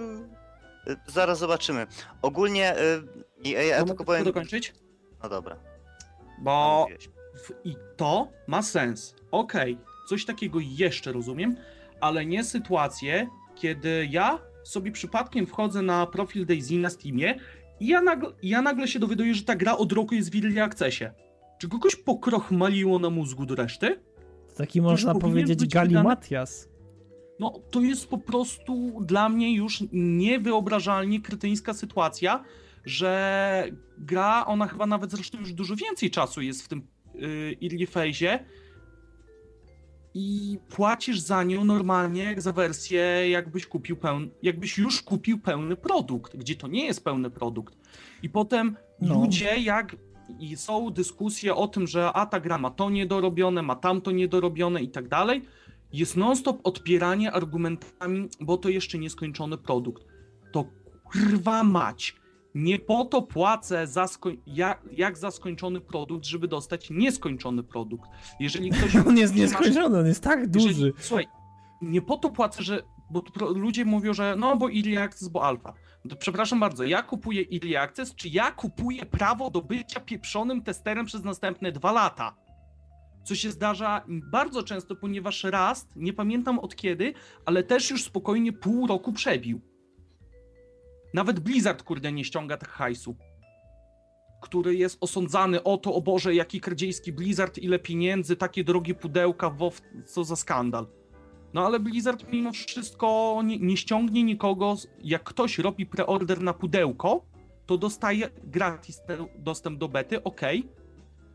E, 0.86 0.96
Zaraz 1.06 1.38
zobaczymy. 1.38 1.86
Ogólnie 2.22 2.76
e, 2.76 3.00
i 3.44 3.50
ja, 3.50 3.84
tylko 3.84 4.04
powiem. 4.04 4.24
dokończyć? 4.24 4.72
No 5.22 5.28
dobra. 5.28 5.56
Bo 6.38 6.80
mówiłeś. 6.82 7.08
w, 7.34 7.50
i 7.64 7.76
to 7.96 8.28
ma 8.46 8.62
sens. 8.62 9.14
Okej, 9.30 9.78
coś 10.08 10.24
takiego 10.24 10.58
jeszcze 10.62 11.12
rozumiem, 11.12 11.56
ale 12.00 12.26
nie 12.26 12.44
sytuację, 12.44 13.28
kiedy 13.54 14.08
ja 14.10 14.38
sobie 14.64 14.92
przypadkiem 14.92 15.46
wchodzę 15.46 15.82
na 15.82 16.06
profil 16.06 16.46
Daisy 16.46 16.74
na 16.74 16.90
Steamie 16.90 17.34
i 17.80 17.86
ja 17.86 18.00
nagle, 18.02 18.30
ja 18.42 18.62
nagle 18.62 18.88
się 18.88 18.98
dowiaduję, 18.98 19.34
że 19.34 19.42
ta 19.44 19.54
gra 19.56 19.76
od 19.76 19.92
roku 19.92 20.14
jest 20.14 20.32
w 20.32 20.44
Early 20.44 20.62
Accessie. 20.62 21.04
Czy 21.58 21.68
kogoś 21.68 21.96
pokrochmaliło 21.96 22.98
na 22.98 23.10
mózgu 23.10 23.46
do 23.46 23.54
reszty? 23.54 24.00
Taki 24.56 24.80
można 24.82 25.14
powiedzieć 25.14 25.66
galimatias. 25.68 26.68
No, 27.40 27.60
to 27.70 27.80
jest 27.80 28.08
po 28.08 28.18
prostu 28.18 29.00
dla 29.00 29.28
mnie 29.28 29.54
już 29.54 29.84
niewyobrażalnie 29.92 31.20
krytyńska 31.20 31.74
sytuacja, 31.74 32.44
że 32.84 33.64
gra, 33.98 34.46
ona 34.46 34.66
chyba 34.66 34.86
nawet 34.86 35.10
zresztą 35.10 35.38
już 35.38 35.52
dużo 35.52 35.76
więcej 35.76 36.10
czasu 36.10 36.42
jest 36.42 36.62
w 36.62 36.68
tym 36.68 36.86
yy, 37.14 37.56
early 37.62 37.86
phase'ie 37.86 38.38
i 40.14 40.58
płacisz 40.68 41.20
za 41.20 41.42
nią 41.42 41.64
normalnie 41.64 42.24
jak 42.24 42.42
za 42.42 42.52
wersję, 42.52 43.30
jakbyś 43.30 43.66
kupił 43.66 43.96
pełny, 43.96 44.28
jakbyś 44.42 44.78
już 44.78 45.02
kupił 45.02 45.38
pełny 45.38 45.76
produkt, 45.76 46.36
gdzie 46.36 46.54
to 46.56 46.68
nie 46.68 46.86
jest 46.86 47.04
pełny 47.04 47.30
produkt. 47.30 47.78
I 48.22 48.30
potem 48.30 48.76
No. 49.00 49.14
ludzie 49.14 49.56
jak 49.56 49.96
i 50.38 50.56
są 50.56 50.90
dyskusje 50.90 51.54
o 51.54 51.68
tym, 51.68 51.86
że 51.86 52.12
a 52.12 52.26
ta 52.26 52.40
gra 52.40 52.58
ma 52.58 52.70
to 52.70 52.90
niedorobione, 52.90 53.62
ma 53.62 53.76
tamto 53.76 54.10
niedorobione 54.10 54.82
i 54.82 54.88
tak 54.88 55.08
dalej, 55.08 55.42
jest 55.92 56.16
non-stop 56.16 56.60
odpieranie 56.64 57.32
argumentami, 57.32 58.28
bo 58.40 58.56
to 58.56 58.68
jeszcze 58.68 58.98
nieskończony 58.98 59.58
produkt. 59.58 60.04
To 60.52 60.64
kurwa 61.04 61.64
mać. 61.64 62.16
Nie 62.54 62.78
po 62.78 63.04
to 63.04 63.22
płacę 63.22 63.86
za 63.86 64.08
jak, 64.46 64.82
jak 64.92 65.18
za 65.18 65.30
skończony 65.30 65.80
produkt, 65.80 66.24
żeby 66.24 66.48
dostać 66.48 66.90
nieskończony 66.90 67.62
produkt. 67.62 68.10
Jeżeli 68.40 68.70
ktoś 68.70 68.96
On 69.08 69.16
jest 69.18 69.34
nieskończony, 69.34 69.98
on 69.98 70.06
jest 70.06 70.22
tak 70.22 70.50
duży. 70.50 70.68
jeżeli, 70.68 70.92
słuchaj, 70.98 71.26
nie 71.82 72.02
po 72.02 72.16
to 72.16 72.30
płacę, 72.30 72.62
że. 72.62 72.82
Bo 73.10 73.22
ludzie 73.54 73.84
mówią, 73.84 74.14
że 74.14 74.36
no 74.38 74.56
bo 74.56 74.68
Access, 74.98 75.28
bo 75.28 75.44
alfa. 75.44 75.74
No 76.04 76.16
przepraszam 76.16 76.60
bardzo, 76.60 76.84
ja 76.84 77.02
kupuję 77.02 77.44
Early 77.52 77.78
Access, 77.78 78.14
czy 78.14 78.28
ja 78.28 78.50
kupuję 78.50 79.06
prawo 79.06 79.50
do 79.50 79.62
bycia 79.62 80.00
pieprzonym 80.00 80.62
testerem 80.62 81.06
przez 81.06 81.24
następne 81.24 81.72
dwa 81.72 81.92
lata? 81.92 82.36
Co 83.24 83.34
się 83.34 83.50
zdarza 83.50 84.04
bardzo 84.08 84.62
często, 84.62 84.96
ponieważ 84.96 85.44
Rust, 85.44 85.88
nie 85.96 86.12
pamiętam 86.12 86.58
od 86.58 86.76
kiedy, 86.76 87.14
ale 87.44 87.62
też 87.62 87.90
już 87.90 88.04
spokojnie 88.04 88.52
pół 88.52 88.86
roku 88.86 89.12
przebił. 89.12 89.60
Nawet 91.14 91.40
Blizzard, 91.40 91.82
kurde, 91.82 92.12
nie 92.12 92.24
ściąga 92.24 92.56
tych 92.56 92.68
hajsu. 92.68 93.16
Który 94.42 94.74
jest 94.74 94.98
osądzany 95.00 95.62
o 95.62 95.78
to, 95.78 95.94
o 95.94 96.00
Boże, 96.00 96.34
jaki 96.34 96.60
kradziejski 96.60 97.12
Blizzard, 97.12 97.58
ile 97.58 97.78
pieniędzy, 97.78 98.36
takie 98.36 98.64
drogie 98.64 98.94
pudełka, 98.94 99.50
WoW, 99.50 99.82
co 100.06 100.24
za 100.24 100.36
skandal. 100.36 100.86
No 101.54 101.66
ale 101.66 101.80
Blizzard 101.80 102.32
mimo 102.32 102.52
wszystko 102.52 103.40
nie, 103.44 103.58
nie 103.58 103.76
ściągnie 103.76 104.22
nikogo. 104.22 104.76
Jak 105.04 105.24
ktoś 105.24 105.58
robi 105.58 105.86
preorder 105.86 106.40
na 106.40 106.54
pudełko, 106.54 107.24
to 107.66 107.78
dostaje 107.78 108.30
gratis 108.44 109.00
dostęp 109.38 109.78
do 109.78 109.88
bety, 109.88 110.22
ok, 110.22 110.40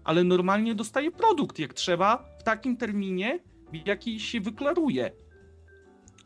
ale 0.04 0.24
normalnie 0.24 0.76
dostaje 0.76 1.12
produkt 1.12 1.60
jak 1.60 1.74
trzeba, 1.74 2.26
w 2.40 2.44
takim 2.44 2.78
terminie, 2.78 3.40
w 3.74 3.88
jaki 3.88 4.20
się 4.20 4.42
wyklaruje. 4.42 5.12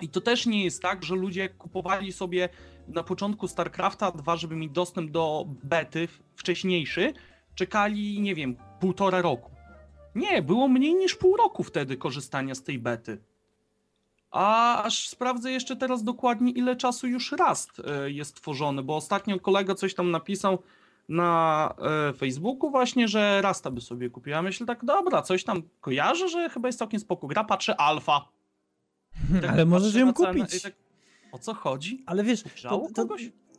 I 0.02 0.10
to 0.10 0.22
też 0.22 0.45
nie 0.45 0.64
jest 0.64 0.82
tak, 0.82 1.03
że 1.03 1.15
ludzie 1.15 1.49
kupowali 1.49 2.11
sobie 2.11 2.49
na 2.88 3.03
początku 3.03 3.48
StarCrafta 3.48 4.11
2, 4.11 4.38
żeby 4.38 4.56
mieć 4.56 4.72
dostęp 4.72 5.11
do 5.11 5.45
bety 5.64 6.07
wcześniejszy, 6.36 7.14
czekali, 7.56 8.22
nie 8.22 8.36
wiem, 8.36 8.56
półtora 8.80 9.22
roku. 9.22 9.52
Nie, 10.15 10.41
było 10.41 10.68
mniej 10.68 10.95
niż 10.95 11.15
pół 11.15 11.38
roku 11.38 11.64
wtedy 11.64 11.98
korzystania 11.98 12.56
z 12.56 12.64
tej 12.64 12.80
bety. 12.80 13.32
A 14.34 14.84
aż 14.84 15.07
sprawdzę 15.10 15.51
jeszcze 15.51 15.76
teraz 15.76 16.03
dokładnie, 16.03 16.51
ile 16.51 16.76
czasu 16.76 17.07
już 17.07 17.31
Rust 17.31 17.81
e, 17.85 18.11
jest 18.11 18.35
tworzony, 18.35 18.84
bo 18.84 18.95
ostatnio 18.95 19.39
kolega 19.39 19.76
coś 19.76 19.95
tam 19.95 20.11
napisał 20.11 20.64
na 21.10 21.73
e, 22.10 22.14
Facebooku 22.14 22.72
właśnie, 22.72 23.07
że 23.07 23.41
Rasta 23.41 23.72
by 23.72 23.81
sobie 23.81 24.10
kupiła. 24.10 24.41
Myślę 24.41 24.65
tak, 24.65 24.85
dobra, 24.85 25.22
coś 25.22 25.43
tam 25.43 25.61
kojarzę, 25.81 26.30
że 26.30 26.49
chyba 26.49 26.68
jest 26.68 26.80
całkiem 26.80 26.99
spoko. 26.99 27.27
Gra, 27.27 27.43
patrzę 27.43 27.77
alfa. 27.77 28.22
Tak 29.41 29.51
Ale 29.51 29.65
możesz 29.65 29.95
ją 29.95 30.14
kupić. 30.14 30.61
Tak, 30.61 30.73
o 31.31 31.39
co 31.39 31.53
chodzi? 31.53 32.03
Ale 32.05 32.23
wiesz, 32.23 32.43
to, 32.69 32.88
to 32.95 33.07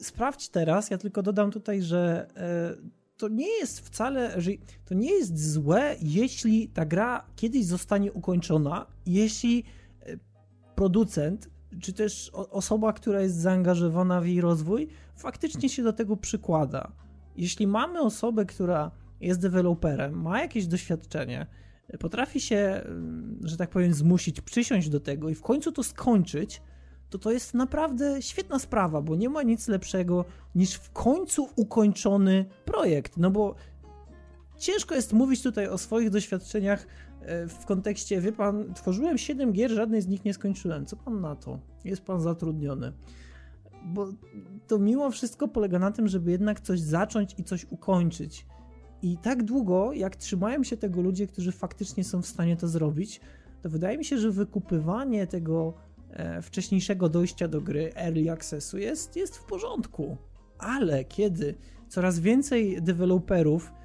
sprawdź 0.00 0.48
teraz, 0.48 0.90
ja 0.90 0.98
tylko 0.98 1.22
dodam 1.22 1.50
tutaj, 1.50 1.82
że 1.82 2.26
e, 2.36 2.76
to 3.16 3.28
nie 3.28 3.58
jest 3.58 3.80
wcale, 3.80 4.40
że 4.40 4.50
to 4.84 4.94
nie 4.94 5.12
jest 5.12 5.52
złe, 5.52 5.96
jeśli 6.02 6.68
ta 6.68 6.84
gra 6.84 7.24
kiedyś 7.36 7.64
zostanie 7.64 8.12
ukończona, 8.12 8.86
jeśli 9.06 9.64
producent, 10.74 11.50
czy 11.80 11.92
też 11.92 12.30
osoba, 12.34 12.92
która 12.92 13.20
jest 13.20 13.36
zaangażowana 13.36 14.20
w 14.20 14.26
jej 14.26 14.40
rozwój, 14.40 14.88
faktycznie 15.16 15.68
się 15.68 15.82
do 15.82 15.92
tego 15.92 16.16
przykłada. 16.16 16.92
Jeśli 17.36 17.66
mamy 17.66 18.00
osobę, 18.00 18.44
która 18.44 18.90
jest 19.20 19.40
deweloperem, 19.40 20.22
ma 20.22 20.40
jakieś 20.40 20.66
doświadczenie, 20.66 21.46
potrafi 22.00 22.40
się, 22.40 22.56
mm, 22.56 23.38
że 23.42 23.56
tak 23.56 23.70
powiem, 23.70 23.94
zmusić, 23.94 24.40
przysiąść 24.40 24.88
do 24.88 25.00
tego 25.00 25.28
i 25.28 25.34
w 25.34 25.42
końcu 25.42 25.72
to 25.72 25.82
skończyć, 25.82 26.62
to 27.10 27.18
to 27.18 27.32
jest 27.32 27.54
naprawdę 27.54 28.22
świetna 28.22 28.58
sprawa, 28.58 29.02
bo 29.02 29.16
nie 29.16 29.28
ma 29.28 29.42
nic 29.42 29.68
lepszego 29.68 30.24
niż 30.54 30.74
w 30.74 30.90
końcu 30.90 31.48
ukończony 31.56 32.46
projekt. 32.64 33.16
No 33.16 33.30
bo 33.30 33.54
ciężko 34.58 34.94
jest 34.94 35.12
mówić 35.12 35.42
tutaj 35.42 35.68
o 35.68 35.78
swoich 35.78 36.10
doświadczeniach 36.10 36.86
w 37.48 37.64
kontekście, 37.64 38.20
wie 38.20 38.32
pan, 38.32 38.74
tworzyłem 38.74 39.18
7 39.18 39.52
gier, 39.52 39.70
żadnej 39.70 40.02
z 40.02 40.08
nich 40.08 40.24
nie 40.24 40.34
skończyłem. 40.34 40.86
Co 40.86 40.96
pan 40.96 41.20
na 41.20 41.36
to? 41.36 41.58
Jest 41.84 42.02
pan 42.02 42.20
zatrudniony. 42.20 42.92
Bo 43.84 44.08
to 44.66 44.78
mimo 44.78 45.10
wszystko 45.10 45.48
polega 45.48 45.78
na 45.78 45.90
tym, 45.90 46.08
żeby 46.08 46.30
jednak 46.30 46.60
coś 46.60 46.80
zacząć 46.80 47.34
i 47.38 47.44
coś 47.44 47.66
ukończyć. 47.70 48.46
I 49.02 49.18
tak 49.18 49.42
długo, 49.42 49.92
jak 49.92 50.16
trzymają 50.16 50.64
się 50.64 50.76
tego 50.76 51.02
ludzie, 51.02 51.26
którzy 51.26 51.52
faktycznie 51.52 52.04
są 52.04 52.22
w 52.22 52.26
stanie 52.26 52.56
to 52.56 52.68
zrobić, 52.68 53.20
to 53.62 53.68
wydaje 53.68 53.98
mi 53.98 54.04
się, 54.04 54.18
że 54.18 54.30
wykupywanie 54.30 55.26
tego 55.26 55.74
e, 56.10 56.42
wcześniejszego 56.42 57.08
dojścia 57.08 57.48
do 57.48 57.60
gry, 57.60 57.92
early 57.94 58.30
accessu 58.30 58.78
jest, 58.78 59.16
jest 59.16 59.36
w 59.36 59.44
porządku. 59.44 60.16
Ale 60.58 61.04
kiedy 61.04 61.54
coraz 61.88 62.20
więcej 62.20 62.82
deweloperów 62.82 63.72
e, 63.72 63.83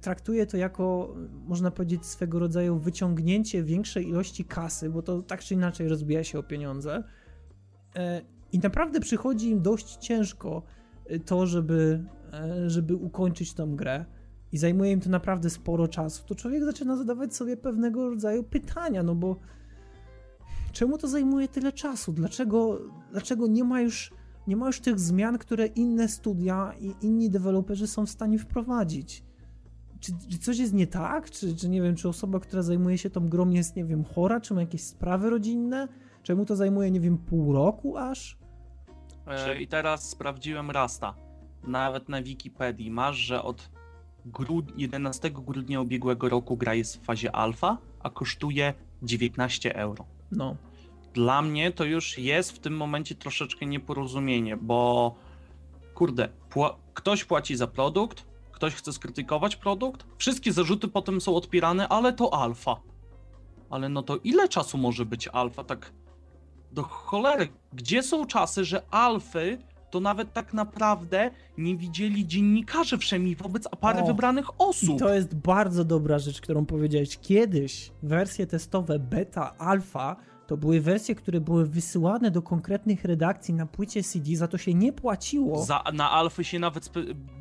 traktuje 0.00 0.46
to 0.46 0.56
jako, 0.56 1.14
można 1.46 1.70
powiedzieć, 1.70 2.06
swego 2.06 2.38
rodzaju 2.38 2.78
wyciągnięcie 2.78 3.62
większej 3.62 4.08
ilości 4.08 4.44
kasy, 4.44 4.90
bo 4.90 5.02
to 5.02 5.22
tak 5.22 5.40
czy 5.40 5.54
inaczej 5.54 5.88
rozbija 5.88 6.24
się 6.24 6.38
o 6.38 6.42
pieniądze, 6.42 7.04
e, 7.96 8.22
i 8.52 8.58
naprawdę 8.58 9.00
przychodzi 9.00 9.50
im 9.50 9.62
dość 9.62 9.96
ciężko 9.96 10.62
e, 11.06 11.18
to, 11.18 11.46
żeby, 11.46 12.04
e, 12.32 12.70
żeby 12.70 12.94
ukończyć 12.94 13.54
tą 13.54 13.76
grę, 13.76 14.04
i 14.52 14.58
zajmuje 14.58 14.92
im 14.92 15.00
to 15.00 15.10
naprawdę 15.10 15.50
sporo 15.50 15.88
czasu, 15.88 16.24
to 16.26 16.34
człowiek 16.34 16.64
zaczyna 16.64 16.96
zadawać 16.96 17.36
sobie 17.36 17.56
pewnego 17.56 18.10
rodzaju 18.10 18.44
pytania, 18.44 19.02
no 19.02 19.14
bo 19.14 19.36
czemu 20.72 20.98
to 20.98 21.08
zajmuje 21.08 21.48
tyle 21.48 21.72
czasu? 21.72 22.12
Dlaczego, 22.12 22.80
dlaczego 23.10 23.46
nie, 23.46 23.64
ma 23.64 23.80
już, 23.80 24.12
nie 24.46 24.56
ma 24.56 24.66
już 24.66 24.80
tych 24.80 25.00
zmian, 25.00 25.38
które 25.38 25.66
inne 25.66 26.08
studia 26.08 26.72
i 26.80 26.94
inni 27.00 27.30
deweloperzy 27.30 27.86
są 27.86 28.06
w 28.06 28.10
stanie 28.10 28.38
wprowadzić? 28.38 29.24
Czy, 30.02 30.12
czy 30.30 30.38
coś 30.38 30.58
jest 30.58 30.72
nie 30.72 30.86
tak? 30.86 31.30
Czy, 31.30 31.56
czy 31.56 31.68
nie 31.68 31.82
wiem, 31.82 31.96
czy 31.96 32.08
osoba, 32.08 32.40
która 32.40 32.62
zajmuje 32.62 32.98
się 32.98 33.10
tą 33.10 33.28
grą 33.28 33.50
jest, 33.50 33.76
nie 33.76 33.84
wiem, 33.84 34.04
chora, 34.04 34.40
czy 34.40 34.54
ma 34.54 34.60
jakieś 34.60 34.82
sprawy 34.82 35.30
rodzinne? 35.30 35.88
Czemu 36.22 36.44
to 36.44 36.56
zajmuje, 36.56 36.90
nie 36.90 37.00
wiem, 37.00 37.18
pół 37.18 37.52
roku 37.52 37.96
aż? 37.96 38.38
E, 39.26 39.60
I 39.60 39.68
teraz 39.68 40.08
sprawdziłem 40.08 40.70
Rasta. 40.70 41.14
Nawet 41.66 42.08
na 42.08 42.22
Wikipedii 42.22 42.90
masz, 42.90 43.16
że 43.16 43.42
od 43.42 43.70
grud 44.26 44.78
11 44.78 45.30
grudnia 45.30 45.80
ubiegłego 45.80 46.28
roku 46.28 46.56
gra 46.56 46.74
jest 46.74 46.96
w 46.96 47.04
fazie 47.04 47.36
alfa, 47.36 47.78
a 48.00 48.10
kosztuje 48.10 48.74
19 49.02 49.76
euro. 49.76 50.04
No. 50.32 50.56
Dla 51.14 51.42
mnie 51.42 51.72
to 51.72 51.84
już 51.84 52.18
jest 52.18 52.52
w 52.52 52.58
tym 52.58 52.76
momencie 52.76 53.14
troszeczkę 53.14 53.66
nieporozumienie, 53.66 54.56
bo 54.56 55.14
kurde, 55.94 56.28
pła 56.50 56.76
ktoś 56.94 57.24
płaci 57.24 57.56
za 57.56 57.66
produkt, 57.66 58.31
ktoś 58.62 58.74
chce 58.74 58.92
skrytykować 58.92 59.56
produkt, 59.56 60.06
wszystkie 60.18 60.52
zarzuty 60.52 60.88
potem 60.88 61.20
są 61.20 61.34
odpierane, 61.36 61.88
ale 61.88 62.12
to 62.12 62.34
alfa. 62.34 62.76
Ale 63.70 63.88
no 63.88 64.02
to 64.02 64.16
ile 64.16 64.48
czasu 64.48 64.78
może 64.78 65.06
być 65.06 65.28
alfa? 65.28 65.64
Tak 65.64 65.92
do 66.72 66.82
cholery, 66.82 67.48
gdzie 67.72 68.02
są 68.02 68.26
czasy, 68.26 68.64
że 68.64 68.82
alfy 68.90 69.58
to 69.90 70.00
nawet 70.00 70.32
tak 70.32 70.54
naprawdę 70.54 71.30
nie 71.58 71.76
widzieli 71.76 72.26
dziennikarze 72.26 72.98
wszemi 72.98 73.36
wobec 73.36 73.68
parę 73.80 74.02
O, 74.02 74.06
wybranych 74.06 74.46
I 74.48 74.54
osób. 74.58 74.98
to 74.98 75.14
jest 75.14 75.34
bardzo 75.34 75.84
dobra 75.84 76.18
rzecz, 76.18 76.40
którą 76.40 76.66
powiedziałeś. 76.66 77.18
Kiedyś 77.18 77.90
wersje 78.02 78.46
testowe 78.46 78.98
beta, 78.98 79.54
alfa 79.58 80.16
to 80.52 80.56
były 80.56 80.80
wersje, 80.80 81.14
które 81.14 81.40
były 81.40 81.66
wysyłane 81.66 82.30
do 82.30 82.42
konkretnych 82.42 83.04
redakcji 83.04 83.54
na 83.54 83.66
płycie 83.66 84.02
CD, 84.02 84.36
za 84.36 84.48
to 84.48 84.58
się 84.58 84.74
nie 84.74 84.92
płaciło. 84.92 85.64
Za, 85.64 85.82
na 85.92 86.10
alfy 86.10 86.44
się 86.44 86.58
nawet, 86.58 86.90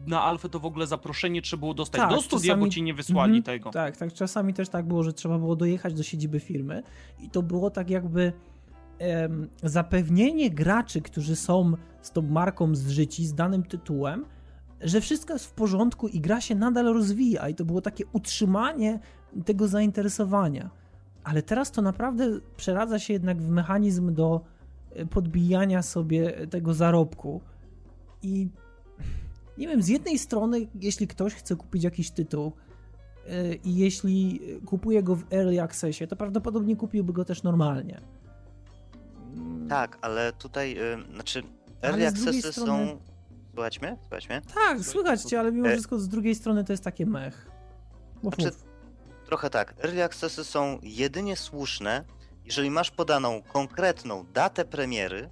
na 0.08 0.22
alfę 0.24 0.50
to 0.50 0.60
w 0.60 0.66
ogóle 0.66 0.88
zaproszenie 0.88 1.42
trzeba 1.42 1.60
było 1.60 1.74
dostać 1.74 2.02
Tak, 2.02 2.10
do 2.10 2.22
studia, 2.22 2.54
czasami- 2.54 2.66
bo 2.66 2.70
ci 2.72 2.84
nie 2.84 2.94
wysłali 2.94 3.38
Mhm, 3.38 3.44
tego. 3.44 3.70
Tak, 3.70 3.98
tak. 3.98 4.14
Czasami 4.14 4.54
też 4.54 4.70
tak 4.70 4.86
było, 4.88 5.04
że 5.04 5.14
trzeba 5.14 5.38
było 5.40 5.56
dojechać 5.56 5.94
do 5.94 6.04
siedziby 6.04 6.40
firmy 6.40 6.84
i 7.20 7.30
to 7.30 7.42
było 7.42 7.70
tak 7.70 7.90
jakby 7.90 8.34
em, 9.00 9.50
zapewnienie 9.64 10.50
graczy, 10.50 11.02
którzy 11.02 11.36
są 11.36 11.74
z 12.02 12.12
tą 12.12 12.22
marką 12.22 12.76
zżyci, 12.76 13.26
z 13.26 13.34
danym 13.34 13.64
tytułem, 13.64 14.26
że 14.82 15.02
wszystko 15.02 15.34
jest 15.34 15.46
w 15.46 15.52
porządku 15.54 16.08
i 16.08 16.20
gra 16.22 16.42
się 16.42 16.56
nadal 16.56 16.86
rozwija 16.86 17.50
i 17.50 17.56
to 17.56 17.66
było 17.66 17.82
takie 17.82 18.04
utrzymanie 18.14 19.00
tego 19.46 19.68
zainteresowania. 19.68 20.70
Ale 21.24 21.42
teraz 21.44 21.72
to 21.72 21.82
naprawdę 21.82 22.40
przeradza 22.58 23.00
się 23.00 23.14
jednak 23.14 23.42
w 23.42 23.50
mechanizm 23.50 24.14
do 24.14 24.42
e, 24.96 25.06
podbijania 25.06 25.82
sobie 25.82 26.48
tego 26.48 26.74
zarobku. 26.74 27.42
I 28.24 28.50
nie 29.58 29.68
wiem, 29.68 29.82
z 29.82 29.88
jednej 29.88 30.20
strony, 30.20 30.68
jeśli 30.82 31.08
ktoś 31.08 31.34
chce 31.34 31.56
kupić 31.56 31.84
jakiś 31.84 32.12
tytuł, 32.12 32.52
yy, 33.28 33.56
i 33.64 33.76
jeśli 33.76 34.42
kupuje 34.66 35.04
go 35.04 35.16
w 35.16 35.34
Early 35.34 35.62
Accessie, 35.62 36.08
to 36.08 36.16
prawdopodobnie 36.16 36.76
kupiłby 36.76 37.14
go 37.14 37.26
też 37.26 37.44
normalnie. 37.44 38.02
Mm, 39.36 39.68
Tak, 39.68 39.98
ale 40.02 40.34
tutaj, 40.34 40.78
y, 40.80 41.14
znaczy, 41.14 41.44
early 41.82 42.08
accessy 42.08 42.52
strony- 42.52 42.88
są... 42.88 43.00
Słuchać 43.54 43.82
mnie? 43.82 43.98
Słuchać 44.02 44.30
mnie? 44.30 44.42
Tak, 44.54 44.80
słychać 44.80 45.22
cię, 45.24 45.40
ale 45.40 45.52
mimo 45.52 45.68
E- 45.68 45.72
wszystko 45.72 46.00
z 46.00 46.08
drugiej 46.10 46.36
strony 46.36 46.64
to 46.64 46.74
jest 46.74 46.84
takie 46.84 47.06
mech. 47.06 47.52
Znaczy, 48.22 48.46
mów. 48.46 48.71
Trochę 49.32 49.50
tak. 49.50 49.74
Early 49.84 50.04
accessy 50.04 50.44
są 50.44 50.80
jedynie 50.84 51.36
słuszne, 51.36 52.04
jeżeli 52.46 52.70
masz 52.72 52.92
podaną 52.92 53.42
konkretną 53.42 54.26
datę 54.34 54.66
premiery 54.66 55.30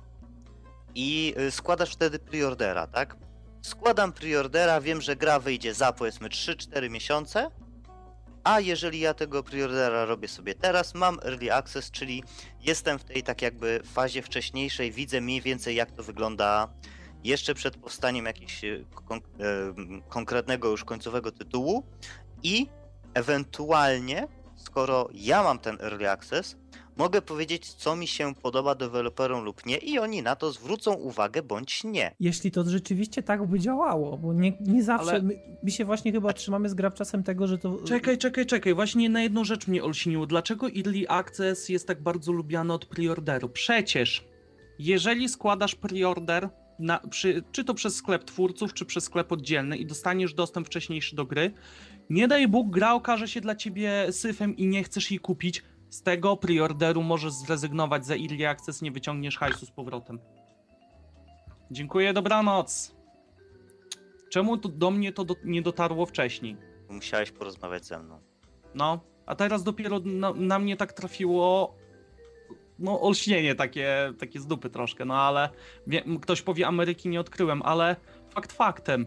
i 0.96 1.36
y, 1.40 1.52
składasz 1.52 1.92
wtedy 1.94 2.20
preordera, 2.20 2.88
tak? 2.88 3.18
Składam 3.62 4.14
preordera, 4.14 4.82
wiem, 4.82 5.02
że 5.02 5.16
gra 5.16 5.40
wyjdzie 5.40 5.74
za 5.74 5.94
powiedzmy 5.94 6.30
3-4 6.30 6.90
miesiące, 6.90 7.52
a 8.44 8.60
jeżeli 8.60 9.00
ja 9.00 9.14
tego 9.14 9.44
preordera 9.44 10.06
robię 10.06 10.28
sobie 10.28 10.56
teraz, 10.56 10.94
mam 10.94 11.20
early 11.24 11.54
access, 11.54 11.92
czyli 11.92 12.24
jestem 12.62 13.00
w 13.00 13.04
tej 13.04 13.24
tak 13.24 13.42
jakby 13.42 13.82
fazie 13.84 14.22
wcześniejszej, 14.22 14.92
widzę 14.92 15.22
mniej 15.22 15.42
więcej 15.42 15.76
jak 15.76 15.92
to 15.92 16.04
wygląda 16.04 16.74
jeszcze 17.24 17.54
przed 17.54 17.78
powstaniem 17.78 18.26
jakiegoś 18.26 18.64
y, 18.64 18.86
kon- 19.06 19.22
em, 19.40 20.02
konkretnego 20.10 20.70
już 20.70 20.84
końcowego 20.84 21.32
tytułu 21.32 21.84
i 22.44 22.70
ewentualnie, 23.14 24.28
skoro 24.56 25.10
ja 25.14 25.44
mam 25.44 25.60
ten 25.60 25.78
early 25.82 26.10
access, 26.10 26.58
mogę 26.98 27.22
powiedzieć, 27.22 27.74
co 27.74 27.96
mi 27.96 28.08
się 28.08 28.36
podoba 28.36 28.76
deweloperom 28.76 29.44
lub 29.44 29.66
nie, 29.66 29.78
i 29.78 30.00
oni 30.00 30.22
na 30.24 30.36
to 30.36 30.52
zwrócą 30.52 30.94
uwagę 30.94 31.44
bądź 31.44 31.84
nie. 31.84 32.16
Jeśli 32.20 32.52
to 32.52 32.64
rzeczywiście 32.64 33.24
tak 33.24 33.48
by 33.48 33.60
działało, 33.60 34.18
bo 34.18 34.34
nie, 34.34 34.54
nie 34.62 34.84
zawsze. 34.84 35.10
Ale- 35.12 35.22
My, 35.22 35.40
my 35.64 35.72
się 35.72 35.86
właśnie 35.86 36.12
chyba 36.12 36.34
trzymamy 36.34 36.70
z 36.70 36.76
czasem 36.94 37.24
tego, 37.24 37.48
że 37.48 37.58
to. 37.58 37.78
Czekaj, 37.88 38.18
czekaj, 38.18 38.46
czekaj. 38.46 38.74
Właśnie 38.74 39.10
na 39.10 39.22
jedną 39.22 39.44
rzecz 39.44 39.68
mnie 39.68 39.84
olśniło. 39.84 40.26
Dlaczego 40.26 40.68
Early 40.68 41.10
Access 41.10 41.70
jest 41.70 41.88
tak 41.88 42.02
bardzo 42.04 42.32
lubiany 42.32 42.74
od 42.74 42.86
preorderu? 42.86 43.50
Przecież, 43.50 44.26
jeżeli 44.80 45.30
składasz 45.30 45.76
preorder, 45.76 46.50
na, 46.80 47.00
przy, 47.10 47.44
czy 47.52 47.64
to 47.64 47.74
przez 47.74 47.96
sklep 47.96 48.24
twórców, 48.24 48.74
czy 48.74 48.86
przez 48.86 49.04
sklep 49.04 49.32
oddzielny 49.32 49.78
i 49.78 49.86
dostaniesz 49.86 50.34
dostęp 50.34 50.68
wcześniejszy 50.68 51.16
do 51.16 51.26
gry, 51.26 51.52
nie 52.10 52.28
daj 52.28 52.48
Bóg, 52.48 52.70
gra 52.70 52.94
okaże 52.94 53.28
się 53.28 53.42
dla 53.42 53.56
ciebie 53.56 54.08
syfem 54.12 54.58
i 54.58 54.68
nie 54.68 54.84
chcesz 54.84 55.12
jej 55.12 55.20
kupić, 55.20 55.64
z 55.90 56.02
tego 56.02 56.38
preorderu 56.38 57.04
możesz 57.04 57.34
zrezygnować 57.34 58.06
za 58.06 58.14
Early 58.14 58.48
Access, 58.48 58.82
nie 58.82 58.92
wyciągniesz 58.92 59.38
hajsu 59.38 59.66
z 59.66 59.72
powrotem. 59.72 60.20
Dziękuję, 61.72 62.14
dobranoc. 62.14 62.96
Czemu 64.30 64.58
to, 64.58 64.70
do 64.70 64.92
mnie 64.92 65.12
to 65.14 65.26
do, 65.26 65.36
nie 65.44 65.62
dotarło 65.62 66.06
wcześniej? 66.06 66.58
Musiałeś 66.90 67.32
porozmawiać 67.32 67.86
ze 67.86 68.00
mną. 68.00 68.20
No, 68.76 69.00
a 69.26 69.36
teraz 69.36 69.64
dopiero 69.64 70.00
na, 70.00 70.34
na 70.34 70.60
mnie 70.60 70.78
tak 70.78 70.94
trafiło. 70.94 71.76
No, 72.80 73.02
olśnienie 73.02 73.56
takie, 73.56 74.14
takie 74.20 74.40
z 74.40 74.48
dupy 74.48 74.70
troszkę, 74.70 75.06
no 75.06 75.16
ale 75.16 75.50
wie, 75.88 76.04
ktoś 76.22 76.42
powie, 76.42 76.68
Ameryki 76.68 77.10
nie 77.10 77.20
odkryłem, 77.20 77.62
ale 77.62 77.96
fakt 78.34 78.52
faktem. 78.54 79.06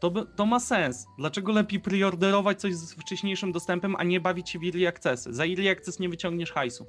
To, 0.00 0.10
by, 0.10 0.26
to 0.36 0.46
ma 0.46 0.60
sens. 0.60 1.06
Dlaczego 1.18 1.52
lepiej 1.52 1.80
preorderować 1.80 2.60
coś 2.60 2.74
z 2.74 2.94
wcześniejszym 2.94 3.52
dostępem, 3.52 3.96
a 3.98 4.04
nie 4.04 4.20
bawić 4.20 4.50
się 4.50 4.58
w 4.58 4.62
early 4.64 4.88
accessy? 4.88 5.32
Za 5.32 5.44
early 5.44 5.70
access 5.70 5.98
nie 5.98 6.08
wyciągniesz 6.08 6.52
hajsu. 6.52 6.86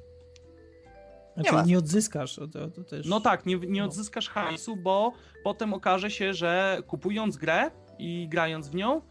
Znaczy, 1.36 1.54
ma. 1.54 1.64
nie 1.64 1.78
odzyskasz. 1.78 2.36
To, 2.36 2.48
to 2.48 2.84
też... 2.84 3.08
No 3.08 3.20
tak, 3.20 3.46
nie, 3.46 3.56
nie 3.58 3.82
No. 3.82 3.88
odzyskasz 3.88 4.30
hajsu, 4.30 4.76
bo 4.76 5.12
potem 5.44 5.74
okaże 5.74 6.12
się, 6.12 6.34
że 6.34 6.78
kupując 6.88 7.38
grę 7.38 7.72
i 8.00 8.28
grając 8.30 8.70
w 8.70 8.76
nią, 8.76 9.02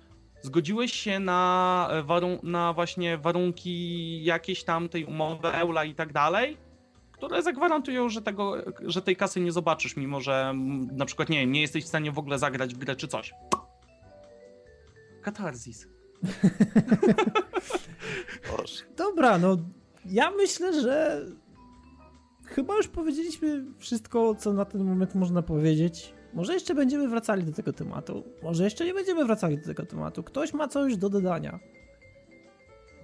zgodziłeś 0.42 0.92
się 0.92 1.20
na, 1.20 1.88
e, 1.90 2.02
warun- 2.02 2.42
na 2.42 2.72
właśnie 2.72 3.18
warunki 3.18 4.24
jakiejś 4.24 4.64
tam 4.64 4.88
tej 4.88 5.04
umowy, 5.04 5.48
eula 5.48 5.84
i 5.84 5.94
tak 5.94 6.12
dalej, 6.12 6.56
które 7.24 7.42
zagwarantują, 7.42 8.08
że, 8.08 8.22
tego, 8.22 8.56
że 8.82 9.02
tej 9.02 9.16
kasy 9.16 9.40
nie 9.40 9.52
zobaczysz, 9.52 9.96
mimo 9.96 10.20
że 10.20 10.48
mm, 10.50 10.88
na 10.96 11.04
przykład, 11.04 11.28
nie 11.28 11.40
wiem, 11.40 11.52
nie 11.52 11.60
jesteś 11.60 11.84
w 11.84 11.88
stanie 11.88 12.12
w 12.12 12.18
ogóle 12.18 12.38
zagrać 12.38 12.74
w 12.74 12.78
grę 12.78 12.96
czy 12.96 13.08
coś. 13.08 13.34
Katarzis. 15.22 15.88
Dobra, 18.96 19.38
no 19.38 19.56
ja 20.04 20.30
myślę, 20.30 20.82
że 20.82 21.26
chyba 22.46 22.76
już 22.76 22.88
powiedzieliśmy 22.88 23.64
wszystko, 23.78 24.34
co 24.34 24.52
na 24.52 24.64
ten 24.64 24.84
moment 24.84 25.14
można 25.14 25.42
powiedzieć. 25.42 26.14
Może 26.34 26.54
jeszcze 26.54 26.74
będziemy 26.74 27.08
wracali 27.08 27.44
do 27.44 27.52
tego 27.52 27.72
tematu, 27.72 28.24
może 28.42 28.64
jeszcze 28.64 28.84
nie 28.84 28.94
będziemy 28.94 29.24
wracali 29.24 29.58
do 29.58 29.64
tego 29.64 29.86
tematu. 29.86 30.22
Ktoś 30.22 30.54
ma 30.54 30.68
coś 30.68 30.96
do 30.96 31.10
dodania. 31.10 31.58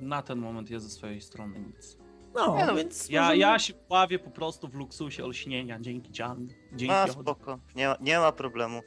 Na 0.00 0.22
ten 0.22 0.38
moment 0.38 0.70
jest 0.70 0.86
ze 0.86 0.90
swojej 0.90 1.20
strony 1.20 1.60
nic. 1.60 1.96
No, 2.34 2.56
Nie 2.56 2.66
no, 2.66 2.74
więc 2.74 3.08
Ja, 3.08 3.22
możemy... 3.22 3.38
ja 3.38 3.58
się 3.58 3.74
bawię 3.88 4.18
po 4.18 4.30
prostu 4.30 4.68
w 4.68 4.74
luksusie 4.74 5.24
olśnienia, 5.24 5.80
dzięki 5.80 6.12
Dzian, 6.12 6.48
dzięki 6.72 6.94
A, 6.94 7.06
spoko, 7.08 7.58
nie 7.76 7.88
ma, 7.88 7.96
nie 8.00 8.18
ma 8.18 8.32
problemu. 8.32 8.80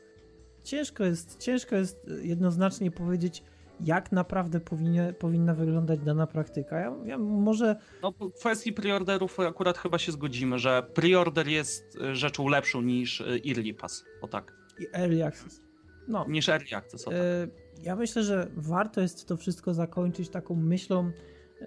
Ciężko 0.64 1.04
jest, 1.04 1.40
ciężko 1.40 1.76
jest 1.76 1.98
jednoznacznie 2.22 2.92
powiedzieć, 2.92 3.44
jak 3.80 4.12
naprawdę 4.12 4.60
powinie, 4.60 5.14
powinna 5.20 5.54
wyglądać 5.54 6.00
dana 6.00 6.28
praktyka. 6.28 6.80
Ja, 6.80 6.94
ja 7.06 7.18
może 7.18 7.76
No, 8.02 8.12
w 8.12 8.40
kwestii 8.40 8.74
preorderów 8.74 9.40
akurat 9.40 9.78
chyba 9.78 9.98
się 9.98 10.12
zgodzimy, 10.12 10.60
że 10.60 10.84
preorder 10.94 11.48
jest 11.48 11.96
y, 11.96 12.16
rzeczą 12.16 12.48
lepszą 12.48 12.82
niż 12.82 13.22
y, 13.22 13.42
Early 13.50 13.74
Pass, 13.74 14.06
o 14.22 14.28
tak. 14.28 14.54
i 14.80 14.88
early 14.94 15.26
access. 15.26 15.62
No, 16.08 16.26
Niż 16.30 16.50
Early 16.50 16.76
Access, 16.76 17.08
o 17.08 17.12
tak. 17.12 17.20
E, 17.20 17.48
Ja 17.84 17.96
myślę, 17.96 18.24
że 18.24 18.48
warto 18.56 19.02
jest 19.02 19.28
to 19.28 19.38
wszystko 19.38 19.74
zakończyć 19.74 20.30
taką 20.30 20.56
myślą. 20.56 21.12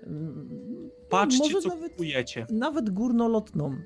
Mm, 0.03 0.91
Patrzcie, 1.11 1.39
może 1.43 1.61
co 1.61 1.69
nawet, 1.69 1.93
kupujecie. 1.93 2.47
nawet 2.51 2.91
górnolotną. 2.91 3.77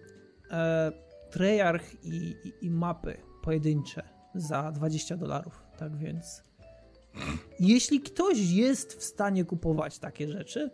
E, 0.51 0.93
Treyarch 1.31 2.05
i, 2.05 2.37
i, 2.45 2.53
i 2.66 2.70
mapy 2.70 3.16
pojedyncze 3.43 4.03
za 4.35 4.73
20 4.73 5.16
dolarów. 5.16 5.62
Tak 5.78 5.97
więc. 5.97 6.43
Jeśli 7.61 8.01
ktoś 8.01 8.39
jest 8.39 8.93
w 8.95 9.03
stanie 9.05 9.45
kupować 9.45 9.99
takie 9.99 10.28
rzeczy, 10.28 10.70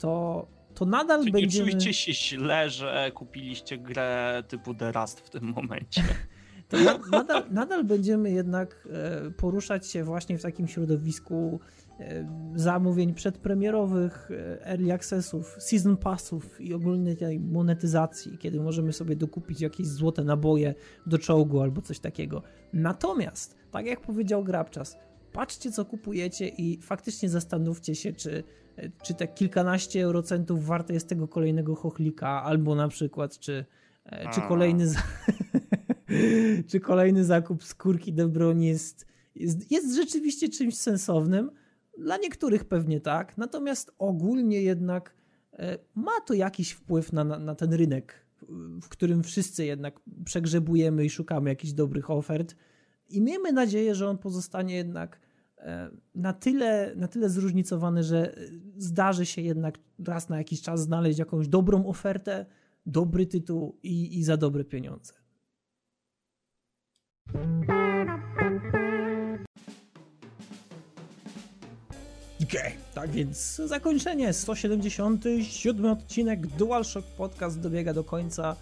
to, 0.00 0.46
to 0.74 0.84
nadal 0.86 1.20
Czy 1.20 1.26
nie 1.26 1.32
będziemy. 1.32 1.70
czujcie 1.70 1.94
się 1.94 2.12
źle, 2.14 2.70
że 2.70 3.10
kupiliście 3.14 3.78
grę 3.78 4.42
typu 4.48 4.74
The 4.74 4.92
Rust 4.92 5.20
w 5.20 5.30
tym 5.30 5.44
momencie? 5.44 6.02
to 6.68 6.76
na, 6.76 6.98
nadal, 7.10 7.44
nadal 7.50 7.84
będziemy 7.84 8.30
jednak 8.30 8.88
e, 8.90 9.30
poruszać 9.30 9.86
się 9.90 10.04
właśnie 10.04 10.38
w 10.38 10.42
takim 10.42 10.68
środowisku 10.68 11.60
zamówień 12.54 13.14
przedpremierowych, 13.14 14.30
e, 14.30 14.66
early 14.66 14.92
accessów, 14.92 15.56
season 15.58 15.96
passów 15.96 16.60
i 16.60 16.74
ogólnie 16.74 17.16
tej 17.16 17.40
monetyzacji, 17.40 18.38
kiedy 18.38 18.60
możemy 18.60 18.92
sobie 18.92 19.16
dokupić 19.16 19.60
jakieś 19.60 19.86
złote 19.86 20.24
naboje 20.24 20.74
do 21.06 21.18
czołgu 21.18 21.60
albo 21.60 21.82
coś 21.82 21.98
takiego. 21.98 22.42
Natomiast, 22.72 23.56
tak 23.70 23.86
jak 23.86 24.00
powiedział 24.00 24.44
Grabczas, 24.44 24.96
patrzcie 25.32 25.72
co 25.72 25.84
kupujecie 25.84 26.48
i 26.48 26.78
faktycznie 26.82 27.28
zastanówcie 27.28 27.94
się, 27.94 28.12
czy, 28.12 28.44
e, 28.76 28.90
czy 29.02 29.14
te 29.14 29.28
kilkanaście 29.28 30.02
eurocentów 30.02 30.66
warte 30.66 30.94
jest 30.94 31.08
tego 31.08 31.28
kolejnego 31.28 31.74
chochlika, 31.74 32.42
albo 32.42 32.74
na 32.74 32.88
przykład, 32.88 33.38
czy, 33.38 33.64
e, 34.04 34.30
czy 34.30 34.40
kolejny 34.40 34.88
za... 34.88 35.02
czy 36.68 36.80
kolejny 36.80 37.24
zakup 37.24 37.64
skórki 37.64 38.12
do 38.12 38.28
broni 38.28 38.66
jest, 38.66 39.06
jest, 39.34 39.72
jest 39.72 39.96
rzeczywiście 39.96 40.48
czymś 40.48 40.76
sensownym. 40.76 41.50
Dla 41.98 42.16
niektórych 42.16 42.64
pewnie 42.64 43.00
tak, 43.00 43.38
natomiast 43.38 43.94
ogólnie 43.98 44.62
jednak 44.62 45.14
e, 45.52 45.78
ma 45.94 46.20
to 46.26 46.34
jakiś 46.34 46.72
wpływ 46.72 47.12
na, 47.12 47.24
na, 47.24 47.38
na 47.38 47.54
ten 47.54 47.72
rynek, 47.72 48.26
w 48.82 48.88
którym 48.88 49.22
wszyscy 49.22 49.64
jednak 49.64 50.00
przegrzebujemy 50.24 51.04
i 51.04 51.10
szukamy 51.10 51.50
jakichś 51.50 51.72
dobrych 51.72 52.10
ofert. 52.10 52.56
I 53.08 53.20
miejmy 53.20 53.52
nadzieję, 53.52 53.94
że 53.94 54.08
on 54.08 54.18
pozostanie 54.18 54.74
jednak 54.74 55.20
e, 55.58 55.90
na 56.14 56.32
tyle, 56.32 56.92
na 56.96 57.08
tyle 57.08 57.28
zróżnicowany, 57.28 58.02
że 58.02 58.34
zdarzy 58.76 59.26
się 59.26 59.42
jednak 59.42 59.78
raz 60.06 60.28
na 60.28 60.38
jakiś 60.38 60.62
czas 60.62 60.80
znaleźć 60.80 61.18
jakąś 61.18 61.48
dobrą 61.48 61.86
ofertę, 61.86 62.46
dobry 62.86 63.26
tytuł 63.26 63.78
i, 63.82 64.18
i 64.18 64.24
za 64.24 64.36
dobre 64.36 64.64
pieniądze. 64.64 65.12
Tak 72.94 73.10
więc 73.10 73.56
zakończenie. 73.66 74.32
177 74.32 75.86
odcinek 75.86 76.46
DualShock 76.46 77.06
Podcast 77.08 77.60
dobiega 77.60 77.94
do 77.94 78.04
końca. 78.04 78.56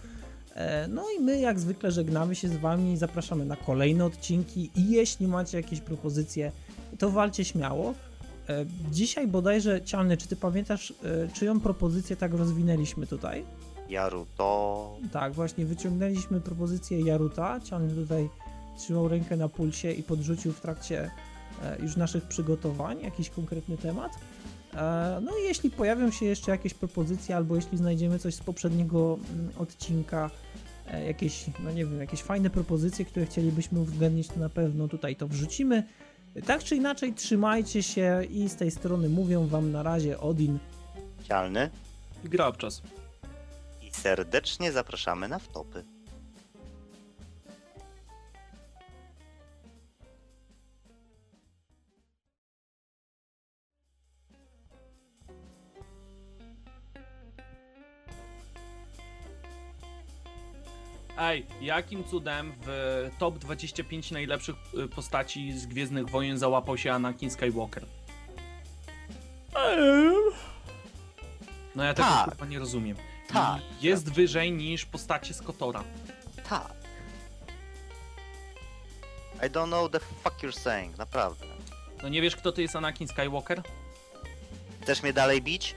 E, 0.55 0.89
No 0.89 1.05
i 1.19 1.21
my 1.23 1.41
jak 1.41 1.61
zwykle 1.61 1.91
żegnamy 1.91 2.35
się 2.35 2.49
z 2.49 2.57
wami, 2.57 2.97
zapraszamy 2.97 3.45
na 3.45 3.57
kolejne 3.57 4.05
odcinki 4.05 4.71
i 4.77 4.91
jeśli 4.91 5.27
macie 5.29 5.57
jakieś 5.57 5.81
propozycje, 5.81 6.53
to 6.99 7.11
walcie 7.11 7.45
śmiało. 7.45 7.95
E, 8.49 8.65
Dzisiaj 8.93 9.27
bodajże, 9.27 9.83
Cialny, 9.83 10.17
czy 10.17 10.29
ty 10.29 10.37
pamiętasz, 10.37 10.91
e, 11.05 11.29
czyją 11.29 11.61
propozycję 11.61 12.17
tak 12.17 12.35
rozwinęliśmy 12.35 13.07
tutaj? 13.07 13.45
Jaruto. 13.89 14.97
Tak, 15.13 15.33
właśnie 15.33 15.67
wyciągnęliśmy 15.67 16.41
propozycję 16.41 17.01
Jaruta. 17.01 17.61
Cialny 17.61 17.95
tutaj 17.95 18.29
trzymał 18.79 19.09
rękę 19.09 19.37
na 19.37 19.49
pulsie 19.49 19.93
i 19.93 20.03
podrzucił 20.03 20.53
w 20.53 20.61
trakcie 20.61 21.11
już 21.83 21.97
naszych 21.97 22.25
przygotowań 22.25 23.01
jakiś 23.01 23.31
konkretny 23.31 23.77
temat. 23.79 24.13
E, 24.75 25.21
No 25.23 25.39
i 25.39 25.43
jeśli 25.43 25.71
pojawią 25.71 26.11
się 26.11 26.27
jeszcze 26.27 26.51
jakieś 26.51 26.75
propozycje, 26.75 27.37
albo 27.37 27.57
jeśli 27.57 27.79
znajdziemy 27.79 28.19
coś 28.19 28.35
z 28.35 28.41
poprzedniego 28.41 29.19
mm, 29.35 29.51
odcinka, 29.59 30.31
e, 30.89 31.07
jakieś, 31.07 31.45
no 31.65 31.71
nie 31.73 31.85
wiem, 31.87 32.01
jakieś 32.01 32.23
fajne 32.23 32.51
propozycje, 32.51 33.05
które 33.05 33.27
chcielibyśmy 33.27 33.81
uwzględnić, 33.81 34.29
to 34.29 34.41
na 34.41 34.49
pewno 34.49 34.89
tutaj 34.89 35.17
to 35.17 35.29
wrzucimy. 35.29 35.83
Tak 36.47 36.65
czy 36.65 36.77
inaczej, 36.77 37.15
trzymajcie 37.15 37.83
się 37.83 38.23
i 38.31 38.49
z 38.49 38.57
tej 38.57 38.71
strony 38.71 39.09
mówią 39.09 39.47
Wam 39.47 39.73
na 39.73 39.83
razie 39.83 40.19
Odin. 40.21 40.59
Cialny. 41.29 41.71
I 42.25 42.29
Grabczas. 42.29 42.83
I 43.83 43.91
serdecznie 43.95 44.73
zapraszamy 44.73 45.29
na 45.29 45.39
wtopy. 45.39 45.85
Ej, 61.23 61.47
jakim 61.61 62.05
cudem 62.05 62.53
w 62.67 63.11
top 63.19 63.39
25 63.39 64.11
najlepszych 64.11 64.57
y, 64.85 64.89
postaci 64.89 65.59
z 65.59 65.67
Gwiezdnych 65.67 66.11
Wojen 66.11 66.39
załapał 66.39 66.79
się 66.79 66.93
Anakin 66.93 67.31
Skywalker? 67.31 67.87
No 71.77 71.85
ja 71.85 71.95
tego 71.95 72.09
Tak. 72.09 72.31
chyba 72.31 72.47
nie 72.47 72.59
rozumiem. 72.59 72.97
Tak. 73.33 73.61
Jest 73.81 74.13
wyżej 74.13 74.53
niż 74.53 74.85
postacie 74.85 75.35
z 75.35 75.43
Kotora. 75.43 75.85
Tak. 76.49 76.73
I 79.47 79.51
don't 79.51 79.67
know 79.67 79.91
the 79.91 80.01
fuck 80.01 80.43
you're 80.43 80.61
saying, 80.61 80.99
naprawdę. 80.99 81.47
No 82.03 82.09
nie 82.09 82.23
wiesz 82.23 82.37
kto 82.37 82.53
to 82.53 82.61
jest 82.61 82.77
Anakin 82.77 83.09
Skywalker? 83.09 83.63
Chcesz 84.83 85.03
mnie 85.03 85.13
dalej 85.13 85.43
bić? 85.43 85.75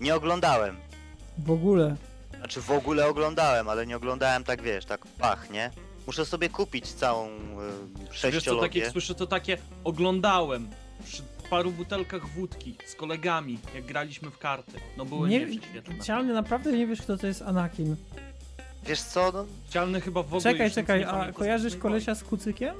Nie 0.00 0.14
oglądałem. 0.14 0.76
W 1.38 1.50
ogóle. 1.50 1.96
Znaczy 2.44 2.60
w 2.60 2.70
ogóle 2.70 3.06
oglądałem, 3.06 3.68
ale 3.68 3.86
nie 3.86 3.96
oglądałem 3.96 4.44
tak 4.44 4.62
wiesz, 4.62 4.84
tak 4.84 5.06
pach, 5.06 5.50
nie? 5.50 5.70
Muszę 6.06 6.24
sobie 6.26 6.48
kupić 6.48 6.92
całą 6.92 7.28
y, 7.28 7.30
Wiesz 7.98 8.08
co, 8.08 8.14
sześciologię. 8.30 8.80
jak 8.80 8.92
słyszę 8.92 9.14
to 9.14 9.26
takie 9.26 9.58
oglądałem 9.84 10.68
przy 11.04 11.22
paru 11.50 11.70
butelkach 11.70 12.28
wódki 12.28 12.76
z 12.86 12.94
kolegami, 12.94 13.58
jak 13.74 13.84
graliśmy 13.84 14.30
w 14.30 14.38
karty. 14.38 14.72
No 14.96 15.04
były 15.04 15.28
Nie, 15.28 15.38
nieprześwietne. 15.40 16.00
Cialny, 16.00 16.32
naprawdę 16.34 16.72
nie 16.72 16.86
wiesz, 16.86 17.02
kto 17.02 17.16
to 17.16 17.26
jest 17.26 17.42
Anakin. 17.42 17.96
Wiesz 18.86 19.02
co, 19.02 19.32
no, 19.34 19.44
Cialny 19.70 20.00
chyba 20.00 20.22
w 20.22 20.26
ogóle 20.26 20.40
Czekaj, 20.42 20.66
już 20.66 20.66
nic 20.66 20.74
czekaj, 20.74 21.00
nie 21.00 21.08
a 21.08 21.12
pamięta 21.12 21.32
z 21.32 21.36
kojarzysz 21.36 21.62
Gwiezdnych 21.62 21.82
kolesia 21.82 22.14
z 22.14 22.24
kucykiem? 22.24 22.74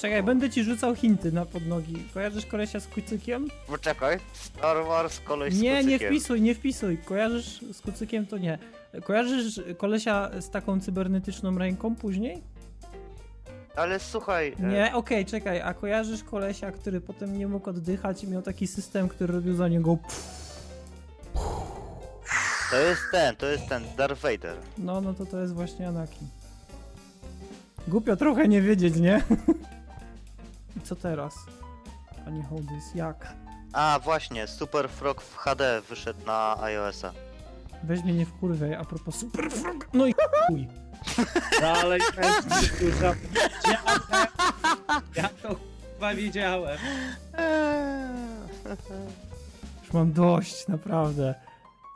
Czekaj, 0.00 0.22
będę 0.22 0.50
ci 0.50 0.64
rzucał 0.64 0.94
hinty 0.94 1.32
na 1.32 1.44
podnogi. 1.44 2.04
Kojarzysz 2.14 2.46
kolesia 2.46 2.80
z 2.80 2.86
kucykiem? 2.86 3.48
poczekaj. 3.66 4.18
Star 4.32 4.84
Wars, 4.86 5.20
koleś 5.20 5.54
z 5.54 5.60
Nie, 5.60 5.72
nie 5.72 5.82
kucykiem. 5.84 6.08
wpisuj, 6.08 6.40
nie 6.40 6.54
wpisuj. 6.54 6.98
Kojarzysz 6.98 7.60
z 7.72 7.80
kucykiem 7.80 8.26
to 8.26 8.38
nie. 8.38 8.58
Kojarzysz 9.04 9.60
kolesia 9.78 10.30
z 10.40 10.50
taką 10.50 10.80
cybernetyczną 10.80 11.58
ręką 11.58 11.96
później? 11.96 12.42
Ale 13.76 13.98
słuchaj, 13.98 14.54
e, 14.60 14.62
Nie, 14.62 14.94
okej, 14.94 15.26
czekaj, 15.26 15.60
a 15.60 15.74
kojarzysz 15.74 16.24
kolesia, 16.24 16.72
który 16.72 17.00
potem 17.00 17.38
nie 17.38 17.48
mógł 17.48 17.70
oddychać 17.70 18.24
i 18.24 18.28
miał 18.28 18.42
taki 18.42 18.66
system, 18.66 19.08
który 19.08 19.34
robił 19.34 19.54
za 19.54 19.68
niego 19.68 19.98
to 22.70 22.76
jest 22.76 23.02
ten, 23.12 23.36
to 23.36 23.46
jest 23.46 23.68
ten, 23.68 23.82
Darth 23.96 24.22
Vader. 24.22 24.56
No, 24.78 25.00
no 25.00 25.14
to 25.14 25.26
to 25.26 25.40
jest 25.40 25.54
właśnie 25.54 25.88
Anakin. 25.88 26.28
Głupio 27.88 28.16
trochę 28.16 28.48
nie 28.48 28.62
wiedzieć, 28.62 28.96
nie? 28.96 29.22
I 30.76 30.80
co 30.80 30.96
teraz? 30.96 31.34
Pani 32.24 32.42
Hołdys, 32.42 32.94
jak? 32.94 33.32
A, 33.72 34.00
właśnie, 34.04 34.46
Super 34.46 34.88
Frog 34.88 35.22
w 35.22 35.36
HD 35.36 35.80
wyszedł 35.88 36.26
na 36.26 36.56
iOS-a. 36.62 37.12
Weź 37.82 38.02
mnie 38.04 38.12
nie 38.14 38.26
wkurwej, 38.26 38.74
a 38.74 38.84
propos 38.84 39.16
Super 39.16 39.50
Frog. 39.50 39.88
No 39.92 40.06
i 40.06 40.14
chuj. 40.46 40.68
Dalej 41.60 42.00
też 42.16 42.70
dużo. 42.80 43.14
Ja 45.16 45.28
to 45.42 45.56
chyba 45.94 46.14
wiedziałem. 46.14 46.78
Już 49.82 49.92
mam 49.92 50.12
dość, 50.12 50.68
naprawdę. 50.68 51.34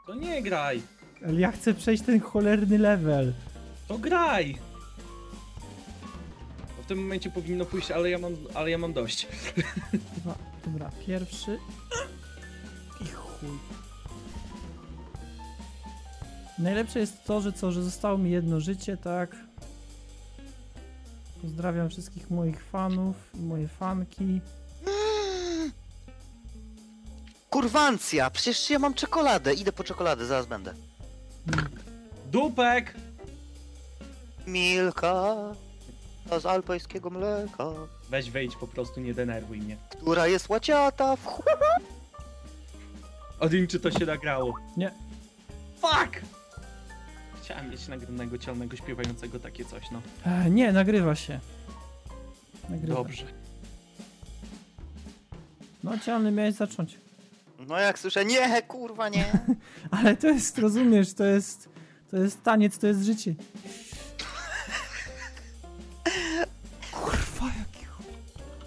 To 0.07 0.15
nie 0.15 0.43
graj. 0.43 0.83
Ale 1.27 1.41
ja 1.41 1.53
chcę 1.53 1.75
przejść 1.75 2.03
ten 2.03 2.21
cholerny 2.21 2.79
level. 2.79 3.33
To 3.89 3.99
graj. 3.99 4.59
W 6.85 6.87
tym 6.87 6.99
momencie 6.99 7.31
powinno 7.31 7.65
pójść, 7.65 7.91
ale 7.91 8.11
ja 8.11 8.19
mam, 8.19 8.37
ale 8.55 8.71
ja 8.71 8.79
mam 8.79 8.93
dość. 8.93 9.27
Dwa, 10.17 10.35
dobra, 10.65 10.91
pierwszy. 11.07 11.59
I 13.01 13.07
chuj. 13.07 13.49
Najlepsze 16.59 16.99
jest 16.99 17.25
to, 17.25 17.41
że 17.41 17.53
co, 17.53 17.73
że 17.73 17.83
zostało 17.83 18.19
mi 18.19 18.31
jedno 18.31 18.61
życie, 18.61 18.97
tak? 18.97 19.37
Pozdrawiam 21.43 21.91
wszystkich 21.91 22.31
moich 22.31 22.65
fanów 22.65 23.17
i 23.35 23.41
moje 23.41 23.69
fanki. 23.69 24.41
Kurwancja, 27.51 28.31
przecież 28.31 28.71
ja 28.71 28.79
mam 28.79 28.95
czekoladę. 28.95 29.55
Idę 29.55 29.73
po 29.73 29.85
czekoladę, 29.85 30.27
zaraz 30.27 30.47
będę. 30.47 30.75
Dupek! 32.31 32.95
Milka 34.47 35.35
z 36.41 36.47
alpejskiego 36.47 37.11
mleka, 37.11 37.65
Weź 38.11 38.31
wejdź 38.31 38.57
po 38.57 38.67
prostu, 38.67 39.01
nie 39.01 39.15
denerwuj 39.15 39.59
mnie. 39.59 39.77
która 39.91 40.27
jest 40.27 40.49
łaciata 40.49 41.17
w 41.17 41.25
chu... 41.27 41.43
Odin, 43.41 43.67
czy 43.67 43.81
to 43.81 43.91
się 43.91 44.07
nagrało? 44.07 44.55
Nie. 44.77 44.91
Fuck! 45.81 46.21
Chciałem 47.43 47.71
mieć 47.71 47.89
nagranego 47.89 48.39
cialnego 48.39 48.77
śpiewającego 48.77 49.39
takie 49.39 49.65
coś, 49.65 49.91
no. 49.91 50.03
E, 50.27 50.51
nie, 50.51 50.73
nagrywa 50.73 51.15
się. 51.15 51.41
Nagrywa. 52.69 52.95
Dobrze. 52.95 53.25
No, 55.85 55.99
cialny 55.99 56.31
miałeś 56.31 56.55
zacząć. 56.55 56.99
No 57.69 57.79
jak 57.79 57.99
słyszę, 57.99 58.25
nie, 58.25 58.63
kurwa, 58.63 59.09
nie. 59.09 59.39
Ale 60.01 60.17
to 60.17 60.27
jest, 60.27 60.59
rozumiesz, 60.59 61.15
to 61.15 61.25
jest, 61.25 61.69
to 62.11 62.17
jest 62.17 62.43
taniec, 62.43 62.79
to 62.79 62.87
jest 62.87 63.03
życie. 63.03 63.35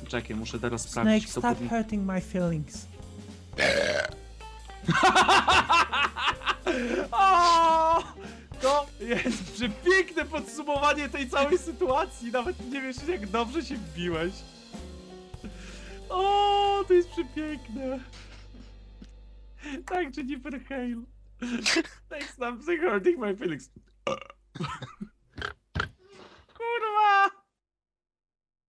Czekaj, 0.07 0.35
muszę 0.35 0.59
teraz 0.59 0.81
Snake, 0.81 0.91
sprawdzić, 0.91 1.33
co 1.33 1.41
stop 1.41 1.53
powinien... 1.53 1.69
hurting 1.69 2.05
my 2.05 2.21
feelings. 2.21 2.87
O! 7.11 8.03
To 8.61 8.85
jest 8.99 9.53
przepiękne 9.53 10.25
podsumowanie 10.25 11.09
tej 11.09 11.29
całej 11.29 11.57
sytuacji. 11.57 12.31
Nawet 12.31 12.71
nie 12.71 12.81
wiesz, 12.81 13.07
jak 13.07 13.27
dobrze 13.27 13.65
się 13.65 13.75
wbiłeś. 13.75 14.33
O, 16.09 16.83
to 16.87 16.93
jest 16.93 17.09
przepiękne. 17.09 17.99
Tak, 19.85 20.17
Jennifer 20.17 20.63
Hale. 20.69 21.03
Thanks, 22.09 22.37
I'm 22.39 22.89
hurting 22.89 23.19
my 23.19 23.35
feelings. 23.35 23.69